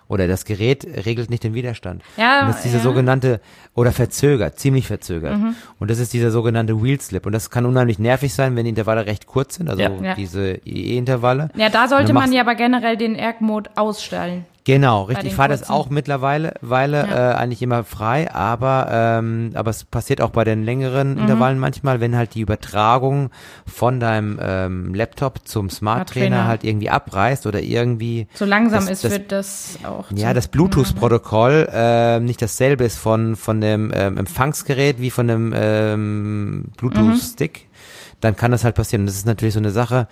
oder 0.09 0.29
das 0.29 0.45
Gerät 0.45 0.87
regelt 1.07 1.31
nicht 1.31 1.45
den 1.45 1.55
Widerstand. 1.55 2.03
Ja, 2.17 2.43
und 2.43 2.49
das 2.49 2.57
ist 2.57 2.65
dieser 2.65 2.79
ja. 2.79 2.83
sogenannte, 2.83 3.41
oder 3.75 3.93
verzögert, 3.93 4.59
ziemlich 4.59 4.87
verzögert. 4.87 5.39
Mhm. 5.39 5.57
Und 5.79 5.91
das 5.91 5.99
ist 5.99 6.13
dieser 6.13 6.31
sogenannte 6.31 6.83
Wheel 6.83 7.01
Slip. 7.01 7.27
Und 7.27 7.33
das 7.33 7.51
kann 7.51 7.67
unheimlich 7.67 7.99
nervig 7.99 8.33
sein, 8.35 8.57
wenn 8.57 8.65
die 8.65 8.71
Intervalle 8.71 9.07
recht 9.07 9.27
kurz 9.27 9.57
sind, 9.57 9.69
also 9.69 9.83
ja. 9.83 10.15
diese 10.15 10.61
IE-Intervalle. 10.65 11.51
Ja, 11.57 11.69
da 11.69 11.89
sollte 11.89 12.13
man 12.13 12.33
ja 12.33 12.43
aber 12.43 12.55
generell 12.55 12.97
den 12.97 13.15
Erg-Mode 13.15 13.71
ausstellen. 13.77 14.45
Genau, 14.67 15.05
richtig. 15.05 15.29
Ich 15.29 15.35
fahre 15.37 15.51
das 15.51 15.71
auch 15.71 15.91
mittlerweile 15.91 16.55
Weile, 16.61 17.07
ja. 17.09 17.31
äh, 17.31 17.35
eigentlich 17.35 17.63
immer 17.63 17.85
frei, 17.85 18.35
aber 18.35 18.89
ähm, 18.91 19.53
aber 19.55 19.71
es 19.71 19.85
passiert 19.85 20.21
auch 20.21 20.31
bei 20.31 20.43
den 20.43 20.65
längeren 20.65 21.13
mhm. 21.13 21.21
Intervallen 21.21 21.61
manchmal, 21.61 22.01
wenn 22.01 22.17
halt 22.17 22.35
die 22.35 22.41
Übertragung 22.41 23.31
von 23.65 24.01
deinem 24.01 24.41
ähm, 24.43 24.93
Laptop 24.93 25.47
zum 25.47 25.71
Smart 25.71 26.09
Trainer 26.09 26.49
halt 26.49 26.65
irgendwie 26.65 26.91
abreißt 26.91 27.47
oder 27.47 27.61
irgendwie 27.61 28.27
so 28.35 28.45
langsam 28.45 28.81
das, 28.81 28.91
ist, 28.91 29.05
das, 29.05 29.13
wird 29.13 29.31
das 29.31 29.79
auch. 29.85 30.11
Ja, 30.13 30.35
das 30.35 30.49
Bluetooth-Protokoll 30.49 31.69
äh, 31.73 32.19
nicht 32.19 32.43
dasselbe 32.43 32.83
ist 32.83 32.99
von 32.99 33.37
von 33.37 33.61
dem 33.61 33.93
ähm, 33.95 34.19
Empfangsgerät 34.19 35.01
wie 35.01 35.11
von 35.13 35.29
dem 35.29 35.55
ähm, 35.57 36.73
Bluetooth-Stick. 36.77 37.61
Mhm 37.63 37.77
dann 38.19 38.35
kann 38.35 38.51
das 38.51 38.65
halt 38.65 38.75
passieren. 38.75 39.03
Und 39.03 39.07
das 39.07 39.17
ist 39.17 39.27
natürlich 39.27 39.53
so 39.53 39.61
eine 39.61 39.71
Sache, 39.71 40.09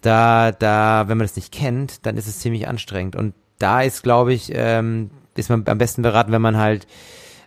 da, 0.00 0.52
da, 0.52 1.08
wenn 1.08 1.18
man 1.18 1.26
das 1.26 1.34
nicht 1.34 1.52
kennt, 1.52 2.06
dann 2.06 2.16
ist 2.16 2.28
es 2.28 2.38
ziemlich 2.38 2.68
anstrengend. 2.68 3.16
Und 3.16 3.34
da 3.58 3.82
ist, 3.82 4.02
glaube 4.02 4.32
ich, 4.32 4.50
ähm, 4.54 5.10
ist 5.36 5.50
man 5.50 5.64
am 5.66 5.78
besten 5.78 6.02
beraten, 6.02 6.32
wenn 6.32 6.42
man 6.42 6.56
halt 6.56 6.86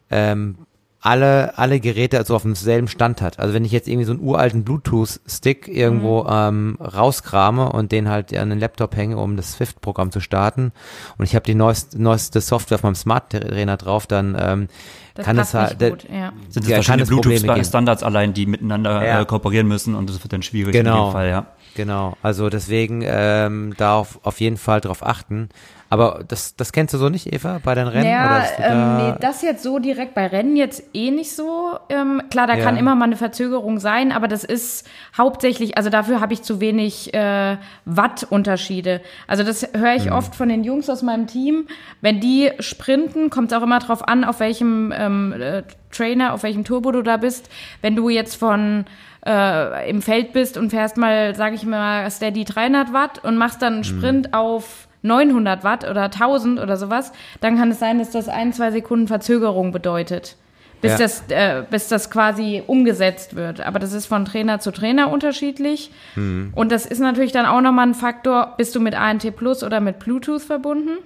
ähm, 0.09 0.57
alle, 1.03 1.57
alle 1.57 1.79
Geräte 1.79 2.19
also 2.19 2.35
auf 2.35 2.43
demselben 2.43 2.87
Stand 2.87 3.21
hat. 3.21 3.39
Also 3.39 3.55
wenn 3.55 3.65
ich 3.65 3.71
jetzt 3.71 3.87
irgendwie 3.87 4.05
so 4.05 4.11
einen 4.11 4.21
uralten 4.21 4.63
Bluetooth-Stick 4.63 5.67
irgendwo 5.67 6.23
mhm. 6.23 6.29
ähm, 6.29 6.77
rauskrame 6.79 7.71
und 7.71 7.91
den 7.91 8.07
halt 8.07 8.37
an 8.37 8.51
den 8.51 8.59
Laptop 8.59 8.95
hänge, 8.95 9.17
um 9.17 9.35
das 9.35 9.53
Swift-Programm 9.53 10.11
zu 10.11 10.19
starten 10.19 10.71
und 11.17 11.25
ich 11.25 11.33
habe 11.33 11.43
die 11.43 11.55
neueste, 11.55 11.99
neueste 12.01 12.39
Software 12.39 12.75
auf 12.75 12.83
meinem 12.83 12.95
Smart-Trainer 12.95 13.77
drauf, 13.77 14.05
dann 14.05 14.37
ähm, 14.39 14.67
das 15.15 15.25
kann 15.25 15.39
es 15.39 15.53
halt, 15.55 15.79
gut, 15.79 16.05
ja. 16.09 16.33
sind 16.49 16.65
das 16.65 16.69
ja, 16.69 16.75
verschiedene 16.81 17.05
Bluetooth-Standards 17.05 18.03
allein, 18.03 18.33
die 18.33 18.45
miteinander 18.45 19.03
ja. 19.03 19.21
äh, 19.21 19.25
kooperieren 19.25 19.67
müssen 19.67 19.95
und 19.95 20.07
das 20.07 20.23
wird 20.23 20.31
dann 20.31 20.43
schwierig 20.43 20.71
genau. 20.71 20.97
in 20.97 21.09
dem 21.09 21.11
Fall, 21.13 21.29
ja. 21.29 21.45
Genau, 21.73 22.15
also 22.21 22.49
deswegen 22.49 23.01
ähm, 23.03 23.73
da 23.77 23.95
auf, 23.95 24.19
auf 24.23 24.39
jeden 24.39 24.57
Fall 24.57 24.81
drauf 24.81 25.05
achten. 25.05 25.49
Aber 25.91 26.23
das, 26.25 26.55
das 26.55 26.71
kennst 26.71 26.93
du 26.93 26.97
so 26.97 27.09
nicht, 27.09 27.33
Eva, 27.33 27.59
bei 27.61 27.75
den 27.75 27.89
Rennen? 27.89 28.09
Ja, 28.09 28.39
naja, 28.39 28.45
ähm, 28.59 28.63
da 28.63 29.11
nee, 29.11 29.17
das 29.19 29.41
jetzt 29.41 29.61
so 29.61 29.77
direkt 29.77 30.15
bei 30.15 30.25
Rennen 30.25 30.55
jetzt 30.55 30.81
eh 30.93 31.11
nicht 31.11 31.35
so. 31.35 31.77
Ähm, 31.89 32.21
klar, 32.29 32.47
da 32.47 32.55
ja. 32.55 32.63
kann 32.63 32.77
immer 32.77 32.95
mal 32.95 33.03
eine 33.03 33.17
Verzögerung 33.17 33.77
sein, 33.77 34.13
aber 34.13 34.29
das 34.29 34.45
ist 34.45 34.89
hauptsächlich, 35.17 35.75
also 35.75 35.89
dafür 35.89 36.21
habe 36.21 36.31
ich 36.31 36.43
zu 36.43 36.61
wenig 36.61 37.13
äh, 37.13 37.57
Wattunterschiede. 37.83 39.01
Also 39.27 39.43
das 39.43 39.67
höre 39.73 39.95
ich 39.95 40.05
mhm. 40.05 40.13
oft 40.13 40.33
von 40.33 40.47
den 40.47 40.63
Jungs 40.63 40.89
aus 40.89 41.01
meinem 41.01 41.27
Team. 41.27 41.67
Wenn 41.99 42.21
die 42.21 42.51
sprinten, 42.61 43.29
kommt 43.29 43.51
es 43.51 43.57
auch 43.57 43.63
immer 43.63 43.79
drauf 43.79 44.07
an, 44.07 44.23
auf 44.23 44.39
welchem 44.39 44.93
ähm, 44.95 45.33
äh, 45.33 45.63
Trainer, 45.91 46.31
auf 46.31 46.43
welchem 46.43 46.63
Turbo 46.63 46.93
du 46.93 47.01
da 47.01 47.17
bist. 47.17 47.49
Wenn 47.81 47.97
du 47.97 48.07
jetzt 48.07 48.35
von 48.35 48.85
äh, 49.25 49.89
im 49.89 50.01
Feld 50.01 50.31
bist 50.31 50.55
und 50.55 50.69
fährst 50.69 50.95
mal, 50.95 51.35
sage 51.35 51.55
ich 51.55 51.65
mal, 51.65 52.09
Steady 52.09 52.45
300 52.45 52.93
Watt 52.93 53.21
und 53.25 53.35
machst 53.35 53.61
dann 53.61 53.73
einen 53.73 53.79
mhm. 53.79 53.83
Sprint 53.83 54.27
mhm. 54.29 54.33
auf 54.35 54.87
900 55.01 55.63
Watt 55.63 55.89
oder 55.89 56.03
1000 56.03 56.59
oder 56.59 56.77
sowas, 56.77 57.11
dann 57.39 57.57
kann 57.57 57.71
es 57.71 57.79
sein, 57.79 57.99
dass 57.99 58.11
das 58.11 58.29
ein, 58.29 58.53
zwei 58.53 58.71
Sekunden 58.71 59.07
Verzögerung 59.07 59.71
bedeutet. 59.71 60.35
bis, 60.81 60.91
ja. 60.93 60.97
das, 60.97 61.23
äh, 61.29 61.63
bis 61.69 61.87
das 61.87 62.09
quasi 62.09 62.63
umgesetzt 62.65 63.35
wird. 63.35 63.61
Aber 63.61 63.79
das 63.79 63.93
ist 63.93 64.07
von 64.07 64.25
Trainer 64.25 64.59
zu 64.59 64.71
Trainer 64.71 65.11
unterschiedlich. 65.11 65.91
Mhm. 66.15 66.51
Und 66.55 66.71
das 66.71 66.85
ist 66.85 66.99
natürlich 66.99 67.31
dann 67.31 67.45
auch 67.45 67.61
nochmal 67.61 67.87
ein 67.87 67.93
Faktor, 67.93 68.55
bist 68.57 68.75
du 68.75 68.79
mit 68.79 68.95
ANT 68.95 69.35
Plus 69.35 69.63
oder 69.63 69.79
mit 69.79 69.99
Bluetooth 69.99 70.41
verbunden? 70.41 70.97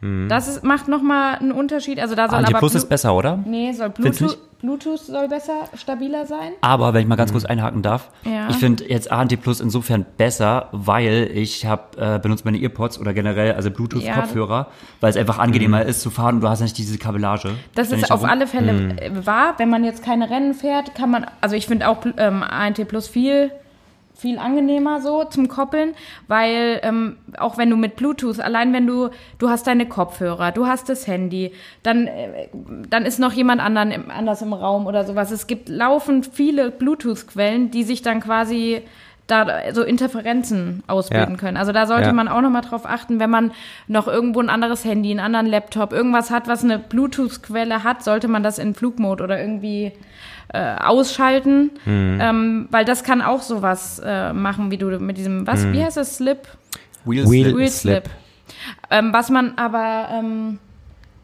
Mhm. 0.00 0.28
Das 0.28 0.48
ist, 0.48 0.64
macht 0.64 0.88
nochmal 0.88 1.36
einen 1.36 1.52
Unterschied. 1.52 2.00
Also 2.00 2.14
da 2.14 2.28
soll 2.28 2.38
ANT 2.38 2.48
aber 2.48 2.58
Plus 2.58 2.74
ist 2.74 2.88
besser, 2.88 3.14
oder? 3.14 3.38
Nee, 3.44 3.72
soll 3.72 3.90
Bluetooth, 3.90 4.38
Bluetooth 4.60 5.00
soll 5.00 5.28
besser, 5.28 5.68
stabiler 5.74 6.26
sein. 6.26 6.52
Aber 6.60 6.94
wenn 6.94 7.02
ich 7.02 7.08
mal 7.08 7.16
ganz 7.16 7.32
kurz 7.32 7.44
einhaken 7.44 7.82
darf, 7.82 8.10
ja. 8.24 8.48
ich 8.48 8.56
finde 8.56 8.88
jetzt 8.88 9.10
ANT 9.10 9.40
Plus 9.40 9.60
insofern 9.60 10.06
besser, 10.16 10.68
weil 10.72 11.30
ich 11.34 11.66
habe 11.66 11.82
äh, 11.98 12.18
benutzt 12.18 12.44
meine 12.44 12.58
Earpods 12.58 12.98
oder 13.00 13.12
generell 13.12 13.54
also 13.54 13.70
Bluetooth 13.70 14.04
Kopfhörer, 14.04 14.58
ja. 14.58 14.66
weil 15.00 15.10
es 15.10 15.16
einfach 15.16 15.38
angenehmer 15.38 15.82
mhm. 15.82 15.90
ist 15.90 16.00
zu 16.00 16.10
fahren 16.10 16.36
und 16.36 16.40
du 16.42 16.48
hast 16.48 16.60
nicht 16.60 16.78
diese 16.78 16.98
Kabellage. 16.98 17.50
Das 17.74 17.90
ist 17.92 18.10
auf 18.10 18.24
alle 18.24 18.46
Fälle 18.46 18.72
mhm. 18.72 19.26
wahr. 19.26 19.54
Wenn 19.58 19.70
man 19.70 19.84
jetzt 19.84 20.04
keine 20.04 20.30
Rennen 20.30 20.54
fährt, 20.54 20.94
kann 20.94 21.10
man, 21.10 21.26
also 21.40 21.56
ich 21.56 21.66
finde 21.66 21.88
auch 21.88 22.04
ähm, 22.16 22.42
ANT 22.42 22.86
Plus 22.88 23.08
viel 23.08 23.50
viel 24.18 24.38
angenehmer 24.38 25.00
so 25.00 25.24
zum 25.24 25.46
Koppeln, 25.46 25.94
weil 26.26 26.80
ähm, 26.82 27.18
auch 27.38 27.56
wenn 27.56 27.70
du 27.70 27.76
mit 27.76 27.94
Bluetooth, 27.94 28.40
allein 28.40 28.72
wenn 28.72 28.84
du, 28.86 29.10
du 29.38 29.48
hast 29.48 29.68
deine 29.68 29.86
Kopfhörer, 29.86 30.50
du 30.50 30.66
hast 30.66 30.88
das 30.88 31.06
Handy, 31.06 31.52
dann, 31.84 32.08
äh, 32.08 32.48
dann 32.90 33.06
ist 33.06 33.20
noch 33.20 33.32
jemand 33.32 33.60
anderen 33.60 33.92
im, 33.92 34.10
anders 34.10 34.42
im 34.42 34.52
Raum 34.52 34.86
oder 34.86 35.04
sowas. 35.04 35.30
Es 35.30 35.46
gibt 35.46 35.68
laufend 35.68 36.26
viele 36.32 36.72
Bluetooth-Quellen, 36.72 37.70
die 37.70 37.84
sich 37.84 38.02
dann 38.02 38.20
quasi 38.20 38.82
da 39.28 39.46
so 39.72 39.82
Interferenzen 39.82 40.82
ausbilden 40.86 41.34
ja. 41.34 41.36
können. 41.36 41.56
Also 41.56 41.70
da 41.70 41.86
sollte 41.86 42.06
ja. 42.06 42.12
man 42.12 42.26
auch 42.28 42.40
nochmal 42.40 42.62
drauf 42.62 42.86
achten, 42.86 43.20
wenn 43.20 43.30
man 43.30 43.52
noch 43.86 44.08
irgendwo 44.08 44.40
ein 44.40 44.48
anderes 44.48 44.84
Handy, 44.84 45.10
einen 45.10 45.20
anderen 45.20 45.46
Laptop, 45.46 45.92
irgendwas 45.92 46.30
hat, 46.30 46.48
was 46.48 46.64
eine 46.64 46.78
Bluetooth-Quelle 46.78 47.84
hat, 47.84 48.02
sollte 48.02 48.26
man 48.26 48.42
das 48.42 48.58
in 48.58 48.74
Flugmode 48.74 49.22
oder 49.22 49.38
irgendwie 49.38 49.92
äh, 50.52 50.76
ausschalten, 50.76 51.70
mhm. 51.84 52.18
ähm, 52.20 52.68
weil 52.70 52.86
das 52.86 53.04
kann 53.04 53.20
auch 53.20 53.42
sowas 53.42 54.00
äh, 54.04 54.32
machen, 54.32 54.70
wie 54.70 54.78
du 54.78 54.98
mit 54.98 55.18
diesem, 55.18 55.46
was, 55.46 55.62
mhm. 55.62 55.74
wie 55.74 55.84
heißt 55.84 55.98
das, 55.98 56.16
Slip? 56.16 56.48
Wheel, 57.04 57.30
Wheel, 57.30 57.56
Wheel 57.56 57.68
Slip. 57.68 58.04
Slip. 58.04 58.10
Ähm, 58.90 59.12
was 59.12 59.28
man 59.28 59.52
aber, 59.56 60.08
ähm, 60.10 60.58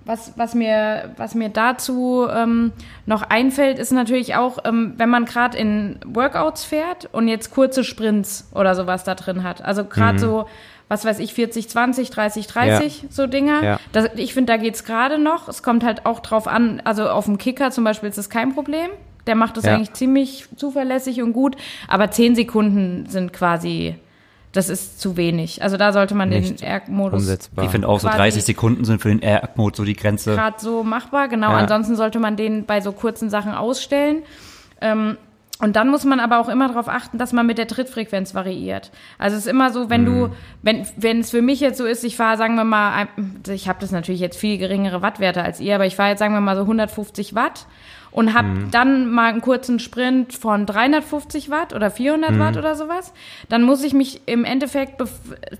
was, 0.04 0.32
was, 0.36 0.54
mir, 0.54 1.12
was 1.16 1.34
mir 1.34 1.48
dazu 1.48 2.26
ähm, 2.30 2.72
noch 3.06 3.22
einfällt, 3.22 3.78
ist 3.78 3.92
natürlich 3.92 4.34
auch, 4.34 4.58
ähm, 4.64 4.94
wenn 4.96 5.08
man 5.08 5.24
gerade 5.24 5.56
in 5.56 5.98
Workouts 6.04 6.64
fährt 6.64 7.08
und 7.12 7.28
jetzt 7.28 7.50
kurze 7.50 7.84
Sprints 7.84 8.50
oder 8.54 8.74
sowas 8.74 9.04
da 9.04 9.14
drin 9.14 9.42
hat. 9.42 9.64
Also 9.64 9.84
gerade 9.84 10.14
mhm. 10.14 10.18
so, 10.18 10.46
was 10.88 11.04
weiß 11.04 11.18
ich, 11.20 11.32
40, 11.34 11.68
20, 11.68 12.10
30, 12.10 12.46
30, 12.46 13.02
ja. 13.02 13.08
so 13.10 13.26
Dinger. 13.26 13.62
Ja. 13.62 13.80
Das, 13.92 14.10
ich 14.16 14.34
finde, 14.34 14.52
da 14.52 14.56
geht's 14.58 14.84
gerade 14.84 15.18
noch. 15.18 15.48
Es 15.48 15.62
kommt 15.62 15.84
halt 15.84 16.04
auch 16.04 16.20
drauf 16.20 16.46
an, 16.46 16.82
also 16.84 17.08
auf 17.08 17.24
dem 17.24 17.38
Kicker 17.38 17.70
zum 17.70 17.84
Beispiel 17.84 18.08
ist 18.08 18.18
das 18.18 18.28
kein 18.28 18.54
Problem. 18.54 18.90
Der 19.26 19.36
macht 19.36 19.56
das 19.56 19.64
ja. 19.64 19.74
eigentlich 19.74 19.94
ziemlich 19.94 20.46
zuverlässig 20.56 21.22
und 21.22 21.32
gut. 21.32 21.56
Aber 21.88 22.10
zehn 22.10 22.34
Sekunden 22.34 23.06
sind 23.06 23.32
quasi, 23.32 23.96
das 24.54 24.68
ist 24.68 25.00
zu 25.00 25.16
wenig. 25.16 25.62
Also 25.62 25.76
da 25.76 25.92
sollte 25.92 26.14
man 26.14 26.28
Nicht 26.28 26.60
den 26.60 26.66
Erg-Modus. 26.66 27.28
Ich 27.28 27.70
finde 27.70 27.88
auch 27.88 27.98
so 27.98 28.08
30 28.08 28.44
Sekunden 28.44 28.84
sind 28.84 29.02
für 29.02 29.08
den 29.08 29.20
Erg-Mode 29.20 29.76
so 29.76 29.84
die 29.84 29.94
Grenze. 29.94 30.34
Gerade 30.34 30.56
so 30.60 30.84
machbar, 30.84 31.28
genau. 31.28 31.50
Ja. 31.50 31.58
Ansonsten 31.58 31.96
sollte 31.96 32.20
man 32.20 32.36
den 32.36 32.64
bei 32.64 32.80
so 32.80 32.92
kurzen 32.92 33.30
Sachen 33.30 33.52
ausstellen. 33.52 34.22
Ähm, 34.80 35.16
und 35.60 35.76
dann 35.76 35.88
muss 35.88 36.04
man 36.04 36.20
aber 36.20 36.40
auch 36.40 36.48
immer 36.48 36.68
darauf 36.68 36.88
achten, 36.88 37.18
dass 37.18 37.32
man 37.32 37.46
mit 37.46 37.58
der 37.58 37.66
Trittfrequenz 37.66 38.34
variiert. 38.34 38.90
Also 39.18 39.36
es 39.36 39.46
ist 39.46 39.50
immer 39.50 39.72
so, 39.72 39.88
wenn 39.88 40.02
mm. 40.02 40.06
du, 40.06 40.28
wenn 40.62 40.86
wenn 40.96 41.20
es 41.20 41.30
für 41.30 41.42
mich 41.42 41.60
jetzt 41.60 41.78
so 41.78 41.84
ist, 41.84 42.04
ich 42.04 42.16
fahre, 42.16 42.36
sagen 42.36 42.56
wir 42.56 42.64
mal, 42.64 43.08
ich 43.48 43.68
habe 43.68 43.78
das 43.80 43.90
natürlich 43.90 44.20
jetzt 44.20 44.36
viel 44.36 44.58
geringere 44.58 45.00
Wattwerte 45.00 45.42
als 45.42 45.60
ihr, 45.60 45.76
aber 45.76 45.86
ich 45.86 45.96
fahre 45.96 46.10
jetzt, 46.10 46.18
sagen 46.18 46.34
wir 46.34 46.40
mal, 46.40 46.56
so 46.56 46.62
150 46.62 47.34
Watt 47.34 47.66
und 48.14 48.32
habe 48.32 48.48
mhm. 48.48 48.70
dann 48.70 49.10
mal 49.10 49.30
einen 49.30 49.40
kurzen 49.40 49.80
Sprint 49.80 50.34
von 50.34 50.66
350 50.66 51.50
Watt 51.50 51.74
oder 51.74 51.90
400 51.90 52.30
mhm. 52.30 52.38
Watt 52.38 52.56
oder 52.56 52.76
sowas, 52.76 53.12
dann 53.48 53.64
muss 53.64 53.82
ich 53.82 53.92
mich 53.92 54.22
im 54.26 54.44
Endeffekt 54.44 55.02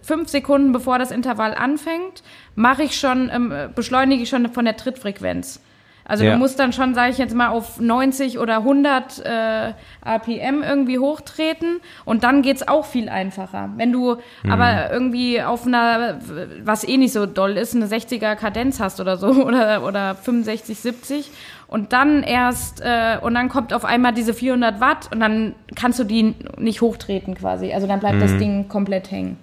fünf 0.03 0.29
Sekunden 0.29 0.71
bevor 0.71 1.01
das 1.01 1.11
Intervall 1.11 1.55
anfängt, 1.55 2.23
mache 2.55 2.85
ich 2.85 2.97
schon, 2.97 3.29
ähm, 3.33 3.53
beschleunige 3.75 4.23
ich 4.23 4.29
schon 4.29 4.49
von 4.51 4.65
der 4.65 4.77
Trittfrequenz. 4.77 5.61
Also 6.07 6.25
ja. 6.25 6.33
du 6.33 6.39
musst 6.39 6.59
dann 6.59 6.73
schon, 6.73 6.95
sage 6.95 7.11
ich 7.11 7.19
jetzt 7.19 7.35
mal, 7.35 7.49
auf 7.49 7.81
90 7.81 8.39
oder 8.39 8.59
100 8.59 9.25
äh, 9.25 9.73
RPM 10.05 10.63
irgendwie 10.63 10.99
hochtreten 10.99 11.81
und 12.05 12.25
dann 12.25 12.43
geht's 12.43 12.67
auch 12.69 12.85
viel 12.85 13.09
einfacher. 13.09 13.71
Wenn 13.77 13.91
du 13.91 14.17
mhm. 14.43 14.53
aber 14.53 14.93
irgendwie 14.93 15.43
auf 15.43 15.67
einer, 15.67 16.19
was 16.63 16.87
eh 16.87 16.99
nicht 16.99 17.13
so 17.13 17.25
doll 17.25 17.57
ist, 17.57 17.75
eine 17.75 17.87
60er 17.87 18.37
Kadenz 18.37 18.81
hast 18.81 19.01
oder 19.01 19.17
so 19.17 19.29
oder, 19.47 19.83
oder 19.85 20.15
65, 20.15 20.79
70 20.79 21.31
und 21.67 21.93
dann 21.93 22.23
erst, 22.23 22.81
äh, 22.81 23.19
und 23.21 23.35
dann 23.35 23.49
kommt 23.49 23.73
auf 23.73 23.85
einmal 23.85 24.13
diese 24.13 24.35
400 24.35 24.81
Watt 24.81 25.11
und 25.13 25.21
dann 25.21 25.55
kannst 25.75 25.99
du 25.99 26.05
die 26.05 26.35
nicht 26.59 26.81
hochtreten 26.81 27.35
quasi. 27.35 27.73
Also 27.73 27.87
dann 27.87 28.01
bleibt 28.01 28.17
mhm. 28.17 28.21
das 28.21 28.37
Ding 28.37 28.69
komplett 28.69 29.11
hängen. 29.11 29.39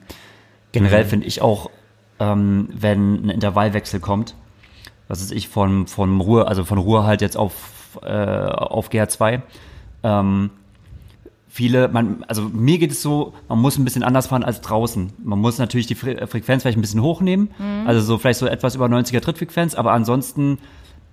Generell 0.72 1.06
finde 1.06 1.28
ich 1.28 1.42
auch, 1.42 1.70
ähm, 2.20 2.70
wenn 2.72 3.26
ein 3.26 3.30
Intervallwechsel 3.30 4.00
kommt, 4.00 4.36
was 5.08 5.22
ist 5.22 5.32
ich, 5.32 5.50
von, 5.50 5.88
von 5.88 6.22
Ruhe, 6.22 6.48
also 6.48 6.64
von 6.64 6.78
Ruhe 6.78 7.04
halt 7.04 7.22
jetzt 7.22 7.36
auf, 7.36 8.00
äh, 8.04 8.08
auf 8.08 8.90
GH2. 8.90 9.42
Ähm, 10.04 10.52
viele, 11.50 11.90
man, 11.90 12.24
also 12.28 12.44
mir 12.44 12.78
geht 12.78 12.92
es 12.92 13.02
so, 13.02 13.34
man 13.50 13.60
muss 13.60 13.78
ein 13.78 13.84
bisschen 13.84 14.04
anders 14.04 14.28
fahren 14.28 14.44
als 14.44 14.62
draußen. 14.62 15.12
Man 15.22 15.40
muss 15.40 15.58
natürlich 15.58 15.88
die 15.88 15.96
Fre 15.96 16.28
Frequenz 16.28 16.64
vielleicht 16.64 16.78
ein 16.78 16.82
bisschen 16.82 17.02
hochnehmen, 17.02 17.52
mhm. 17.58 17.88
also 17.88 18.00
so 18.00 18.18
vielleicht 18.18 18.40
so 18.40 18.48
etwas 18.48 18.76
über 18.76 18.86
90er 18.86 19.20
Trittfrequenz, 19.20 19.76
aber 19.76 19.92
ansonsten 19.92 20.60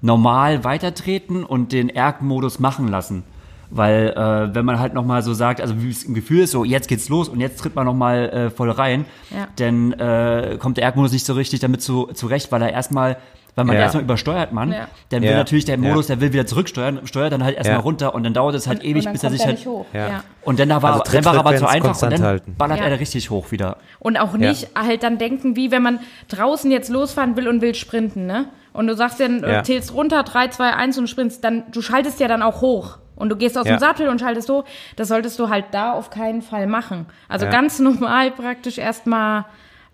normal 0.00 0.64
weitertreten 0.64 1.44
und 1.44 1.72
den 1.72 1.88
Erg-Modus 1.88 2.58
machen 2.58 2.88
lassen. 2.88 3.24
Weil 3.70 4.14
äh, 4.16 4.54
wenn 4.54 4.64
man 4.64 4.78
halt 4.78 4.94
nochmal 4.94 5.22
so 5.22 5.34
sagt, 5.34 5.60
also 5.60 5.82
wie 5.82 5.90
es 5.90 6.04
im 6.04 6.14
Gefühl 6.14 6.44
ist, 6.44 6.52
so 6.52 6.64
jetzt 6.64 6.88
geht's 6.88 7.10
los 7.10 7.28
und 7.28 7.40
jetzt 7.40 7.58
tritt 7.58 7.74
man 7.74 7.84
nochmal 7.84 8.30
äh, 8.30 8.50
voll 8.50 8.70
rein, 8.70 9.04
ja. 9.30 9.48
dann 9.56 9.92
äh, 9.92 10.56
kommt 10.58 10.78
der 10.78 10.84
Erg-Modus 10.84 11.12
nicht 11.12 11.26
so 11.26 11.34
richtig 11.34 11.60
damit 11.60 11.82
zu, 11.82 12.06
zurecht, 12.14 12.50
weil 12.50 12.62
er 12.62 12.72
erstmal 12.72 13.18
weil 13.58 13.64
man 13.64 13.74
ja. 13.74 13.82
erstmal 13.82 14.04
übersteuert 14.04 14.52
man, 14.52 14.70
ja. 14.70 14.86
dann 15.08 15.22
will 15.22 15.30
ja. 15.30 15.36
natürlich 15.36 15.64
der 15.64 15.78
Modus, 15.78 16.06
der 16.06 16.20
will 16.20 16.32
wieder 16.32 16.46
zurücksteuern, 16.46 17.00
steuert 17.08 17.32
dann 17.32 17.42
halt 17.42 17.56
erstmal 17.56 17.80
runter 17.80 18.14
und 18.14 18.22
dann 18.22 18.32
dauert 18.32 18.54
es 18.54 18.68
halt 18.68 18.84
und, 18.84 18.86
ewig, 18.86 19.04
und 19.04 19.14
bis 19.14 19.24
er 19.24 19.30
sich 19.30 19.44
halt. 19.44 19.66
Hoch. 19.66 19.84
Ja. 19.92 20.22
Und 20.42 20.60
dann, 20.60 20.68
da 20.68 20.80
war, 20.80 20.92
also 20.92 21.12
dann 21.12 21.24
war 21.24 21.34
er 21.34 21.40
aber 21.40 21.56
zu 21.56 21.66
einfach 21.66 22.00
und 22.00 22.12
dann 22.12 22.22
halten. 22.22 22.54
ballert 22.56 22.78
er 22.78 23.00
richtig 23.00 23.30
hoch 23.30 23.50
wieder. 23.50 23.78
Und 23.98 24.16
auch 24.16 24.34
nicht 24.34 24.68
halt 24.76 25.02
dann 25.02 25.18
denken, 25.18 25.56
wie 25.56 25.72
wenn 25.72 25.82
man 25.82 25.98
draußen 26.28 26.70
jetzt 26.70 26.88
losfahren 26.88 27.34
will 27.36 27.48
und 27.48 27.60
will 27.60 27.74
sprinten, 27.74 28.26
ne? 28.26 28.46
Und 28.72 28.86
du 28.86 28.94
sagst 28.94 29.20
dann, 29.20 29.42
ja. 29.42 29.62
zählst 29.62 29.94
runter, 29.94 30.22
3, 30.22 30.48
2, 30.48 30.74
1 30.74 30.98
und 30.98 31.08
sprintst, 31.08 31.42
dann, 31.42 31.64
du 31.72 31.82
schaltest 31.82 32.20
ja 32.20 32.28
dann 32.28 32.42
auch 32.42 32.60
hoch. 32.60 32.98
Und 33.16 33.30
du 33.30 33.36
gehst 33.36 33.58
aus 33.58 33.64
dem 33.64 33.80
Sattel 33.80 34.08
und 34.08 34.20
schaltest 34.20 34.48
hoch. 34.48 34.64
Das 34.94 35.08
solltest 35.08 35.38
du 35.40 35.48
halt 35.48 35.66
da 35.72 35.92
auf 35.92 36.10
keinen 36.10 36.40
Fall 36.40 36.68
machen. 36.68 37.06
Also 37.28 37.46
ganz 37.46 37.78
normal 37.80 38.30
praktisch 38.30 38.78
erstmal 38.78 39.44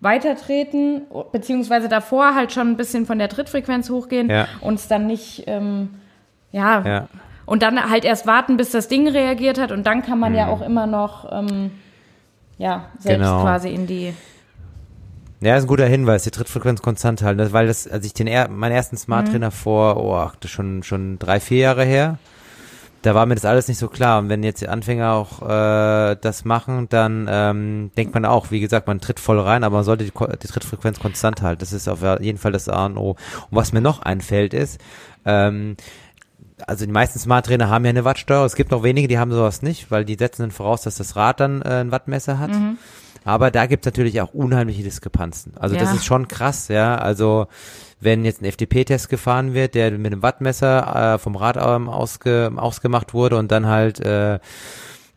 weitertreten, 0.00 1.02
beziehungsweise 1.32 1.88
davor 1.88 2.34
halt 2.34 2.52
schon 2.52 2.68
ein 2.68 2.76
bisschen 2.76 3.06
von 3.06 3.18
der 3.18 3.28
Trittfrequenz 3.28 3.88
hochgehen 3.88 4.28
ja. 4.28 4.46
und 4.60 4.74
es 4.74 4.86
dann 4.86 5.06
nicht, 5.06 5.44
ähm, 5.46 5.94
ja, 6.52 6.82
ja, 6.84 7.08
und 7.46 7.62
dann 7.62 7.90
halt 7.90 8.04
erst 8.04 8.26
warten, 8.26 8.56
bis 8.56 8.70
das 8.70 8.88
Ding 8.88 9.08
reagiert 9.08 9.58
hat 9.58 9.72
und 9.72 9.84
dann 9.86 10.02
kann 10.02 10.18
man 10.18 10.32
mhm. 10.32 10.38
ja 10.38 10.48
auch 10.48 10.60
immer 10.60 10.86
noch, 10.86 11.32
ähm, 11.32 11.70
ja, 12.58 12.86
selbst 12.98 13.26
genau. 13.26 13.42
quasi 13.42 13.70
in 13.70 13.86
die 13.86 14.14
ja, 15.44 15.56
ist 15.56 15.64
ein 15.64 15.68
guter 15.68 15.86
Hinweis, 15.86 16.24
die 16.24 16.30
Trittfrequenz 16.30 16.82
konstant 16.82 17.22
halten, 17.22 17.52
weil 17.52 17.66
das, 17.66 17.86
als 17.86 18.06
ich 18.06 18.14
den, 18.14 18.26
meinen 18.26 18.72
ersten 18.72 18.96
Smart 18.96 19.28
Trainer 19.28 19.48
mhm. 19.48 19.52
vor, 19.52 19.96
oh, 19.96 20.30
das 20.40 20.50
schon, 20.50 20.82
schon 20.82 21.18
drei, 21.18 21.40
vier 21.40 21.58
Jahre 21.58 21.84
her, 21.84 22.18
da 23.02 23.14
war 23.14 23.26
mir 23.26 23.34
das 23.34 23.44
alles 23.44 23.68
nicht 23.68 23.76
so 23.76 23.88
klar. 23.88 24.18
Und 24.18 24.30
wenn 24.30 24.42
jetzt 24.42 24.62
die 24.62 24.68
Anfänger 24.68 25.12
auch 25.12 25.42
äh, 25.42 26.16
das 26.18 26.46
machen, 26.46 26.88
dann 26.88 27.28
ähm, 27.30 27.90
denkt 27.98 28.14
man 28.14 28.24
auch, 28.24 28.50
wie 28.50 28.60
gesagt, 28.60 28.86
man 28.86 29.00
tritt 29.00 29.20
voll 29.20 29.38
rein, 29.38 29.62
aber 29.62 29.76
man 29.76 29.84
sollte 29.84 30.04
die, 30.04 30.12
die 30.12 30.48
Trittfrequenz 30.48 30.98
konstant 31.00 31.42
halten. 31.42 31.60
Das 31.60 31.74
ist 31.74 31.86
auf 31.86 32.00
jeden 32.20 32.38
Fall 32.38 32.52
das 32.52 32.68
A 32.70 32.86
und 32.86 32.96
O. 32.96 33.10
Und 33.10 33.18
was 33.50 33.72
mir 33.72 33.82
noch 33.82 34.00
einfällt 34.00 34.54
ist, 34.54 34.80
ähm, 35.26 35.76
also 36.66 36.86
die 36.86 36.92
meisten 36.92 37.18
Smart 37.18 37.44
Trainer 37.44 37.68
haben 37.68 37.84
ja 37.84 37.90
eine 37.90 38.06
Wattsteuer. 38.06 38.46
Es 38.46 38.54
gibt 38.54 38.70
noch 38.70 38.82
wenige, 38.82 39.08
die 39.08 39.18
haben 39.18 39.32
sowas 39.32 39.60
nicht, 39.60 39.90
weil 39.90 40.06
die 40.06 40.14
setzen 40.14 40.42
dann 40.42 40.50
voraus, 40.50 40.82
dass 40.82 40.96
das 40.96 41.16
Rad 41.16 41.40
dann 41.40 41.60
äh, 41.60 41.80
ein 41.80 41.90
Wattmesser 41.90 42.38
hat. 42.38 42.52
Mhm. 42.52 42.78
Aber 43.24 43.50
da 43.50 43.66
gibt's 43.66 43.86
natürlich 43.86 44.20
auch 44.20 44.34
unheimliche 44.34 44.82
Diskrepanzen. 44.82 45.52
Also 45.56 45.74
ja. 45.74 45.80
das 45.80 45.94
ist 45.94 46.04
schon 46.04 46.28
krass, 46.28 46.68
ja. 46.68 46.96
Also 46.96 47.46
wenn 48.00 48.24
jetzt 48.24 48.42
ein 48.42 48.44
FDP-Test 48.44 49.08
gefahren 49.08 49.54
wird, 49.54 49.74
der 49.74 49.90
mit 49.92 50.12
einem 50.12 50.22
Wattmesser 50.22 51.14
äh, 51.14 51.18
vom 51.18 51.36
Rad 51.36 51.56
ähm, 51.56 51.88
ausge, 51.88 52.52
ausgemacht 52.54 53.14
wurde 53.14 53.38
und 53.38 53.50
dann 53.50 53.66
halt 53.66 54.00
äh, 54.00 54.38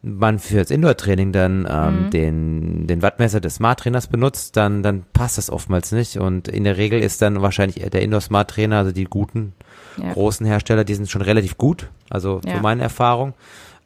man 0.02 0.40
für 0.40 0.58
das 0.58 0.72
Indoor-Training 0.72 1.32
dann 1.32 1.68
ähm, 1.70 2.06
mhm. 2.06 2.10
den, 2.12 2.88
den 2.88 3.02
Wattmesser 3.02 3.42
des 3.42 3.56
Smart-Trainers 3.56 4.08
benutzt, 4.08 4.56
dann, 4.56 4.84
dann 4.84 5.04
passt 5.14 5.38
das 5.38 5.50
oftmals 5.50 5.92
nicht. 5.92 6.18
Und 6.18 6.48
in 6.48 6.64
der 6.64 6.78
Regel 6.78 7.02
ist 7.02 7.22
dann 7.22 7.42
wahrscheinlich 7.42 7.84
der 7.90 8.02
Indoor-Smart-Trainer, 8.02 8.78
also 8.78 8.92
die 8.92 9.06
guten, 9.06 9.54
ja. 10.02 10.14
großen 10.14 10.46
Hersteller, 10.46 10.84
die 10.84 10.96
sind 10.96 11.10
schon 11.10 11.22
relativ 11.22 11.58
gut, 11.58 11.90
also 12.10 12.42
ja. 12.46 12.56
für 12.56 12.62
meine 12.62 12.84
Erfahrung. 12.84 13.34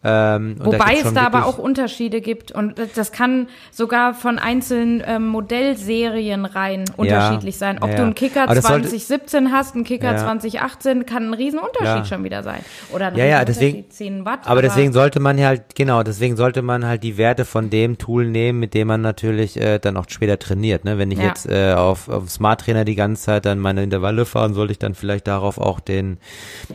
Ähm, 0.04 0.56
Wobei 0.58 0.96
es 0.96 1.14
da 1.14 1.28
aber 1.28 1.46
auch 1.46 1.60
Unterschiede 1.60 2.22
gibt 2.22 2.52
und 2.52 2.76
das 2.96 3.12
kann 3.12 3.48
sogar 3.70 4.16
von 4.16 4.40
einzelnen 4.40 5.04
ähm, 5.06 5.28
Modellserien 5.28 6.46
rein 6.46 6.86
unterschiedlich 6.98 7.56
ja, 7.56 7.60
sein. 7.60 7.78
Ob 7.82 7.92
ja. 7.92 7.98
du 7.98 8.04
einen 8.04 8.16
Kicker 8.16 8.48
2017 8.48 9.52
hast, 9.52 9.76
einen 9.76 9.84
Kicker 9.84 10.14
ja. 10.14 10.18
2018, 10.18 11.06
kann 11.06 11.30
ein 11.30 11.34
Riesenunterschied 11.36 12.08
schon 12.08 12.24
wieder 12.24 12.42
sein. 12.42 12.62
Oder 12.92 13.08
ein 13.08 13.16
ja, 13.16 13.26
ja, 13.26 13.46
deswegen, 13.46 13.92
10 13.92 14.26
Watt. 14.26 14.40
Aber, 14.42 14.52
aber, 14.52 14.62
deswegen 14.64 14.92
sollte 14.92 15.20
man 15.20 15.40
halt, 15.40 15.76
genau, 15.76 16.02
deswegen 16.02 16.36
sollte 16.36 16.64
man 16.64 16.84
halt 16.86 17.04
die 17.04 17.18
Werte 17.18 17.46
von 17.46 17.70
dem 17.70 18.00
Tool 18.00 18.26
nehmen, 18.26 18.60
mit 18.60 18.74
dem 18.74 18.88
man 18.88 19.02
natürlich 19.02 19.62
äh, 19.62 19.78
dann 19.78 19.98
auch 19.98 20.06
später 20.10 20.40
trainiert. 20.40 20.84
Ne? 20.84 20.98
Wenn 20.98 21.12
ich 21.12 21.20
jetzt 21.20 21.48
äh, 21.48 21.74
auf, 21.74 22.10
auf 22.10 22.28
Smart 22.28 22.62
Trainer 22.62 22.86
die 22.86 22.96
ganze 22.96 23.22
Zeit 23.22 23.46
dann 23.46 23.60
meine 23.60 23.84
Intervalle 23.84 24.26
fahren, 24.26 24.56
sollte 24.56 24.72
ich 24.72 24.80
dann 24.80 24.96
vielleicht 24.96 25.28
darauf 25.28 25.60
auch 25.60 25.80
den 25.80 26.18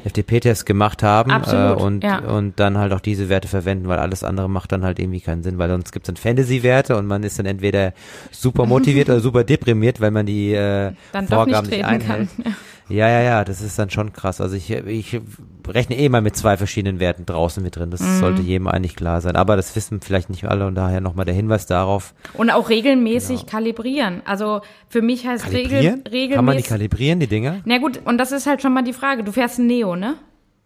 FTP-Test 0.04 0.64
gemacht 0.64 1.02
haben 1.02 1.32
äh, 1.32 1.72
und, 1.72 2.04
und 2.04 2.60
dann 2.60 2.78
halt 2.78 2.92
auch 2.92 3.00
die 3.00 3.15
diese 3.16 3.28
Werte 3.28 3.48
verwenden, 3.48 3.88
weil 3.88 3.98
alles 3.98 4.22
andere 4.22 4.48
macht 4.48 4.72
dann 4.72 4.84
halt 4.84 4.98
irgendwie 4.98 5.20
keinen 5.20 5.42
Sinn, 5.42 5.58
weil 5.58 5.68
sonst 5.68 5.92
gibt 5.92 6.06
es 6.06 6.14
dann 6.14 6.16
Fantasy-Werte 6.16 6.96
und 6.96 7.06
man 7.06 7.22
ist 7.22 7.38
dann 7.38 7.46
entweder 7.46 7.92
super 8.30 8.66
motiviert 8.66 9.08
oder 9.10 9.20
super 9.20 9.44
deprimiert, 9.44 10.00
weil 10.00 10.10
man 10.10 10.26
die 10.26 10.52
äh, 10.52 10.92
dann 11.12 11.28
Vorgaben 11.28 11.68
nicht, 11.68 11.78
nicht 11.78 11.86
einhält. 11.86 12.28
Kann. 12.42 12.54
Ja, 12.88 13.08
ja, 13.08 13.20
ja, 13.20 13.44
das 13.44 13.62
ist 13.62 13.78
dann 13.80 13.90
schon 13.90 14.12
krass. 14.12 14.40
Also 14.40 14.54
ich, 14.54 14.70
ich 14.70 15.20
rechne 15.66 15.96
eh 15.98 16.08
mal 16.08 16.20
mit 16.20 16.36
zwei 16.36 16.56
verschiedenen 16.56 17.00
Werten 17.00 17.26
draußen 17.26 17.60
mit 17.60 17.74
drin. 17.74 17.90
Das 17.90 18.00
mhm. 18.00 18.20
sollte 18.20 18.42
jedem 18.42 18.68
eigentlich 18.68 18.94
klar 18.94 19.20
sein. 19.20 19.34
Aber 19.34 19.56
das 19.56 19.74
wissen 19.74 20.00
vielleicht 20.00 20.30
nicht 20.30 20.44
alle 20.44 20.66
und 20.66 20.76
daher 20.76 21.00
nochmal 21.00 21.24
der 21.24 21.34
Hinweis 21.34 21.66
darauf. 21.66 22.14
Und 22.34 22.50
auch 22.50 22.68
regelmäßig 22.68 23.40
genau. 23.40 23.50
kalibrieren. 23.50 24.22
Also 24.24 24.60
für 24.88 25.02
mich 25.02 25.26
heißt 25.26 25.50
regel, 25.50 25.80
regelmäßig. 25.80 26.34
Kann 26.34 26.44
man 26.44 26.56
die 26.56 26.62
kalibrieren, 26.62 27.18
die 27.18 27.26
Dinger? 27.26 27.60
Na 27.64 27.78
gut, 27.78 28.00
und 28.04 28.18
das 28.18 28.30
ist 28.30 28.46
halt 28.46 28.62
schon 28.62 28.72
mal 28.72 28.84
die 28.84 28.92
Frage. 28.92 29.24
Du 29.24 29.32
fährst 29.32 29.58
ein 29.58 29.66
Neo, 29.66 29.96
ne? 29.96 30.14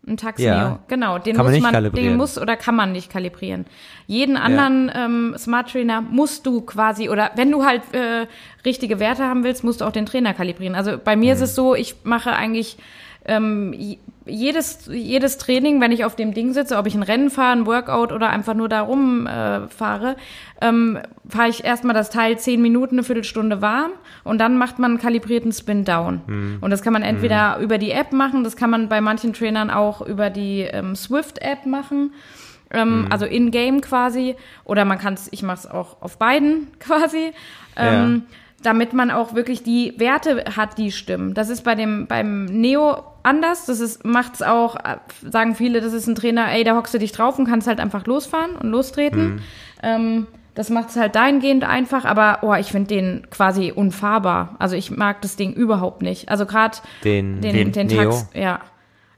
Ein 0.06 0.16
Taxi 0.16 0.44
ja. 0.44 0.78
Genau, 0.88 1.18
den 1.18 1.36
kann 1.36 1.44
muss 1.44 1.60
man, 1.60 1.72
man 1.72 1.92
den 1.92 2.16
muss 2.16 2.38
oder 2.38 2.56
kann 2.56 2.74
man 2.74 2.92
nicht 2.92 3.12
kalibrieren. 3.12 3.66
Jeden 4.06 4.38
anderen 4.38 4.88
ja. 4.88 5.04
ähm, 5.04 5.34
Smart 5.36 5.70
Trainer 5.70 6.00
musst 6.00 6.46
du 6.46 6.62
quasi 6.62 7.10
oder 7.10 7.32
wenn 7.36 7.50
du 7.50 7.64
halt 7.64 7.82
äh, 7.92 8.26
richtige 8.64 8.98
Werte 8.98 9.24
haben 9.24 9.44
willst, 9.44 9.62
musst 9.62 9.82
du 9.82 9.84
auch 9.84 9.92
den 9.92 10.06
Trainer 10.06 10.32
kalibrieren. 10.32 10.74
Also 10.74 10.96
bei 10.96 11.16
mir 11.16 11.26
mhm. 11.26 11.32
ist 11.32 11.40
es 11.42 11.54
so, 11.54 11.74
ich 11.74 11.96
mache 12.02 12.32
eigentlich 12.32 12.78
ähm, 13.26 13.98
jedes, 14.26 14.86
jedes 14.86 15.38
Training, 15.38 15.80
wenn 15.80 15.92
ich 15.92 16.04
auf 16.04 16.14
dem 16.14 16.34
Ding 16.34 16.52
sitze, 16.52 16.76
ob 16.76 16.86
ich 16.86 16.94
ein 16.94 17.02
Rennen 17.02 17.30
fahre, 17.30 17.52
ein 17.52 17.66
Workout 17.66 18.12
oder 18.12 18.30
einfach 18.30 18.54
nur 18.54 18.68
da 18.68 18.82
rumfahre, 18.82 19.64
äh, 19.64 19.68
fahre, 19.68 20.16
ähm, 20.60 20.98
fahre 21.28 21.48
ich 21.48 21.64
erstmal 21.64 21.94
das 21.94 22.10
Teil 22.10 22.38
zehn 22.38 22.60
Minuten, 22.60 22.96
eine 22.96 23.02
Viertelstunde 23.04 23.62
warm 23.62 23.92
und 24.24 24.38
dann 24.38 24.56
macht 24.58 24.78
man 24.78 24.92
einen 24.92 25.00
kalibrierten 25.00 25.52
Spin 25.52 25.84
down. 25.84 26.20
Mhm. 26.26 26.58
Und 26.60 26.70
das 26.70 26.82
kann 26.82 26.92
man 26.92 27.02
entweder 27.02 27.58
mhm. 27.58 27.64
über 27.64 27.78
die 27.78 27.90
App 27.92 28.12
machen, 28.12 28.44
das 28.44 28.56
kann 28.56 28.70
man 28.70 28.88
bei 28.88 29.00
manchen 29.00 29.32
Trainern 29.32 29.70
auch 29.70 30.02
über 30.02 30.30
die 30.30 30.60
ähm, 30.60 30.94
Swift-App 30.94 31.66
machen. 31.66 32.12
Ähm, 32.72 33.02
mhm. 33.02 33.06
Also 33.10 33.26
in-game 33.26 33.80
quasi. 33.80 34.36
Oder 34.64 34.84
man 34.84 34.98
kann 34.98 35.14
es, 35.14 35.28
ich 35.32 35.42
mache 35.42 35.58
es 35.58 35.66
auch 35.66 36.00
auf 36.02 36.18
beiden 36.18 36.68
quasi. 36.78 37.32
Ähm, 37.76 38.24
ja 38.28 38.36
damit 38.62 38.92
man 38.92 39.10
auch 39.10 39.34
wirklich 39.34 39.62
die 39.62 39.94
Werte 39.96 40.44
hat, 40.56 40.76
die 40.78 40.92
stimmen. 40.92 41.34
Das 41.34 41.48
ist 41.48 41.62
bei 41.62 41.74
dem 41.74 42.06
beim 42.06 42.44
Neo 42.44 43.04
anders. 43.22 43.66
Das 43.66 43.80
ist 43.80 44.04
macht's 44.04 44.42
auch 44.42 44.76
sagen 45.22 45.54
viele, 45.54 45.80
das 45.80 45.92
ist 45.92 46.06
ein 46.06 46.14
Trainer, 46.14 46.50
ey, 46.52 46.64
da 46.64 46.76
hockst 46.76 46.94
du 46.94 46.98
dich 46.98 47.12
drauf 47.12 47.38
und 47.38 47.46
kannst 47.46 47.66
halt 47.66 47.80
einfach 47.80 48.06
losfahren 48.06 48.56
und 48.56 48.70
lostreten. 48.70 49.34
Mhm. 49.34 49.40
Ähm, 49.82 50.26
das 50.54 50.68
macht 50.68 50.90
es 50.90 50.96
halt 50.96 51.14
dahingehend 51.14 51.64
einfach, 51.64 52.04
aber 52.04 52.38
oh, 52.42 52.54
ich 52.54 52.66
finde 52.66 52.88
den 52.88 53.26
quasi 53.30 53.72
unfahrbar. 53.72 54.56
Also 54.58 54.76
ich 54.76 54.90
mag 54.90 55.22
das 55.22 55.36
Ding 55.36 55.52
überhaupt 55.52 56.02
nicht. 56.02 56.28
Also 56.28 56.44
gerade 56.44 56.78
den, 57.04 57.40
den, 57.40 57.54
den, 57.54 57.72
den 57.72 57.88
Tax, 57.88 58.26
ja. 58.34 58.60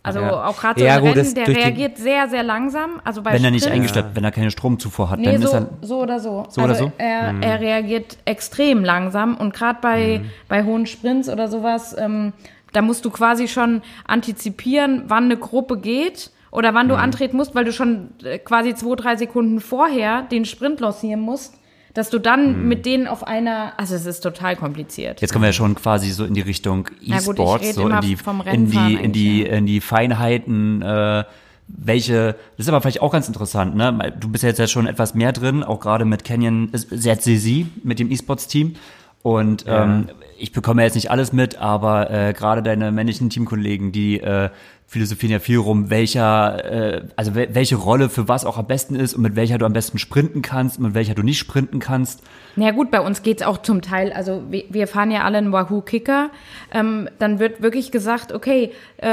Also 0.04 0.20
ja. 0.20 0.46
auch 0.46 0.58
gerade 0.58 0.80
so 0.80 0.86
ja, 0.86 0.98
gut, 0.98 1.14
Rennen, 1.14 1.34
der 1.34 1.46
reagiert 1.46 1.96
sehr, 1.96 2.28
sehr 2.28 2.42
langsam. 2.42 3.00
Also 3.04 3.22
bei 3.22 3.32
wenn 3.34 3.44
er 3.44 3.52
nicht 3.52 3.68
eingestellt, 3.68 4.06
ja. 4.10 4.16
wenn 4.16 4.24
er 4.24 4.32
keine 4.32 4.50
Stromzufuhr 4.50 5.10
hat, 5.10 5.20
nee, 5.20 5.26
dann 5.26 5.42
so, 5.42 5.48
ist 5.48 5.54
er 5.54 5.68
so 5.80 6.02
oder 6.02 6.18
so. 6.18 6.46
So 6.48 6.60
also 6.60 6.62
oder 6.62 6.74
so. 6.74 6.92
Er, 6.98 7.32
mhm. 7.32 7.42
er 7.42 7.60
reagiert 7.60 8.18
extrem 8.24 8.84
langsam 8.84 9.36
und 9.36 9.54
gerade 9.54 9.78
bei 9.80 10.18
mhm. 10.18 10.30
bei 10.48 10.64
hohen 10.64 10.86
Sprints 10.86 11.28
oder 11.28 11.46
sowas, 11.46 11.94
ähm, 11.96 12.32
da 12.72 12.82
musst 12.82 13.04
du 13.04 13.10
quasi 13.10 13.48
schon 13.48 13.82
antizipieren, 14.06 15.04
wann 15.06 15.24
eine 15.24 15.36
Gruppe 15.36 15.78
geht 15.78 16.30
oder 16.50 16.74
wann 16.74 16.88
du 16.88 16.94
mhm. 16.94 17.00
antreten 17.00 17.36
musst, 17.36 17.54
weil 17.54 17.64
du 17.64 17.72
schon 17.72 18.10
äh, 18.22 18.38
quasi 18.38 18.74
zwei, 18.74 18.96
drei 18.96 19.16
Sekunden 19.16 19.60
vorher 19.60 20.22
den 20.22 20.44
Sprint 20.44 20.80
lancieren 20.80 21.20
musst 21.20 21.54
dass 21.94 22.10
du 22.10 22.18
dann 22.18 22.62
mhm. 22.62 22.68
mit 22.68 22.86
denen 22.86 23.06
auf 23.06 23.26
einer, 23.26 23.74
also 23.76 23.94
es 23.94 24.06
ist 24.06 24.20
total 24.20 24.56
kompliziert. 24.56 25.20
Jetzt 25.20 25.32
kommen 25.32 25.42
wir 25.42 25.48
ja 25.48 25.52
schon 25.52 25.74
quasi 25.74 26.10
so 26.10 26.24
in 26.24 26.34
die 26.34 26.40
Richtung 26.40 26.88
E-Sports, 27.02 27.74
so 27.74 27.88
in 27.88 28.00
die, 28.00 28.16
in 28.46 28.70
die, 28.70 28.94
in 28.94 29.12
die, 29.12 29.42
in 29.42 29.66
die 29.66 29.80
Feinheiten, 29.80 30.82
äh, 30.82 31.24
welche, 31.68 32.36
das 32.56 32.66
ist 32.66 32.68
aber 32.68 32.80
vielleicht 32.80 33.02
auch 33.02 33.12
ganz 33.12 33.28
interessant, 33.28 33.76
ne? 33.76 34.12
Du 34.18 34.28
bist 34.28 34.42
ja 34.42 34.48
jetzt 34.48 34.58
ja 34.58 34.66
schon 34.66 34.86
etwas 34.86 35.14
mehr 35.14 35.32
drin, 35.32 35.62
auch 35.62 35.80
gerade 35.80 36.04
mit 36.04 36.24
Canyon 36.24 36.70
ZCZ, 36.72 37.66
mit 37.82 37.98
dem 37.98 38.10
E-Sports-Team. 38.10 38.74
Und 39.22 39.66
ja. 39.66 39.84
ähm, 39.84 40.08
ich 40.42 40.50
bekomme 40.50 40.82
jetzt 40.82 40.96
nicht 40.96 41.08
alles 41.08 41.32
mit, 41.32 41.58
aber 41.58 42.10
äh, 42.10 42.32
gerade 42.32 42.64
deine 42.64 42.90
männlichen 42.90 43.30
Teamkollegen, 43.30 43.92
die 43.92 44.18
äh, 44.20 44.50
philosophieren 44.88 45.32
ja 45.32 45.38
viel 45.38 45.58
rum, 45.58 45.88
welcher, 45.88 46.64
äh, 46.64 47.02
also 47.14 47.36
welche 47.36 47.76
Rolle 47.76 48.10
für 48.10 48.26
was 48.26 48.44
auch 48.44 48.58
am 48.58 48.66
besten 48.66 48.96
ist 48.96 49.14
und 49.14 49.22
mit 49.22 49.36
welcher 49.36 49.56
du 49.56 49.64
am 49.64 49.72
besten 49.72 49.98
sprinten 49.98 50.42
kannst 50.42 50.78
und 50.78 50.84
mit 50.84 50.94
welcher 50.94 51.14
du 51.14 51.22
nicht 51.22 51.38
sprinten 51.38 51.78
kannst. 51.78 52.24
Na 52.56 52.66
ja, 52.66 52.70
gut, 52.72 52.90
bei 52.90 53.00
uns 53.00 53.22
geht's 53.22 53.42
auch 53.42 53.58
zum 53.58 53.82
Teil, 53.82 54.12
also 54.12 54.42
wir, 54.50 54.64
wir 54.68 54.88
fahren 54.88 55.12
ja 55.12 55.22
alle 55.22 55.38
einen 55.38 55.52
Wahoo 55.52 55.80
Kicker, 55.80 56.30
ähm, 56.74 57.08
dann 57.20 57.38
wird 57.38 57.62
wirklich 57.62 57.92
gesagt, 57.92 58.32
okay, 58.32 58.72
äh, 58.96 59.08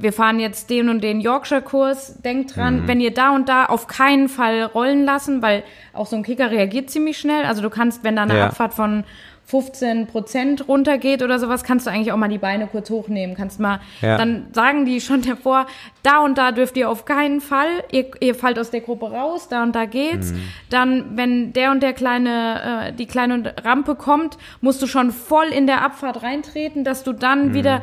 wir 0.00 0.12
fahren 0.12 0.40
jetzt 0.40 0.68
den 0.68 0.88
und 0.88 1.00
den 1.02 1.20
Yorkshire-Kurs, 1.20 2.22
denkt 2.22 2.56
dran, 2.56 2.82
mhm. 2.82 2.88
wenn 2.88 3.00
ihr 3.00 3.14
da 3.14 3.34
und 3.34 3.48
da 3.48 3.66
auf 3.66 3.86
keinen 3.86 4.28
Fall 4.28 4.64
rollen 4.64 5.04
lassen, 5.04 5.42
weil 5.42 5.62
auch 5.92 6.06
so 6.06 6.16
ein 6.16 6.24
Kicker 6.24 6.50
reagiert 6.50 6.90
ziemlich 6.90 7.18
schnell, 7.18 7.44
also 7.44 7.62
du 7.62 7.70
kannst, 7.70 8.02
wenn 8.02 8.16
da 8.16 8.24
eine 8.24 8.36
ja. 8.36 8.46
Abfahrt 8.48 8.74
von 8.74 9.04
15 9.52 10.06
Prozent 10.06 10.66
runtergeht 10.66 11.22
oder 11.22 11.38
sowas, 11.38 11.62
kannst 11.62 11.86
du 11.86 11.90
eigentlich 11.90 12.10
auch 12.10 12.16
mal 12.16 12.30
die 12.30 12.38
Beine 12.38 12.66
kurz 12.66 12.88
hochnehmen. 12.88 13.36
Kannst 13.36 13.60
mal, 13.60 13.80
ja. 14.00 14.16
dann 14.16 14.46
sagen 14.52 14.86
die 14.86 14.98
schon 15.02 15.20
davor, 15.20 15.66
da 16.02 16.20
und 16.24 16.38
da 16.38 16.52
dürft 16.52 16.74
ihr 16.78 16.88
auf 16.88 17.04
keinen 17.04 17.42
Fall, 17.42 17.68
ihr, 17.90 18.06
ihr 18.20 18.34
fallt 18.34 18.58
aus 18.58 18.70
der 18.70 18.80
Gruppe 18.80 19.10
raus, 19.10 19.48
da 19.48 19.62
und 19.62 19.76
da 19.76 19.84
geht's. 19.84 20.32
Mhm. 20.32 20.42
Dann, 20.70 21.16
wenn 21.18 21.52
der 21.52 21.70
und 21.70 21.82
der 21.82 21.92
kleine, 21.92 22.86
äh, 22.88 22.92
die 22.94 23.04
kleine 23.04 23.52
Rampe 23.62 23.94
kommt, 23.94 24.38
musst 24.62 24.80
du 24.80 24.86
schon 24.86 25.12
voll 25.12 25.48
in 25.48 25.66
der 25.66 25.84
Abfahrt 25.84 26.22
reintreten, 26.22 26.82
dass 26.82 27.04
du 27.04 27.12
dann 27.12 27.48
mhm. 27.48 27.54
wieder 27.54 27.82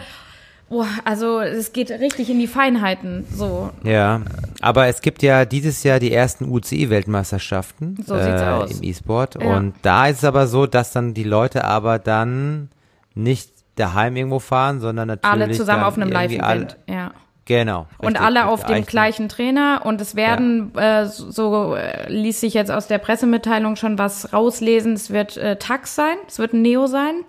Boah, 0.70 0.88
also 1.04 1.40
es 1.40 1.74
geht 1.74 1.90
richtig 1.90 2.30
in 2.30 2.40
die 2.40 2.48
Feinheiten. 2.48 3.26
So. 3.34 3.72
Ja, 3.84 4.22
aber 4.62 4.88
es 4.88 5.02
gibt 5.02 5.24
ja 5.24 5.46
dieses 5.46 5.84
Jahr 5.84 6.00
die 6.00 6.14
ersten 6.14 6.46
UCI-Weltmeisterschaften 6.46 7.98
so 8.06 8.16
äh, 8.16 8.72
im 8.72 8.84
E-Sport. 8.84 9.42
Ja. 9.42 9.58
Und 9.58 9.74
da 9.82 10.08
ist 10.08 10.20
es 10.20 10.24
aber 10.24 10.48
so, 10.48 10.68
dass 10.68 10.92
dann 10.92 11.14
die 11.14 11.24
Leute 11.24 11.66
aber 11.66 11.98
dann 11.98 12.70
nicht 13.16 13.52
daheim 13.76 14.16
irgendwo 14.16 14.40
fahren, 14.40 14.80
sondern 14.80 15.08
natürlich. 15.08 15.42
Alle 15.42 15.52
zusammen 15.52 15.84
auf 15.84 15.98
einem 15.98 16.10
Live-Event, 16.10 16.78
ja. 16.88 17.12
Genau. 17.46 17.88
Richtig, 17.94 18.06
und 18.06 18.22
alle 18.22 18.46
auf 18.46 18.64
dem 18.64 18.86
gleichen 18.86 19.28
Trainer 19.28 19.82
und 19.84 20.00
es 20.02 20.16
werden, 20.16 20.72
ja. 20.76 21.02
äh, 21.02 21.06
so 21.08 21.74
äh, 21.74 22.08
ließ 22.08 22.42
sich 22.42 22.54
jetzt 22.54 22.70
aus 22.70 22.86
der 22.86 23.00
Pressemitteilung 23.00 23.76
schon 23.76 23.98
was 23.98 24.32
rauslesen, 24.34 24.94
es 24.94 25.10
wird 25.10 25.36
äh, 25.38 25.56
Tax 25.56 25.96
sein, 25.96 26.16
es 26.28 26.38
wird 26.38 26.54
ein 26.54 26.62
Neo 26.62 26.86
sein. 26.86 27.24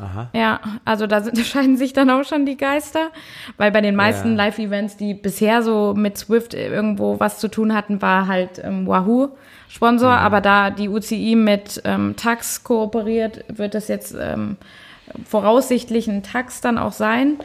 Aha. 0.00 0.28
Ja, 0.32 0.60
also 0.84 1.06
da 1.06 1.20
sind, 1.20 1.38
scheiden 1.46 1.76
sich 1.76 1.92
dann 1.92 2.10
auch 2.10 2.24
schon 2.24 2.46
die 2.46 2.56
Geister, 2.56 3.10
weil 3.56 3.70
bei 3.70 3.80
den 3.80 3.96
meisten 3.96 4.30
ja. 4.30 4.36
Live-Events, 4.36 4.96
die 4.96 5.14
bisher 5.14 5.62
so 5.62 5.94
mit 5.96 6.18
Swift 6.18 6.54
irgendwo 6.54 7.18
was 7.20 7.38
zu 7.38 7.48
tun 7.48 7.74
hatten, 7.74 8.00
war 8.02 8.26
halt 8.26 8.60
ähm, 8.62 8.86
Wahoo 8.86 9.30
Sponsor, 9.68 10.12
mhm. 10.12 10.18
aber 10.18 10.40
da 10.40 10.70
die 10.70 10.88
UCI 10.88 11.34
mit 11.36 11.82
ähm, 11.84 12.14
Tax 12.16 12.64
kooperiert, 12.64 13.44
wird 13.48 13.74
das 13.74 13.88
jetzt 13.88 14.16
ähm, 14.18 14.56
voraussichtlich 15.26 16.08
ein 16.08 16.22
Tax 16.22 16.60
dann 16.60 16.78
auch 16.78 16.92
sein. 16.92 17.36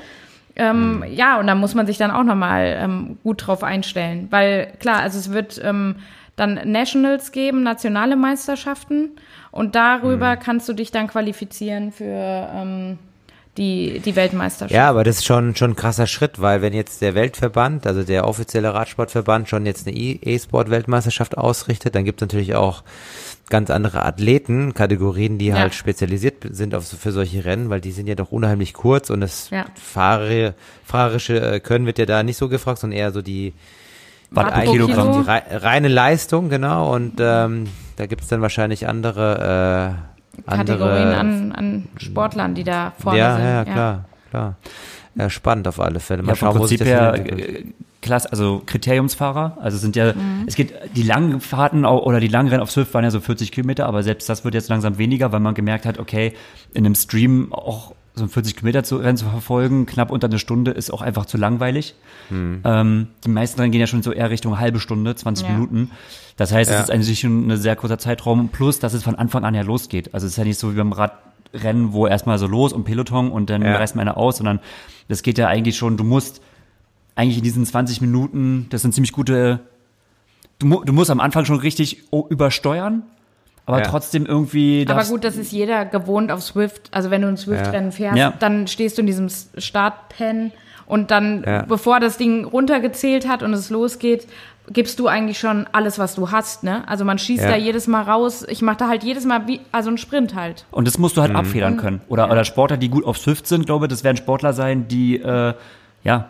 Ähm, 0.55 0.97
mhm. 0.97 1.03
Ja, 1.11 1.39
und 1.39 1.47
da 1.47 1.55
muss 1.55 1.73
man 1.73 1.87
sich 1.87 1.97
dann 1.97 2.11
auch 2.11 2.23
nochmal 2.23 2.77
ähm, 2.79 3.17
gut 3.23 3.47
drauf 3.47 3.63
einstellen, 3.63 4.27
weil 4.29 4.71
klar, 4.79 4.99
also 4.99 5.17
es 5.17 5.31
wird 5.31 5.59
ähm, 5.63 5.95
dann 6.35 6.59
Nationals 6.65 7.31
geben, 7.31 7.63
nationale 7.63 8.15
Meisterschaften. 8.15 9.11
Und 9.53 9.75
darüber 9.75 10.35
mhm. 10.35 10.39
kannst 10.39 10.67
du 10.67 10.73
dich 10.73 10.91
dann 10.91 11.07
qualifizieren 11.07 11.91
für 11.91 12.03
ähm, 12.05 12.97
die, 13.55 14.01
die 14.03 14.15
Weltmeisterschaft. 14.15 14.73
Ja, 14.73 14.89
aber 14.89 15.03
das 15.03 15.17
ist 15.17 15.25
schon, 15.25 15.55
schon 15.55 15.71
ein 15.71 15.75
krasser 15.75 16.07
Schritt, 16.07 16.41
weil 16.41 16.63
wenn 16.63 16.73
jetzt 16.73 17.03
der 17.03 17.13
Weltverband, 17.13 17.85
also 17.85 18.01
der 18.01 18.27
offizielle 18.27 18.73
Radsportverband 18.73 19.47
schon 19.47 19.67
jetzt 19.67 19.87
eine 19.87 19.95
E-Sport-Weltmeisterschaft 19.95 21.37
ausrichtet, 21.37 21.93
dann 21.93 22.03
gibt 22.03 22.19
es 22.19 22.27
natürlich 22.27 22.55
auch 22.55 22.83
ganz 23.49 23.69
andere 23.69 24.03
Athleten, 24.03 24.73
Kategorien, 24.73 25.37
die 25.37 25.47
ja. 25.47 25.59
halt 25.59 25.75
spezialisiert 25.75 26.47
sind 26.49 26.73
auf, 26.73 26.87
für 26.87 27.11
solche 27.11 27.45
Rennen, 27.45 27.69
weil 27.69 27.79
die 27.79 27.91
sind 27.91 28.07
ja 28.07 28.15
doch 28.15 28.31
unheimlich 28.31 28.73
kurz 28.73 29.11
und 29.11 29.21
das 29.21 29.51
ja. 29.51 29.65
Fahrer, 29.75 30.55
fahrerische 30.83 31.39
äh, 31.39 31.59
Können 31.59 31.85
wird 31.85 31.99
ja 31.99 32.07
da 32.07 32.23
nicht 32.23 32.37
so 32.37 32.49
gefragt, 32.49 32.79
sondern 32.79 32.97
eher 32.97 33.11
so 33.11 33.21
die, 33.21 33.53
Watt 34.31 34.51
pro 34.51 34.71
Kilogramm. 34.71 35.23
Die 35.23 35.55
reine 35.55 35.87
Leistung, 35.87 36.49
genau. 36.49 36.93
Und 36.93 37.13
ähm, 37.19 37.67
da 37.95 38.05
gibt 38.05 38.21
es 38.21 38.27
dann 38.27 38.41
wahrscheinlich 38.41 38.87
andere, 38.87 39.97
äh, 39.99 40.13
Kategorien 40.49 41.09
an, 41.09 41.51
an 41.51 41.87
Sportlern, 41.97 42.55
die 42.55 42.63
da 42.63 42.93
vorne 42.97 43.19
ja, 43.19 43.35
sind. 43.35 43.45
Ja, 43.45 43.65
klar, 43.65 44.05
klar. 44.29 44.55
Ja, 45.15 45.29
spannend 45.29 45.67
auf 45.67 45.79
alle 45.79 45.99
Fälle. 45.99 46.23
Mal 46.23 46.29
ja, 46.29 46.35
schauen, 46.35 46.53
vom 46.53 46.61
Prinzip 46.61 46.83
her 46.83 47.13
äh, 47.13 47.65
Klasse, 48.01 48.31
also 48.31 48.63
Kriteriumsfahrer. 48.65 49.57
Also 49.61 49.77
sind 49.77 49.95
ja, 49.95 50.13
mhm. 50.13 50.45
es 50.47 50.55
geht, 50.55 50.73
die 50.95 51.03
langen 51.03 51.39
Fahrten 51.39 51.85
oder 51.85 52.19
die 52.19 52.27
langen 52.27 52.49
Rennen 52.49 52.61
auf 52.61 52.71
Swift 52.71 52.93
waren 52.93 53.03
ja 53.03 53.11
so 53.11 53.19
40 53.19 53.51
Kilometer, 53.51 53.85
aber 53.85 54.01
selbst 54.01 54.27
das 54.27 54.43
wird 54.43 54.55
jetzt 54.55 54.69
langsam 54.69 54.97
weniger, 54.97 55.31
weil 55.31 55.39
man 55.39 55.53
gemerkt 55.53 55.85
hat, 55.85 55.99
okay, 55.99 56.33
in 56.73 56.85
einem 56.85 56.95
Stream 56.95 57.53
auch 57.53 57.93
so 58.15 58.23
ein 58.23 58.29
40 58.29 58.55
Kilometer 58.55 58.83
zu, 58.83 58.97
Rennen 58.97 59.17
zu 59.17 59.25
verfolgen, 59.25 59.85
knapp 59.85 60.11
unter 60.11 60.27
eine 60.27 60.37
Stunde, 60.37 60.71
ist 60.71 60.91
auch 60.91 61.01
einfach 61.01 61.25
zu 61.25 61.37
langweilig. 61.37 61.95
Mhm. 62.29 62.61
Ähm, 62.63 63.07
die 63.25 63.29
meisten 63.29 63.59
Rennen 63.59 63.71
gehen 63.71 63.81
ja 63.81 63.87
schon 63.87 64.03
so 64.03 64.11
eher 64.11 64.29
Richtung 64.29 64.59
halbe 64.59 64.79
Stunde, 64.79 65.15
20 65.15 65.47
ja. 65.47 65.53
Minuten. 65.53 65.91
Das 66.37 66.51
heißt, 66.51 66.69
ja. 66.69 66.77
es 66.77 66.83
ist 66.83 66.91
eigentlich 66.91 67.19
schon 67.19 67.49
ein 67.49 67.57
sehr 67.57 67.75
kurzer 67.75 67.97
Zeitraum, 67.97 68.49
plus, 68.49 68.79
dass 68.79 68.93
es 68.93 69.03
von 69.03 69.15
Anfang 69.15 69.43
an 69.45 69.55
ja 69.55 69.63
losgeht. 69.63 70.13
Also 70.13 70.27
es 70.27 70.33
ist 70.33 70.37
ja 70.37 70.43
nicht 70.43 70.59
so 70.59 70.73
wie 70.73 70.77
beim 70.77 70.93
Radrennen, 70.93 71.93
wo 71.93 72.05
erstmal 72.05 72.37
so 72.37 72.45
los 72.45 72.71
und 72.71 72.83
Peloton 72.83 73.31
und 73.31 73.49
dann 73.49 73.63
ja. 73.63 73.75
reißt 73.75 73.95
man 73.95 74.07
einer 74.07 74.17
aus, 74.17 74.37
sondern 74.37 74.59
das 75.07 75.23
geht 75.23 75.39
ja 75.39 75.47
eigentlich 75.47 75.77
schon, 75.77 75.97
du 75.97 76.03
musst 76.03 76.41
eigentlich 77.15 77.37
in 77.37 77.43
diesen 77.43 77.65
20 77.65 78.01
Minuten, 78.01 78.67
das 78.69 78.83
sind 78.83 78.93
ziemlich 78.93 79.11
gute, 79.11 79.59
du, 80.59 80.83
du 80.83 80.93
musst 80.93 81.11
am 81.11 81.19
Anfang 81.19 81.45
schon 81.45 81.59
richtig 81.59 82.03
übersteuern, 82.29 83.03
aber 83.65 83.79
ja. 83.79 83.85
trotzdem 83.85 84.25
irgendwie. 84.25 84.85
Aber 84.87 85.05
gut, 85.05 85.23
das 85.23 85.37
ist 85.37 85.51
jeder 85.51 85.85
gewohnt 85.85 86.31
auf 86.31 86.41
Swift. 86.41 86.89
Also 86.91 87.11
wenn 87.11 87.21
du 87.21 87.27
ein 87.29 87.37
Swift-Rennen 87.37 87.91
fährst, 87.91 88.17
ja. 88.17 88.33
dann 88.39 88.67
stehst 88.67 88.97
du 88.97 89.01
in 89.01 89.07
diesem 89.07 89.29
Startpen 89.57 90.51
und 90.85 91.11
dann, 91.11 91.43
ja. 91.45 91.61
bevor 91.63 91.99
das 91.99 92.17
Ding 92.17 92.45
runtergezählt 92.45 93.27
hat 93.27 93.41
und 93.41 93.53
es 93.53 93.69
losgeht, 93.69 94.27
gibst 94.69 94.99
du 94.99 95.07
eigentlich 95.07 95.39
schon 95.39 95.65
alles, 95.71 95.99
was 95.99 96.15
du 96.15 96.31
hast, 96.31 96.63
ne? 96.63 96.87
Also 96.87 97.03
man 97.05 97.17
schießt 97.17 97.43
da 97.43 97.55
jedes 97.55 97.87
Mal 97.87 98.03
raus. 98.03 98.45
Ich 98.47 98.61
mache 98.61 98.77
da 98.77 98.87
halt 98.87 99.03
jedes 99.03 99.25
Mal 99.25 99.47
wie, 99.47 99.61
also 99.71 99.89
einen 99.89 99.97
Sprint 99.97 100.35
halt. 100.35 100.65
Und 100.71 100.87
das 100.87 100.97
musst 100.97 101.17
du 101.17 101.21
halt 101.21 101.31
mhm. 101.31 101.37
abfedern 101.37 101.77
können. 101.77 102.01
Oder, 102.07 102.29
oder 102.31 102.45
Sportler, 102.45 102.77
die 102.77 102.89
gut 102.89 103.05
auf 103.05 103.17
Swift 103.17 103.47
sind, 103.47 103.65
glaube 103.65 103.85
ich, 103.85 103.89
das 103.89 104.03
werden 104.03 104.17
Sportler 104.17 104.53
sein, 104.53 104.87
die, 104.87 105.19
äh, 105.19 105.53
ja, 106.03 106.29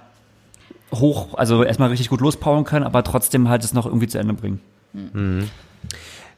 hoch, 0.93 1.35
also 1.35 1.63
erstmal 1.63 1.89
richtig 1.89 2.09
gut 2.09 2.21
lospowern 2.21 2.63
können, 2.63 2.85
aber 2.85 3.03
trotzdem 3.03 3.49
halt 3.49 3.63
es 3.63 3.73
noch 3.73 3.85
irgendwie 3.85 4.07
zu 4.07 4.19
Ende 4.19 4.33
bringen. 4.33 4.59
Mhm. 4.93 5.49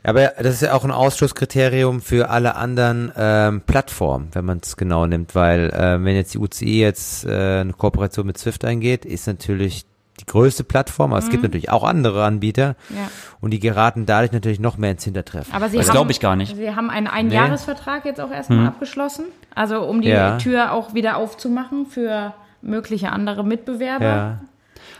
Aber 0.06 0.34
das 0.38 0.56
ist 0.56 0.62
ja 0.62 0.74
auch 0.74 0.84
ein 0.84 0.92
Ausschlusskriterium 0.92 2.02
für 2.02 2.30
alle 2.30 2.56
anderen 2.56 3.12
ähm, 3.18 3.62
Plattformen, 3.62 4.30
wenn 4.34 4.46
man 4.46 4.60
es 4.62 4.78
genau 4.78 5.06
nimmt, 5.06 5.36
weil 5.36 5.70
äh, 5.72 6.04
wenn 6.04 6.16
jetzt 6.16 6.34
die 6.34 6.38
UCI 6.38 6.80
jetzt 6.80 7.26
äh, 7.26 7.62
eine 7.62 7.74
Kooperation 7.74 8.26
mit 8.26 8.38
Swift 8.38 8.66
eingeht, 8.66 9.06
ist 9.06 9.28
natürlich 9.28 9.86
die 10.20 10.26
größte 10.26 10.64
Plattform, 10.64 11.12
aber 11.12 11.22
mhm. 11.22 11.26
es 11.26 11.32
gibt 11.32 11.44
mhm. 11.44 11.48
natürlich 11.48 11.70
auch 11.70 11.84
andere 11.84 12.24
Anbieter 12.24 12.76
ja. 12.90 13.10
und 13.42 13.52
die 13.52 13.60
geraten 13.60 14.06
dadurch 14.06 14.32
natürlich 14.32 14.60
noch 14.60 14.78
mehr 14.78 14.92
ins 14.92 15.04
Hintertreffen. 15.04 15.54
Aber 15.54 15.70
Sie 15.70 15.78
das 15.78 15.90
glaube 15.90 16.12
ich 16.12 16.20
gar 16.20 16.36
nicht. 16.36 16.56
Sie 16.56 16.74
haben 16.74 16.90
einen 16.90 17.08
Einjahresvertrag 17.08 18.06
nee. 18.06 18.12
jetzt 18.12 18.22
auch 18.22 18.32
erstmal 18.32 18.60
mhm. 18.60 18.68
abgeschlossen, 18.68 19.26
also 19.54 19.84
um 19.84 20.02
die 20.02 20.10
ja. 20.10 20.38
Tür 20.38 20.72
auch 20.72 20.94
wieder 20.94 21.18
aufzumachen 21.18 21.86
für 21.86 22.34
mögliche 22.62 23.12
andere 23.12 23.44
Mitbewerber. 23.44 24.06
Ja. 24.06 24.40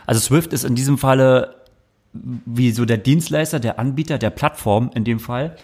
Also 0.06 0.20
Swift 0.20 0.52
ist 0.52 0.64
in 0.64 0.74
diesem 0.74 0.98
Falle 0.98 1.54
wie 2.44 2.70
so 2.70 2.84
der 2.84 2.98
Dienstleister, 2.98 3.60
der 3.60 3.78
Anbieter, 3.78 4.18
der 4.18 4.30
Plattform 4.30 4.90
in 4.94 5.04
dem 5.04 5.20
Fall. 5.20 5.56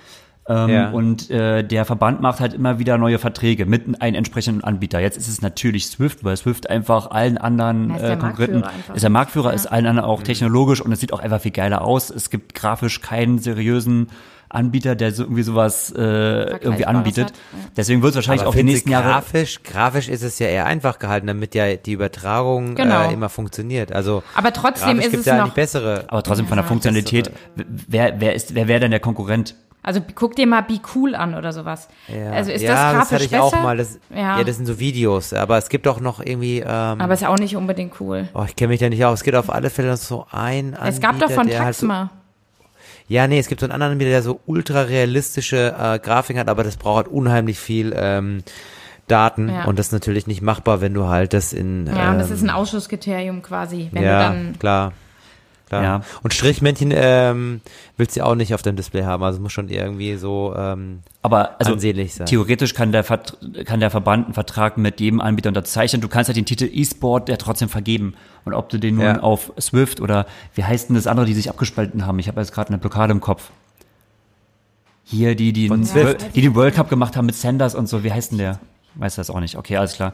Ähm, 0.49 0.69
ja. 0.71 0.91
Und 0.91 1.31
äh, 1.31 1.63
der 1.63 1.85
Verband 1.85 2.21
macht 2.21 2.41
halt 2.41 2.53
immer 2.53 2.81
wieder 2.81 2.99
neue 2.99 3.19
Verträge 3.19 3.65
mit 3.65 4.03
einem 4.03 4.17
entsprechenden 4.17 4.65
Anbieter. 4.65 4.99
Jetzt 4.99 5.17
ist 5.17 5.29
es 5.29 5.41
natürlich 5.41 5.87
Swift, 5.87 6.25
weil 6.25 6.37
Swift 6.37 6.69
einfach 6.69 7.11
allen 7.13 7.39
anderen 7.39 7.95
äh, 7.95 8.17
Konkurrenten 8.19 8.65
ist 8.93 9.03
der 9.03 9.11
Marktführer, 9.11 9.51
ja. 9.51 9.55
ist 9.55 9.67
allen 9.67 9.87
anderen 9.87 10.11
auch 10.11 10.21
mhm. 10.21 10.25
technologisch 10.25 10.81
und 10.81 10.91
es 10.91 11.01
sieht 11.01 11.13
auch 11.13 11.21
einfach 11.21 11.41
viel 11.41 11.53
geiler 11.53 11.83
aus. 11.83 12.11
Es 12.11 12.29
gibt 12.29 12.55
grafisch 12.55 13.01
keinen 13.01 13.39
seriösen 13.39 14.09
Anbieter, 14.53 14.95
der 14.95 15.13
so 15.13 15.25
irgendwie 15.25 15.43
sowas 15.43 15.93
äh, 15.97 16.03
irgendwie 16.03 16.85
anbietet. 16.85 17.27
Hat, 17.27 17.33
ja. 17.33 17.59
Deswegen 17.77 18.03
wird 18.03 18.11
es 18.11 18.17
wahrscheinlich 18.17 18.43
Aber 18.43 18.51
auch 18.51 18.55
die 18.55 18.63
nächsten 18.63 18.91
Jahre. 18.91 19.09
Grafisch, 19.09 19.63
grafisch 19.63 20.09
ist 20.09 20.23
es 20.23 20.39
ja 20.39 20.49
eher 20.49 20.67
einfach 20.67 20.99
gehalten, 20.99 21.27
damit 21.27 21.55
ja 21.55 21.77
die 21.77 21.93
Übertragung 21.93 22.75
genau. 22.75 23.09
äh, 23.09 23.13
immer 23.13 23.29
funktioniert. 23.29 23.93
Also 23.93 24.23
aber 24.35 24.53
trotzdem 24.53 25.01
ist 25.01 25.15
es 25.15 25.25
ja 25.25 25.47
noch 25.47 25.55
bessere. 25.55 26.05
Aber 26.09 26.23
trotzdem 26.23 26.47
von 26.47 26.57
der 26.57 26.67
Funktionalität, 26.67 27.31
wer 27.57 28.21
wer 28.21 28.35
ist 28.35 28.55
wer 28.55 28.69
wäre 28.69 28.81
denn 28.81 28.91
der 28.91 29.01
Konkurrent? 29.01 29.55
Also 29.85 30.01
guck 30.15 30.37
dir 30.37 30.47
mal 30.47 30.61
Be 30.63 30.79
Cool 30.95 31.17
an 31.17 31.35
oder 31.35 31.53
sowas. 31.53 31.89
Ja. 32.07 32.31
Also 32.31 32.53
ist 32.53 32.63
ja, 32.63 32.71
das 32.71 32.81
grafisch 32.81 33.01
das 33.01 33.13
hatte 33.13 33.25
ich 33.25 33.31
besser? 33.31 33.43
auch 33.43 33.63
mal. 33.63 33.77
Das, 33.77 33.99
ja. 34.15 34.39
ja, 34.39 34.45
das 34.45 34.57
sind 34.57 34.67
so 34.67 34.79
Videos, 34.79 35.33
aber 35.33 35.59
es 35.59 35.69
gibt 35.69 35.89
auch 35.89 35.99
noch 35.99 36.21
irgendwie. 36.21 36.61
Ähm, 36.61 36.67
aber 36.69 37.13
ist 37.13 37.27
auch 37.27 37.39
nicht 37.39 37.57
unbedingt 37.57 38.01
cool. 38.01 38.29
Oh, 38.33 38.45
ich 38.47 38.55
kenne 38.55 38.69
mich 38.69 38.81
da 38.81 38.89
nicht 38.89 39.05
aus. 39.05 39.21
Es 39.21 39.25
gibt 39.25 39.37
auf 39.37 39.53
alle 39.53 39.71
Fälle 39.71 39.97
so 39.97 40.27
ein. 40.31 40.77
Es 40.85 41.01
gab 41.01 41.19
doch 41.19 41.31
von 41.31 41.49
Taxma. 41.49 41.99
Halt 41.99 42.11
so, 42.11 42.22
ja, 43.09 43.27
nee, 43.27 43.39
es 43.39 43.49
gibt 43.49 43.61
so 43.61 43.67
einen 43.67 43.73
anderen 43.73 43.99
der 43.99 44.23
so 44.23 44.41
ultra 44.47 44.83
realistische 44.83 45.75
äh, 45.79 45.99
Grafiken 45.99 46.41
hat, 46.41 46.49
aber 46.49 46.65
das 46.65 46.77
braucht 46.77 47.09
unheimlich 47.09 47.59
viel 47.59 47.93
ähm, 47.97 48.43
Daten 49.09 49.49
ja. 49.49 49.65
und 49.65 49.79
das 49.79 49.87
ist 49.87 49.93
natürlich 49.93 50.27
nicht 50.27 50.43
machbar, 50.43 50.81
wenn 50.81 50.95
du 50.95 51.09
halt 51.09 51.33
das 51.33 51.53
in. 51.53 51.87
Ja, 51.87 52.07
ähm, 52.07 52.13
und 52.13 52.19
das 52.19 52.31
ist 52.31 52.43
ein 52.43 52.49
ähm, 52.49 52.55
Ausschusskriterium 52.55 53.43
quasi. 53.43 53.89
Wenn 53.93 54.03
ja, 54.03 54.29
du 54.29 54.35
dann 54.35 54.59
klar. 54.59 54.93
Klar. 55.73 55.83
Ja. 55.83 56.01
Und 56.23 56.35
Strichmännchen 56.35 56.93
ähm, 56.95 57.63
willst 57.97 58.15
du 58.15 58.27
auch 58.27 58.35
nicht 58.35 58.53
auf 58.53 58.61
deinem 58.61 58.77
Display 58.77 59.05
haben. 59.05 59.23
Also 59.23 59.41
muss 59.41 59.53
schon 59.53 59.71
irgendwie 59.71 60.17
so 60.17 60.55
ähm, 60.55 61.01
Aber 61.23 61.59
also 61.59 61.73
ansehnlich 61.73 62.13
sein. 62.13 62.27
Theoretisch 62.27 62.75
kann 62.75 62.93
der, 62.93 63.05
Vert 63.05 63.39
kann 63.65 63.81
der 63.81 63.91
Verband 63.91 64.27
einen 64.27 64.35
Vertrag 64.35 64.77
mit 64.77 65.01
jedem 65.01 65.23
Anbieter 65.23 65.49
unterzeichnen. 65.49 66.03
Du 66.03 66.09
kannst 66.09 66.29
ja 66.29 66.35
halt 66.35 66.37
den 66.37 66.45
Titel 66.45 66.69
E-Sport 66.71 67.31
ja 67.31 67.39
trotzdem 67.39 67.71
vergeben. 67.71 68.13
Und 68.45 68.53
ob 68.53 68.69
du 68.69 68.77
den 68.77 68.97
nun 68.97 69.05
ja. 69.05 69.21
auf 69.21 69.51
Swift 69.59 70.03
oder 70.03 70.27
wie 70.55 70.63
heißt 70.63 70.91
denn 70.91 70.97
das 70.97 71.07
andere, 71.07 71.25
die 71.25 71.33
sich 71.33 71.49
abgespalten 71.49 72.05
haben? 72.05 72.19
Ich 72.19 72.29
habe 72.29 72.39
jetzt 72.39 72.53
gerade 72.53 72.69
eine 72.69 72.77
Blockade 72.77 73.13
im 73.13 73.23
Kopf. 73.23 73.49
Hier, 75.05 75.35
die, 75.35 75.55
die, 75.55 75.71
die, 75.71 76.17
die 76.35 76.41
den 76.43 76.55
World 76.55 76.75
Cup 76.75 76.91
gemacht 76.91 77.17
haben 77.17 77.25
mit 77.25 77.35
Sanders 77.35 77.75
und 77.75 77.89
so. 77.89 78.05
Wie 78.05 78.13
heißt 78.13 78.33
denn 78.33 78.39
der? 78.39 78.61
Weiß 78.97 79.15
das 79.15 79.31
auch 79.31 79.41
nicht. 79.41 79.57
Okay, 79.57 79.79
alles 79.79 79.95
klar. 79.95 80.13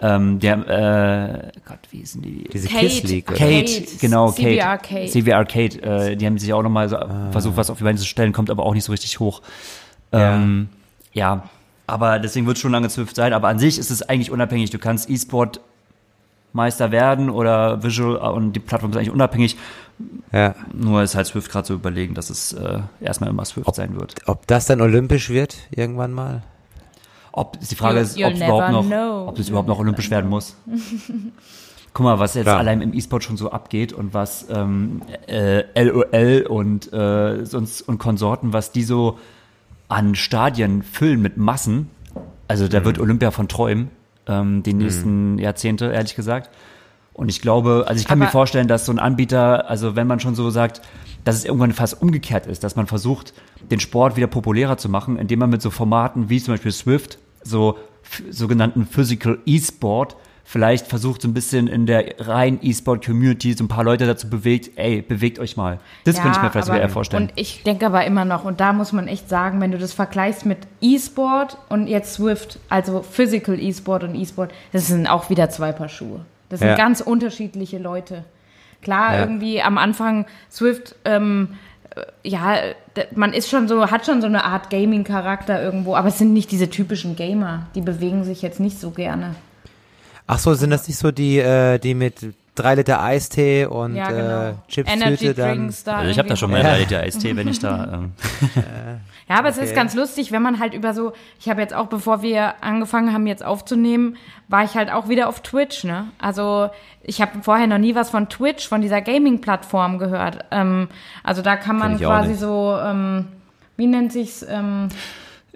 Ähm, 0.00 0.38
der, 0.38 0.56
äh, 0.68 1.58
Gott, 1.66 1.80
wie 1.90 2.00
ist 2.00 2.14
denn 2.14 2.22
die? 2.22 2.44
Diese 2.44 2.68
Kate, 2.68 2.86
Kiss 2.86 3.02
League. 3.02 3.26
Kate, 3.26 3.64
Kate, 3.64 3.84
genau, 4.00 4.28
Kate. 4.28 4.42
CVR 4.42 4.78
Kate. 4.78 5.06
CVR 5.10 5.44
Kate, 5.44 5.82
äh, 5.82 6.16
die 6.16 6.24
haben 6.24 6.38
sich 6.38 6.52
auch 6.52 6.62
nochmal 6.62 6.88
so 6.88 6.96
ah. 6.96 7.30
versucht, 7.32 7.56
was 7.56 7.68
auf 7.68 7.78
die 7.78 7.84
Beine 7.84 7.98
zu 7.98 8.06
stellen, 8.06 8.32
kommt 8.32 8.50
aber 8.50 8.64
auch 8.64 8.74
nicht 8.74 8.84
so 8.84 8.92
richtig 8.92 9.18
hoch. 9.18 9.42
Ähm, 10.12 10.68
ja. 11.12 11.34
ja, 11.34 11.48
aber 11.88 12.20
deswegen 12.20 12.46
wird 12.46 12.58
es 12.58 12.60
schon 12.62 12.70
lange 12.70 12.88
Swift 12.90 13.16
sein, 13.16 13.32
aber 13.32 13.48
an 13.48 13.58
sich 13.58 13.78
ist 13.78 13.90
es 13.90 14.02
eigentlich 14.02 14.30
unabhängig. 14.30 14.70
Du 14.70 14.78
kannst 14.78 15.10
E-Sport 15.10 15.60
Meister 16.52 16.90
werden 16.92 17.28
oder 17.28 17.82
Visual 17.82 18.16
und 18.32 18.52
die 18.52 18.60
Plattform 18.60 18.92
ist 18.92 18.96
eigentlich 18.96 19.10
unabhängig. 19.10 19.56
Ja. 20.32 20.54
Nur 20.72 21.02
ist 21.02 21.14
halt 21.14 21.26
Swift 21.26 21.50
gerade 21.50 21.66
so 21.66 21.74
überlegen, 21.74 22.14
dass 22.14 22.30
es 22.30 22.52
äh, 22.52 22.80
erstmal 23.00 23.30
immer 23.30 23.44
Swift 23.44 23.66
ob, 23.66 23.74
sein 23.74 23.98
wird. 23.98 24.14
Ob 24.26 24.46
das 24.46 24.66
dann 24.66 24.80
olympisch 24.80 25.28
wird, 25.28 25.56
irgendwann 25.70 26.12
mal? 26.12 26.42
Ob, 27.38 27.60
die 27.60 27.74
Frage 27.76 28.00
ist, 28.00 28.18
ob 28.18 28.32
es 28.32 28.40
überhaupt 28.40 28.72
noch, 28.72 29.28
ob 29.28 29.36
das 29.36 29.48
überhaupt 29.48 29.68
noch 29.68 29.78
olympisch 29.78 30.10
werden 30.10 30.28
muss. 30.28 30.56
Guck 31.94 32.04
mal, 32.04 32.18
was 32.18 32.34
jetzt 32.34 32.44
Klar. 32.44 32.58
allein 32.58 32.80
im 32.80 32.92
E-Sport 32.94 33.22
schon 33.22 33.36
so 33.36 33.50
abgeht 33.50 33.92
und 33.92 34.12
was 34.12 34.46
ähm, 34.50 35.02
äh, 35.28 35.62
LOL 35.80 36.46
und 36.48 36.92
äh, 36.92 37.44
sonst 37.44 37.82
und 37.82 37.98
Konsorten, 37.98 38.52
was 38.52 38.72
die 38.72 38.82
so 38.82 39.18
an 39.88 40.14
Stadien 40.14 40.82
füllen 40.82 41.22
mit 41.22 41.36
Massen. 41.36 41.90
Also 42.48 42.66
da 42.66 42.80
mhm. 42.80 42.84
wird 42.84 42.98
Olympia 42.98 43.30
von 43.30 43.46
träumen, 43.46 43.90
ähm, 44.26 44.62
die 44.64 44.72
mhm. 44.72 44.78
nächsten 44.80 45.32
mhm. 45.34 45.38
Jahrzehnte, 45.38 45.86
ehrlich 45.86 46.16
gesagt. 46.16 46.50
Und 47.14 47.28
ich 47.28 47.40
glaube, 47.40 47.84
also 47.86 48.00
ich 48.00 48.06
kann 48.06 48.18
Aber 48.18 48.26
mir 48.26 48.32
vorstellen, 48.32 48.68
dass 48.68 48.84
so 48.84 48.92
ein 48.92 48.98
Anbieter, 48.98 49.70
also 49.70 49.96
wenn 49.96 50.06
man 50.06 50.20
schon 50.20 50.34
so 50.34 50.50
sagt, 50.50 50.82
dass 51.24 51.36
es 51.36 51.44
irgendwann 51.44 51.72
fast 51.72 52.00
umgekehrt 52.00 52.46
ist, 52.46 52.62
dass 52.64 52.76
man 52.76 52.86
versucht, 52.86 53.32
den 53.70 53.80
Sport 53.80 54.16
wieder 54.16 54.28
populärer 54.28 54.76
zu 54.76 54.88
machen, 54.88 55.18
indem 55.18 55.40
man 55.40 55.50
mit 55.50 55.62
so 55.62 55.70
Formaten 55.70 56.30
wie 56.30 56.40
zum 56.40 56.54
Beispiel 56.54 56.72
Swift, 56.72 57.18
so 57.42 57.78
sogenannten 58.30 58.86
Physical 58.86 59.38
E-Sport, 59.44 60.16
vielleicht 60.44 60.86
versucht 60.86 61.20
so 61.20 61.28
ein 61.28 61.34
bisschen 61.34 61.68
in 61.68 61.84
der 61.84 62.26
rein 62.26 62.58
E-Sport-Community 62.62 63.52
so 63.52 63.64
ein 63.64 63.68
paar 63.68 63.84
Leute 63.84 64.06
dazu 64.06 64.30
bewegt, 64.30 64.70
ey, 64.76 65.02
bewegt 65.02 65.38
euch 65.38 65.56
mal. 65.58 65.78
Das 66.04 66.16
ja, 66.16 66.22
könnte 66.22 66.38
ich 66.38 66.42
mir 66.42 66.50
vielleicht 66.50 66.70
aber, 66.70 66.80
eher 66.80 66.88
vorstellen. 66.88 67.24
Und 67.24 67.32
ich 67.36 67.62
denke 67.64 67.84
aber 67.84 68.04
immer 68.06 68.24
noch, 68.24 68.44
und 68.44 68.58
da 68.58 68.72
muss 68.72 68.92
man 68.92 69.08
echt 69.08 69.28
sagen, 69.28 69.60
wenn 69.60 69.72
du 69.72 69.78
das 69.78 69.92
vergleichst 69.92 70.46
mit 70.46 70.58
E-Sport 70.80 71.58
und 71.68 71.86
jetzt 71.86 72.14
Swift, 72.14 72.58
also 72.70 73.02
Physical 73.02 73.60
E-Sport 73.60 74.04
und 74.04 74.14
E-Sport, 74.14 74.52
das 74.72 74.86
sind 74.86 75.06
auch 75.06 75.28
wieder 75.28 75.50
zwei 75.50 75.72
Paar 75.72 75.90
Schuhe. 75.90 76.24
Das 76.48 76.60
sind 76.60 76.68
ja. 76.70 76.76
ganz 76.76 77.02
unterschiedliche 77.02 77.76
Leute. 77.76 78.24
Klar, 78.80 79.14
ja. 79.14 79.20
irgendwie 79.20 79.60
am 79.60 79.76
Anfang 79.76 80.26
Swift, 80.50 80.94
ähm, 81.04 81.48
äh, 81.50 81.56
ja, 82.22 82.56
man 83.14 83.32
ist 83.32 83.48
schon 83.48 83.68
so, 83.68 83.90
hat 83.90 84.06
schon 84.06 84.20
so 84.20 84.26
eine 84.26 84.44
Art 84.44 84.70
Gaming-Charakter 84.70 85.62
irgendwo, 85.62 85.94
aber 85.94 86.08
es 86.08 86.18
sind 86.18 86.32
nicht 86.32 86.50
diese 86.50 86.70
typischen 86.70 87.16
Gamer. 87.16 87.66
Die 87.74 87.80
bewegen 87.80 88.24
sich 88.24 88.42
jetzt 88.42 88.60
nicht 88.60 88.78
so 88.78 88.90
gerne. 88.90 89.34
Ach 90.26 90.38
so, 90.38 90.54
sind 90.54 90.70
das 90.70 90.86
nicht 90.88 90.98
so 90.98 91.10
die, 91.10 91.38
äh, 91.38 91.78
die 91.78 91.94
mit 91.94 92.34
drei 92.58 92.74
Liter 92.74 93.02
Eistee 93.02 93.66
und 93.66 93.94
ja, 93.94 94.10
genau. 94.10 94.48
äh, 94.48 94.54
Chips 94.68 94.90
Energy 94.90 95.32
dann. 95.34 95.74
Da 95.84 95.98
also 95.98 96.10
ich 96.10 96.18
habe 96.18 96.28
da 96.28 96.36
schon 96.36 96.50
mal 96.50 96.62
drei 96.62 96.80
Liter 96.80 97.00
Eistee, 97.00 97.36
wenn 97.36 97.48
ich 97.48 97.58
da. 97.58 97.78
Ähm. 97.98 98.12
ja, 99.28 99.36
aber 99.38 99.48
okay. 99.48 99.60
es 99.60 99.68
ist 99.68 99.74
ganz 99.74 99.94
lustig, 99.94 100.32
wenn 100.32 100.42
man 100.42 100.58
halt 100.58 100.74
über 100.74 100.92
so. 100.94 101.12
Ich 101.40 101.48
habe 101.48 101.60
jetzt 101.60 101.74
auch, 101.74 101.86
bevor 101.86 102.22
wir 102.22 102.62
angefangen 102.62 103.12
haben, 103.12 103.26
jetzt 103.26 103.44
aufzunehmen, 103.44 104.16
war 104.48 104.64
ich 104.64 104.74
halt 104.74 104.90
auch 104.90 105.08
wieder 105.08 105.28
auf 105.28 105.40
Twitch. 105.40 105.84
Ne, 105.84 106.08
also 106.18 106.68
ich 107.08 107.20
habe 107.20 107.42
vorher 107.42 107.66
noch 107.66 107.78
nie 107.78 107.94
was 107.94 108.10
von 108.10 108.28
Twitch, 108.28 108.68
von 108.68 108.80
dieser 108.80 109.00
Gaming-Plattform 109.00 109.98
gehört. 109.98 110.44
Ähm, 110.50 110.88
also 111.24 111.42
da 111.42 111.56
kann 111.56 111.78
man 111.78 111.98
quasi 111.98 112.34
so. 112.34 112.78
Ähm, 112.80 113.26
wie 113.76 113.86
nennt 113.86 114.12
sich's? 114.12 114.44
Ähm, 114.48 114.88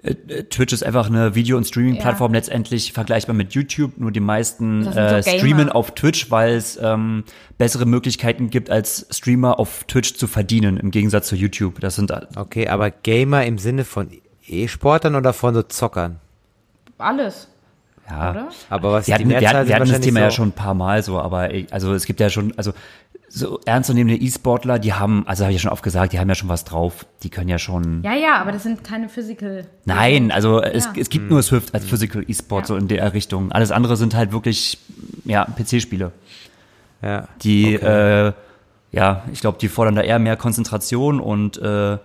Äh, 0.03 0.43
Twitch 0.43 0.73
ist 0.73 0.83
einfach 0.83 1.07
eine 1.07 1.33
Video- 1.33 1.57
und 1.57 1.65
Streaming-Plattform 1.65 2.33
ja. 2.33 2.39
letztendlich 2.39 2.91
vergleichbar 2.93 3.35
mit 3.35 3.53
YouTube. 3.53 3.97
Nur 3.97 4.11
die 4.11 4.19
meisten 4.19 4.85
äh, 4.85 5.23
so 5.23 5.31
streamen 5.31 5.69
auf 5.69 5.91
Twitch, 5.91 6.29
weil 6.29 6.55
es 6.55 6.77
ähm, 6.81 7.23
bessere 7.57 7.85
Möglichkeiten 7.85 8.49
gibt, 8.49 8.69
als 8.69 9.07
Streamer 9.09 9.59
auf 9.59 9.85
Twitch 9.85 10.15
zu 10.15 10.27
verdienen, 10.27 10.77
im 10.77 10.91
Gegensatz 10.91 11.27
zu 11.27 11.35
YouTube. 11.35 11.79
Das 11.79 11.95
sind 11.95 12.11
Okay, 12.35 12.67
aber 12.67 12.91
Gamer 12.91 13.45
im 13.45 13.57
Sinne 13.57 13.85
von 13.85 14.09
E-Sportern 14.45 15.15
oder 15.15 15.31
von 15.31 15.53
so 15.53 15.63
Zockern? 15.63 16.19
Alles. 16.97 17.47
Ja, 18.09 18.31
Oder? 18.31 18.49
aber 18.69 18.91
was 18.91 19.07
wir 19.07 19.13
hatten, 19.13 19.29
wir 19.29 19.37
hatten, 19.37 19.67
wir 19.67 19.75
hatten 19.75 19.89
das 19.89 20.01
Thema 20.01 20.19
so 20.19 20.23
ja 20.25 20.31
schon 20.31 20.49
ein 20.49 20.53
paar 20.53 20.73
Mal 20.73 21.01
so, 21.03 21.19
aber 21.19 21.49
also 21.71 21.93
es 21.93 22.05
gibt 22.05 22.19
ja 22.19 22.29
schon, 22.29 22.53
also 22.57 22.73
so 23.35 23.59
ernstzunehmende 23.65 24.21
E-Sportler, 24.21 24.77
die 24.77 24.93
haben, 24.93 25.27
also 25.27 25.43
habe 25.43 25.51
ich 25.51 25.57
ja 25.57 25.61
schon 25.63 25.71
oft 25.71 25.81
gesagt, 25.81 26.13
die 26.13 26.19
haben 26.19 26.29
ja 26.29 26.35
schon 26.35 26.49
was 26.49 26.65
drauf. 26.65 27.07
Die 27.23 27.31
können 27.31 27.49
ja 27.49 27.57
schon. 27.57 28.03
Ja, 28.03 28.13
ja, 28.13 28.35
aber 28.35 28.51
das 28.51 28.61
sind 28.61 28.83
keine 28.83 29.09
Physical. 29.09 29.65
Nein, 29.85 30.31
also 30.31 30.61
ja. 30.61 30.67
es, 30.67 30.87
es 30.95 31.09
gibt 31.09 31.25
mhm. 31.25 31.31
nur 31.31 31.41
Swift 31.41 31.73
als 31.73 31.85
Physical 31.85 32.23
E-Sport 32.27 32.65
ja. 32.65 32.67
so 32.67 32.75
in 32.75 32.87
der 32.87 33.11
Richtung. 33.13 33.51
Alles 33.51 33.71
andere 33.71 33.97
sind 33.97 34.13
halt 34.13 34.31
wirklich, 34.33 34.77
ja, 35.25 35.45
PC-Spiele. 35.45 36.11
Ja. 37.01 37.27
Die, 37.41 37.75
okay. 37.75 38.27
äh, 38.27 38.33
ja, 38.91 39.23
ich 39.31 39.41
glaube, 39.41 39.57
die 39.59 39.67
fordern 39.67 39.95
da 39.95 40.01
eher 40.03 40.19
mehr 40.19 40.37
Konzentration 40.37 41.19
und 41.19 41.57
äh, 41.57 41.97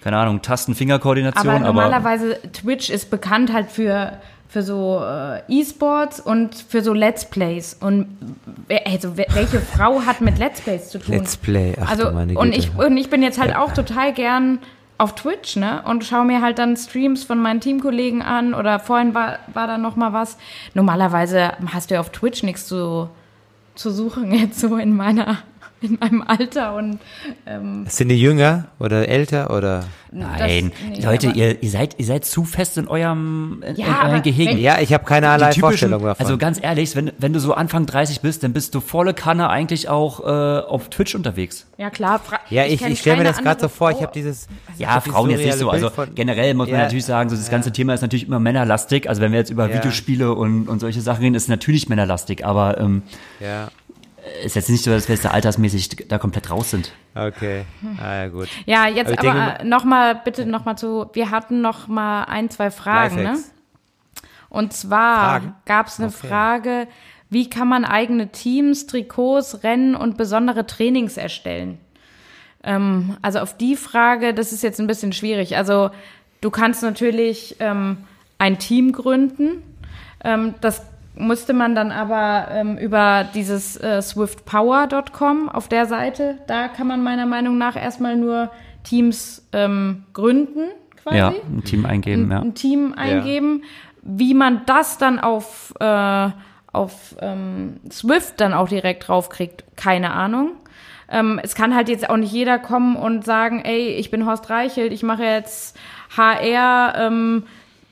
keine 0.00 0.16
Ahnung, 0.16 0.42
Tasten-Finger-Koordination. 0.42 1.48
Aber 1.48 1.58
normalerweise 1.58 2.38
aber 2.40 2.52
Twitch 2.52 2.88
ist 2.88 3.10
bekannt 3.10 3.52
halt 3.52 3.72
für 3.72 4.12
für 4.48 4.62
so 4.62 5.02
äh, 5.04 5.42
E-Sports 5.48 6.20
und 6.20 6.54
für 6.54 6.82
so 6.82 6.94
Let's 6.94 7.26
Plays. 7.26 7.76
Und 7.78 8.06
also 8.86 9.16
welche 9.16 9.60
Frau 9.76 10.00
hat 10.00 10.20
mit 10.20 10.38
Let's 10.38 10.62
Plays 10.62 10.88
zu 10.88 10.98
tun? 10.98 11.14
Let's 11.16 11.36
Play, 11.36 11.74
ach 11.80 11.90
also, 11.90 12.10
meine 12.10 12.32
Güte. 12.32 12.40
Und 12.40 12.56
ich, 12.56 12.74
und 12.74 12.96
ich 12.96 13.10
bin 13.10 13.22
jetzt 13.22 13.38
halt 13.38 13.50
ja. 13.50 13.62
auch 13.62 13.72
total 13.72 14.12
gern 14.14 14.58
auf 14.96 15.14
Twitch, 15.14 15.56
ne? 15.56 15.82
Und 15.84 16.04
schaue 16.04 16.24
mir 16.24 16.40
halt 16.40 16.58
dann 16.58 16.76
Streams 16.76 17.24
von 17.24 17.40
meinen 17.40 17.60
Teamkollegen 17.60 18.22
an 18.22 18.54
oder 18.54 18.80
vorhin 18.80 19.14
war, 19.14 19.38
war 19.52 19.66
da 19.66 19.78
noch 19.78 19.96
mal 19.96 20.12
was. 20.12 20.38
Normalerweise 20.74 21.52
hast 21.72 21.90
du 21.90 21.94
ja 21.94 22.00
auf 22.00 22.10
Twitch 22.10 22.42
nichts 22.42 22.66
zu, 22.66 23.08
zu 23.74 23.90
suchen, 23.90 24.32
jetzt 24.34 24.58
so 24.58 24.76
in 24.76 24.96
meiner 24.96 25.38
in 25.80 25.98
meinem 26.00 26.22
Alter 26.22 26.74
und 26.74 26.98
ähm, 27.46 27.84
sind 27.88 28.08
die 28.08 28.20
jünger 28.20 28.68
oder 28.78 29.08
älter 29.08 29.50
oder? 29.50 29.84
Nein 30.10 30.70
das, 30.70 30.98
nee, 30.98 31.04
Leute 31.04 31.28
ihr, 31.28 31.62
ihr 31.62 31.70
seid 31.70 31.98
ihr 31.98 32.06
seid 32.06 32.24
zu 32.24 32.44
fest 32.44 32.78
in 32.78 32.88
eurem 32.88 33.62
in, 33.66 33.76
ja, 33.76 33.86
in 33.86 34.08
eurem 34.08 34.22
Gehege 34.22 34.56
ja 34.56 34.80
ich 34.80 34.92
habe 34.92 35.04
keinerlei 35.04 35.52
Vorstellung 35.52 36.02
davon. 36.02 36.24
Also 36.24 36.38
ganz 36.38 36.58
ehrlich 36.62 36.96
wenn 36.96 37.12
wenn 37.18 37.32
du 37.32 37.40
so 37.40 37.52
Anfang 37.52 37.86
30 37.86 38.20
bist 38.20 38.42
dann 38.42 38.52
bist 38.52 38.74
du 38.74 38.80
volle 38.80 39.14
Kanne 39.14 39.50
eigentlich 39.50 39.88
auch 39.88 40.20
äh, 40.20 40.60
auf 40.60 40.88
Twitch 40.88 41.14
unterwegs. 41.14 41.66
Ja 41.76 41.90
klar 41.90 42.20
ja 42.48 42.64
ich, 42.64 42.80
ich, 42.80 42.86
ich 42.86 43.00
stelle 43.00 43.18
mir 43.18 43.24
das 43.24 43.38
gerade 43.38 43.60
so 43.60 43.68
vor 43.68 43.90
ich 43.90 44.00
habe 44.00 44.12
dieses 44.14 44.48
also 44.68 44.82
ja 44.82 45.00
Frauen 45.00 45.30
jetzt 45.30 45.44
nicht 45.44 45.58
so. 45.58 45.70
also 45.70 45.90
generell 46.14 46.54
muss 46.54 46.70
man 46.70 46.80
natürlich 46.80 47.04
sagen 47.04 47.28
so 47.28 47.36
das 47.36 47.46
ja. 47.46 47.52
ganze 47.52 47.72
Thema 47.72 47.94
ist 47.94 48.02
natürlich 48.02 48.26
immer 48.26 48.40
männerlastig. 48.40 49.08
Also 49.08 49.20
wenn 49.20 49.32
wir 49.32 49.38
jetzt 49.38 49.50
über 49.50 49.68
ja. 49.68 49.76
Videospiele 49.76 50.34
und 50.34 50.68
und 50.68 50.80
solche 50.80 51.00
Sachen 51.00 51.22
reden 51.22 51.34
ist 51.34 51.48
natürlich 51.48 51.88
männerlastig. 51.88 52.44
Aber 52.44 52.78
ähm, 52.78 53.02
ja 53.40 53.68
ist 54.44 54.56
jetzt 54.56 54.70
nicht 54.70 54.84
so, 54.84 54.90
dass 54.90 55.08
wir 55.08 55.14
jetzt 55.14 55.24
da 55.24 55.30
altersmäßig 55.30 56.08
da 56.08 56.18
komplett 56.18 56.50
raus 56.50 56.70
sind. 56.70 56.92
Okay, 57.14 57.64
ah, 57.98 58.14
ja 58.14 58.28
gut. 58.28 58.48
Ja, 58.66 58.86
jetzt 58.86 59.18
aber, 59.18 59.32
aber 59.32 59.64
nochmal, 59.64 60.20
bitte 60.24 60.46
nochmal 60.46 60.78
zu, 60.78 61.10
wir 61.12 61.30
hatten 61.30 61.60
noch 61.60 61.88
mal 61.88 62.24
ein, 62.24 62.50
zwei 62.50 62.70
Fragen, 62.70 63.22
ne? 63.22 63.38
Und 64.50 64.72
zwar 64.72 65.60
gab 65.66 65.88
es 65.88 65.98
eine 65.98 66.08
okay. 66.08 66.26
Frage, 66.26 66.88
wie 67.30 67.50
kann 67.50 67.68
man 67.68 67.84
eigene 67.84 68.28
Teams, 68.28 68.86
Trikots, 68.86 69.62
Rennen 69.62 69.94
und 69.94 70.16
besondere 70.16 70.66
Trainings 70.66 71.16
erstellen? 71.16 71.78
Ähm, 72.64 73.16
also 73.20 73.40
auf 73.40 73.56
die 73.56 73.76
Frage, 73.76 74.32
das 74.32 74.52
ist 74.52 74.62
jetzt 74.62 74.80
ein 74.80 74.86
bisschen 74.86 75.12
schwierig. 75.12 75.56
Also 75.56 75.90
du 76.40 76.50
kannst 76.50 76.82
natürlich 76.82 77.56
ähm, 77.60 77.98
ein 78.38 78.58
Team 78.58 78.92
gründen. 78.92 79.62
Ähm, 80.24 80.54
das 80.60 80.82
musste 81.18 81.52
man 81.52 81.74
dann 81.74 81.90
aber 81.90 82.48
ähm, 82.50 82.78
über 82.78 83.26
dieses 83.34 83.76
äh, 83.76 84.00
swiftpower.com 84.00 85.48
auf 85.48 85.68
der 85.68 85.86
Seite, 85.86 86.38
da 86.46 86.68
kann 86.68 86.86
man 86.86 87.02
meiner 87.02 87.26
Meinung 87.26 87.58
nach 87.58 87.76
erstmal 87.76 88.16
nur 88.16 88.50
Teams 88.84 89.46
ähm, 89.52 90.04
gründen, 90.12 90.68
quasi. 91.02 91.18
Ja, 91.18 91.28
ein 91.28 91.64
Team 91.64 91.84
eingeben, 91.86 92.26
ein, 92.26 92.30
ja. 92.30 92.40
Ein 92.40 92.54
Team 92.54 92.94
eingeben. 92.94 93.62
Ja. 93.62 93.68
Wie 94.02 94.34
man 94.34 94.62
das 94.66 94.96
dann 94.96 95.18
auf, 95.18 95.74
äh, 95.80 96.28
auf 96.72 97.16
ähm, 97.20 97.80
Swift 97.90 98.40
dann 98.40 98.54
auch 98.54 98.68
direkt 98.68 99.08
draufkriegt, 99.08 99.64
keine 99.76 100.12
Ahnung. 100.12 100.52
Ähm, 101.10 101.40
es 101.42 101.54
kann 101.54 101.74
halt 101.74 101.88
jetzt 101.88 102.08
auch 102.08 102.16
nicht 102.16 102.32
jeder 102.32 102.58
kommen 102.58 102.96
und 102.96 103.24
sagen, 103.24 103.62
ey, 103.64 103.88
ich 103.96 104.10
bin 104.10 104.26
Horst 104.26 104.48
Reichelt, 104.50 104.92
ich 104.92 105.02
mache 105.02 105.24
jetzt 105.24 105.76
HR, 106.16 106.94
ähm, 106.96 107.44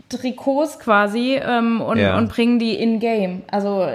Trikots 0.09 0.79
quasi 0.79 1.41
ähm, 1.43 1.81
und, 1.81 1.99
ja. 1.99 2.17
und 2.17 2.29
bringen 2.29 2.59
die 2.59 2.75
in-game. 2.75 3.43
Also 3.51 3.89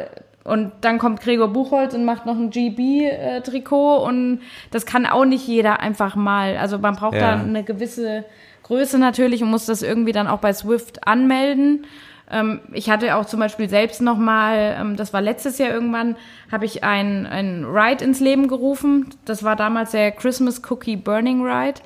und 0.43 0.72
dann 0.82 0.97
kommt 0.97 1.22
Gregor 1.22 1.49
Buchholz 1.49 1.93
und 1.93 2.03
macht 2.03 2.26
noch 2.26 2.36
ein 2.36 2.49
GB-Trikot 2.49 3.97
äh, 3.97 4.07
und 4.07 4.39
das 4.72 4.86
kann 4.86 5.05
auch 5.05 5.26
nicht 5.26 5.47
jeder 5.47 5.80
einfach 5.80 6.16
mal. 6.16 6.57
Also 6.57 6.80
man 6.80 6.95
braucht 6.95 7.14
ja. 7.14 7.36
da 7.36 7.41
eine 7.41 7.64
gewisse 7.64 8.26
Größe 8.64 8.97
natürlich 8.97 9.43
und 9.43 9.51
muss 9.51 9.68
das 9.68 9.84
irgendwie 9.84 10.14
dann 10.14 10.28
auch 10.28 10.39
bei 10.39 10.51
Swift 10.53 11.07
anmelden. 11.07 11.86
Ähm, 12.32 12.62
ich 12.72 12.89
hatte 12.89 13.16
auch 13.16 13.26
zum 13.26 13.39
Beispiel 13.39 13.70
selbst 13.70 14.01
noch 14.01 14.18
mal, 14.18 14.78
ähm, 14.80 14.95
das 14.95 15.14
war 15.14 15.22
letztes 15.22 15.59
Jahr 15.59 15.70
irgendwann, 15.70 16.16
habe 16.51 16.66
ich 16.66 16.84
ein, 16.84 17.28
ein 17.28 17.66
Ride 17.66 18.03
ins 18.03 18.20
Leben 18.20 18.47
gerufen. 18.47 19.09
Das 19.26 19.43
war 19.43 19.55
damals 19.55 19.91
der 19.91 20.12
Christmas 20.12 20.62
Cookie 20.70 20.95
Burning 20.95 21.43
Ride. 21.45 21.82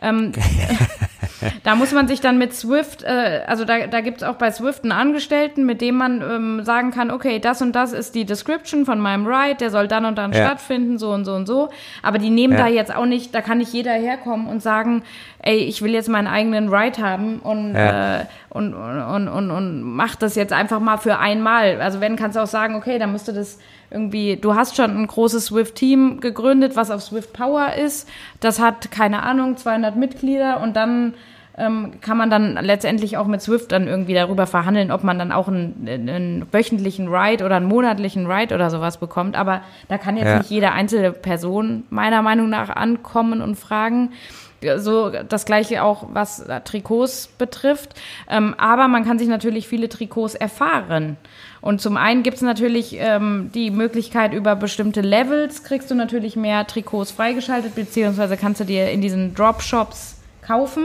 Da 1.64 1.74
muss 1.74 1.92
man 1.92 2.08
sich 2.08 2.20
dann 2.20 2.38
mit 2.38 2.54
Swift, 2.54 3.02
äh, 3.02 3.42
also 3.46 3.64
da, 3.64 3.86
da 3.86 4.00
gibt 4.00 4.18
es 4.18 4.22
auch 4.22 4.36
bei 4.36 4.50
Swift 4.50 4.82
einen 4.84 4.92
Angestellten, 4.92 5.66
mit 5.66 5.80
dem 5.80 5.96
man 5.96 6.22
ähm, 6.22 6.64
sagen 6.64 6.90
kann, 6.90 7.10
okay, 7.10 7.38
das 7.38 7.62
und 7.62 7.72
das 7.72 7.92
ist 7.92 8.14
die 8.14 8.24
Description 8.24 8.84
von 8.84 9.00
meinem 9.00 9.26
Ride, 9.26 9.56
der 9.56 9.70
soll 9.70 9.88
dann 9.88 10.04
und 10.04 10.18
dann 10.18 10.32
ja. 10.32 10.46
stattfinden, 10.46 10.98
so 10.98 11.10
und 11.10 11.24
so 11.24 11.34
und 11.34 11.46
so. 11.46 11.70
Aber 12.02 12.18
die 12.18 12.30
nehmen 12.30 12.54
ja. 12.54 12.60
da 12.60 12.68
jetzt 12.68 12.94
auch 12.94 13.06
nicht, 13.06 13.34
da 13.34 13.40
kann 13.40 13.58
nicht 13.58 13.72
jeder 13.72 13.92
herkommen 13.92 14.46
und 14.46 14.62
sagen, 14.62 15.02
ey, 15.42 15.58
ich 15.58 15.82
will 15.82 15.92
jetzt 15.92 16.08
meinen 16.08 16.26
eigenen 16.26 16.72
Ride 16.72 17.02
haben 17.02 17.38
und, 17.40 17.74
ja. 17.74 18.20
äh, 18.20 18.24
und, 18.50 18.74
und, 18.74 19.02
und, 19.02 19.28
und, 19.28 19.50
und 19.50 19.82
mach 19.82 20.14
das 20.16 20.34
jetzt 20.34 20.52
einfach 20.52 20.80
mal 20.80 20.98
für 20.98 21.18
einmal. 21.18 21.80
Also 21.80 22.00
wenn, 22.00 22.16
kannst 22.16 22.36
du 22.36 22.40
auch 22.40 22.46
sagen, 22.46 22.74
okay, 22.74 22.98
dann 22.98 23.12
müsste 23.12 23.32
das 23.32 23.58
irgendwie, 23.90 24.36
du 24.36 24.54
hast 24.54 24.76
schon 24.76 24.96
ein 24.96 25.06
großes 25.06 25.46
Swift-Team 25.46 26.20
gegründet, 26.20 26.76
was 26.76 26.90
auf 26.90 27.02
Swift 27.02 27.32
Power 27.32 27.74
ist. 27.74 28.08
Das 28.40 28.60
hat, 28.60 28.90
keine 28.90 29.22
Ahnung, 29.22 29.56
200 29.56 29.96
Mitglieder 29.96 30.60
und 30.60 30.76
dann 30.76 31.14
ähm, 31.58 32.00
kann 32.00 32.16
man 32.16 32.30
dann 32.30 32.54
letztendlich 32.54 33.16
auch 33.16 33.26
mit 33.26 33.42
Swift 33.42 33.72
dann 33.72 33.86
irgendwie 33.86 34.14
darüber 34.14 34.46
verhandeln, 34.46 34.90
ob 34.90 35.04
man 35.04 35.18
dann 35.18 35.32
auch 35.32 35.48
einen, 35.48 35.86
einen 35.86 36.46
wöchentlichen 36.52 37.08
Ride 37.08 37.44
oder 37.44 37.56
einen 37.56 37.66
monatlichen 37.66 38.30
Ride 38.30 38.54
oder 38.54 38.70
sowas 38.70 38.98
bekommt. 38.98 39.36
Aber 39.36 39.62
da 39.88 39.98
kann 39.98 40.16
jetzt 40.16 40.26
ja. 40.26 40.38
nicht 40.38 40.50
jede 40.50 40.72
einzelne 40.72 41.12
Person 41.12 41.84
meiner 41.90 42.22
Meinung 42.22 42.48
nach 42.48 42.70
ankommen 42.70 43.42
und 43.42 43.56
fragen 43.56 44.12
so 44.76 45.10
das 45.10 45.46
gleiche 45.46 45.82
auch, 45.82 46.08
was 46.12 46.44
Trikots 46.64 47.28
betrifft. 47.38 47.94
Ähm, 48.28 48.54
aber 48.58 48.88
man 48.88 49.04
kann 49.04 49.18
sich 49.18 49.28
natürlich 49.28 49.68
viele 49.68 49.88
Trikots 49.88 50.34
erfahren. 50.34 51.16
Und 51.60 51.80
zum 51.80 51.96
einen 51.96 52.22
gibt 52.22 52.36
es 52.36 52.42
natürlich 52.42 52.96
ähm, 52.98 53.50
die 53.54 53.70
Möglichkeit, 53.70 54.32
über 54.32 54.56
bestimmte 54.56 55.02
Levels 55.02 55.62
kriegst 55.62 55.90
du 55.90 55.94
natürlich 55.94 56.36
mehr 56.36 56.66
Trikots 56.66 57.10
freigeschaltet, 57.10 57.74
beziehungsweise 57.74 58.36
kannst 58.36 58.60
du 58.60 58.64
dir 58.64 58.90
in 58.90 59.02
diesen 59.02 59.34
Dropshops 59.34 60.20
kaufen. 60.40 60.84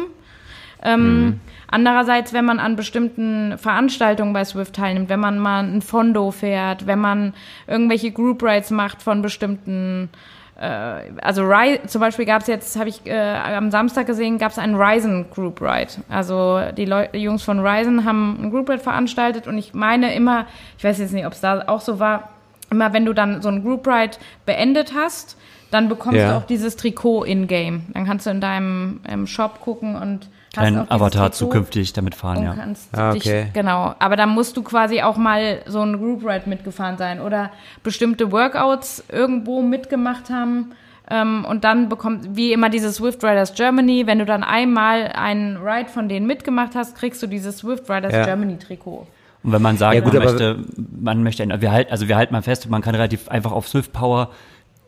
Ähm, 0.83 1.19
mhm. 1.19 1.39
Andererseits, 1.67 2.31
wenn 2.33 2.45
man 2.45 2.59
an 2.59 2.75
bestimmten 2.75 3.57
Veranstaltungen 3.57 4.33
bei 4.33 4.45
Swift 4.45 4.75
teilnimmt, 4.75 5.09
wenn 5.09 5.19
man 5.19 5.39
mal 5.39 5.63
ein 5.63 5.81
Fondo 5.81 6.31
fährt, 6.31 6.87
wenn 6.87 6.99
man 6.99 7.33
irgendwelche 7.67 8.11
Group 8.11 8.43
Rides 8.43 8.69
macht 8.69 9.01
von 9.01 9.21
bestimmten 9.21 10.09
also 10.57 11.43
Ry 11.43 11.81
zum 11.85 11.99
Beispiel 11.99 12.25
gab 12.25 12.41
es 12.41 12.47
jetzt, 12.47 12.79
habe 12.79 12.87
ich 12.87 13.05
äh, 13.05 13.35
am 13.35 13.71
Samstag 13.71 14.07
gesehen, 14.07 14.37
gab 14.37 14.51
es 14.51 14.57
einen 14.57 14.75
Ryzen 14.75 15.25
Group 15.29 15.61
Ride. 15.61 15.91
Also 16.09 16.61
die, 16.77 16.85
Leu 16.85 17.07
die 17.13 17.19
Jungs 17.19 17.43
von 17.43 17.59
Ryzen 17.59 18.05
haben 18.05 18.39
ein 18.41 18.51
Group 18.51 18.69
Ride 18.69 18.81
veranstaltet 18.81 19.47
und 19.47 19.57
ich 19.57 19.73
meine 19.73 20.15
immer, 20.15 20.45
ich 20.77 20.83
weiß 20.83 20.99
jetzt 20.99 21.11
nicht, 21.11 21.25
ob 21.25 21.33
es 21.33 21.41
da 21.41 21.63
auch 21.67 21.81
so 21.81 21.99
war, 21.99 22.29
immer 22.71 22.93
wenn 22.93 23.05
du 23.05 23.13
dann 23.13 23.41
so 23.41 23.49
ein 23.49 23.63
Group 23.63 23.85
Ride 23.85 24.17
beendet 24.45 24.93
hast, 24.95 25.37
dann 25.71 25.89
bekommst 25.89 26.19
ja. 26.19 26.29
du 26.29 26.37
auch 26.37 26.47
dieses 26.47 26.77
Trikot 26.77 27.25
in-game. 27.25 27.87
Dann 27.93 28.05
kannst 28.05 28.25
du 28.25 28.29
in 28.29 28.39
deinem 28.39 29.27
Shop 29.27 29.59
gucken 29.59 29.95
und 29.95 30.29
Dein 30.55 30.91
Avatar 30.91 31.31
Trikot 31.31 31.37
zukünftig 31.37 31.93
damit 31.93 32.15
fahren, 32.15 32.43
ja. 32.43 32.55
Ah, 32.91 33.11
okay. 33.11 33.43
Dich, 33.43 33.53
genau. 33.53 33.95
Aber 33.99 34.15
da 34.15 34.25
musst 34.25 34.57
du 34.57 34.63
quasi 34.63 35.01
auch 35.01 35.17
mal 35.17 35.61
so 35.65 35.81
ein 35.81 35.97
Group 35.97 36.25
Ride 36.25 36.47
mitgefahren 36.47 36.97
sein 36.97 37.21
oder 37.21 37.51
bestimmte 37.83 38.31
Workouts 38.31 39.03
irgendwo 39.11 39.61
mitgemacht 39.61 40.29
haben. 40.29 40.71
Ähm, 41.09 41.45
und 41.47 41.63
dann 41.63 41.87
bekommt, 41.89 42.35
wie 42.35 42.51
immer, 42.51 42.69
diese 42.69 42.91
Swift 42.91 43.23
Riders 43.23 43.53
Germany. 43.53 44.07
Wenn 44.07 44.19
du 44.19 44.25
dann 44.25 44.43
einmal 44.43 45.11
einen 45.13 45.57
Ride 45.57 45.89
von 45.89 46.09
denen 46.09 46.25
mitgemacht 46.25 46.75
hast, 46.75 46.95
kriegst 46.95 47.21
du 47.21 47.27
dieses 47.27 47.59
Swift 47.59 47.89
Riders 47.89 48.13
ja. 48.13 48.25
Germany 48.25 48.57
Trikot. 48.57 49.07
Und 49.43 49.51
wenn 49.51 49.61
man 49.61 49.77
sagt, 49.77 49.93
ja, 49.93 50.01
gut, 50.01 50.13
man, 50.13 50.23
möchte, 50.23 50.65
man 50.99 51.23
möchte, 51.23 51.61
wir 51.61 51.71
halten, 51.71 51.91
also 51.91 52.07
wir 52.07 52.15
halten 52.15 52.33
mal 52.33 52.41
fest, 52.41 52.67
man 52.67 52.81
kann 52.81 52.95
relativ 52.95 53.29
einfach 53.29 53.51
auf 53.51 53.67
Swift 53.67 53.93
Power 53.93 54.31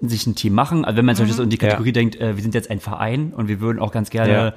sich 0.02 0.26
ein 0.26 0.34
Team 0.34 0.54
machen. 0.54 0.86
Also 0.86 0.98
wenn 0.98 1.06
man 1.06 1.16
zum 1.16 1.26
Beispiel 1.26 1.38
so 1.38 1.44
in 1.44 1.52
die 1.52 1.58
Kategorie 1.58 1.90
ja. 1.90 1.94
denkt, 1.94 2.16
äh, 2.16 2.36
wir 2.36 2.42
sind 2.42 2.56
jetzt 2.56 2.72
ein 2.72 2.80
Verein 2.80 3.34
und 3.36 3.48
wir 3.48 3.60
würden 3.60 3.80
auch 3.80 3.92
ganz 3.92 4.10
gerne 4.10 4.54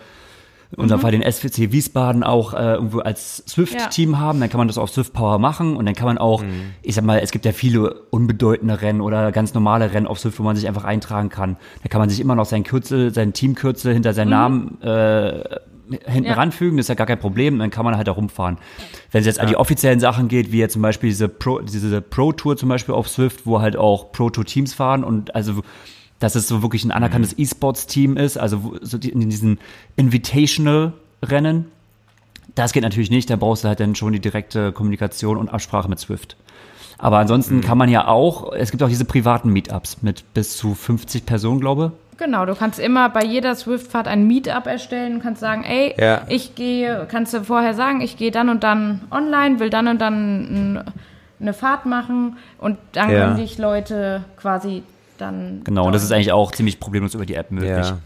unserem 0.76 1.00
mhm. 1.00 1.02
Fall 1.02 1.10
den 1.12 1.22
SVC 1.22 1.72
Wiesbaden 1.72 2.22
auch 2.22 2.54
äh, 2.54 2.74
irgendwo 2.74 3.00
als 3.00 3.44
Swift-Team 3.48 4.12
ja. 4.12 4.18
haben, 4.18 4.40
dann 4.40 4.48
kann 4.48 4.58
man 4.58 4.68
das 4.68 4.78
auf 4.78 4.90
Swift 4.90 5.12
Power 5.12 5.38
machen 5.38 5.76
und 5.76 5.86
dann 5.86 5.94
kann 5.94 6.06
man 6.06 6.18
auch, 6.18 6.42
mhm. 6.42 6.72
ich 6.82 6.94
sag 6.94 7.04
mal, 7.04 7.18
es 7.18 7.32
gibt 7.32 7.44
ja 7.44 7.52
viele 7.52 7.94
unbedeutende 8.10 8.80
Rennen 8.80 9.00
oder 9.00 9.32
ganz 9.32 9.52
normale 9.54 9.92
Rennen 9.92 10.06
auf 10.06 10.20
Swift, 10.20 10.38
wo 10.38 10.42
man 10.42 10.56
sich 10.56 10.68
einfach 10.68 10.84
eintragen 10.84 11.28
kann. 11.28 11.56
Da 11.82 11.88
kann 11.88 12.00
man 12.00 12.08
sich 12.08 12.20
immer 12.20 12.34
noch 12.36 12.46
sein 12.46 12.62
Kürzel, 12.62 13.12
sein 13.12 13.32
Teamkürzel 13.32 13.92
hinter 13.92 14.12
seinen 14.12 14.28
mhm. 14.28 14.30
Namen 14.30 14.82
äh, 14.82 15.58
hinten 16.06 16.28
ja. 16.28 16.34
ranfügen, 16.34 16.76
das 16.76 16.84
ist 16.84 16.88
ja 16.88 16.94
gar 16.94 17.06
kein 17.06 17.18
Problem, 17.18 17.58
dann 17.58 17.70
kann 17.70 17.84
man 17.84 17.96
halt 17.96 18.06
da 18.06 18.12
rumfahren. 18.12 18.58
Wenn 19.10 19.20
es 19.20 19.26
jetzt 19.26 19.36
ja. 19.36 19.42
an 19.42 19.48
die 19.48 19.56
offiziellen 19.56 20.00
Sachen 20.00 20.28
geht, 20.28 20.52
wie 20.52 20.58
jetzt 20.58 20.74
zum 20.74 20.82
Beispiel 20.82 21.10
diese 21.10 21.28
Pro, 21.28 21.58
diese 21.60 22.00
Pro 22.00 22.32
Tour 22.32 22.56
zum 22.56 22.68
Beispiel 22.68 22.94
auf 22.94 23.08
Swift, 23.08 23.46
wo 23.46 23.60
halt 23.60 23.76
auch 23.76 24.12
Pro 24.12 24.30
Tour 24.30 24.44
Teams 24.44 24.72
fahren 24.72 25.02
und 25.02 25.34
also 25.34 25.62
dass 26.20 26.36
es 26.36 26.46
so 26.46 26.62
wirklich 26.62 26.84
ein 26.84 26.92
anerkanntes 26.92 27.36
mhm. 27.36 27.42
E-Sports-Team 27.42 28.16
ist, 28.16 28.38
also 28.38 28.74
so 28.80 28.96
in 28.98 29.28
diesen 29.28 29.58
Invitational-Rennen. 29.96 31.66
Das 32.54 32.72
geht 32.72 32.82
natürlich 32.82 33.10
nicht, 33.10 33.30
da 33.30 33.36
brauchst 33.36 33.64
du 33.64 33.68
halt 33.68 33.80
dann 33.80 33.94
schon 33.94 34.12
die 34.12 34.20
direkte 34.20 34.72
Kommunikation 34.72 35.36
und 35.36 35.48
Absprache 35.48 35.88
mit 35.88 35.98
Swift. 35.98 36.36
Aber 36.98 37.18
ansonsten 37.18 37.56
mhm. 37.56 37.60
kann 37.62 37.78
man 37.78 37.88
ja 37.88 38.06
auch, 38.06 38.52
es 38.52 38.70
gibt 38.70 38.82
auch 38.82 38.88
diese 38.88 39.06
privaten 39.06 39.50
Meetups 39.50 40.02
mit 40.02 40.34
bis 40.34 40.56
zu 40.56 40.74
50 40.74 41.26
Personen, 41.26 41.60
glaube 41.60 41.92
Genau, 42.18 42.44
du 42.44 42.54
kannst 42.54 42.78
immer 42.78 43.08
bei 43.08 43.24
jeder 43.24 43.54
Swift-Fahrt 43.54 44.06
ein 44.06 44.26
Meetup 44.26 44.66
erstellen 44.66 45.14
und 45.14 45.22
kannst 45.22 45.40
sagen, 45.40 45.64
ey, 45.64 45.94
ja. 45.96 46.20
ich 46.28 46.54
gehe, 46.54 47.06
kannst 47.10 47.32
du 47.32 47.44
vorher 47.44 47.72
sagen, 47.72 48.02
ich 48.02 48.18
gehe 48.18 48.30
dann 48.30 48.50
und 48.50 48.62
dann 48.62 49.00
online, 49.10 49.58
will 49.58 49.70
dann 49.70 49.88
und 49.88 50.02
dann 50.02 50.84
eine 51.40 51.54
Fahrt 51.54 51.86
machen 51.86 52.36
und 52.58 52.76
dann 52.92 53.10
ja. 53.10 53.20
können 53.20 53.36
dich 53.36 53.56
Leute 53.56 54.22
quasi 54.36 54.82
dann. 55.20 55.62
Genau, 55.64 55.86
und 55.86 55.92
das 55.92 56.02
ist 56.02 56.12
eigentlich 56.12 56.32
auch 56.32 56.52
ziemlich 56.52 56.80
problemlos 56.80 57.14
über 57.14 57.26
die 57.26 57.34
App 57.34 57.50
möglich. 57.50 57.70
Ja. 57.70 57.98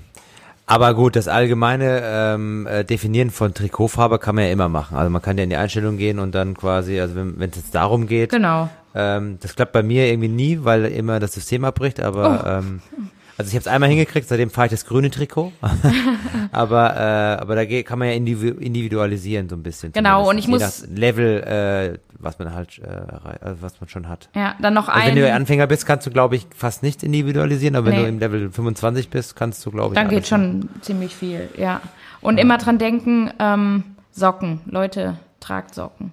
Aber 0.66 0.94
gut, 0.94 1.14
das 1.14 1.28
allgemeine 1.28 2.00
ähm, 2.02 2.66
äh, 2.66 2.84
Definieren 2.84 3.30
von 3.30 3.52
Trikotfarbe 3.52 4.18
kann 4.18 4.34
man 4.34 4.44
ja 4.44 4.50
immer 4.50 4.70
machen. 4.70 4.96
Also 4.96 5.10
man 5.10 5.20
kann 5.20 5.36
ja 5.36 5.44
in 5.44 5.50
die 5.50 5.56
Einstellung 5.56 5.98
gehen 5.98 6.18
und 6.18 6.34
dann 6.34 6.56
quasi, 6.56 6.98
also 7.00 7.14
wenn 7.16 7.50
es 7.50 7.56
jetzt 7.56 7.74
darum 7.74 8.06
geht. 8.06 8.30
Genau. 8.30 8.70
Ähm, 8.94 9.38
das 9.40 9.56
klappt 9.56 9.72
bei 9.72 9.82
mir 9.82 10.06
irgendwie 10.06 10.28
nie, 10.28 10.60
weil 10.62 10.86
immer 10.86 11.20
das 11.20 11.34
System 11.34 11.64
abbricht, 11.64 12.00
aber 12.00 12.44
oh. 12.44 12.48
ähm, 12.48 12.80
also 13.36 13.48
ich 13.48 13.54
habe 13.54 13.60
es 13.60 13.66
einmal 13.66 13.88
hingekriegt, 13.88 14.28
seitdem 14.28 14.50
fahre 14.50 14.66
ich 14.66 14.70
das 14.70 14.86
grüne 14.86 15.10
Trikot. 15.10 15.52
aber 16.52 16.96
äh, 16.96 17.42
aber 17.42 17.56
da 17.56 17.82
kann 17.82 17.98
man 17.98 18.08
ja 18.08 18.14
individualisieren 18.14 19.48
so 19.48 19.56
ein 19.56 19.62
bisschen. 19.62 19.92
Genau, 19.92 20.28
und 20.28 20.38
ich 20.38 20.46
muss 20.46 20.86
Level, 20.86 21.42
äh, 21.42 21.98
was 22.18 22.38
man 22.38 22.54
halt, 22.54 22.78
äh, 22.78 22.86
also 23.40 23.62
was 23.62 23.80
man 23.80 23.88
schon 23.88 24.08
hat. 24.08 24.28
Ja, 24.34 24.54
dann 24.60 24.74
noch 24.74 24.88
also 24.88 25.00
ein. 25.00 25.14
Wenn 25.14 25.22
du 25.22 25.32
Anfänger 25.32 25.66
bist, 25.66 25.86
kannst 25.86 26.06
du 26.06 26.10
glaube 26.10 26.36
ich 26.36 26.46
fast 26.54 26.82
nicht 26.82 27.02
individualisieren, 27.02 27.76
aber 27.76 27.90
nee. 27.90 27.96
wenn 27.96 28.02
du 28.02 28.08
im 28.08 28.18
Level 28.18 28.50
25 28.50 29.10
bist, 29.10 29.34
kannst 29.36 29.64
du 29.66 29.70
glaube 29.70 29.94
ich. 29.94 30.00
Dann 30.00 30.08
geht 30.08 30.26
schon 30.26 30.60
machen. 30.60 30.80
ziemlich 30.82 31.14
viel, 31.14 31.48
ja. 31.56 31.80
Und 32.20 32.36
ja. 32.36 32.42
immer 32.42 32.58
dran 32.58 32.78
denken, 32.78 33.30
ähm, 33.38 33.84
Socken, 34.12 34.60
Leute, 34.66 35.18
tragt 35.40 35.74
Socken. 35.74 36.12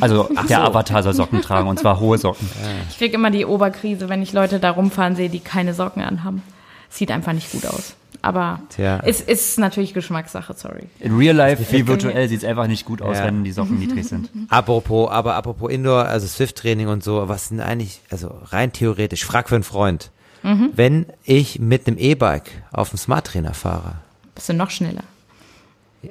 Also 0.00 0.28
Ach 0.34 0.46
der 0.46 0.58
so. 0.58 0.62
Avatar 0.64 1.02
soll 1.02 1.14
Socken 1.14 1.40
tragen 1.40 1.68
und 1.68 1.78
zwar 1.78 2.00
hohe 2.00 2.18
Socken. 2.18 2.48
Ich 2.90 2.98
kriege 2.98 3.14
immer 3.14 3.30
die 3.30 3.46
Oberkrise, 3.46 4.08
wenn 4.08 4.22
ich 4.22 4.32
Leute 4.32 4.58
da 4.58 4.70
rumfahren 4.70 5.16
sehe, 5.16 5.28
die 5.28 5.40
keine 5.40 5.74
Socken 5.74 6.02
anhaben. 6.02 6.42
Sieht 6.90 7.10
einfach 7.10 7.32
nicht 7.32 7.50
gut 7.52 7.66
aus. 7.66 7.94
Aber 8.22 8.60
Tja. 8.70 9.00
es 9.04 9.20
ist 9.20 9.58
natürlich 9.58 9.92
Geschmackssache, 9.92 10.54
sorry. 10.54 10.84
In 10.98 11.16
real 11.16 11.36
life 11.36 11.62
wie 11.70 11.86
virtuell 11.86 12.26
sieht 12.28 12.38
es 12.38 12.44
einfach 12.44 12.66
nicht 12.66 12.86
gut 12.86 13.02
aus, 13.02 13.18
ja. 13.18 13.24
wenn 13.24 13.44
die 13.44 13.52
Socken 13.52 13.78
niedrig 13.78 14.06
sind. 14.06 14.30
Apropos, 14.48 15.10
aber 15.10 15.34
apropos 15.34 15.70
Indoor, 15.70 16.06
also 16.06 16.26
Swift-Training 16.26 16.88
und 16.88 17.04
so, 17.04 17.28
was 17.28 17.48
sind 17.48 17.60
eigentlich, 17.60 18.00
also 18.10 18.34
rein 18.46 18.72
theoretisch, 18.72 19.24
frag 19.26 19.50
für 19.50 19.56
einen 19.56 19.64
Freund. 19.64 20.10
Mhm. 20.42 20.70
Wenn 20.74 21.06
ich 21.24 21.58
mit 21.58 21.86
einem 21.86 21.98
E-Bike 21.98 22.50
auf 22.72 22.90
dem 22.90 22.98
Smart 22.98 23.26
Trainer 23.26 23.52
fahre. 23.52 23.96
Bist 24.34 24.48
du 24.48 24.54
noch 24.54 24.70
schneller? 24.70 25.04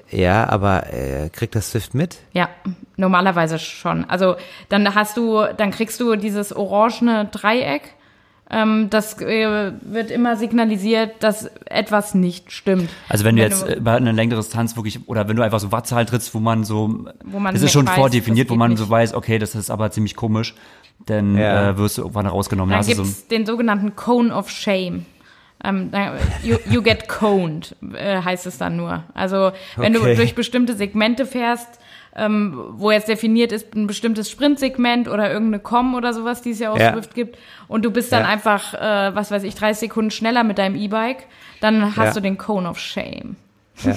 Ja, 0.10 0.50
aber 0.50 0.92
äh, 0.94 1.30
kriegt 1.30 1.56
das 1.56 1.72
Swift 1.72 1.94
mit? 1.94 2.18
Ja, 2.34 2.50
normalerweise 2.98 3.60
schon. 3.60 4.06
Also 4.06 4.36
dann 4.70 4.96
hast 4.96 5.18
du, 5.18 5.44
dann 5.58 5.72
kriegst 5.72 6.00
du 6.00 6.16
dieses 6.16 6.56
orangene 6.56 7.26
Dreieck. 7.26 7.82
Ähm, 8.50 8.90
das 8.90 9.20
äh, 9.22 9.72
wird 9.82 10.12
immer 10.12 10.36
signalisiert, 10.36 11.24
dass 11.24 11.50
etwas 11.66 12.14
nicht 12.14 12.52
stimmt. 12.52 12.90
Also 13.10 13.26
wenn 13.26 13.36
du 13.36 13.42
wenn 13.42 13.50
jetzt 13.50 13.68
du, 13.68 13.74
über 13.74 13.94
eine 13.94 14.12
längere 14.12 14.42
Distanz 14.42 14.76
wirklich, 14.76 15.08
oder 15.08 15.28
wenn 15.28 15.36
du 15.36 15.42
einfach 15.42 15.60
so 15.60 15.72
Wattzahl 15.72 16.06
trittst, 16.06 16.36
wo 16.36 16.40
man 16.40 16.64
so, 16.64 17.06
wo 17.24 17.40
man 17.40 17.54
das 17.54 17.64
ist 17.64 17.72
schon 17.72 17.88
weiß, 17.88 17.96
vordefiniert, 17.96 18.50
wo 18.50 18.56
man 18.56 18.72
nicht. 18.72 18.80
so 18.80 18.90
weiß, 18.90 19.14
okay, 19.16 19.40
das 19.40 19.56
ist 19.56 19.72
aber 19.72 19.90
ziemlich 19.92 20.16
komisch, 20.16 20.56
dann 21.06 21.38
ja. 21.38 21.70
äh, 21.70 21.78
wirst 21.78 21.98
du 21.98 22.02
irgendwann 22.02 22.28
rausgenommen. 22.28 22.74
Dann 22.74 22.86
gibt 22.86 23.00
es 23.00 23.22
so 23.22 23.28
den 23.30 23.46
sogenannten 23.46 23.96
Cone 23.96 24.34
of 24.34 24.50
Shame. 24.50 25.06
Ähm, 25.64 25.92
you, 26.44 26.58
you, 26.70 26.82
get 26.82 27.08
coned, 27.08 27.76
äh, 27.94 28.22
heißt 28.22 28.46
es 28.48 28.58
dann 28.58 28.76
nur. 28.76 29.04
Also 29.14 29.54
wenn 29.78 29.96
okay. 29.96 30.10
du 30.10 30.16
durch 30.18 30.36
bestimmte 30.36 30.76
Segmente 30.76 31.26
fährst, 31.26 31.80
ähm, 32.16 32.66
wo 32.74 32.92
jetzt 32.92 33.08
definiert 33.08 33.52
ist, 33.52 33.74
ein 33.74 33.88
bestimmtes 33.88 34.30
Sprintsegment 34.30 35.08
oder 35.08 35.32
irgendeine 35.32 35.60
Com 35.60 35.96
oder 35.96 36.14
sowas, 36.14 36.42
die 36.42 36.52
es 36.52 36.60
ja 36.60 36.72
auf 36.72 36.80
ja. 36.80 36.94
Swift 36.94 37.16
gibt, 37.16 37.38
und 37.68 37.86
du 37.86 37.92
bist 37.92 38.12
dann 38.12 38.24
ja. 38.24 38.30
einfach, 38.30 38.74
äh, 38.74 39.16
was 39.16 39.32
weiß 39.32 39.44
ich, 39.44 39.56
30 39.56 39.80
Sekunden 39.80 40.12
schneller 40.12 40.44
mit 40.44 40.58
deinem 40.58 40.76
E-Bike, 40.76 41.26
dann 41.62 41.96
hast 41.96 42.08
ja. 42.08 42.14
du 42.16 42.22
den 42.22 42.38
Cone 42.38 42.70
of 42.70 42.78
Shame. 42.78 43.38
Ja. 43.84 43.96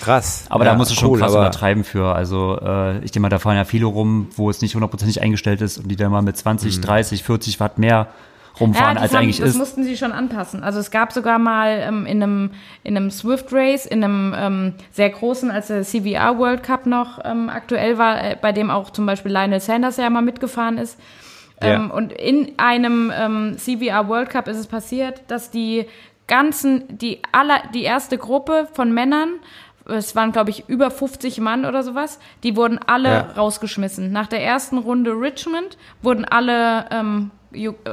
Krass. 0.00 0.46
Aber 0.48 0.64
da 0.64 0.74
musst 0.74 0.90
du 0.90 0.94
schon 0.94 1.10
cool, 1.10 1.18
krass 1.18 1.32
übertreiben 1.32 1.84
für. 1.84 2.14
Also 2.14 2.58
äh, 2.62 2.98
ich 2.98 3.10
denke 3.10 3.20
mal, 3.20 3.28
da 3.28 3.38
fahren 3.38 3.56
ja 3.56 3.64
viele 3.64 3.86
rum, 3.86 4.28
wo 4.36 4.48
es 4.48 4.62
nicht 4.62 4.74
hundertprozentig 4.74 5.20
eingestellt 5.20 5.60
ist 5.60 5.78
und 5.78 5.88
die 5.88 5.96
dann 5.96 6.10
mal 6.10 6.22
mit 6.22 6.36
20, 6.36 6.78
mhm. 6.78 6.82
30, 6.82 7.22
40 7.22 7.60
Watt 7.60 7.78
mehr 7.78 8.08
rumfahren, 8.58 8.96
ja, 8.96 9.02
als 9.02 9.12
haben, 9.12 9.22
eigentlich 9.22 9.38
das 9.38 9.50
ist. 9.50 9.54
Das 9.54 9.58
mussten 9.58 9.84
sie 9.84 9.96
schon 9.96 10.12
anpassen. 10.12 10.62
Also 10.62 10.78
es 10.78 10.90
gab 10.90 11.12
sogar 11.12 11.38
mal 11.38 11.80
ähm, 11.80 12.06
in 12.06 12.22
einem, 12.22 12.50
in 12.82 12.96
einem 12.96 13.10
Swift 13.10 13.52
Race, 13.52 13.86
in 13.86 14.04
einem 14.04 14.34
ähm, 14.36 14.74
sehr 14.92 15.10
großen, 15.10 15.50
als 15.50 15.68
der 15.68 15.82
CVR 15.82 16.38
World 16.38 16.62
Cup 16.62 16.86
noch 16.86 17.18
ähm, 17.24 17.48
aktuell 17.48 17.98
war, 17.98 18.22
äh, 18.22 18.36
bei 18.40 18.52
dem 18.52 18.70
auch 18.70 18.90
zum 18.90 19.06
Beispiel 19.06 19.32
Lionel 19.32 19.60
Sanders 19.60 19.96
ja 19.96 20.08
mal 20.10 20.22
mitgefahren 20.22 20.78
ist. 20.78 20.98
Ja. 21.62 21.74
Ähm, 21.74 21.90
und 21.90 22.12
in 22.12 22.52
einem 22.56 23.12
ähm, 23.14 23.56
CVR 23.58 24.08
World 24.08 24.30
Cup 24.30 24.48
ist 24.48 24.58
es 24.58 24.66
passiert, 24.66 25.22
dass 25.28 25.50
die 25.50 25.86
ganzen, 26.26 26.98
die 26.98 27.20
aller, 27.32 27.62
die 27.74 27.82
erste 27.82 28.18
Gruppe 28.18 28.68
von 28.72 28.92
Männern 28.92 29.40
es 29.86 30.16
waren, 30.16 30.32
glaube 30.32 30.50
ich, 30.50 30.68
über 30.68 30.90
50 30.90 31.40
Mann 31.40 31.64
oder 31.64 31.82
sowas, 31.82 32.18
die 32.42 32.56
wurden 32.56 32.78
alle 32.78 33.08
ja. 33.08 33.20
rausgeschmissen. 33.36 34.12
Nach 34.12 34.26
der 34.26 34.42
ersten 34.42 34.78
Runde 34.78 35.12
Richmond 35.12 35.76
wurden 36.02 36.24
alle 36.24 36.86
ähm, 36.90 37.30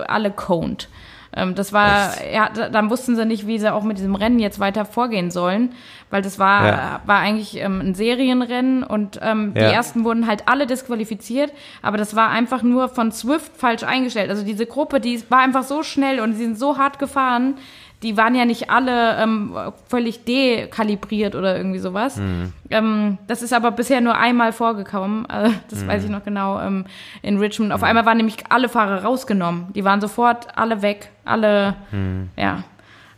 alle 0.07 0.31
coned. 0.31 0.87
Ähm, 1.33 1.55
das 1.55 1.71
war, 1.71 2.13
Echt? 2.13 2.33
ja, 2.33 2.49
dann 2.49 2.89
wussten 2.89 3.15
sie 3.15 3.25
nicht, 3.25 3.47
wie 3.47 3.57
sie 3.57 3.73
auch 3.73 3.83
mit 3.83 3.97
diesem 3.97 4.15
Rennen 4.15 4.39
jetzt 4.39 4.59
weiter 4.59 4.85
vorgehen 4.85 5.31
sollen, 5.31 5.73
weil 6.09 6.21
das 6.21 6.39
war, 6.39 6.67
ja. 6.67 7.01
war 7.05 7.19
eigentlich 7.19 7.57
ähm, 7.57 7.79
ein 7.79 7.95
Serienrennen 7.95 8.83
und 8.83 9.19
ähm, 9.21 9.53
ja. 9.55 9.69
die 9.69 9.73
ersten 9.73 10.03
wurden 10.03 10.27
halt 10.27 10.47
alle 10.47 10.67
disqualifiziert, 10.67 11.53
aber 11.81 11.97
das 11.97 12.15
war 12.15 12.29
einfach 12.29 12.63
nur 12.63 12.89
von 12.89 13.11
Swift 13.11 13.55
falsch 13.55 13.83
eingestellt. 13.83 14.29
Also 14.29 14.43
diese 14.43 14.65
Gruppe, 14.65 14.99
die 14.99 15.23
war 15.29 15.39
einfach 15.39 15.63
so 15.63 15.83
schnell 15.83 16.19
und 16.19 16.33
sie 16.33 16.43
sind 16.43 16.59
so 16.59 16.77
hart 16.77 16.99
gefahren, 16.99 17.55
die 18.03 18.17
waren 18.17 18.33
ja 18.33 18.45
nicht 18.45 18.69
alle 18.69 19.17
ähm, 19.17 19.55
völlig 19.87 20.25
dekalibriert 20.25 21.35
oder 21.35 21.55
irgendwie 21.55 21.79
sowas. 21.79 22.17
Mhm. 22.17 22.53
Ähm, 22.69 23.17
das 23.27 23.41
ist 23.41 23.53
aber 23.53 23.71
bisher 23.71 24.01
nur 24.01 24.17
einmal 24.17 24.53
vorgekommen. 24.53 25.25
Also, 25.27 25.53
das 25.69 25.83
mhm. 25.83 25.87
weiß 25.87 26.03
ich 26.05 26.09
noch 26.09 26.23
genau 26.23 26.59
ähm, 26.59 26.85
in 27.21 27.37
Richmond. 27.37 27.71
Auf 27.71 27.81
mhm. 27.81 27.87
einmal 27.87 28.05
waren 28.05 28.17
nämlich 28.17 28.37
alle 28.49 28.69
Fahrer 28.69 29.03
rausgenommen. 29.03 29.67
Die 29.73 29.83
waren 29.83 30.01
sofort 30.01 30.47
alle 30.57 30.81
weg. 30.81 31.09
Alle, 31.25 31.75
mhm. 31.91 32.29
ja. 32.35 32.63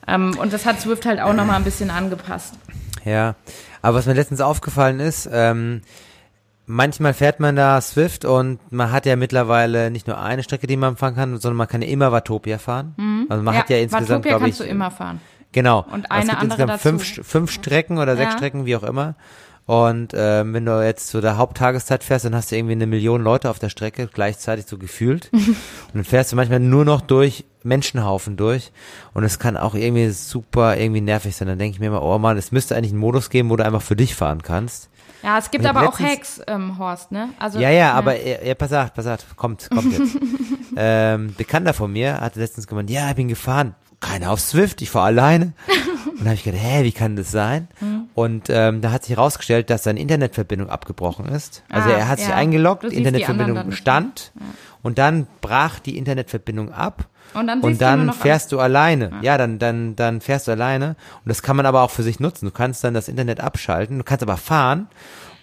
Ähm, 0.05 0.37
und 0.37 0.51
das 0.51 0.65
hat 0.65 0.81
Swift 0.81 1.05
halt 1.05 1.21
auch 1.21 1.33
nochmal 1.33 1.55
ein 1.55 1.63
bisschen 1.63 1.89
angepasst. 1.89 2.55
Ja, 3.05 3.35
aber 3.81 3.97
was 3.97 4.05
mir 4.05 4.13
letztens 4.13 4.41
aufgefallen 4.41 4.99
ist, 4.99 5.29
ähm, 5.31 5.81
Manchmal 6.65 7.13
fährt 7.13 7.39
man 7.39 7.55
da 7.57 7.81
Swift 7.81 8.23
und 8.23 8.59
man 8.71 8.91
hat 8.91 9.05
ja 9.05 9.17
mittlerweile 9.17 9.91
nicht 9.91 10.07
nur 10.07 10.17
eine 10.17 10.43
Strecke, 10.43 10.65
die 10.65 10.77
man 10.77 10.95
fahren 10.95 11.15
kann, 11.15 11.37
sondern 11.37 11.57
man 11.57 11.67
kann 11.67 11.81
ja 11.81 11.89
immer 11.89 12.11
Watopia 12.11 12.57
fahren. 12.57 12.93
Mhm. 12.97 13.25
Also 13.29 13.43
man 13.43 13.53
ja, 13.53 13.59
hat 13.61 13.69
ja 13.69 13.77
insgesamt, 13.77 14.25
glaube 14.25 14.47
ich, 14.47 14.57
kannst 14.57 14.59
du 14.61 14.63
immer 14.63 14.89
fahren. 14.89 15.19
Genau. 15.51 15.85
Und 15.91 16.09
eine 16.11 16.23
es 16.23 16.29
gibt 16.29 16.41
andere 16.41 16.65
dazu. 16.65 16.81
fünf, 16.81 17.27
fünf 17.27 17.51
Strecken 17.51 17.97
oder 17.97 18.15
sechs 18.15 18.33
ja. 18.33 18.37
Strecken, 18.37 18.65
wie 18.65 18.75
auch 18.75 18.83
immer. 18.83 19.15
Und 19.65 20.13
ähm, 20.13 20.53
wenn 20.53 20.65
du 20.65 20.83
jetzt 20.83 21.07
zu 21.07 21.21
der 21.21 21.37
Haupttageszeit 21.37 22.03
fährst, 22.03 22.25
dann 22.25 22.35
hast 22.35 22.51
du 22.51 22.57
irgendwie 22.57 22.73
eine 22.73 22.87
Million 22.87 23.21
Leute 23.21 23.49
auf 23.49 23.59
der 23.59 23.69
Strecke, 23.69 24.09
gleichzeitig 24.11 24.65
so 24.65 24.77
gefühlt. 24.77 25.29
und 25.31 25.55
dann 25.93 26.03
fährst 26.03 26.31
du 26.31 26.35
manchmal 26.35 26.59
nur 26.59 26.83
noch 26.83 26.99
durch 26.99 27.45
Menschenhaufen 27.63 28.35
durch. 28.35 28.73
Und 29.13 29.23
es 29.23 29.39
kann 29.39 29.55
auch 29.55 29.73
irgendwie 29.73 30.09
super 30.09 30.75
irgendwie 30.75 30.99
nervig 30.99 31.35
sein. 31.35 31.47
Dann 31.47 31.59
denke 31.59 31.75
ich 31.75 31.79
mir 31.79 31.87
immer, 31.87 32.03
oh 32.03 32.17
man, 32.17 32.37
es 32.37 32.51
müsste 32.51 32.75
eigentlich 32.75 32.91
einen 32.91 32.99
Modus 32.99 33.29
geben, 33.29 33.49
wo 33.49 33.55
du 33.55 33.65
einfach 33.65 33.81
für 33.81 33.95
dich 33.95 34.15
fahren 34.15 34.41
kannst. 34.43 34.89
Ja, 35.23 35.37
es 35.37 35.49
gibt 35.49 35.65
aber 35.65 35.87
auch 35.87 35.99
Hacks, 35.99 36.41
ähm, 36.47 36.77
Horst, 36.77 37.11
ne? 37.11 37.29
Also, 37.39 37.59
ja, 37.59 37.69
ja, 37.69 37.93
aber 37.93 38.21
ja, 38.21 38.43
ja, 38.43 38.55
pass 38.55 38.73
auf, 38.73 38.93
pass 38.93 39.07
auf, 39.07 39.19
kommt, 39.37 39.69
kommt 39.69 39.97
jetzt. 39.97 40.17
ähm, 40.75 41.33
Bekannter 41.37 41.73
von 41.73 41.91
mir 41.91 42.19
hatte 42.19 42.39
letztens 42.39 42.67
gemeint, 42.67 42.89
ja, 42.89 43.09
ich 43.09 43.15
bin 43.15 43.29
gefahren. 43.29 43.75
Keiner 44.01 44.31
auf 44.31 44.41
Swift, 44.41 44.81
ich 44.81 44.89
fahre 44.89 45.05
alleine. 45.07 45.53
und 46.09 46.19
dann 46.19 46.25
habe 46.27 46.35
ich 46.35 46.43
gedacht, 46.43 46.61
hä, 46.61 46.83
wie 46.83 46.91
kann 46.91 47.15
das 47.15 47.31
sein? 47.31 47.69
Mhm. 47.79 48.09
Und 48.13 48.49
ähm, 48.49 48.81
da 48.81 48.91
hat 48.91 49.05
sich 49.05 49.15
herausgestellt, 49.15 49.69
dass 49.69 49.83
seine 49.83 50.01
Internetverbindung 50.01 50.69
abgebrochen 50.69 51.25
ist. 51.27 51.63
Also 51.69 51.89
Ah, 51.89 51.93
er 51.93 52.07
hat 52.09 52.19
sich 52.19 52.27
ja. 52.27 52.35
eingeloggt, 52.35 52.81
siehst 52.81 52.93
die 52.93 52.97
Internetverbindung 52.97 53.71
stand 53.71 54.33
und 54.81 54.97
dann 54.97 55.27
brach 55.39 55.79
die 55.79 55.97
Internetverbindung 55.97 56.73
ab. 56.73 57.07
Und 57.33 57.47
dann 57.47 57.61
und 57.61 57.73
du 57.73 57.77
dann 57.77 58.05
noch 58.07 58.15
fährst 58.15 58.51
du 58.51 58.59
alleine. 58.59 59.11
Ja, 59.21 59.37
dann, 59.37 59.59
dann, 59.59 59.95
dann 59.95 60.21
fährst 60.21 60.47
du 60.47 60.51
alleine. 60.51 60.89
Und 61.23 61.29
das 61.29 61.41
kann 61.43 61.55
man 61.55 61.65
aber 61.65 61.81
auch 61.81 61.91
für 61.91 62.03
sich 62.03 62.19
nutzen. 62.19 62.45
Du 62.45 62.51
kannst 62.51 62.83
dann 62.83 62.93
das 62.93 63.07
Internet 63.07 63.39
abschalten. 63.41 63.97
Du 63.97 64.03
kannst 64.03 64.23
aber 64.23 64.37
fahren. 64.37 64.87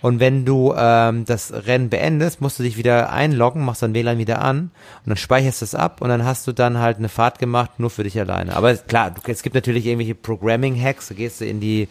Und 0.02 0.18
wenn 0.18 0.46
du 0.46 0.72
ähm, 0.74 1.26
das 1.26 1.52
Rennen 1.52 1.90
beendest, 1.90 2.40
musst 2.40 2.58
du 2.58 2.62
dich 2.62 2.78
wieder 2.78 3.12
einloggen, 3.12 3.62
machst 3.64 3.82
dein 3.82 3.92
WLAN 3.92 4.16
wieder 4.16 4.40
an 4.40 4.70
und 5.04 5.08
dann 5.10 5.18
speicherst 5.18 5.60
du 5.60 5.64
es 5.66 5.74
ab 5.74 6.00
und 6.00 6.08
dann 6.08 6.24
hast 6.24 6.46
du 6.46 6.52
dann 6.52 6.78
halt 6.78 6.96
eine 6.96 7.10
Fahrt 7.10 7.38
gemacht, 7.38 7.72
nur 7.78 7.90
für 7.90 8.02
dich 8.02 8.18
alleine. 8.18 8.56
Aber 8.56 8.72
klar, 8.74 9.10
du, 9.10 9.20
es 9.30 9.42
gibt 9.42 9.54
natürlich 9.54 9.84
irgendwelche 9.84 10.14
Programming-Hacks, 10.14 11.08
da 11.08 11.14
gehst 11.14 11.42
du 11.42 11.44
in 11.44 11.60
die, 11.60 11.86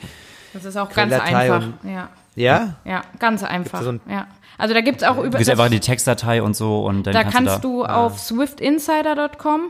Das 0.54 0.66
ist 0.66 0.76
auch 0.76 0.90
ganz 0.92 1.14
einfach. 1.14 1.62
und- 1.62 1.76
Ja, 1.88 2.10
ja? 2.36 2.76
ja, 2.84 3.02
ganz 3.20 3.44
einfach. 3.44 3.84
so 3.84 3.90
ein- 3.92 4.02
ja. 4.10 4.26
Also 4.58 4.74
da 4.74 4.82
gibt's 4.82 5.04
auch 5.04 5.18
über. 5.20 5.30
Du 5.30 5.38
gehst 5.38 5.50
einfach 5.52 5.68
in 5.68 5.72
die 5.74 5.80
Textdatei 5.80 6.42
und 6.42 6.56
so 6.56 6.84
und 6.86 7.04
dann 7.06 7.14
da 7.14 7.22
kannst, 7.22 7.38
kannst 7.38 7.64
du 7.64 7.84
du 7.84 7.86
auf 7.86 8.18
swiftinsider.com 8.20 9.70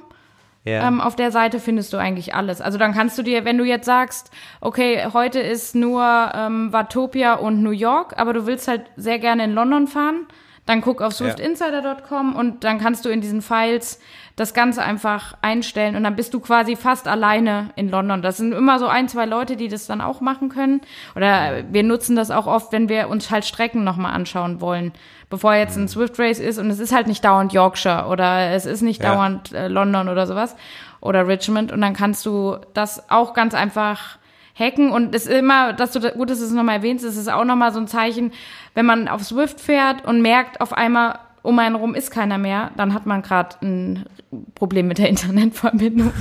Ja. 0.70 0.88
Ähm, 0.88 1.02
auf 1.02 1.16
der 1.16 1.32
Seite 1.32 1.60
findest 1.60 1.94
du 1.94 1.98
eigentlich 1.98 2.36
alles. 2.36 2.62
Also 2.62 2.78
dann 2.78 2.94
kannst 2.94 3.18
du 3.18 3.24
dir, 3.24 3.46
wenn 3.46 3.58
du 3.58 3.64
jetzt 3.64 3.86
sagst, 3.86 4.32
okay, 4.62 5.08
heute 5.14 5.40
ist 5.40 5.76
nur 5.76 6.32
ähm, 6.34 6.72
Watopia 6.72 7.34
und 7.36 7.64
New 7.64 7.72
York, 7.72 8.14
aber 8.18 8.34
du 8.34 8.46
willst 8.46 8.68
halt 8.68 8.84
sehr 8.96 9.20
gerne 9.20 9.46
in 9.46 9.54
London 9.54 9.88
fahren, 9.88 10.28
dann 10.66 10.82
guck 10.82 11.02
auf 11.02 11.14
swiftinsider.com 11.14 12.36
und 12.36 12.64
dann 12.64 12.80
kannst 12.80 13.04
du 13.04 13.10
in 13.10 13.22
diesen 13.22 13.42
Files 13.42 14.00
das 14.36 14.54
Ganze 14.54 14.84
einfach 14.84 15.36
einstellen 15.42 15.96
und 15.96 16.04
dann 16.04 16.16
bist 16.16 16.34
du 16.34 16.40
quasi 16.40 16.76
fast 16.76 17.08
alleine 17.08 17.72
in 17.76 17.90
London. 17.90 18.22
Das 18.22 18.38
sind 18.38 18.54
immer 18.54 18.80
so 18.80 18.88
ein, 18.88 19.10
zwei 19.10 19.26
Leute, 19.26 19.58
die 19.58 19.68
das 19.68 19.88
dann 19.88 20.00
auch 20.00 20.22
machen 20.22 20.50
können. 20.50 20.82
Oder 21.16 21.64
wir 21.72 21.84
nutzen 21.84 22.16
das 22.16 22.32
auch 22.32 22.48
oft, 22.48 22.72
wenn 22.72 22.88
wir 22.88 23.10
uns 23.10 23.32
halt 23.32 23.46
Strecken 23.46 23.84
nochmal 23.84 24.14
anschauen 24.14 24.62
wollen, 24.62 24.94
bevor 25.30 25.54
jetzt 25.56 25.78
ein 25.78 25.88
Swift 25.88 26.18
Race 26.20 26.40
ist 26.40 26.58
und 26.58 26.70
es 26.70 26.80
ist 26.80 26.94
halt 26.94 27.08
nicht 27.08 27.24
dauernd 27.24 27.54
Yorkshire 27.54 28.06
oder 28.08 28.52
es 28.52 28.66
ist 28.66 28.82
nicht 28.82 29.04
Ja. 29.04 29.14
dauernd 29.14 29.52
äh, 29.54 29.68
London 29.68 30.10
oder 30.10 30.26
sowas 30.28 30.56
oder 31.02 31.28
Richmond 31.28 31.72
und 31.72 31.82
dann 31.82 31.94
kannst 31.94 32.26
du 32.26 32.58
das 32.74 33.10
auch 33.10 33.34
ganz 33.34 33.54
einfach 33.54 34.18
hacken 34.58 34.92
und 34.92 35.16
es 35.16 35.26
ist 35.26 35.34
immer, 35.38 35.72
dass 35.74 35.92
du, 35.92 36.02
gut, 36.12 36.30
dass 36.30 36.40
du 36.40 36.46
es 36.46 36.52
nochmal 36.52 36.76
erwähnst, 36.78 37.06
es 37.06 37.16
ist 37.16 37.32
auch 37.32 37.46
nochmal 37.46 37.72
so 37.72 37.80
ein 37.80 37.88
Zeichen, 37.88 38.32
wenn 38.74 38.86
man 38.86 39.08
auf 39.08 39.24
Swift 39.24 39.62
fährt 39.62 40.04
und 40.06 40.22
merkt 40.22 40.60
auf 40.60 40.74
einmal, 40.74 41.20
um 41.42 41.58
einen 41.60 41.76
rum 41.76 41.96
ist 41.96 42.12
keiner 42.12 42.38
mehr, 42.38 42.72
dann 42.76 42.94
hat 42.94 43.06
man 43.06 43.22
gerade 43.22 43.56
ein 43.62 44.06
Problem 44.54 44.88
mit 44.88 45.00
der 45.00 45.10
Internetverbindung. 45.10 46.14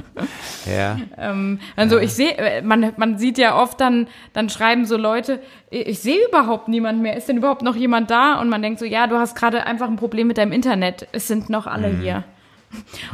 ja. 0.66 0.98
Ähm, 1.16 1.60
also 1.76 1.98
ich 1.98 2.12
sehe, 2.12 2.36
äh, 2.36 2.62
man, 2.62 2.92
man 2.98 3.16
sieht 3.16 3.38
ja 3.38 3.56
oft 3.60 3.80
dann, 3.80 4.06
dann 4.34 4.50
schreiben 4.50 4.84
so 4.84 4.98
Leute, 4.98 5.40
ich, 5.70 5.86
ich 5.86 5.98
sehe 6.00 6.18
überhaupt 6.28 6.68
niemand 6.68 7.00
mehr. 7.00 7.16
Ist 7.16 7.28
denn 7.28 7.38
überhaupt 7.38 7.62
noch 7.62 7.74
jemand 7.74 8.10
da? 8.10 8.38
Und 8.40 8.50
man 8.50 8.60
denkt 8.60 8.78
so, 8.78 8.84
ja, 8.84 9.06
du 9.06 9.16
hast 9.16 9.34
gerade 9.34 9.64
einfach 9.66 9.88
ein 9.88 9.96
Problem 9.96 10.26
mit 10.26 10.36
deinem 10.36 10.52
Internet. 10.52 11.08
Es 11.12 11.26
sind 11.26 11.48
noch 11.48 11.66
alle 11.66 11.88
hier. 11.88 12.24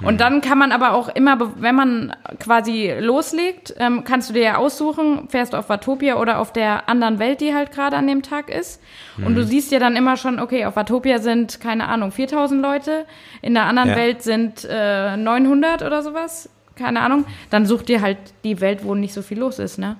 Und 0.03 0.21
dann 0.21 0.41
kann 0.41 0.59
man 0.59 0.73
aber 0.73 0.93
auch 0.95 1.09
immer, 1.09 1.53
wenn 1.61 1.75
man 1.75 2.17
quasi 2.41 2.93
loslegt, 2.99 3.75
ähm, 3.79 4.03
kannst 4.05 4.29
du 4.31 4.35
dir 4.35 4.43
ja 4.43 4.57
aussuchen, 4.57 5.29
fährst 5.29 5.53
du 5.53 5.57
auf 5.57 5.69
Watopia 5.69 6.17
oder 6.17 6.41
auf 6.41 6.53
der 6.53 6.89
anderen 6.89 7.19
Welt, 7.21 7.41
die 7.41 7.55
halt 7.55 7.71
gerade 7.71 7.97
an 7.97 8.07
dem 8.07 8.23
Tag 8.23 8.51
ist. 8.51 8.81
Und 9.25 9.37
du 9.37 9.45
siehst 9.45 9.71
ja 9.71 9.79
dann 9.79 9.95
immer 9.97 10.17
schon, 10.17 10.41
okay, 10.41 10.65
auf 10.65 10.75
Watopia 10.75 11.19
sind, 11.21 11.61
keine 11.61 11.87
Ahnung, 11.89 12.11
4000 12.11 12.61
Leute, 12.61 13.07
in 13.43 13.55
der 13.55 13.65
anderen 13.65 13.91
Ja. 13.91 13.97
Welt 13.97 14.23
sind 14.23 14.67
äh, 14.69 15.17
900 15.17 15.83
oder 15.83 16.03
sowas, 16.03 16.49
keine 16.77 17.01
Ahnung. 17.01 17.25
Dann 17.51 17.65
such 17.67 17.83
dir 17.83 18.01
halt 18.01 18.19
die 18.43 18.61
Welt, 18.61 18.81
wo 18.85 18.95
nicht 18.97 19.15
so 19.15 19.23
viel 19.23 19.39
los 19.39 19.59
ist, 19.61 19.79
ne? 19.79 19.97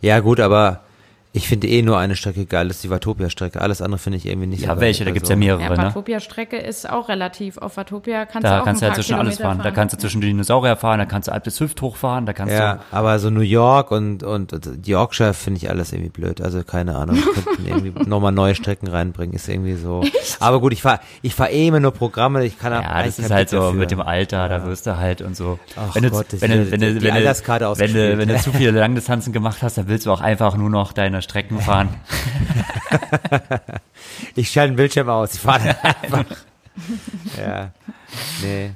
Ja, 0.00 0.20
gut, 0.20 0.38
aber 0.38 0.82
ich 1.38 1.48
finde 1.48 1.66
eh 1.68 1.82
nur 1.82 1.98
eine 1.98 2.16
Strecke 2.16 2.44
geil, 2.46 2.68
das 2.68 2.76
ist 2.78 2.84
die 2.84 2.90
Watopia-Strecke. 2.90 3.60
Alles 3.60 3.80
andere 3.80 3.98
finde 3.98 4.18
ich 4.18 4.26
irgendwie 4.26 4.48
nicht 4.48 4.60
so 4.60 4.66
Ja, 4.66 4.74
geil. 4.74 4.80
welche? 4.82 5.04
Da 5.04 5.10
gibt's 5.12 5.28
ja 5.28 5.34
Also- 5.34 5.38
mehrere, 5.46 5.62
Ja, 5.62 5.70
ne? 5.70 5.76
Watopia-Strecke 5.78 6.56
ist 6.58 6.88
auch 6.90 7.08
relativ. 7.08 7.58
Auf 7.58 7.76
Watopia 7.76 8.26
kannst 8.26 8.44
du 8.44 8.50
Da 8.50 8.60
auch 8.60 8.64
kannst 8.64 8.82
du 8.82 8.86
ein 8.86 8.88
ja 8.90 8.94
paar 8.94 9.02
zwischen 9.02 9.14
alles 9.18 9.36
Kilometer 9.36 9.56
fahren. 9.58 9.64
Da 9.64 9.70
kannst 9.70 9.94
du 9.94 9.98
zwischen 9.98 10.20
die 10.20 10.26
Dinosaurier 10.28 10.76
fahren, 10.76 10.98
da 10.98 11.04
kannst 11.06 11.28
du 11.28 11.32
Alp 11.32 11.44
des 11.44 11.56
Swift 11.56 11.80
hochfahren, 11.80 12.26
da 12.26 12.32
kannst 12.32 12.52
Ja, 12.54 12.74
du. 12.74 12.80
aber 12.90 13.18
so 13.18 13.30
New 13.30 13.40
York 13.40 13.90
und, 13.90 14.22
und, 14.22 14.52
und 14.52 14.86
Yorkshire 14.86 15.32
finde 15.34 15.58
ich 15.58 15.70
alles 15.70 15.92
irgendwie 15.92 16.10
blöd. 16.10 16.40
Also 16.40 16.62
keine 16.64 16.96
Ahnung, 16.96 17.16
könnten 17.16 17.66
irgendwie 17.66 18.08
nochmal 18.08 18.32
neue 18.32 18.54
Strecken 18.54 18.88
reinbringen, 18.88 19.34
ist 19.34 19.48
irgendwie 19.48 19.74
so. 19.76 20.02
Aber 20.40 20.60
gut, 20.60 20.72
ich 20.72 20.82
fahr 20.82 21.00
ich 21.22 21.34
fahr 21.34 21.50
eh 21.50 21.68
immer 21.68 21.80
nur 21.80 21.92
Programme, 21.92 22.44
ich 22.44 22.58
kann 22.58 22.72
Ja, 22.72 23.02
das 23.02 23.18
ist 23.18 23.30
halt 23.30 23.48
Blick 23.50 23.60
so 23.60 23.66
dafür. 23.66 23.78
mit 23.80 23.90
dem 23.90 24.00
Alter, 24.00 24.48
da 24.48 24.64
wirst 24.66 24.86
du 24.86 24.96
halt 24.96 25.22
und 25.22 25.36
so. 25.36 25.58
Ach 25.76 25.94
wenn 25.94 26.02
du, 26.02 26.10
Gott, 26.10 26.26
du, 26.32 26.36
ja 26.36 26.48
du, 26.48 26.64
du, 26.64 26.78
du, 26.78 28.18
wenn 28.18 28.28
du 28.28 28.38
zu 28.40 28.52
viele 28.52 28.70
Langdistanzen 28.72 29.32
gemacht 29.32 29.58
hast, 29.62 29.78
dann 29.78 29.88
willst 29.88 30.06
du 30.06 30.12
auch 30.12 30.20
einfach 30.20 30.56
nur 30.56 30.70
noch 30.70 30.92
deine 30.92 31.22
Strecken 31.28 31.60
fahren. 31.60 31.88
Ich 34.34 34.50
schalte 34.50 34.72
den 34.72 34.76
Bildschirm 34.76 35.08
aus, 35.08 35.34
ich 35.34 35.40
fahre 35.40 35.76
einfach. 36.02 36.24
ja, 37.38 37.70
nee. 38.42 38.70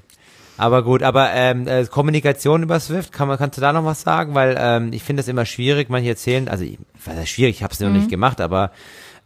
Aber 0.59 0.83
gut, 0.85 1.03
aber 1.03 1.31
ähm, 1.33 1.67
äh, 1.67 1.85
Kommunikation 1.87 2.63
über 2.63 2.79
Swift, 2.79 3.13
kann 3.13 3.27
man, 3.29 3.39
kannst 3.39 3.57
du 3.57 3.61
da 3.63 3.73
noch 3.73 3.85
was 3.85 4.03
sagen? 4.03 4.35
Weil 4.35 4.57
ähm, 4.59 4.93
ich 4.93 5.03
finde 5.03 5.23
das 5.23 5.29
immer 5.29 5.47
schwierig, 5.47 5.89
manche 5.89 6.11
erzählen, 6.11 6.49
also 6.49 6.65
ich, 6.65 6.79
was 7.05 7.17
heißt 7.17 7.29
schwierig, 7.31 7.57
ich 7.57 7.63
habe 7.63 7.73
es 7.73 7.81
noch 7.81 7.89
Mhm. 7.89 7.95
nicht 7.95 8.11
gemacht, 8.11 8.41
aber 8.41 8.71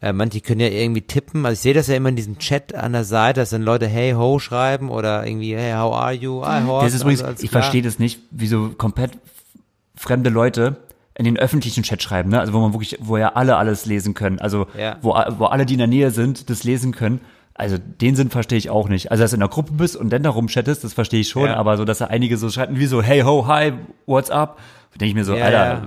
äh, 0.01 0.12
manche 0.12 0.41
können 0.41 0.61
ja 0.61 0.68
irgendwie 0.68 1.03
tippen. 1.03 1.45
Also 1.45 1.55
ich 1.55 1.61
sehe 1.61 1.74
das 1.74 1.89
ja 1.89 1.97
immer 1.97 2.11
in 2.11 2.16
diesem 2.16 2.39
Chat 2.39 2.74
an 2.74 2.93
der 2.93 3.05
Seite, 3.05 3.41
dass 3.41 3.51
dann 3.51 3.62
Leute 3.62 3.87
Hey 3.89 4.12
Ho 4.12 4.39
schreiben 4.39 4.89
oder 4.91 5.27
irgendwie 5.27 5.57
Hey 5.57 5.72
How 5.72 5.95
are 5.95 6.12
you? 6.12 6.43
I 6.43 6.62
horse. 6.64 6.87
Das 6.87 6.95
ist 6.95 7.01
übrigens, 7.03 7.22
Also, 7.22 7.43
ich 7.43 7.51
verstehe 7.51 7.83
das 7.83 7.99
nicht, 7.99 8.20
wie 8.31 8.47
so 8.47 8.68
komplett 8.77 9.12
fremde 9.97 10.31
Leute 10.31 10.77
in 11.19 11.25
den 11.25 11.39
öffentlichen 11.39 11.83
Chat 11.83 12.03
schreiben, 12.03 12.31
ne? 12.31 12.41
Also 12.41 12.53
wo 12.53 12.61
man 12.61 12.73
wirklich, 12.75 12.99
wo 13.01 13.17
ja 13.17 13.33
alle 13.35 13.57
alles 13.57 13.87
lesen 13.87 14.12
können. 14.14 14.39
Also 14.39 14.67
Ja. 14.79 14.97
wo, 15.01 15.11
wo 15.39 15.47
alle, 15.47 15.64
die 15.67 15.75
in 15.75 15.79
der 15.79 15.87
Nähe 15.89 16.11
sind, 16.11 16.51
das 16.51 16.62
lesen 16.64 16.93
können. 16.93 17.21
Also 17.55 17.79
den 17.79 18.14
Sinn 18.17 18.29
verstehe 18.29 18.59
ich 18.59 18.69
auch 18.69 18.89
nicht. 18.91 19.11
Also 19.11 19.25
dass 19.25 19.31
du 19.31 19.37
in 19.37 19.41
der 19.41 19.49
Gruppe 19.49 19.73
bist 19.73 19.97
und 19.97 20.11
dann 20.11 20.23
da 20.23 20.29
rumchattest, 20.31 20.85
das 20.85 20.93
verstehe 20.93 21.21
ich 21.21 21.29
schon, 21.31 21.47
Ja. 21.47 21.57
aber 21.57 21.79
so, 21.79 21.87
dass 21.87 21.99
da 21.99 22.07
einige 22.09 22.37
so 22.37 22.51
schreiben 22.51 22.79
wie 22.79 22.85
so, 22.85 23.01
hey 23.03 23.21
ho, 23.23 23.47
hi, 23.47 23.73
what's 24.05 24.31
up? 24.31 24.59
denke 24.99 25.11
ich 25.11 25.14
mir 25.14 25.25
so, 25.25 25.35
Ja, 25.35 25.45
Alter, 25.45 25.57
ja. 25.67 25.87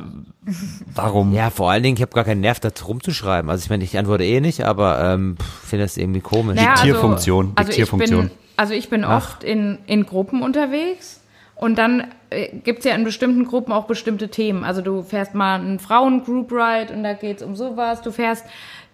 warum? 0.94 1.34
Ja, 1.34 1.50
vor 1.50 1.72
allen 1.72 1.82
Dingen, 1.84 1.96
ich 1.98 2.02
habe 2.04 2.14
gar 2.14 2.24
keinen 2.24 2.42
Nerv 2.42 2.60
dazu 2.60 2.86
rumzuschreiben. 2.86 3.50
Also 3.50 3.64
ich 3.64 3.70
meine, 3.70 3.84
ich 3.84 3.98
antworte 3.98 4.24
eh 4.24 4.40
nicht, 4.42 4.62
aber 4.66 5.00
ähm, 5.04 5.36
finde 5.64 5.86
das 5.86 5.98
irgendwie 5.98 6.22
komisch. 6.22 6.56
Naja, 6.58 6.74
Diktierfunktion, 6.76 7.54
Also, 7.56 7.56
also 7.56 7.70
ich 7.72 7.76
Diktierfunktion. 7.78 8.28
bin, 8.28 8.32
also 8.58 8.74
ich 8.74 8.90
bin 8.90 9.04
oft 9.06 9.44
in, 9.44 9.80
in 9.88 10.06
Gruppen 10.06 10.42
unterwegs 10.44 11.22
und 11.56 11.78
dann 11.78 12.04
äh, 12.30 12.50
gibt's 12.64 12.86
ja 12.86 12.94
in 12.96 13.04
bestimmten 13.04 13.46
Gruppen 13.46 13.72
auch 13.74 13.86
bestimmte 13.86 14.30
Themen. 14.30 14.64
Also 14.64 14.82
du 14.82 15.02
fährst 15.04 15.34
mal 15.36 15.56
einen 15.60 15.80
Frauen-Group 15.80 16.52
Ride 16.52 16.94
und 16.94 17.04
da 17.04 17.14
geht's 17.14 17.44
um 17.44 17.56
sowas. 17.56 18.02
Du 18.02 18.12
fährst 18.12 18.46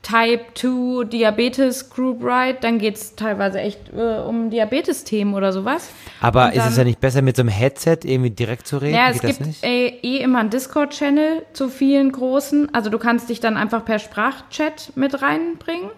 Type 0.04 0.46
2 0.54 1.06
Diabetes 1.06 1.90
Group 1.90 2.24
Ride, 2.24 2.60
dann 2.62 2.78
geht's 2.78 3.16
teilweise 3.16 3.60
echt 3.60 3.92
äh, 3.92 4.20
um 4.20 4.52
Diabetes-Themen 4.52 5.34
oder 5.34 5.52
sowas. 5.52 5.90
aber 6.22 6.46
Und 6.46 6.50
ist 6.54 6.58
es 6.60 6.64
dann- 6.66 6.78
ja 6.78 6.84
nicht 6.84 7.00
besser, 7.00 7.24
mit 7.24 7.36
so 7.36 7.42
einem 7.42 7.50
Headset 7.50 7.98
irgendwie 8.04 8.30
direkt 8.30 8.68
zu 8.68 8.78
reden? 8.78 8.94
Ja, 8.96 9.08
Geht 9.08 9.16
es 9.16 9.22
das 9.22 9.38
gibt 9.38 9.48
nicht? 9.48 9.64
äh, 9.64 9.88
eh 9.88 10.18
immer 10.18 10.40
einen 10.40 10.52
Discord-Channel 10.52 11.42
zu 11.54 11.70
vielen 11.70 12.12
großen. 12.12 12.72
Also 12.74 12.92
du 12.92 13.00
kannst 13.00 13.30
dich 13.30 13.40
dann 13.40 13.58
einfach 13.58 13.84
per 13.84 13.98
Sprachchat 13.98 14.92
mit 14.96 15.22
reinbringen. 15.24 15.90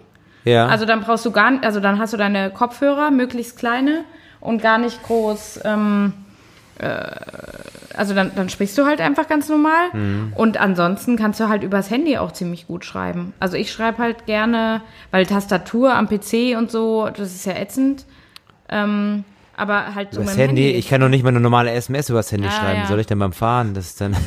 Ja. 0.44 0.66
Also 0.68 0.86
dann 0.86 1.02
brauchst 1.02 1.26
du 1.26 1.30
gar 1.30 1.50
nicht, 1.50 1.64
also 1.64 1.78
dann 1.80 1.98
hast 1.98 2.14
du 2.14 2.16
deine 2.16 2.48
Kopfhörer, 2.50 3.10
möglichst 3.10 3.58
kleine 3.58 4.04
und 4.40 4.62
gar 4.62 4.78
nicht 4.78 5.02
groß, 5.02 5.60
ähm, 5.66 6.14
äh, 6.14 6.27
also 6.78 8.14
dann, 8.14 8.32
dann 8.34 8.48
sprichst 8.48 8.76
du 8.78 8.86
halt 8.86 9.00
einfach 9.00 9.28
ganz 9.28 9.48
normal. 9.48 9.88
Mhm. 9.92 10.32
Und 10.36 10.56
ansonsten 10.58 11.16
kannst 11.16 11.40
du 11.40 11.48
halt 11.48 11.62
übers 11.62 11.90
Handy 11.90 12.18
auch 12.18 12.32
ziemlich 12.32 12.66
gut 12.66 12.84
schreiben. 12.84 13.32
Also 13.40 13.56
ich 13.56 13.72
schreibe 13.72 13.98
halt 13.98 14.26
gerne, 14.26 14.82
weil 15.10 15.26
Tastatur 15.26 15.94
am 15.94 16.08
PC 16.08 16.56
und 16.56 16.70
so, 16.70 17.08
das 17.08 17.34
ist 17.34 17.46
ja 17.46 17.54
ätzend. 17.54 18.04
Ähm, 18.68 19.24
aber 19.56 19.94
halt 19.94 20.14
so 20.14 20.20
Übers 20.20 20.34
dem 20.36 20.40
Handy, 20.48 20.70
ich 20.70 20.88
kann 20.88 21.00
noch 21.00 21.08
nicht 21.08 21.24
mal 21.24 21.30
eine 21.30 21.40
normale 21.40 21.72
SMS 21.72 22.08
übers 22.10 22.30
Handy 22.30 22.46
Ah, 22.46 22.52
schreiben. 22.52 22.80
ja. 22.80 22.86
Soll 22.86 23.00
ich 23.00 23.06
denn 23.06 23.18
beim 23.18 23.32
Fahren? 23.32 23.74
Das 23.74 23.86
ist 23.86 24.00
dann. 24.00 24.16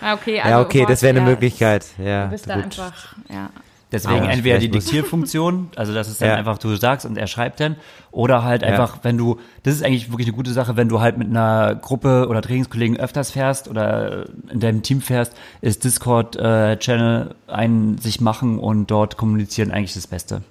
Ah, 0.00 0.14
okay, 0.14 0.38
also, 0.40 0.50
ja, 0.50 0.60
okay, 0.60 0.86
das 0.86 1.02
wäre 1.02 1.10
eine 1.10 1.18
ja, 1.20 1.24
Möglichkeit. 1.26 1.84
Ja, 1.98 2.26
Du 2.26 2.30
bist 2.30 2.48
da 2.48 2.54
gut. 2.54 2.64
einfach, 2.66 3.16
ja. 3.28 3.50
Deswegen 3.90 4.20
Aber 4.20 4.30
entweder 4.30 4.58
die 4.58 4.68
Diktierfunktion, 4.68 5.70
also 5.74 5.94
das 5.94 6.08
ist 6.08 6.20
dann 6.20 6.28
Ja. 6.28 6.34
einfach, 6.34 6.58
du 6.58 6.76
sagst 6.76 7.06
und 7.06 7.16
er 7.16 7.26
schreibt 7.26 7.58
dann, 7.60 7.76
oder 8.10 8.44
halt 8.44 8.60
Ja. 8.60 8.68
einfach, 8.68 8.98
wenn 9.02 9.16
du, 9.16 9.38
das 9.62 9.74
ist 9.74 9.82
eigentlich 9.82 10.10
wirklich 10.10 10.28
eine 10.28 10.36
gute 10.36 10.52
Sache, 10.52 10.76
wenn 10.76 10.90
du 10.90 11.00
halt 11.00 11.16
mit 11.16 11.28
einer 11.28 11.74
Gruppe 11.74 12.26
oder 12.28 12.42
Trainingskollegen 12.42 12.98
öfters 13.00 13.30
fährst 13.30 13.66
oder 13.66 14.26
in 14.50 14.60
deinem 14.60 14.82
Team 14.82 15.00
fährst, 15.00 15.32
ist 15.62 15.84
Discord-Channel 15.84 17.34
ein 17.46 17.98
sich 17.98 18.20
machen 18.20 18.58
und 18.58 18.90
dort 18.90 19.16
kommunizieren 19.16 19.70
eigentlich 19.70 19.94
das 19.94 20.06
Beste. 20.06 20.42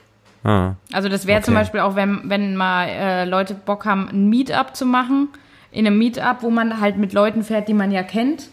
Ah. 0.44 0.74
Also 0.92 1.10
das 1.10 1.28
wäre 1.28 1.42
zum 1.42 1.54
Okay. 1.54 1.62
Beispiel 1.64 1.80
auch, 1.82 1.96
wenn, 1.96 2.22
wenn 2.30 2.56
mal 2.56 2.88
äh, 2.88 3.26
Leute 3.26 3.54
Bock 3.54 3.86
haben, 3.86 4.08
ein 4.10 4.30
Meetup 4.30 4.76
zu 4.76 4.86
machen, 4.86 5.30
in 5.72 5.86
einem 5.86 5.98
Meetup, 5.98 6.38
wo 6.42 6.50
man 6.50 6.80
halt 6.80 6.98
mit 6.98 7.14
Leuten 7.14 7.44
fährt, 7.44 7.68
die 7.68 7.74
man 7.74 7.92
ja 7.92 8.02
kennt, 8.04 8.48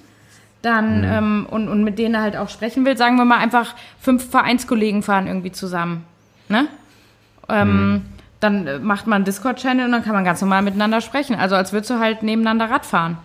dann 0.64 0.98
Mhm. 0.98 1.04
ähm, 1.04 1.46
und, 1.50 1.68
und 1.68 1.84
mit 1.84 1.98
denen 1.98 2.20
halt 2.20 2.36
auch 2.36 2.48
sprechen 2.48 2.84
will, 2.84 2.96
sagen 2.96 3.16
wir 3.16 3.24
mal 3.24 3.38
einfach 3.38 3.74
fünf 4.00 4.30
Vereinskollegen 4.30 5.02
fahren 5.02 5.26
irgendwie 5.26 5.52
zusammen. 5.52 6.04
Ne? 6.48 6.66
Ähm, 7.48 7.92
Mhm. 7.92 8.02
Dann 8.40 8.66
äh, 8.66 8.78
macht 8.78 9.06
man 9.06 9.16
einen 9.16 9.24
Discord-Channel 9.24 9.86
und 9.86 9.92
dann 9.92 10.04
kann 10.04 10.14
man 10.14 10.24
ganz 10.24 10.40
normal 10.40 10.62
miteinander 10.62 11.00
sprechen. 11.00 11.34
Also 11.36 11.54
als 11.54 11.72
würdest 11.72 11.90
du 11.90 11.98
halt 11.98 12.22
nebeneinander 12.22 12.70
Rad 12.70 12.84
fahren. 12.84 13.18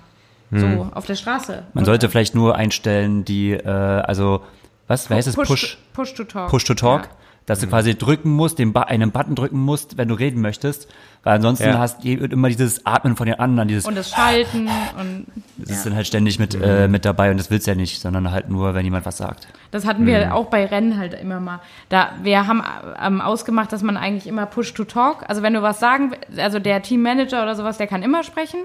so 0.52 0.66
hm. 0.66 0.94
auf 0.94 1.06
der 1.06 1.16
Straße. 1.16 1.64
Man 1.74 1.86
sollte 1.86 2.10
vielleicht 2.10 2.34
nur 2.34 2.56
einstellen, 2.56 3.24
die, 3.24 3.52
äh, 3.52 3.70
also, 3.70 4.42
was, 4.88 5.08
wer 5.10 5.18
heißt 5.18 5.28
es? 5.28 5.36
Push, 5.36 5.78
push, 5.94 6.14
to 6.16 6.24
Talk. 6.24 6.50
Push 6.50 6.64
to 6.64 6.74
Talk. 6.74 7.04
Ja 7.04 7.19
dass 7.50 7.62
du 7.62 7.66
mhm. 7.66 7.72
quasi 7.72 7.98
drücken 7.98 8.30
musst, 8.30 8.60
den 8.60 8.74
ba 8.74 8.84
einen 8.84 9.10
Button 9.12 9.34
drücken 9.34 9.60
musst, 9.60 9.98
wenn 9.98 10.08
du 10.08 10.14
reden 10.14 10.40
möchtest. 10.40 10.88
Weil 11.24 11.38
ansonsten 11.38 11.66
ja. 11.68 11.80
hast 11.80 12.04
du 12.04 12.08
immer 12.08 12.48
dieses 12.48 12.86
Atmen 12.86 13.16
von 13.16 13.26
den 13.26 13.40
anderen, 13.40 13.68
dieses 13.68 13.86
und 13.86 13.96
das 13.96 14.12
Schalten 14.12 14.70
und 15.00 15.26
das 15.58 15.78
ist 15.78 15.86
dann 15.86 15.96
halt 15.96 16.06
ständig 16.06 16.38
mit 16.38 16.56
mhm. 16.56 16.64
äh, 16.64 16.88
mit 16.88 17.06
dabei 17.06 17.32
und 17.32 17.38
das 17.38 17.50
willst 17.50 17.66
du 17.66 17.72
ja 17.72 17.76
nicht, 17.76 18.02
sondern 18.02 18.30
halt 18.30 18.52
nur, 18.52 18.76
wenn 18.76 18.86
jemand 18.86 19.08
was 19.08 19.18
sagt. 19.18 19.48
Das 19.72 19.88
hatten 19.88 20.06
wir 20.06 20.28
mhm. 20.28 20.32
auch 20.32 20.46
bei 20.46 20.64
Rennen 20.64 21.00
halt 21.00 21.16
immer 21.16 21.40
mal. 21.40 21.60
Da 21.90 22.12
wir 22.22 22.46
haben 22.46 22.62
ähm, 23.02 23.20
ausgemacht, 23.20 23.74
dass 23.74 23.82
man 23.82 23.98
eigentlich 23.98 24.28
immer 24.28 24.46
Push 24.46 24.76
to 24.76 24.84
Talk, 24.84 25.28
also 25.28 25.42
wenn 25.42 25.56
du 25.56 25.64
was 25.64 25.80
sagen, 25.80 26.12
also 26.38 26.60
der 26.60 26.84
Teammanager 26.84 27.42
oder 27.42 27.56
sowas, 27.56 27.80
der 27.80 27.88
kann 27.88 28.04
immer 28.04 28.24
sprechen 28.24 28.60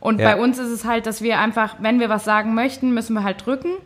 und 0.00 0.20
ja. 0.20 0.34
bei 0.34 0.42
uns 0.42 0.58
ist 0.58 0.70
es 0.70 0.84
halt, 0.84 1.06
dass 1.06 1.22
wir 1.22 1.38
einfach, 1.38 1.76
wenn 1.78 2.00
wir 2.00 2.08
was 2.08 2.24
sagen 2.24 2.52
möchten, 2.54 2.92
müssen 2.94 3.14
wir 3.14 3.22
halt 3.22 3.46
drücken. 3.46 3.76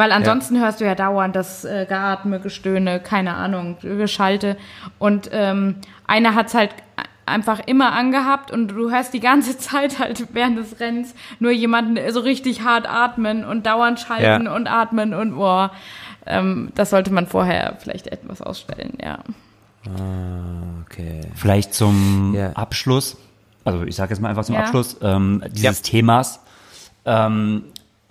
Weil 0.00 0.12
ansonsten 0.12 0.54
ja. 0.54 0.62
hörst 0.62 0.80
du 0.80 0.86
ja 0.86 0.94
dauernd 0.94 1.36
das 1.36 1.66
äh, 1.66 1.84
Geatme, 1.86 2.40
Gestöhne, 2.40 3.00
keine 3.00 3.34
Ahnung, 3.34 3.76
Geschalte. 3.82 4.56
Und 4.98 5.28
ähm, 5.30 5.74
einer 6.06 6.34
hat 6.34 6.46
es 6.46 6.54
halt 6.54 6.70
einfach 7.26 7.60
immer 7.66 7.92
angehabt 7.92 8.50
und 8.50 8.68
du 8.68 8.90
hörst 8.90 9.12
die 9.12 9.20
ganze 9.20 9.58
Zeit 9.58 9.98
halt 9.98 10.28
während 10.32 10.56
des 10.56 10.80
Rennens 10.80 11.14
nur 11.38 11.50
jemanden 11.50 11.98
so 12.12 12.20
richtig 12.20 12.62
hart 12.62 12.88
atmen 12.88 13.44
und 13.44 13.66
dauernd 13.66 14.00
schalten 14.00 14.46
ja. 14.46 14.56
und 14.56 14.68
atmen 14.68 15.12
und 15.12 15.34
boah, 15.34 15.70
ähm, 16.24 16.70
das 16.74 16.88
sollte 16.88 17.12
man 17.12 17.26
vorher 17.26 17.76
vielleicht 17.78 18.06
etwas 18.06 18.40
ausstellen, 18.40 18.96
ja. 19.02 19.18
Ah, 19.84 20.80
okay. 20.86 21.20
Vielleicht 21.34 21.74
zum 21.74 22.32
yeah. 22.34 22.52
Abschluss, 22.54 23.18
also 23.66 23.82
ich 23.82 23.96
sage 23.96 24.14
jetzt 24.14 24.20
mal 24.22 24.30
einfach 24.30 24.46
zum 24.46 24.54
ja. 24.54 24.62
Abschluss 24.62 24.96
ähm, 25.02 25.44
dieses 25.50 25.80
ja. 25.80 25.84
Themas. 25.84 26.40
Ähm, 27.04 27.64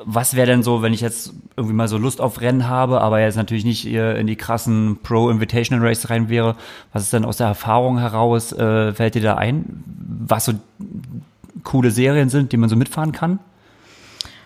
was 0.04 0.36
wäre 0.36 0.48
denn 0.48 0.64
so, 0.64 0.82
wenn 0.82 0.94
ich 0.94 1.02
jetzt 1.02 1.34
irgendwie 1.58 1.76
mal 1.76 1.90
so 1.90 1.98
Lust 1.98 2.22
auf 2.22 2.40
Rennen 2.40 2.70
habe, 2.70 3.02
aber 3.02 3.20
jetzt 3.20 3.36
natürlich 3.36 3.66
nicht 3.66 3.86
in 3.86 4.28
die 4.28 4.38
krassen 4.38 4.98
Pro-Invitational 5.04 5.86
Race 5.86 6.10
rein 6.10 6.30
wäre? 6.30 6.56
Was 6.94 7.04
ist 7.04 7.14
denn 7.14 7.26
aus 7.26 7.38
der 7.38 7.48
Erfahrung 7.48 8.00
heraus, 8.00 8.54
äh, 8.54 8.94
fällt 8.94 9.16
dir 9.16 9.22
da 9.22 9.36
ein? 9.36 9.84
Was 10.26 10.46
so 10.46 10.54
coole 11.64 11.92
Serien 11.92 12.30
sind, 12.30 12.54
die 12.54 12.58
man 12.58 12.70
so 12.70 12.78
mitfahren 12.78 13.12
kann? 13.12 13.40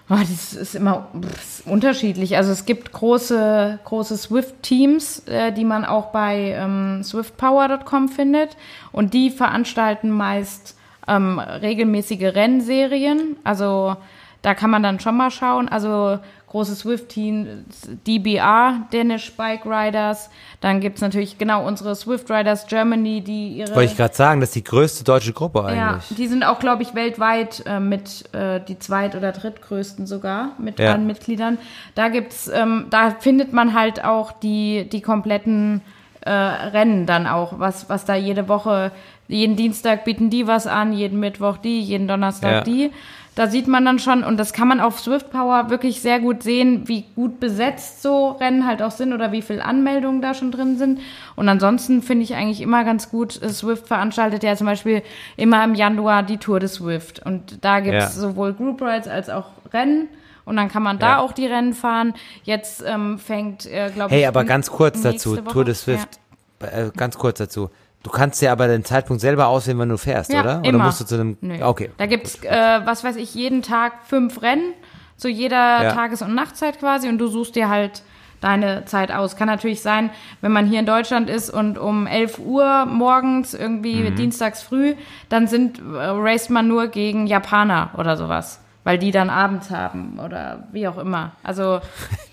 Oh, 0.09 0.17
das 0.19 0.53
ist 0.53 0.75
immer 0.75 1.07
das 1.13 1.59
ist 1.59 1.67
unterschiedlich. 1.67 2.35
Also 2.35 2.51
es 2.51 2.65
gibt 2.65 2.91
große, 2.91 3.80
große 3.85 4.17
Swift-Teams, 4.17 5.19
äh, 5.27 5.53
die 5.53 5.65
man 5.65 5.85
auch 5.85 6.07
bei 6.07 6.55
ähm, 6.57 7.03
swiftpower.com 7.03 8.09
findet. 8.09 8.57
Und 8.91 9.13
die 9.13 9.30
veranstalten 9.30 10.09
meist 10.09 10.75
ähm, 11.07 11.39
regelmäßige 11.39 12.35
Rennserien. 12.35 13.38
Also 13.43 13.95
da 14.43 14.53
kann 14.53 14.69
man 14.69 14.83
dann 14.83 14.99
schon 14.99 15.17
mal 15.17 15.31
schauen. 15.31 15.67
Also 15.69 16.19
großes 16.49 16.79
Swift-Team, 16.79 17.65
DBR, 18.05 18.85
Danish 18.91 19.31
Bike 19.35 19.65
Riders. 19.65 20.29
Dann 20.61 20.81
gibt 20.81 20.97
es 20.97 21.01
natürlich 21.01 21.39
genau 21.39 21.65
unsere 21.65 21.95
Swift 21.95 22.29
Riders 22.29 22.67
Germany, 22.67 23.21
die 23.21 23.57
ihre. 23.57 23.73
Wollte 23.73 23.91
ich 23.91 23.97
gerade 23.97 24.13
sagen, 24.13 24.41
das 24.41 24.49
ist 24.49 24.55
die 24.55 24.63
größte 24.63 25.03
deutsche 25.03 25.33
Gruppe 25.33 25.63
eigentlich. 25.65 26.09
Ja, 26.09 26.15
die 26.15 26.27
sind 26.27 26.43
auch, 26.43 26.59
glaube 26.59 26.83
ich, 26.83 26.93
weltweit 26.93 27.63
äh, 27.65 27.79
mit 27.79 28.31
äh, 28.33 28.59
die 28.59 28.77
zweit- 28.77 29.15
oder 29.15 29.31
drittgrößten 29.31 30.05
sogar 30.05 30.51
mit 30.59 30.77
ja. 30.77 30.91
allen 30.91 31.07
Mitgliedern. 31.07 31.57
Da 31.95 32.09
gibt's, 32.09 32.47
ähm, 32.53 32.87
da 32.91 33.11
findet 33.11 33.53
man 33.53 33.73
halt 33.73 34.03
auch 34.03 34.33
die, 34.33 34.87
die 34.91 35.01
kompletten 35.01 35.81
äh, 36.25 36.31
Rennen 36.31 37.05
dann 37.05 37.27
auch, 37.27 37.59
was, 37.59 37.89
was 37.89 38.05
da 38.05 38.15
jede 38.15 38.47
Woche, 38.47 38.91
jeden 39.27 39.55
Dienstag 39.55 40.05
bieten 40.05 40.29
die 40.29 40.47
was 40.47 40.67
an, 40.67 40.93
jeden 40.93 41.19
Mittwoch 41.19 41.57
die, 41.57 41.81
jeden 41.81 42.07
Donnerstag 42.07 42.51
ja. 42.51 42.61
die. 42.61 42.91
Da 43.35 43.47
sieht 43.47 43.67
man 43.67 43.83
dann 43.83 43.97
schon, 43.97 44.23
und 44.23 44.37
das 44.37 44.53
kann 44.53 44.67
man 44.67 44.79
auf 44.79 44.99
Swift 44.99 45.31
Power 45.31 45.71
wirklich 45.71 46.01
sehr 46.01 46.19
gut 46.19 46.43
sehen, 46.43 46.87
wie 46.87 47.05
gut 47.15 47.39
besetzt 47.39 48.03
so 48.03 48.29
Rennen 48.29 48.67
halt 48.67 48.83
auch 48.83 48.91
sind 48.91 49.11
oder 49.11 49.31
wie 49.31 49.41
viele 49.41 49.65
Anmeldungen 49.65 50.21
da 50.21 50.35
schon 50.35 50.51
drin 50.51 50.77
sind. 50.77 50.99
Und 51.35 51.49
ansonsten 51.49 52.03
finde 52.03 52.25
ich 52.25 52.35
eigentlich 52.35 52.61
immer 52.61 52.83
ganz 52.83 53.09
gut, 53.09 53.41
äh, 53.41 53.49
Swift 53.49 53.87
veranstaltet 53.87 54.43
ja 54.43 54.55
zum 54.55 54.67
Beispiel 54.67 55.01
immer 55.35 55.63
im 55.63 55.73
Januar 55.73 56.21
die 56.21 56.37
Tour 56.37 56.59
des 56.59 56.75
Swift. 56.75 57.25
Und 57.25 57.65
da 57.65 57.79
gibt 57.79 57.95
es 57.95 58.15
ja. 58.15 58.21
sowohl 58.21 58.53
Group 58.53 58.81
Rides 58.81 59.07
als 59.07 59.29
auch 59.29 59.47
Rennen. 59.73 60.09
Und 60.45 60.57
dann 60.57 60.69
kann 60.69 60.83
man 60.83 60.99
da 60.99 61.11
ja. 61.11 61.19
auch 61.19 61.31
die 61.31 61.45
Rennen 61.45 61.73
fahren. 61.73 62.13
Jetzt 62.43 62.83
ähm, 62.85 63.17
fängt, 63.17 63.65
äh, 63.65 63.91
glaube 63.93 64.13
ich. 64.13 64.19
Hey, 64.19 64.25
aber 64.25 64.43
ganz 64.43 64.69
kurz 64.69 65.01
dazu, 65.01 65.37
Woche. 65.37 65.43
Tour 65.45 65.65
des 65.65 65.81
Swift. 65.81 66.19
Ja. 66.61 66.67
Äh, 66.67 66.91
ganz 66.95 67.17
kurz 67.17 67.37
dazu. 67.37 67.69
Du 68.03 68.09
kannst 68.09 68.41
ja 68.41 68.51
aber 68.51 68.67
den 68.67 68.83
Zeitpunkt 68.83 69.21
selber 69.21 69.47
auswählen, 69.47 69.79
wenn 69.79 69.89
du 69.89 69.97
fährst, 69.97 70.31
ja, 70.31 70.41
oder? 70.41 70.55
Immer. 70.63 70.67
Oder 70.67 70.85
musst 70.85 70.99
du 70.99 71.05
zu 71.05 71.15
einem. 71.15 71.37
Nö. 71.39 71.63
Okay. 71.63 71.89
Da 71.97 72.05
gibt's, 72.05 72.43
äh, 72.43 72.81
was 72.83 73.03
weiß 73.03 73.15
ich, 73.15 73.33
jeden 73.33 73.61
Tag 73.61 73.93
fünf 74.05 74.41
Rennen, 74.41 74.73
zu 75.15 75.29
jeder 75.29 75.83
ja. 75.83 75.93
Tages- 75.93 76.21
und 76.21 76.35
Nachtzeit 76.35 76.79
quasi, 76.79 77.07
und 77.07 77.17
du 77.17 77.27
suchst 77.27 77.55
dir 77.55 77.69
halt 77.69 78.03
deine 78.41 78.83
Zeit 78.83 79.09
aus. 79.09 79.37
Kann 79.37 79.47
natürlich 79.47 79.81
sein, 79.81 80.09
wenn 80.41 80.51
man 80.51 80.67
hier 80.67 80.79
in 80.79 80.85
Deutschland 80.85 81.29
ist 81.29 81.49
und 81.49 81.77
um 81.77 82.05
11 82.05 82.39
Uhr 82.39 82.85
morgens, 82.85 83.53
irgendwie 83.53 84.09
mhm. 84.09 84.15
dienstags 84.15 84.61
früh, 84.61 84.95
dann 85.29 85.47
sind, 85.47 85.79
äh, 85.79 85.97
raced 85.97 86.49
man 86.49 86.67
nur 86.67 86.87
gegen 86.87 87.25
Japaner 87.25 87.91
oder 87.95 88.17
sowas 88.17 88.59
weil 88.84 88.97
die 88.97 89.11
dann 89.11 89.30
abends 89.30 89.69
haben 89.69 90.19
oder 90.19 90.68
wie 90.72 90.88
auch 90.88 90.97
immer. 90.97 91.31
Also 91.41 91.80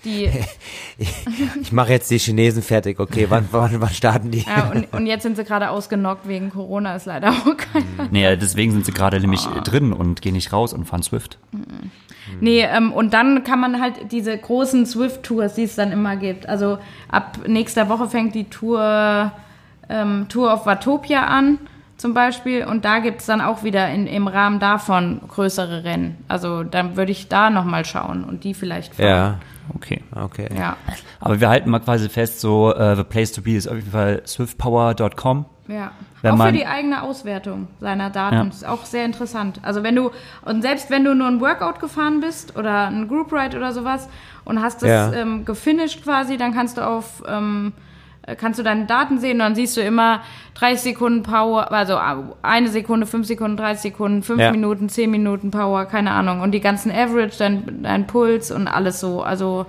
die. 0.03 0.29
ich 1.61 1.71
mache 1.71 1.91
jetzt 1.91 2.11
die 2.11 2.17
Chinesen 2.17 2.61
fertig. 2.61 2.99
Okay, 2.99 3.27
wann, 3.29 3.47
wann, 3.51 3.79
wann 3.79 3.89
starten 3.89 4.31
die? 4.31 4.45
Ja, 4.45 4.71
und, 4.73 4.91
und 4.93 5.05
jetzt 5.05 5.23
sind 5.23 5.37
sie 5.37 5.43
gerade 5.43 5.69
ausgenockt 5.69 6.27
wegen 6.27 6.49
Corona, 6.49 6.95
ist 6.95 7.05
leider 7.05 7.29
auch 7.31 7.57
keiner. 7.57 8.09
Nee, 8.11 8.35
deswegen 8.35 8.71
sind 8.71 8.85
sie 8.85 8.91
gerade 8.91 9.19
nämlich 9.19 9.47
oh. 9.47 9.61
drin 9.61 9.93
und 9.93 10.21
gehen 10.21 10.33
nicht 10.33 10.51
raus 10.51 10.73
und 10.73 10.85
fahren 10.85 11.03
Swift. 11.03 11.37
Mhm. 11.51 11.91
Nee, 12.39 12.61
ähm, 12.61 12.91
und 12.91 13.13
dann 13.13 13.43
kann 13.43 13.59
man 13.59 13.81
halt 13.81 14.11
diese 14.11 14.37
großen 14.37 14.85
Swift-Tours, 14.85 15.55
die 15.55 15.63
es 15.63 15.75
dann 15.75 15.91
immer 15.91 16.17
gibt. 16.17 16.47
Also 16.47 16.77
ab 17.09 17.39
nächster 17.47 17.89
Woche 17.89 18.07
fängt 18.09 18.35
die 18.35 18.49
Tour 18.49 19.31
ähm, 19.89 20.27
Tour 20.29 20.53
of 20.53 20.65
Watopia 20.65 21.25
an 21.25 21.59
zum 22.01 22.13
Beispiel. 22.15 22.65
Und 22.65 22.83
da 22.83 22.99
gibt 22.99 23.21
es 23.21 23.27
dann 23.27 23.41
auch 23.41 23.63
wieder 23.63 23.87
in, 23.89 24.07
im 24.07 24.27
Rahmen 24.27 24.59
davon 24.59 25.21
größere 25.27 25.83
Rennen. 25.83 26.17
Also 26.27 26.63
dann 26.63 26.97
würde 26.97 27.11
ich 27.11 27.29
da 27.29 27.49
nochmal 27.49 27.85
schauen 27.85 28.23
und 28.23 28.43
die 28.43 28.53
vielleicht 28.53 28.95
fahren. 28.95 29.07
Ja. 29.07 29.39
Okay. 29.75 30.03
Okay. 30.13 30.49
Ja. 30.57 30.75
Aber 31.19 31.39
wir 31.39 31.47
halten 31.47 31.69
mal 31.69 31.79
quasi 31.79 32.09
fest, 32.09 32.41
so 32.41 32.75
uh, 32.75 32.95
the 32.95 33.03
place 33.03 33.31
to 33.31 33.41
be 33.41 33.51
ist 33.51 33.67
auf 33.67 33.75
jeden 33.75 33.91
Fall 33.91 34.23
swiftpower.com. 34.25 35.45
Ja. 35.67 35.91
Wenn 36.23 36.33
auch 36.33 36.37
man, 36.37 36.47
für 36.47 36.57
die 36.57 36.65
eigene 36.65 37.03
Auswertung 37.03 37.67
seiner 37.79 38.09
Daten 38.09 38.35
ja. 38.35 38.43
ist 38.43 38.67
auch 38.67 38.83
sehr 38.85 39.05
interessant. 39.05 39.59
Also 39.61 39.83
wenn 39.83 39.95
du, 39.95 40.09
und 40.43 40.63
selbst 40.63 40.89
wenn 40.89 41.05
du 41.05 41.13
nur 41.13 41.27
ein 41.27 41.39
Workout 41.39 41.79
gefahren 41.79 42.19
bist 42.19 42.57
oder 42.57 42.87
ein 42.87 43.07
Group 43.07 43.31
Ride 43.31 43.55
oder 43.55 43.71
sowas 43.71 44.09
und 44.43 44.61
hast 44.61 44.81
das 44.81 44.89
ja. 44.89 45.13
ähm, 45.13 45.45
gefinisht 45.45 46.03
quasi, 46.03 46.37
dann 46.37 46.53
kannst 46.53 46.77
du 46.77 46.85
auf 46.85 47.23
ähm, 47.27 47.73
äh, 47.77 47.90
kannst 48.35 48.59
du 48.59 48.63
deine 48.63 48.85
Daten 48.85 49.19
sehen 49.19 49.33
und 49.33 49.39
dann 49.39 49.55
siehst 49.55 49.77
du 49.77 49.81
immer 49.81 50.21
30 50.55 50.81
Sekunden 50.81 51.23
Power, 51.23 51.71
also 51.71 51.93
äh, 51.93 52.33
eine 52.41 52.69
Sekunde, 52.69 53.07
fünf 53.07 53.27
Sekunden, 53.27 53.57
30 53.57 53.81
Sekunden, 53.81 54.23
fünf 54.23 54.41
ja. 54.41 54.51
Minuten, 54.51 54.89
zehn 54.89 55.09
Minuten 55.09 55.51
Power, 55.51 55.85
keine 55.85 56.11
Ahnung. 56.11 56.41
Und 56.41 56.51
die 56.51 56.61
ganzen 56.61 56.91
Average, 56.91 57.37
dein, 57.37 57.83
dein 57.83 58.07
Puls 58.07 58.51
und 58.51 58.67
alles 58.67 58.99
so. 58.99 59.21
Also 59.21 59.65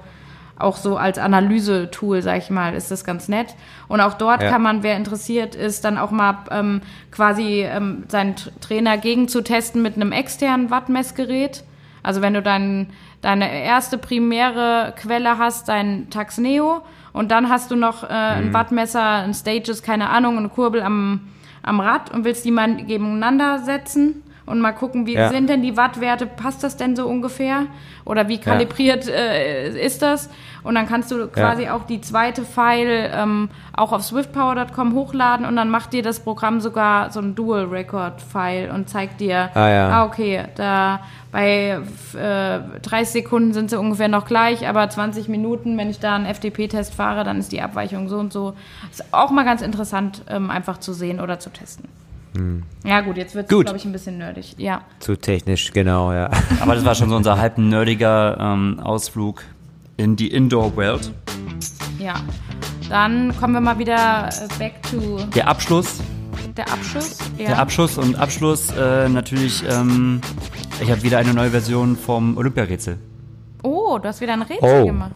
auch 0.58 0.76
so 0.76 0.96
als 0.96 1.18
Analyse-Tool, 1.18 2.22
sag 2.22 2.38
ich 2.38 2.50
mal, 2.50 2.74
ist 2.74 2.90
das 2.90 3.04
ganz 3.04 3.28
nett. 3.28 3.54
Und 3.88 4.00
auch 4.00 4.14
dort 4.14 4.42
ja. 4.42 4.50
kann 4.50 4.62
man, 4.62 4.82
wer 4.82 4.96
interessiert 4.96 5.54
ist, 5.54 5.84
dann 5.84 5.98
auch 5.98 6.10
mal 6.10 6.38
ähm, 6.50 6.82
quasi 7.10 7.62
ähm, 7.62 8.04
seinen 8.08 8.36
Trainer 8.60 8.96
gegenzutesten 8.96 9.82
mit 9.82 9.96
einem 9.96 10.12
externen 10.12 10.70
Wattmessgerät. 10.70 11.64
Also 12.02 12.22
wenn 12.22 12.34
du 12.34 12.42
dann 12.42 12.88
deine 13.20 13.64
erste 13.64 13.98
primäre 13.98 14.94
Quelle 14.96 15.38
hast, 15.38 15.68
dein 15.68 16.10
Tax 16.10 16.38
Neo, 16.38 16.82
und 17.12 17.30
dann 17.30 17.48
hast 17.48 17.70
du 17.70 17.76
noch 17.76 18.04
äh, 18.04 18.08
ein 18.08 18.48
mhm. 18.48 18.54
Wattmesser, 18.54 19.02
ein 19.02 19.34
Stages, 19.34 19.82
keine 19.82 20.10
Ahnung, 20.10 20.38
eine 20.38 20.48
Kurbel 20.48 20.82
am, 20.82 21.20
am 21.62 21.80
Rad 21.80 22.10
und 22.12 22.24
willst 22.24 22.44
die 22.44 22.50
mal 22.50 22.76
gegeneinander 22.76 23.58
setzen 23.60 24.22
und 24.52 24.60
mal 24.60 24.72
gucken, 24.72 25.06
wie 25.06 25.14
ja. 25.14 25.30
sind 25.30 25.48
denn 25.48 25.62
die 25.62 25.78
Wattwerte, 25.78 26.26
passt 26.26 26.62
das 26.62 26.76
denn 26.76 26.94
so 26.94 27.08
ungefähr? 27.08 27.64
Oder 28.04 28.28
wie 28.28 28.36
kalibriert 28.36 29.06
ja. 29.06 29.14
äh, 29.14 29.84
ist 29.86 30.02
das? 30.02 30.28
Und 30.62 30.74
dann 30.74 30.86
kannst 30.86 31.10
du 31.10 31.26
quasi 31.28 31.64
ja. 31.64 31.74
auch 31.74 31.84
die 31.84 32.02
zweite 32.02 32.44
File 32.44 33.10
ähm, 33.14 33.48
auch 33.72 33.92
auf 33.92 34.02
swiftpower.com 34.02 34.94
hochladen 34.94 35.46
und 35.46 35.56
dann 35.56 35.70
macht 35.70 35.94
dir 35.94 36.02
das 36.02 36.20
Programm 36.20 36.60
sogar 36.60 37.10
so 37.10 37.20
ein 37.20 37.34
Dual 37.34 37.64
Record 37.64 38.20
File 38.20 38.70
und 38.70 38.90
zeigt 38.90 39.20
dir, 39.20 39.48
ah, 39.54 39.88
ah 39.88 40.04
okay, 40.04 40.44
da 40.54 41.00
bei 41.30 41.80
äh, 42.14 42.60
30 42.82 43.08
Sekunden 43.08 43.54
sind 43.54 43.70
sie 43.70 43.78
ungefähr 43.78 44.08
noch 44.08 44.26
gleich, 44.26 44.68
aber 44.68 44.86
20 44.86 45.28
Minuten, 45.28 45.78
wenn 45.78 45.88
ich 45.88 45.98
da 45.98 46.14
einen 46.14 46.26
FTP-Test 46.26 46.94
fahre, 46.94 47.24
dann 47.24 47.38
ist 47.38 47.52
die 47.52 47.62
Abweichung 47.62 48.08
so 48.08 48.18
und 48.18 48.34
so. 48.34 48.52
Ist 48.90 49.14
auch 49.14 49.30
mal 49.30 49.46
ganz 49.46 49.62
interessant, 49.62 50.22
ähm, 50.28 50.50
einfach 50.50 50.76
zu 50.76 50.92
sehen 50.92 51.20
oder 51.20 51.38
zu 51.38 51.48
testen. 51.48 51.88
Hm. 52.34 52.62
Ja, 52.84 53.00
gut, 53.02 53.16
jetzt 53.16 53.34
wird 53.34 53.50
es, 53.50 53.58
glaube 53.64 53.76
ich, 53.76 53.84
ein 53.84 53.92
bisschen 53.92 54.18
nerdig. 54.18 54.54
Ja. 54.58 54.82
Zu 55.00 55.16
technisch, 55.16 55.72
genau, 55.72 56.12
ja. 56.12 56.30
Aber 56.60 56.74
das 56.74 56.84
war 56.84 56.94
schon 56.94 57.08
so 57.10 57.16
unser 57.16 57.38
halb 57.38 57.58
nerdiger 57.58 58.38
ähm, 58.40 58.80
Ausflug 58.80 59.42
in 59.96 60.16
die 60.16 60.28
Indoor-Welt. 60.32 61.12
Ja. 61.98 62.14
Dann 62.88 63.34
kommen 63.38 63.54
wir 63.54 63.60
mal 63.60 63.78
wieder 63.78 64.28
äh, 64.28 64.58
back 64.58 64.82
to. 64.90 65.18
Der 65.34 65.48
Abschluss. 65.48 66.00
Der 66.56 66.70
Abschluss, 66.70 67.18
ja. 67.38 67.46
Der 67.46 67.58
Abschluss 67.58 67.96
und 67.96 68.16
Abschluss 68.16 68.70
äh, 68.76 69.08
natürlich 69.08 69.62
ähm, 69.70 70.20
Ich 70.82 70.90
habe 70.90 71.02
wieder 71.02 71.16
eine 71.18 71.32
neue 71.32 71.48
Version 71.50 71.96
vom 71.96 72.36
Olympiarätsel, 72.36 72.98
Oh, 73.62 73.98
du 73.98 74.08
hast 74.08 74.20
wieder 74.20 74.34
ein 74.34 74.42
Rätsel 74.42 74.82
Oh. 74.82 74.86
gemacht. 74.86 75.12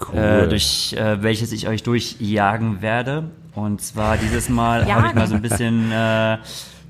Cool. 0.00 0.18
äh, 0.18 0.48
durch 0.48 0.94
äh, 0.94 1.22
welches 1.22 1.52
ich 1.52 1.68
euch 1.68 1.82
durchjagen 1.82 2.80
werde. 2.80 3.30
Und 3.54 3.80
zwar 3.80 4.16
dieses 4.16 4.48
Mal 4.48 4.86
habe 4.92 5.08
ich 5.08 5.14
mal 5.14 5.26
so 5.26 5.34
ein 5.34 5.42
bisschen 5.42 5.90
äh, 5.92 6.38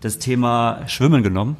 das 0.00 0.18
Thema 0.18 0.80
Schwimmen 0.86 1.22
genommen. 1.22 1.56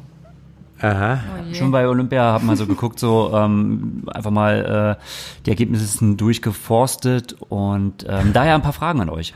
Aha. 0.79 1.19
Oh. 1.49 1.53
Schon 1.53 1.71
bei 1.71 1.87
Olympia 1.87 2.23
habe 2.23 2.43
mal 2.45 2.55
so 2.55 2.65
geguckt, 2.65 2.97
so 2.99 3.31
ähm, 3.35 4.03
einfach 4.13 4.31
mal 4.31 4.97
äh, 4.99 5.03
die 5.45 5.51
Ergebnisse 5.51 6.15
durchgeforstet 6.15 7.35
und 7.49 8.05
ähm, 8.09 8.33
daher 8.33 8.55
ein 8.55 8.61
paar 8.63 8.73
Fragen 8.73 8.99
an 9.01 9.09
euch. 9.09 9.33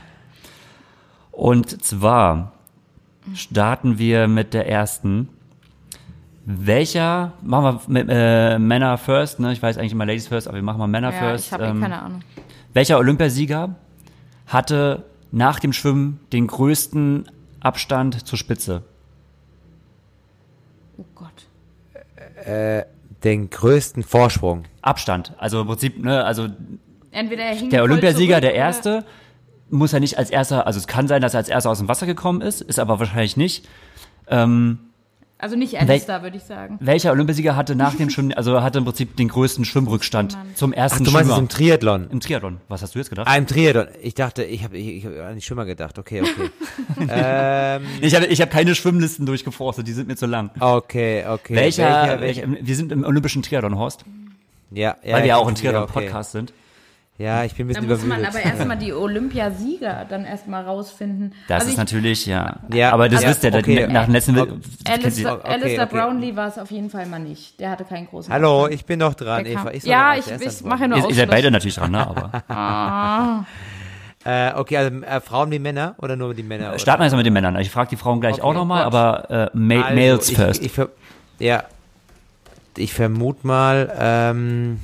Und 1.30 1.84
zwar 1.84 2.52
starten 3.34 3.98
wir 3.98 4.26
mit 4.28 4.54
der 4.54 4.68
ersten. 4.68 5.28
Welcher, 6.48 7.32
machen 7.42 7.80
wir 7.88 8.04
mit, 8.04 8.06
äh, 8.08 8.58
Männer 8.60 8.98
first, 8.98 9.40
ne? 9.40 9.52
Ich 9.52 9.60
weiß 9.60 9.78
eigentlich 9.78 9.92
immer 9.92 10.06
Ladies 10.06 10.28
first, 10.28 10.46
aber 10.46 10.56
wir 10.56 10.62
machen 10.62 10.78
mal 10.78 10.86
Männer 10.86 11.12
Ja, 11.12 11.18
first. 11.18 11.46
ich 11.46 11.52
habe 11.52 11.64
Ähm, 11.64 11.80
keine 11.80 12.00
Ahnung. 12.00 12.20
welcher 12.72 12.98
Olympiasieger 12.98 13.74
hatte 14.46 15.04
nach 15.32 15.60
dem 15.60 15.72
Schwimmen 15.72 16.20
den 16.32 16.46
größten 16.46 17.30
Abstand 17.60 18.26
zur 18.26 18.38
Spitze? 18.38 18.82
Oh 20.98 21.04
Gott. 21.14 21.46
Den 23.24 23.50
größten 23.50 24.02
Vorsprung. 24.02 24.64
Abstand. 24.82 25.34
Also 25.38 25.60
im 25.60 25.66
Prinzip, 25.66 26.02
ne, 26.02 26.24
also 26.24 26.48
Entweder 27.10 27.44
er 27.44 27.54
hing 27.54 27.70
der 27.70 27.82
Olympiasieger, 27.82 28.40
der 28.40 28.54
Erste, 28.54 29.04
muss 29.70 29.92
ja 29.92 30.00
nicht 30.00 30.18
als 30.18 30.30
Erster, 30.30 30.66
also 30.66 30.78
es 30.78 30.86
kann 30.86 31.08
sein, 31.08 31.22
dass 31.22 31.34
er 31.34 31.38
als 31.38 31.48
Erster 31.48 31.70
aus 31.70 31.78
dem 31.78 31.88
Wasser 31.88 32.06
gekommen 32.06 32.40
ist, 32.40 32.60
ist 32.60 32.78
aber 32.78 32.98
wahrscheinlich 32.98 33.36
nicht. 33.36 33.66
Ähm, 34.28 34.78
Also 35.38 35.54
nicht 35.54 35.78
Alistair, 35.78 36.22
würde 36.22 36.38
ich 36.38 36.44
sagen. 36.44 36.78
welcher 36.80 37.12
Olympiasieger 37.12 37.56
hatte 37.56 37.76
nach 37.76 37.94
dem 37.98 38.08
Schwimmen, 38.08 38.32
also 38.32 38.62
hatte 38.62 38.78
im 38.78 38.84
Prinzip 38.86 39.16
den 39.16 39.28
größten 39.28 39.66
Schwimmrückstand 39.66 40.36
zum 40.54 40.72
Ach, 40.72 40.78
ersten 40.78 41.04
du 41.04 41.10
meinst 41.10 41.28
Schwimmer? 41.28 41.38
im 41.42 41.48
Triathlon? 41.50 42.08
Im 42.10 42.20
Triathlon. 42.20 42.56
Was 42.68 42.80
hast 42.82 42.94
du 42.94 42.98
jetzt 42.98 43.10
gedacht? 43.10 43.28
Ah, 43.28 43.36
im 43.36 43.46
Triathlon. 43.46 43.88
Ich 44.02 44.14
dachte, 44.14 44.44
ich 44.44 44.64
habe 44.64 44.78
ich, 44.78 44.88
ich 44.96 45.06
hab 45.06 45.12
an 45.26 45.34
die 45.34 45.42
Schwimmer 45.42 45.66
gedacht. 45.66 45.98
Okay, 45.98 46.22
okay. 46.22 46.50
ähm, 47.10 47.82
Ich 48.00 48.14
habe 48.14 48.26
ich 48.26 48.40
hab 48.40 48.50
keine 48.50 48.74
Schwimmlisten 48.74 49.26
durchgeforstet, 49.26 49.86
die 49.86 49.92
sind 49.92 50.08
mir 50.08 50.16
zu 50.16 50.24
lang. 50.26 50.50
okay, 50.58 51.24
okay. 51.28 51.54
Welcher, 51.54 52.18
welcher, 52.20 52.20
welcher, 52.48 52.66
wir 52.66 52.74
sind 52.76 52.90
im 52.92 53.04
olympischen 53.04 53.42
Triathlon, 53.42 53.76
Horst, 53.76 54.04
ja, 54.70 54.96
ja, 55.04 55.12
weil 55.14 55.22
wir 55.22 55.28
ja 55.28 55.36
auch 55.36 55.46
ein 55.48 55.54
Triathlon-Podcast 55.54 56.32
sind. 56.32 56.52
Ja, 57.18 57.44
ich 57.44 57.54
bin 57.54 57.66
ein 57.68 57.72
Da 57.74 57.80
bisschen 57.80 57.88
muss 57.88 58.00
man 58.06 58.18
übermüdet. 58.20 58.44
aber 58.44 58.44
erstmal 58.44 58.76
die 58.76 58.92
Olympiasieger 58.92 60.04
dann 60.08 60.26
erstmal 60.26 60.64
rausfinden. 60.64 61.32
Das 61.48 61.60
also 61.60 61.66
ist 61.68 61.72
ich, 61.72 61.78
natürlich, 61.78 62.26
ja. 62.26 62.56
Ja, 62.72 62.92
aber 62.92 63.08
das 63.08 63.24
also- 63.24 63.28
wisst 63.30 63.44
ihr, 63.44 63.54
okay. 63.54 63.86
nach 63.90 64.04
dem 64.04 64.12
letzten, 64.12 64.38
Okay. 64.38 64.52
Alistair, 64.86 65.32
Okay, 65.32 65.48
Alistair 65.48 65.84
okay. 65.84 65.96
Brownlee 65.96 66.36
war 66.36 66.48
es 66.48 66.58
auf 66.58 66.70
jeden 66.70 66.90
Fall 66.90 67.06
mal 67.06 67.18
nicht. 67.18 67.58
Der 67.58 67.70
hatte 67.70 67.84
keinen 67.84 68.06
großen 68.06 68.30
Hallo, 68.32 68.64
Abstand. 68.64 68.74
ich 68.74 68.84
bin 68.84 68.98
doch 68.98 69.14
dran, 69.14 69.46
Eva. 69.46 69.70
Ich 69.70 69.84
ja, 69.84 70.14
ich, 70.16 70.26
ich 70.30 70.62
mache 70.62 70.88
nur 70.88 70.98
ihr, 70.98 71.08
ihr 71.08 71.14
seid 71.14 71.30
beide 71.30 71.50
natürlich 71.50 71.76
dran, 71.76 71.92
ne? 71.92 72.06
aber 72.06 73.44
Äh, 74.26 74.54
okay, 74.56 74.76
also 74.76 74.90
äh, 75.02 75.20
Frauen 75.20 75.52
wie 75.52 75.60
Männer 75.60 75.94
oder 75.98 76.16
nur 76.16 76.34
die 76.34 76.42
Männer? 76.42 76.70
oder? 76.70 76.78
starten 76.80 77.00
wir 77.00 77.04
erstmal 77.04 77.20
mit 77.20 77.26
den 77.26 77.32
Männern. 77.32 77.56
Ich 77.60 77.70
frage 77.70 77.90
die 77.90 77.96
Frauen 77.96 78.20
gleich 78.20 78.34
Okay, 78.34 78.42
auch 78.42 78.54
nochmal, 78.54 78.82
aber 78.82 79.30
äh, 79.30 79.56
ma 79.56 79.82
Also, 79.82 79.94
Males 79.94 80.30
ich, 80.30 80.36
first. 80.36 80.64
Ich, 80.64 80.72
ja, 81.38 81.62
ich 82.76 82.92
vermute 82.92 83.46
mal, 83.46 83.92
ähm, 83.96 84.80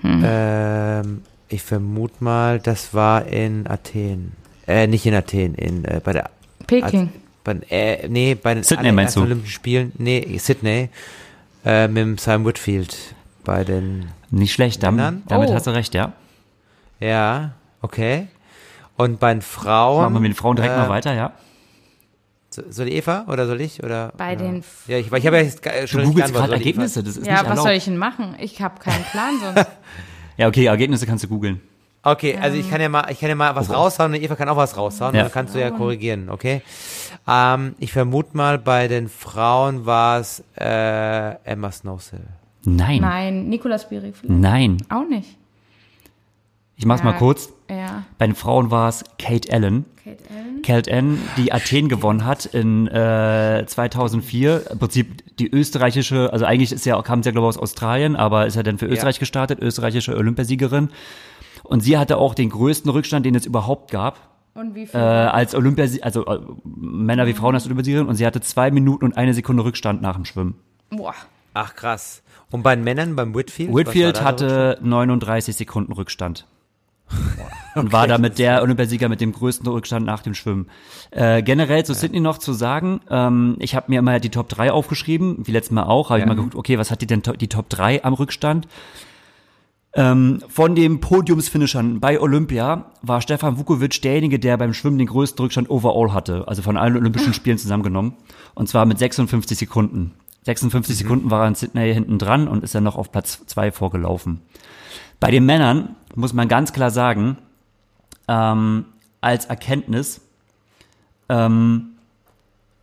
Hm. 0.00 0.22
ähm, 0.24 1.22
ich 1.48 1.62
vermute 1.62 2.22
mal, 2.22 2.58
das 2.60 2.92
war 2.94 3.26
in 3.26 3.66
Athen. 3.66 4.32
Äh, 4.66 4.86
nicht 4.86 5.06
in 5.06 5.14
Athen, 5.14 5.54
in, 5.54 5.84
äh, 5.84 6.00
bei 6.04 6.12
der, 6.12 6.30
Peking. 6.66 7.10
bei, 7.42 7.54
den, 7.54 7.62
äh, 7.70 8.06
nee, 8.08 8.34
bei 8.34 8.54
den 8.54 8.62
Sydney 8.62 8.92
meinst 8.92 9.16
du? 9.16 9.22
Olympischen 9.22 9.50
Spielen, 9.52 9.92
nee, 9.98 10.36
Sydney, 10.38 10.90
äh, 11.64 11.88
mit 11.88 11.96
dem 12.02 12.18
Sam 12.18 12.44
Whitfield 12.44 12.96
bei 13.44 13.64
den, 13.64 14.08
Nicht 14.30 14.52
schlecht, 14.52 14.82
damit, 14.82 14.96
Männern? 14.98 15.22
damit 15.26 15.48
Oh. 15.48 15.54
hast 15.54 15.66
du 15.66 15.70
recht, 15.70 15.94
ja. 15.94 16.12
ja, 17.00 17.52
okay. 17.80 18.26
Und 18.96 19.20
bei 19.20 19.32
den 19.32 19.42
Frauen. 19.42 20.02
Machen 20.02 20.14
wir 20.14 20.20
mit 20.20 20.32
den 20.32 20.36
Frauen 20.36 20.56
direkt 20.56 20.74
äh, 20.74 20.78
mal 20.78 20.88
weiter, 20.90 21.14
ja. 21.14 21.32
So- 22.66 22.72
Soll 22.72 22.86
die 22.86 22.96
Eva 22.96 23.24
oder 23.28 23.46
soll 23.46 23.60
ich? 23.60 23.82
Oder, 23.82 24.12
Bei 24.16 24.34
oder? 24.34 24.44
den 24.44 24.64
Ja, 24.86 24.98
ich, 24.98 25.10
weil 25.10 25.18
ich 25.20 25.26
habe 25.26 25.36
ja 25.38 25.42
jetzt 25.42 25.64
Du 25.64 25.86
schon 25.88 26.00
nicht 26.00 26.10
googelst 26.10 26.34
gerade 26.34 26.52
Ergebnisse, 26.52 27.02
das 27.02 27.16
ist 27.16 27.26
Ja, 27.26 27.32
nicht 27.34 27.42
was 27.42 27.48
erlaubt. 27.50 27.62
soll 27.68 27.72
ich 27.76 27.84
denn 27.84 27.96
machen? 27.98 28.36
Ich 28.40 28.60
habe 28.62 28.78
keinen 28.80 29.04
Plan 29.04 29.34
sonst. 29.40 29.66
Ja, 30.36 30.46
okay, 30.46 30.66
Ergebnisse 30.66 31.04
kannst 31.04 31.24
du 31.24 31.28
googeln. 31.28 31.60
Okay, 32.04 32.38
also 32.40 32.56
ich 32.56 32.70
kann 32.70 32.80
ja 32.80 32.88
mal, 32.88 33.10
ich 33.10 33.18
kann 33.18 33.28
ja 33.28 33.34
mal 33.34 33.56
was 33.56 33.70
raushauen 33.74 34.14
und 34.14 34.22
Eva 34.22 34.36
kann 34.36 34.48
auch 34.48 34.56
was 34.56 34.76
raushauen 34.76 35.12
Ja. 35.16 35.22
dann 35.24 35.32
kannst 35.32 35.54
du 35.56 35.60
ja 35.60 35.70
korrigieren, 35.72 36.30
okay? 36.30 36.62
Ähm, 37.26 37.74
ich 37.80 37.92
vermute 37.92 38.36
mal, 38.36 38.56
bei 38.56 38.86
den 38.86 39.08
Frauen 39.08 39.84
war 39.84 40.20
es 40.20 40.44
äh, 40.56 41.34
Emma 41.44 41.72
Snowsill. 41.72 42.20
Nein. 42.64 42.76
Nein. 42.76 43.00
Nein, 43.00 43.48
Nicolas 43.48 43.88
Biri 43.88 44.12
vielleicht. 44.12 44.92
Auch 44.92 45.08
nicht. 45.08 45.36
Ich 46.76 46.86
mach's 46.86 47.00
Ja. 47.00 47.06
mal 47.06 47.18
kurz. 47.18 47.52
Ja. 47.70 48.04
Bei 48.16 48.26
den 48.26 48.34
Frauen 48.34 48.70
war 48.70 48.88
es 48.88 49.04
Kate 49.18 49.52
Allen. 49.52 49.84
Kate 50.02 50.24
Allen. 50.30 50.62
Kate 50.62 50.92
Allen, 50.92 51.18
die 51.36 51.52
Athen 51.52 51.88
gewonnen 51.88 52.24
hat 52.24 52.46
in 52.46 52.86
äh, 52.88 53.64
2004. 53.66 54.70
Im 54.70 54.78
Prinzip 54.78 55.36
die 55.38 55.50
österreichische, 55.50 56.32
also 56.32 56.44
eigentlich 56.44 56.72
ist 56.72 56.86
ja, 56.86 57.00
kam 57.02 57.22
sie 57.22 57.28
ja 57.28 57.32
glaube 57.32 57.46
ich 57.46 57.56
aus 57.56 57.58
Australien, 57.58 58.16
aber 58.16 58.46
ist 58.46 58.56
ja 58.56 58.62
dann 58.62 58.78
für 58.78 58.86
Österreich 58.86 59.18
gestartet, 59.18 59.60
österreichische 59.60 60.16
Olympiasiegerin. 60.16 60.88
Und 61.62 61.80
sie 61.80 61.98
hatte 61.98 62.16
auch 62.16 62.34
den 62.34 62.48
größten 62.50 62.90
Rückstand, 62.90 63.26
den 63.26 63.34
es 63.34 63.44
überhaupt 63.44 63.90
gab. 63.90 64.18
Und 64.54 64.74
wie 64.74 64.86
viel? 64.86 64.98
Äh, 64.98 65.02
als 65.02 65.54
Olympiasie 65.54 66.02
also 66.02 66.24
äh, 66.26 66.40
Männer 66.64 67.26
wie 67.26 67.34
Frauen 67.34 67.54
als 67.54 67.66
Olympiasiegerin 67.66 68.08
und 68.08 68.16
sie 68.16 68.26
hatte 68.26 68.40
zwei 68.40 68.70
Minuten 68.70 69.04
und 69.04 69.16
eine 69.16 69.34
Sekunde 69.34 69.64
Rückstand 69.64 70.02
nach 70.02 70.16
dem 70.16 70.24
Schwimmen. 70.24 70.54
Boah. 70.90 71.14
Ach 71.54 71.74
krass. 71.74 72.22
Und 72.50 72.62
bei 72.62 72.74
den 72.74 72.84
Männern, 72.84 73.14
beim 73.14 73.34
Whitfield? 73.34 73.74
Whitfield 73.74 74.22
hatte 74.22 74.78
39 74.80 75.54
Sekunden 75.54 75.92
Rückstand. 75.92 76.46
Und 77.74 77.92
war 77.92 78.06
damit 78.06 78.38
der 78.38 78.62
Olympiasieger 78.62 79.08
mit 79.08 79.20
dem 79.20 79.32
größten 79.32 79.66
Rückstand 79.66 80.04
nach 80.04 80.22
dem 80.22 80.34
Schwimmen. 80.34 80.66
Äh, 81.10 81.42
generell 81.42 81.84
zu 81.84 81.94
Sydney 81.94 82.20
noch 82.20 82.38
zu 82.38 82.52
sagen, 82.52 83.00
ähm, 83.08 83.56
ich 83.60 83.74
habe 83.74 83.86
mir 83.88 84.00
immer 84.00 84.18
die 84.18 84.30
Top 84.30 84.48
3 84.48 84.72
aufgeschrieben, 84.72 85.46
wie 85.46 85.52
letztes 85.52 85.70
Mal 85.70 85.84
auch, 85.84 86.10
habe 86.10 86.20
ich 86.20 86.26
mal 86.26 86.34
geguckt, 86.34 86.56
okay, 86.56 86.78
was 86.78 86.90
hat 86.90 87.02
die 87.02 87.06
denn 87.06 87.22
die 87.40 87.48
Top 87.48 87.68
3 87.68 88.04
am 88.04 88.14
Rückstand? 88.14 88.66
Ähm, 89.94 90.40
von 90.48 90.74
den 90.74 91.00
Podiumsfinishern 91.00 91.98
bei 91.98 92.20
Olympia 92.20 92.86
war 93.02 93.20
Stefan 93.20 93.58
Vukovic 93.58 94.02
derjenige, 94.02 94.38
der 94.38 94.56
beim 94.56 94.74
Schwimmen 94.74 94.98
den 94.98 95.06
größten 95.06 95.42
Rückstand 95.42 95.70
overall 95.70 96.12
hatte, 96.12 96.46
also 96.46 96.62
von 96.62 96.76
allen 96.76 96.96
Olympischen 96.96 97.32
Spielen 97.32 97.58
zusammengenommen. 97.58 98.14
Und 98.54 98.68
zwar 98.68 98.86
mit 98.86 98.98
56 98.98 99.56
Sekunden. 99.56 100.14
56 100.44 100.96
Sekunden 100.96 101.30
war 101.30 101.42
er 101.42 101.48
in 101.48 101.54
Sydney 101.54 101.92
hinten 101.92 102.18
dran 102.18 102.48
und 102.48 102.64
ist 102.64 102.74
dann 102.74 102.84
noch 102.84 102.96
auf 102.96 103.10
Platz 103.10 103.44
2 103.46 103.72
vorgelaufen. 103.72 104.40
Bei 105.20 105.30
den 105.30 105.44
Männern 105.44 105.96
muss 106.14 106.32
man 106.32 106.48
ganz 106.48 106.72
klar 106.72 106.90
sagen, 106.90 107.38
ähm, 108.28 108.84
als 109.20 109.46
Erkenntnis, 109.46 110.20
ähm, 111.28 111.90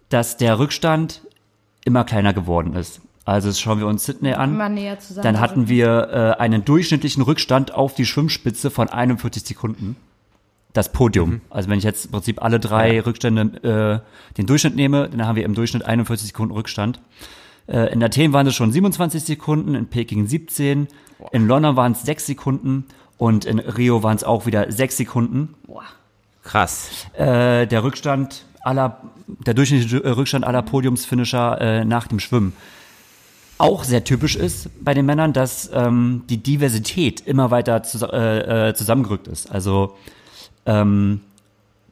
dass 0.10 0.38
der 0.38 0.60
Rückstand 0.60 1.22
immer 1.84 2.04
kleiner 2.04 2.34
geworden 2.34 2.74
ist. 2.74 3.02
Also 3.26 3.48
das 3.48 3.60
schauen 3.60 3.80
wir 3.80 3.88
uns 3.88 4.06
Sydney 4.06 4.34
an. 4.34 4.54
Immer 4.54 4.70
näher 4.70 5.00
zusammen. 5.00 5.24
Dann 5.24 5.40
hatten 5.40 5.68
wir 5.68 6.36
äh, 6.38 6.42
einen 6.42 6.64
durchschnittlichen 6.64 7.24
Rückstand 7.24 7.74
auf 7.74 7.96
die 7.96 8.06
Schwimmspitze 8.06 8.70
von 8.70 8.88
41 8.90 9.44
Sekunden. 9.44 9.96
Das 10.74 10.92
Podium. 10.92 11.42
Also 11.50 11.70
wenn 11.70 11.78
ich 11.78 11.86
jetzt 11.86 12.06
im 12.06 12.12
Prinzip 12.12 12.42
alle 12.44 12.60
drei 12.60 13.00
Rückstände 13.00 14.04
äh, 14.04 14.36
den 14.38 14.46
Durchschnitt 14.46 14.76
nehme, 14.76 15.10
dann 15.10 15.26
haben 15.26 15.38
wir 15.38 15.46
im 15.46 15.56
Durchschnitt 15.56 15.86
41 15.86 16.28
Sekunden 16.28 16.54
Rückstand. 16.54 17.00
Äh, 17.68 17.94
in 17.94 18.04
Athen 18.04 18.34
waren 18.34 18.46
es 18.46 18.56
schon 18.56 18.72
27 18.72 19.24
Sekunden, 19.24 19.74
in 19.74 19.88
Peking 19.88 20.28
17, 20.28 20.88
in 21.32 21.48
London 21.48 21.76
waren 21.76 21.94
es 21.94 22.04
6 22.04 22.28
Sekunden 22.28 22.86
und 23.18 23.46
in 23.46 23.60
Rio 23.60 24.04
waren 24.04 24.16
es 24.16 24.24
auch 24.24 24.46
wieder 24.46 24.72
6 24.72 24.98
Sekunden. 24.98 25.56
Boah. 25.66 25.84
Krass. 26.44 27.08
Äh, 27.14 27.66
der 27.66 27.84
Rückstand 27.84 28.46
aller, 28.62 29.02
der 29.28 29.54
durchschnittliche 29.54 30.16
Rückstand 30.16 30.46
aller 30.46 30.62
Podiumsfinisher 30.62 31.60
äh, 31.62 31.86
nach 31.86 32.08
dem 32.08 32.20
Schwimmen. 32.20 32.54
Auch 33.58 33.84
sehr 33.84 34.04
typisch 34.04 34.36
ist 34.36 34.70
bei 34.84 34.94
den 34.94 35.06
Männern, 35.06 35.32
dass 35.32 35.70
ähm, 35.74 36.24
die 36.30 36.38
Diversität 36.38 37.22
immer 37.22 37.52
weiter 37.52 37.84
zus 37.84 38.02
äh, 38.02 38.70
äh, 38.70 38.74
zusammengerückt 38.74 39.28
ist. 39.28 39.50
Also 39.50 39.96
ähm, 40.66 41.22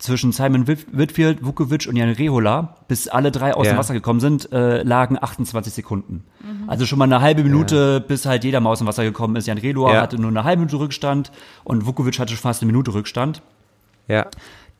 zwischen 0.03 0.31
Simon 0.33 0.67
Whit- 0.67 0.85
Whitfield, 0.91 1.45
Vukovic 1.45 1.87
und 1.87 1.95
Jan 1.95 2.09
Rehola, 2.09 2.75
bis 2.87 3.07
alle 3.07 3.31
drei 3.31 3.53
aus 3.53 3.65
Ja. 3.65 3.73
dem 3.73 3.77
Wasser 3.79 3.93
gekommen 3.93 4.19
sind, 4.19 4.51
äh, 4.51 4.83
lagen 4.83 5.17
28 5.21 5.73
Sekunden. 5.73 6.25
Also 6.67 6.85
schon 6.85 6.99
mal 6.99 7.05
eine 7.05 7.21
halbe 7.21 7.43
Minute, 7.43 8.01
bis 8.05 8.25
halt 8.25 8.43
jeder 8.43 8.59
mal 8.59 8.69
aus 8.71 8.79
dem 8.79 8.87
Wasser 8.87 9.03
gekommen 9.05 9.35
ist. 9.37 9.47
Jan 9.47 9.57
Rehola 9.57 9.93
Ja. 9.93 10.01
hatte 10.01 10.17
nur 10.19 10.29
eine 10.29 10.43
halbe 10.43 10.59
Minute 10.61 10.77
Rückstand 10.79 11.31
und 11.63 11.85
Vukovic 11.85 12.19
hatte 12.19 12.33
schon 12.33 12.41
fast 12.41 12.61
eine 12.61 12.71
Minute 12.71 12.93
Rückstand. 12.93 13.41
Ja. 14.07 14.27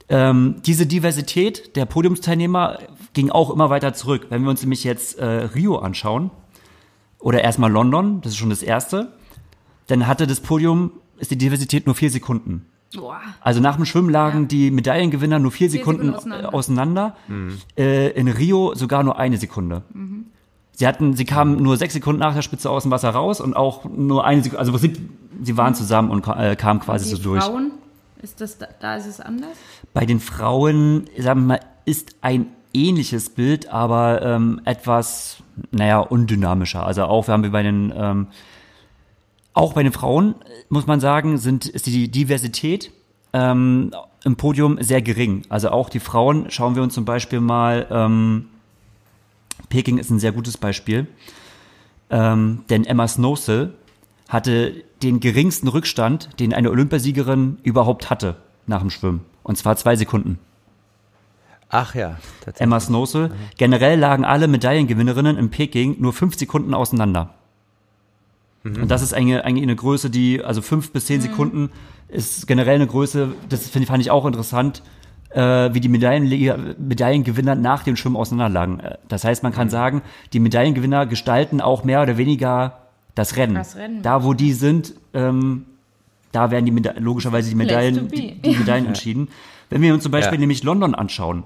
Ähm, 0.09 0.55
diese 0.65 0.85
Diversität 0.85 1.75
der 1.77 1.85
Podiumsteilnehmer 1.85 2.79
ging 3.13 3.29
auch 3.29 3.49
immer 3.49 3.69
weiter 3.69 3.93
zurück. 3.93 4.27
Wenn 4.29 4.43
wir 4.43 4.49
uns 4.49 4.61
nämlich 4.61 4.83
jetzt 4.83 5.17
äh, 5.19 5.25
Rio 5.25 5.77
anschauen, 5.77 6.31
oder 7.19 7.41
erstmal 7.41 7.71
London, 7.71 8.19
das 8.21 8.33
ist 8.33 8.37
schon 8.37 8.49
das 8.49 8.61
erste, 8.61 9.13
dann 9.87 10.05
hatte 10.07 10.27
das 10.27 10.41
Podium, 10.41 10.91
ist 11.17 11.31
die 11.31 11.37
Diversität 11.37 11.85
nur 11.85 11.95
vier 11.95 12.09
Sekunden. 12.09 12.65
Boah. 12.95 13.22
Also 13.41 13.60
nach 13.60 13.76
dem 13.76 13.86
Schwimmen 13.86 14.10
lagen 14.10 14.48
die 14.48 14.72
Medaillengewinner 14.72 15.40
nur 15.40 15.52
vier, 15.52 15.70
Sekunden, 15.70 16.07
Sekunden 16.07 16.45
auseinander. 16.45 17.15
auseinander. 17.26 17.57
Äh, 17.78 18.10
in 18.11 18.28
Rio 18.28 18.76
sogar 18.76 19.03
nur 19.03 19.18
eine 19.18 19.38
Sekunde. 19.38 19.82
Sie 20.76 20.88
hatten, 20.88 21.15
sie 21.15 21.26
kamen 21.26 21.61
nur 21.61 21.78
sechs 21.78 21.94
Sekunden 21.94 22.20
nach 22.20 22.34
der 22.34 22.41
Spitze 22.41 22.70
aus 22.70 22.84
dem 22.84 22.91
Wasser 22.91 23.11
raus 23.11 23.40
und 23.41 23.56
auch 23.56 23.86
nur 23.86 24.26
eine 24.26 24.41
Sekunde, 24.41 24.60
also 24.60 24.76
sie, 24.78 24.94
sie 25.41 25.56
waren 25.56 25.76
zusammen 25.76 26.10
und 26.10 26.28
äh, 26.28 26.56
kamen 26.56 26.80
quasi 26.80 27.10
die 27.10 27.15
so 27.15 27.24
durch. 27.24 27.44
Frauen, 27.44 27.72
ist 28.22 28.41
das, 28.41 28.57
da, 28.57 28.68
da 28.80 28.95
ist 28.95 29.06
es 29.06 29.20
anders? 29.20 29.56
Bei 29.94 30.06
den 30.06 30.20
Frauen, 30.20 31.06
sagen 31.18 31.41
wir 31.41 31.48
mal, 31.48 31.60
ist 31.86 32.15
ein 32.22 32.48
ähnliches 32.74 33.30
Bild, 33.30 33.70
aber 33.70 34.22
ähm, 34.24 34.61
etwas, 34.65 35.44
naja, 35.72 35.99
undynamischer. 35.99 36.86
Also 36.86 37.03
auch, 37.03 37.28
wir 37.28 37.34
haben 37.34 37.44
wir 37.44 37.52
bei 37.52 37.64
den, 37.64 37.94
ähm, 37.95 38.28
auch 39.53 39.73
bei 39.73 39.84
den 39.84 39.91
Frauen, 39.91 40.35
muss 40.69 40.88
man 40.88 40.99
sagen, 40.99 41.38
sind, 41.38 41.65
ist 41.65 41.85
die 41.85 42.09
Diversität 42.09 42.91
ähm, 43.34 43.91
im 44.23 44.35
Podium 44.35 44.81
sehr 44.81 45.01
gering. 45.01 45.43
Also 45.49 45.69
auch 45.69 45.89
die 45.89 45.99
Frauen, 45.99 46.49
schauen 46.49 46.75
wir 46.75 46.84
uns 46.84 46.93
zum 46.93 47.05
Beispiel 47.05 47.39
mal, 47.39 47.88
ähm, 47.89 48.45
Peking 49.69 49.97
ist 49.97 50.09
ein 50.09 50.19
sehr 50.19 50.31
gutes 50.31 50.57
Beispiel, 50.57 51.07
ähm, 52.09 52.63
denn 52.69 52.85
Emma 52.85 53.07
Snowsill 53.07 53.73
hatte 54.30 54.84
den 55.03 55.19
geringsten 55.19 55.67
Rückstand, 55.67 56.39
den 56.39 56.53
eine 56.53 56.71
Olympiasiegerin 56.71 57.57
überhaupt 57.63 58.09
hatte 58.09 58.38
nach 58.65 58.80
dem 58.80 58.89
Schwimmen. 58.89 59.21
Und 59.43 59.57
zwar 59.57 59.75
zwei 59.75 59.95
Sekunden. 59.95 60.39
Ach 61.69 61.95
ja. 61.95 62.17
Emma 62.59 62.80
Snowsill. 62.80 63.31
Generell 63.57 63.99
lagen 63.99 64.25
alle 64.25 64.47
Medaillengewinnerinnen 64.47 65.38
in 65.38 65.49
Peking 65.49 65.95
nur 65.99 66.13
fünf 66.13 66.38
Sekunden 66.38 66.73
auseinander. 66.73 67.34
Und 68.64 68.90
das 68.90 69.02
ist 69.02 69.14
eine, 69.14 69.44
eigentlich 69.44 69.64
eine 69.64 69.76
Größe, 69.76 70.10
die, 70.10 70.41
also 70.44 70.61
fünf 70.61 70.91
bis 70.91 71.06
zehn 71.06 71.19
Sekunden 71.22 71.69
ist 72.07 72.48
generell 72.48 72.76
eine 72.76 72.88
Größe, 72.88 73.30
das 73.49 73.68
finde 73.68 73.88
fand 73.88 74.02
ich 74.02 74.10
auch 74.11 74.26
interessant, 74.26 74.84
äh, 75.31 75.73
wie 75.73 75.80
die 75.81 75.90
Medaillenliga, 75.90 76.57
Medaillengewinner 76.77 77.56
nach 77.56 77.84
dem 77.84 77.95
Schwimmen 77.95 78.15
auseinanderlagen. 78.15 78.80
Äh, 78.80 78.98
Das 79.10 79.26
heißt, 79.26 79.44
man 79.44 79.52
kann 79.52 79.69
sagen, 79.69 80.02
die 80.31 80.40
Medaillengewinner 80.40 81.06
gestalten 81.07 81.60
auch 81.60 81.84
mehr 81.84 82.02
oder 82.03 82.18
weniger 82.18 82.80
das 83.15 83.35
Rennen. 83.35 83.56
Das 83.56 83.76
Rennen. 83.76 84.02
Da, 84.02 84.23
wo 84.23 84.34
die 84.34 84.53
sind, 84.53 84.94
ähm, 85.14 85.65
da 86.31 86.49
werden 86.52 86.65
die 86.65 86.72
Meda 86.72 86.94
logischerweise 86.98 87.49
die 87.49 87.56
Medaillen, 87.56 88.07
die, 88.07 88.35
die 88.41 88.56
Medaillen 88.56 88.85
entschieden. 88.88 89.27
Wenn 89.69 89.81
wir 89.81 89.94
uns 89.94 90.03
zum 90.03 90.11
Beispiel 90.11 90.35
Ja. 90.35 90.40
nämlich 90.40 90.64
London 90.64 90.95
anschauen, 90.95 91.44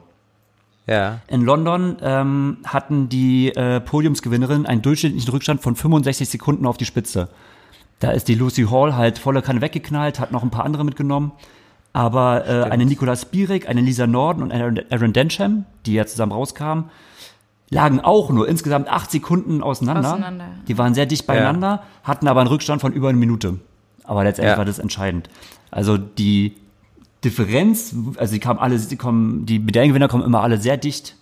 Ja. 0.87 1.19
in 1.27 1.41
London 1.41 1.97
ähm, 2.01 2.57
hatten 2.65 3.09
die 3.09 3.49
äh, 3.49 3.79
Podiumsgewinnerinnen 3.81 4.65
einen 4.65 4.81
durchschnittlichen 4.81 5.29
Rückstand 5.31 5.61
von 5.61 5.75
65 5.75 6.29
Sekunden 6.29 6.65
auf 6.65 6.77
die 6.77 6.85
Spitze. 6.85 7.27
Da 7.99 8.11
ist 8.11 8.27
die 8.27 8.35
Lucy 8.35 8.63
Hall 8.69 8.95
halt 8.95 9.19
volle 9.19 9.41
Kanne 9.41 9.59
weggeknallt, 9.61 10.19
hat 10.19 10.31
noch 10.31 10.43
ein 10.43 10.49
paar 10.51 10.63
andere 10.65 10.85
mitgenommen. 10.85 11.31
Aber 11.93 12.47
äh, 12.47 12.63
eine 12.69 12.85
Nicola 12.85 13.15
Spirik, 13.15 13.67
eine 13.67 13.81
Lisa 13.81 14.07
Norden 14.07 14.43
und 14.43 14.51
eine 14.51 14.85
Aaron 14.91 15.13
Densham, 15.13 15.65
die 15.85 15.93
ja 15.93 16.05
zusammen 16.05 16.31
rauskamen, 16.31 16.85
lagen 17.69 17.99
auch 17.99 18.29
nur 18.29 18.47
insgesamt 18.47 18.87
acht 18.87 19.11
Sekunden 19.11 19.61
auseinander. 19.63 20.09
Auseinander. 20.13 20.45
Die 20.67 20.77
waren 20.77 20.93
sehr 20.93 21.05
dicht 21.05 21.25
beieinander, 21.27 21.83
hatten 22.03 22.27
aber 22.27 22.39
einen 22.41 22.49
Rückstand 22.49 22.81
von 22.81 22.93
über 22.93 23.09
eine 23.09 23.17
Minute. 23.17 23.59
Aber 24.03 24.23
letztendlich 24.23 24.53
Ja. 24.53 24.57
war 24.57 24.65
das 24.65 24.79
entscheidend. 24.79 25.27
Also 25.71 25.97
die 25.97 26.53
Differenz, 27.29 27.93
also 28.17 28.33
die 28.33 28.39
kamen 28.39 28.59
alle, 28.59 28.79
die 28.79 28.95
kommen, 28.95 29.45
die 29.45 29.59
Medaillengewinner 29.59 30.07
kommen 30.07 30.23
immer 30.23 30.41
alle 30.41 30.57
sehr 30.57 30.77
dicht, 30.77 31.15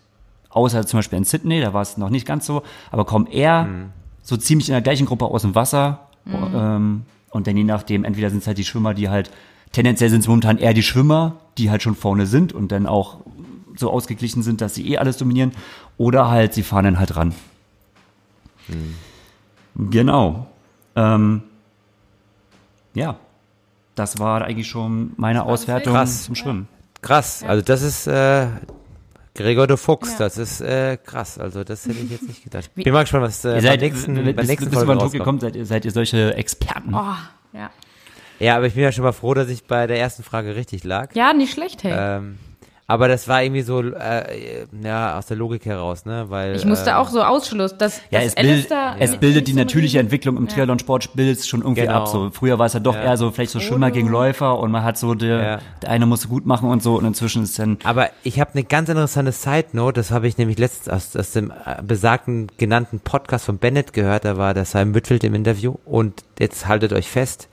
außer 0.49 0.85
zum 0.85 0.99
Beispiel 0.99 1.17
in 1.17 1.23
Sydney, 1.23 1.61
da 1.61 1.73
war 1.73 1.81
es 1.81 1.97
noch 1.97 2.09
nicht 2.09 2.27
ganz 2.27 2.45
so, 2.45 2.61
aber 2.91 3.05
kommen 3.05 3.27
eher 3.27 3.67
so 4.21 4.37
ziemlich 4.37 4.69
in 4.69 4.73
der 4.73 4.81
gleichen 4.81 5.05
Gruppe 5.05 5.25
aus 5.25 5.41
dem 5.41 5.55
Wasser. 5.55 6.07
Ähm, 6.27 7.03
und 7.31 7.47
dann 7.47 7.57
je 7.57 7.63
nachdem, 7.63 8.03
entweder 8.03 8.29
sind 8.29 8.39
es 8.39 8.47
halt 8.47 8.57
die 8.57 8.63
Schwimmer, 8.63 8.93
die 8.93 9.09
halt, 9.09 9.29
tendenziell 9.71 10.09
sind 10.09 10.21
es 10.21 10.27
momentan 10.27 10.57
eher 10.57 10.73
die 10.73 10.83
Schwimmer, 10.83 11.35
die 11.57 11.69
halt 11.69 11.81
schon 11.81 11.95
vorne 11.95 12.25
sind 12.25 12.53
und 12.53 12.71
dann 12.71 12.87
auch 12.87 13.17
so 13.75 13.91
ausgeglichen 13.91 14.41
sind, 14.41 14.61
dass 14.61 14.75
sie 14.75 14.89
eh 14.89 14.97
alles 14.97 15.17
dominieren, 15.17 15.51
oder 15.97 16.29
halt 16.29 16.53
sie 16.53 16.63
fahren 16.63 16.85
dann 16.85 16.99
halt 16.99 17.15
ran. 17.15 17.33
Genau. 19.75 20.47
Ähm, 20.95 21.43
ja, 22.93 23.17
das 23.95 24.19
war 24.19 24.41
eigentlich 24.43 24.67
schon 24.67 25.13
meine 25.17 25.43
Auswertung 25.43 25.93
Krass. 25.93 26.23
zum 26.25 26.35
Schwimmen. 26.35 26.67
Krass. 27.01 27.43
Also 27.47 27.61
das 27.63 27.81
ist 27.81 28.07
äh, 28.07 28.47
Gregor 29.35 29.67
de 29.67 29.77
Fuchs. 29.77 30.11
Ja. 30.13 30.17
Das 30.19 30.37
ist 30.37 30.61
äh, 30.61 30.97
krass. 30.97 31.37
Also 31.37 31.63
das 31.63 31.85
hätte 31.85 31.99
ich 31.99 32.09
jetzt 32.11 32.27
nicht 32.27 32.43
gedacht. 32.43 32.73
Bin 32.75 32.91
mal 32.93 33.01
gespannt, 33.01 33.23
was 33.25 33.43
äh, 33.45 33.55
Ihr 33.55 33.61
seid, 33.61 33.79
beim 33.79 33.89
nächsten, 33.89 34.15
bis, 34.23 34.35
beim 34.35 34.45
nächsten 34.45 34.69
bis 34.69 34.77
Folge 34.79 34.93
den 34.93 34.99
Druck 34.99 35.11
gekommen 35.11 35.39
seid, 35.39 35.55
ihr- 35.55 35.65
seid 35.65 35.85
ihr 35.85 35.91
solche 35.91 36.33
Experten. 36.35 36.93
Oh, 36.93 37.15
ja. 37.53 37.69
Ja, 38.39 38.57
aber 38.57 38.65
ich 38.67 38.73
bin 38.73 38.83
ja 38.83 38.91
schon 38.91 39.03
mal 39.05 39.13
froh, 39.13 39.33
dass 39.33 39.47
ich 39.49 39.65
bei 39.65 39.87
der 39.87 39.97
ersten 39.99 40.23
Frage 40.23 40.55
richtig 40.55 40.83
lag. 40.83 41.15
Ja, 41.15 41.31
nicht 41.33 41.53
schlecht, 41.53 41.83
hey. 41.83 41.93
Ähm, 42.17 42.37
aber 42.87 43.07
das 43.07 43.27
war 43.27 43.41
irgendwie 43.41 43.63
so, 43.63 43.81
äh, 43.81 44.65
ja, 44.83 45.17
aus 45.17 45.25
der 45.25 45.37
Logik 45.37 45.65
heraus, 45.65 46.05
ne? 46.05 46.25
Weil 46.29 46.55
ich 46.55 46.65
musste 46.65 46.91
ähm, 46.91 46.97
auch 46.97 47.09
so 47.09 47.23
Ausschluss, 47.23 47.75
dass, 47.77 47.99
Ja, 48.11 48.19
dass 48.19 48.27
es, 48.29 48.35
bild, 48.35 48.47
Alistair 48.51 48.95
es 48.99 49.17
bildet 49.17 49.47
die 49.47 49.53
natürliche 49.53 49.97
Entwicklung 49.99 50.37
im 50.37 50.45
Ja. 50.45 50.53
Triathlon-Sport 50.53 51.15
bildet 51.15 51.39
es 51.39 51.47
schon 51.47 51.61
irgendwie 51.61 51.81
Genau. 51.81 52.01
ab. 52.03 52.07
So, 52.07 52.29
früher 52.31 52.59
war 52.59 52.67
es 52.67 52.73
ja 52.73 52.79
doch 52.79 52.93
Ja. 52.93 53.01
eher 53.03 53.17
so 53.17 53.31
vielleicht 53.31 53.51
so 53.51 53.59
Schwimmer 53.59 53.89
gegen 53.89 54.07
Läufer 54.07 54.59
und 54.59 54.69
man 54.69 54.83
hat 54.83 54.97
so 54.99 55.15
der, 55.15 55.41
Ja. 55.43 55.59
der 55.81 55.89
eine 55.89 56.05
muss 56.05 56.29
gut 56.29 56.45
machen 56.45 56.69
und 56.69 56.83
so 56.83 56.95
und 56.97 57.05
inzwischen 57.05 57.41
ist 57.43 57.57
dann 57.57 57.79
Aber 57.83 58.09
ich 58.23 58.39
habe 58.39 58.51
eine 58.53 58.63
ganz 58.63 58.87
interessante 58.89 59.31
Side 59.31 59.69
Note, 59.73 59.93
das 59.99 60.11
habe 60.11 60.27
ich 60.27 60.37
nämlich 60.37 60.59
letztens 60.59 60.89
aus, 60.89 61.15
aus 61.15 61.31
dem 61.31 61.51
äh, 61.51 61.81
besagten 61.81 62.47
genannten 62.57 62.99
Podcast 62.99 63.45
von 63.45 63.57
Bennett 63.57 63.93
gehört, 63.93 64.25
da 64.25 64.37
war 64.37 64.53
der 64.53 64.65
Simon 64.65 64.93
Whitfield 64.93 65.23
im 65.23 65.33
Interview 65.33 65.75
und 65.85 66.23
jetzt 66.39 66.67
haltet 66.67 66.93
euch 66.93 67.09
fest, 67.09 67.47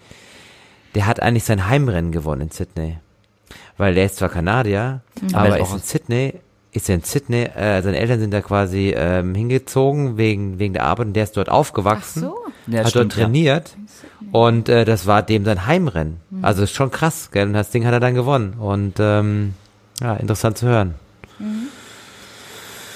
der 0.95 1.07
hat 1.07 1.21
eigentlich 1.23 1.45
sein 1.45 1.69
Heimrennen 1.71 2.13
gewonnen 2.13 2.43
in 2.43 2.51
Sydney. 2.51 2.99
Weil 3.83 3.95
der 3.95 4.05
ist 4.07 4.17
zwar 4.17 4.29
Kanadier, 4.29 5.01
aber 5.33 5.39
Aber 5.47 5.57
ist 5.59 5.63
auch 5.65 5.75
in 5.75 5.81
Sydney, 5.81 6.35
ist 6.71 6.89
er 6.89 6.95
in 6.95 7.03
Sydney, 7.03 7.43
äh, 7.43 7.83
seine 7.83 7.99
Eltern 7.99 8.21
sind 8.21 8.31
da 8.33 8.41
quasi 8.41 8.95
ähm, 8.97 9.35
hingezogen 9.35 10.17
wegen, 10.17 10.59
wegen 10.61 10.73
der 10.75 10.85
Arbeit 10.85 11.09
und 11.09 11.13
der 11.15 11.25
ist 11.25 11.37
dort 11.37 11.49
Ach 11.49 11.55
aufgewachsen 11.55 12.21
so. 12.23 12.37
ja, 12.69 12.85
hat 12.85 12.95
dort 12.95 13.11
trainiert 13.13 13.77
und 14.31 14.69
äh, 14.69 14.85
das 14.85 15.07
war 15.07 15.23
dem 15.23 15.45
sein 15.45 15.67
Heimrennen. 15.67 16.21
Mhm. 16.31 16.45
Also 16.45 16.63
ist 16.63 16.73
schon 16.73 16.91
krass, 16.91 17.31
gell? 17.33 17.47
Und 17.49 17.55
das 17.55 17.71
Ding 17.71 17.85
hat 17.85 17.93
er 17.93 18.01
dann 18.01 18.15
gewonnen. 18.15 18.55
Und 18.59 18.95
ähm, 19.01 19.55
ja, 20.01 20.15
interessant 20.15 20.57
zu 20.59 20.67
hören. 20.67 20.95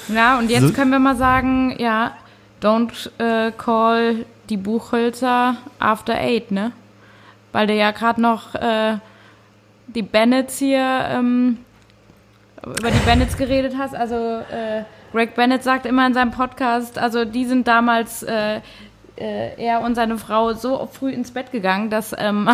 Ja, 0.09 0.39
und 0.39 0.51
jetzt 0.51 0.63
So- 0.69 0.73
können 0.73 0.91
wir 0.93 0.99
mal 1.01 1.17
sagen, 1.17 1.75
ja, 1.79 2.13
don't 2.63 3.11
äh, 3.19 3.51
call 3.53 4.25
die 4.49 4.57
Buchhölzer 4.57 5.57
after 5.81 6.15
eight, 6.15 6.51
ne? 6.53 6.73
Weil 7.53 7.67
du 7.67 7.75
ja 7.75 7.91
gerade 7.91 8.21
noch 8.21 8.55
äh, 8.55 8.99
die 9.87 10.03
Bennetts 10.03 10.59
hier, 10.59 11.07
ähm, 11.11 11.59
über 12.63 12.91
die 12.91 13.05
Bennetts 13.05 13.37
geredet 13.37 13.75
hast. 13.79 13.95
Also 13.95 14.15
äh, 14.15 14.85
Greg 15.13 15.35
Bennett 15.35 15.63
sagt 15.63 15.87
immer 15.87 16.07
in 16.07 16.15
seinem 16.15 16.33
Podcast, 16.33 16.99
also 16.99 17.25
die 17.25 17.45
sind 17.45 17.69
damals 17.69 18.23
äh, 18.23 18.61
äh, 19.17 19.55
er 19.57 19.81
und 19.81 19.95
seine 19.95 20.19
Frau 20.19 20.53
so 20.53 20.89
früh 20.93 21.11
ins 21.11 21.31
Bett 21.31 21.53
gegangen, 21.53 21.91
dass 21.91 22.15
ähm, 22.19 22.49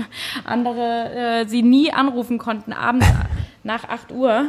andere 0.44 1.42
äh, 1.42 1.46
sie 1.46 1.62
nie 1.62 1.92
anrufen 1.92 2.38
konnten, 2.38 2.72
abends 2.72 3.06
nach 3.62 3.84
8 3.88 4.12
Uhr. 4.12 4.46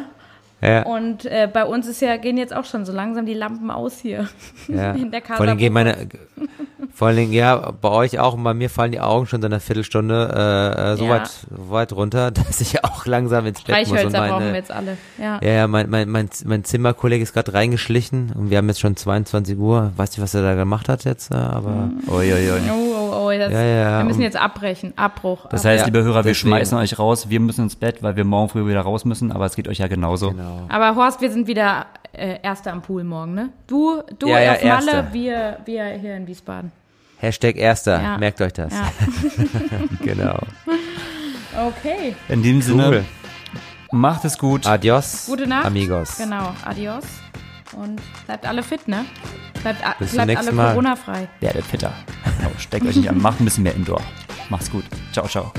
Ja, 0.62 0.84
Und 0.84 1.26
äh, 1.26 1.48
bei 1.52 1.66
uns 1.66 1.88
ist 1.88 2.02
ja, 2.02 2.18
gehen 2.18 2.38
jetzt 2.38 2.54
auch 2.54 2.66
schon 2.66 2.86
so 2.86 2.92
langsam 2.92 3.26
die 3.26 3.34
Lampen 3.34 3.72
aus 3.72 4.00
hier. 4.00 4.28
ja. 4.68 4.92
in 4.92 5.12
der 5.12 5.22
Vor 5.22 5.40
allem 5.40 5.58
gehen 5.58 5.74
Casa 5.74 5.96
meine, 5.96 6.10
vor 6.94 7.08
allen 7.08 7.18
Dingen, 7.18 7.32
ja, 7.34 7.72
bei 7.82 7.90
euch 7.90 8.20
auch 8.20 8.34
und 8.34 8.44
bei 8.44 8.54
mir 8.54 8.70
fallen 8.70 8.92
die 8.92 9.00
Augen 9.00 9.26
schon 9.26 9.42
seit 9.42 9.52
einer 9.52 9.62
Viertelstunde 9.62 10.76
äh, 10.76 10.94
äh, 10.94 10.98
so, 10.98 11.06
Ja. 11.06 11.12
weit, 11.12 11.28
so 11.28 11.72
weit 11.72 11.94
runter, 11.94 12.32
dass 12.32 12.60
ich 12.60 12.84
auch 12.84 13.06
langsam 13.06 13.46
ins 13.46 13.62
Bett 13.62 13.78
muss. 13.88 13.92
Und 13.92 13.98
Streichhölzer 14.00 14.28
brauchen 14.28 14.46
wir 14.48 14.56
jetzt 14.56 14.72
alle. 14.72 14.98
Ja. 15.18 15.40
ja, 15.42 15.68
mein, 15.68 15.90
mein, 15.90 16.10
mein, 16.10 16.30
mein 16.46 16.64
Zimmerkollege 16.66 17.24
ist 17.24 17.34
gerade 17.34 17.54
reingeschlichen 17.54 18.34
und 18.36 18.50
wir 18.50 18.58
haben 18.58 18.68
jetzt 18.68 18.82
schon 18.82 18.98
22 18.98 19.58
Uhr. 19.58 19.94
Weiß 19.96 20.12
nicht, 20.12 20.22
was 20.22 20.34
er 20.34 20.42
da 20.42 20.56
gemacht 20.56 20.90
hat 20.90 21.06
jetzt, 21.06 21.32
äh, 21.32 21.36
aber 21.36 21.90
Oi, 22.08 22.34
oi, 22.34 22.52
oi. 22.52 22.60
Oh, 22.70 22.99
oh, 23.12 23.28
oh, 23.28 23.38
das, 23.38 23.52
Ja, 23.52 23.62
ja, 23.64 23.98
wir 24.00 24.06
müssen 24.06 24.22
jetzt 24.22 24.38
abbrechen. 24.38 24.94
Abbruch. 24.96 25.48
Das 25.50 25.66
heißt, 25.66 25.82
Ja, 25.82 25.86
liebe 25.86 26.04
Hörer, 26.04 26.18
wir 26.26 26.32
deswegen. 26.32 26.50
schmeißen 26.50 26.78
euch 26.78 26.98
raus, 27.00 27.30
wir 27.30 27.40
müssen 27.40 27.64
ins 27.64 27.76
Bett, 27.76 28.02
weil 28.04 28.16
wir 28.16 28.24
morgen 28.26 28.50
früh 28.50 28.66
wieder 28.68 28.82
raus 28.82 29.06
müssen, 29.06 29.32
aber 29.32 29.46
es 29.46 29.56
geht 29.56 29.68
euch 29.68 29.78
ja 29.80 29.88
genauso. 29.88 30.32
genau. 30.32 30.66
Aber 30.70 30.96
Horst, 30.96 31.22
wir 31.22 31.32
sind 31.32 31.48
wieder 31.48 31.86
äh, 32.14 32.38
Erster 32.42 32.72
am 32.74 32.82
Pool 32.82 33.04
morgen, 33.04 33.34
ne? 33.34 33.50
Du, 33.68 34.02
du 34.18 34.28
Ja, 34.28 34.40
ja, 34.40 34.52
auf 34.54 34.64
Malle, 34.64 34.92
Erster. 34.92 35.08
wir, 35.14 35.58
wir 35.66 35.86
hier 36.00 36.16
in 36.16 36.28
Wiesbaden. 36.28 36.72
Hashtag 37.18 37.58
Erster, 37.58 38.02
Ja. 38.02 38.18
merkt 38.18 38.40
euch 38.42 38.54
das. 38.54 38.74
Ja. 38.74 38.92
Genau. 40.04 40.38
Okay. 41.68 42.16
In 42.30 42.44
dem 42.44 42.62
Sinne, 42.62 42.88
Cool. 42.90 43.06
macht 43.92 44.24
es 44.26 44.38
gut. 44.38 44.66
Adios, 44.66 45.26
Gute 45.28 45.48
Nacht. 45.48 45.66
amigos. 45.66 46.18
Genau. 46.18 46.54
Adios. 46.64 47.04
Und 47.76 48.02
bleibt 48.26 48.46
alle 48.48 48.64
fit, 48.64 48.88
ne? 48.88 49.06
Bleibt, 49.62 49.86
a- 49.86 49.96
Bis 50.00 50.10
zum 50.10 50.16
bleibt 50.18 50.28
nächsten 50.28 50.48
alle 50.48 50.56
Mal. 50.56 50.70
Corona-frei. 50.70 51.28
Werdet 51.40 51.66
fitter. 51.66 51.92
Genau, 52.38 52.52
steckt 52.58 52.86
euch 52.86 52.96
nicht 52.96 53.10
an, 53.10 53.22
macht 53.22 53.40
ein 53.42 53.46
bisschen 53.46 53.64
mehr 53.64 53.76
Indoor. 53.76 54.02
Macht's 54.50 54.72
gut. 54.72 54.86
Ciao, 55.12 55.28
ciao. 55.28 55.52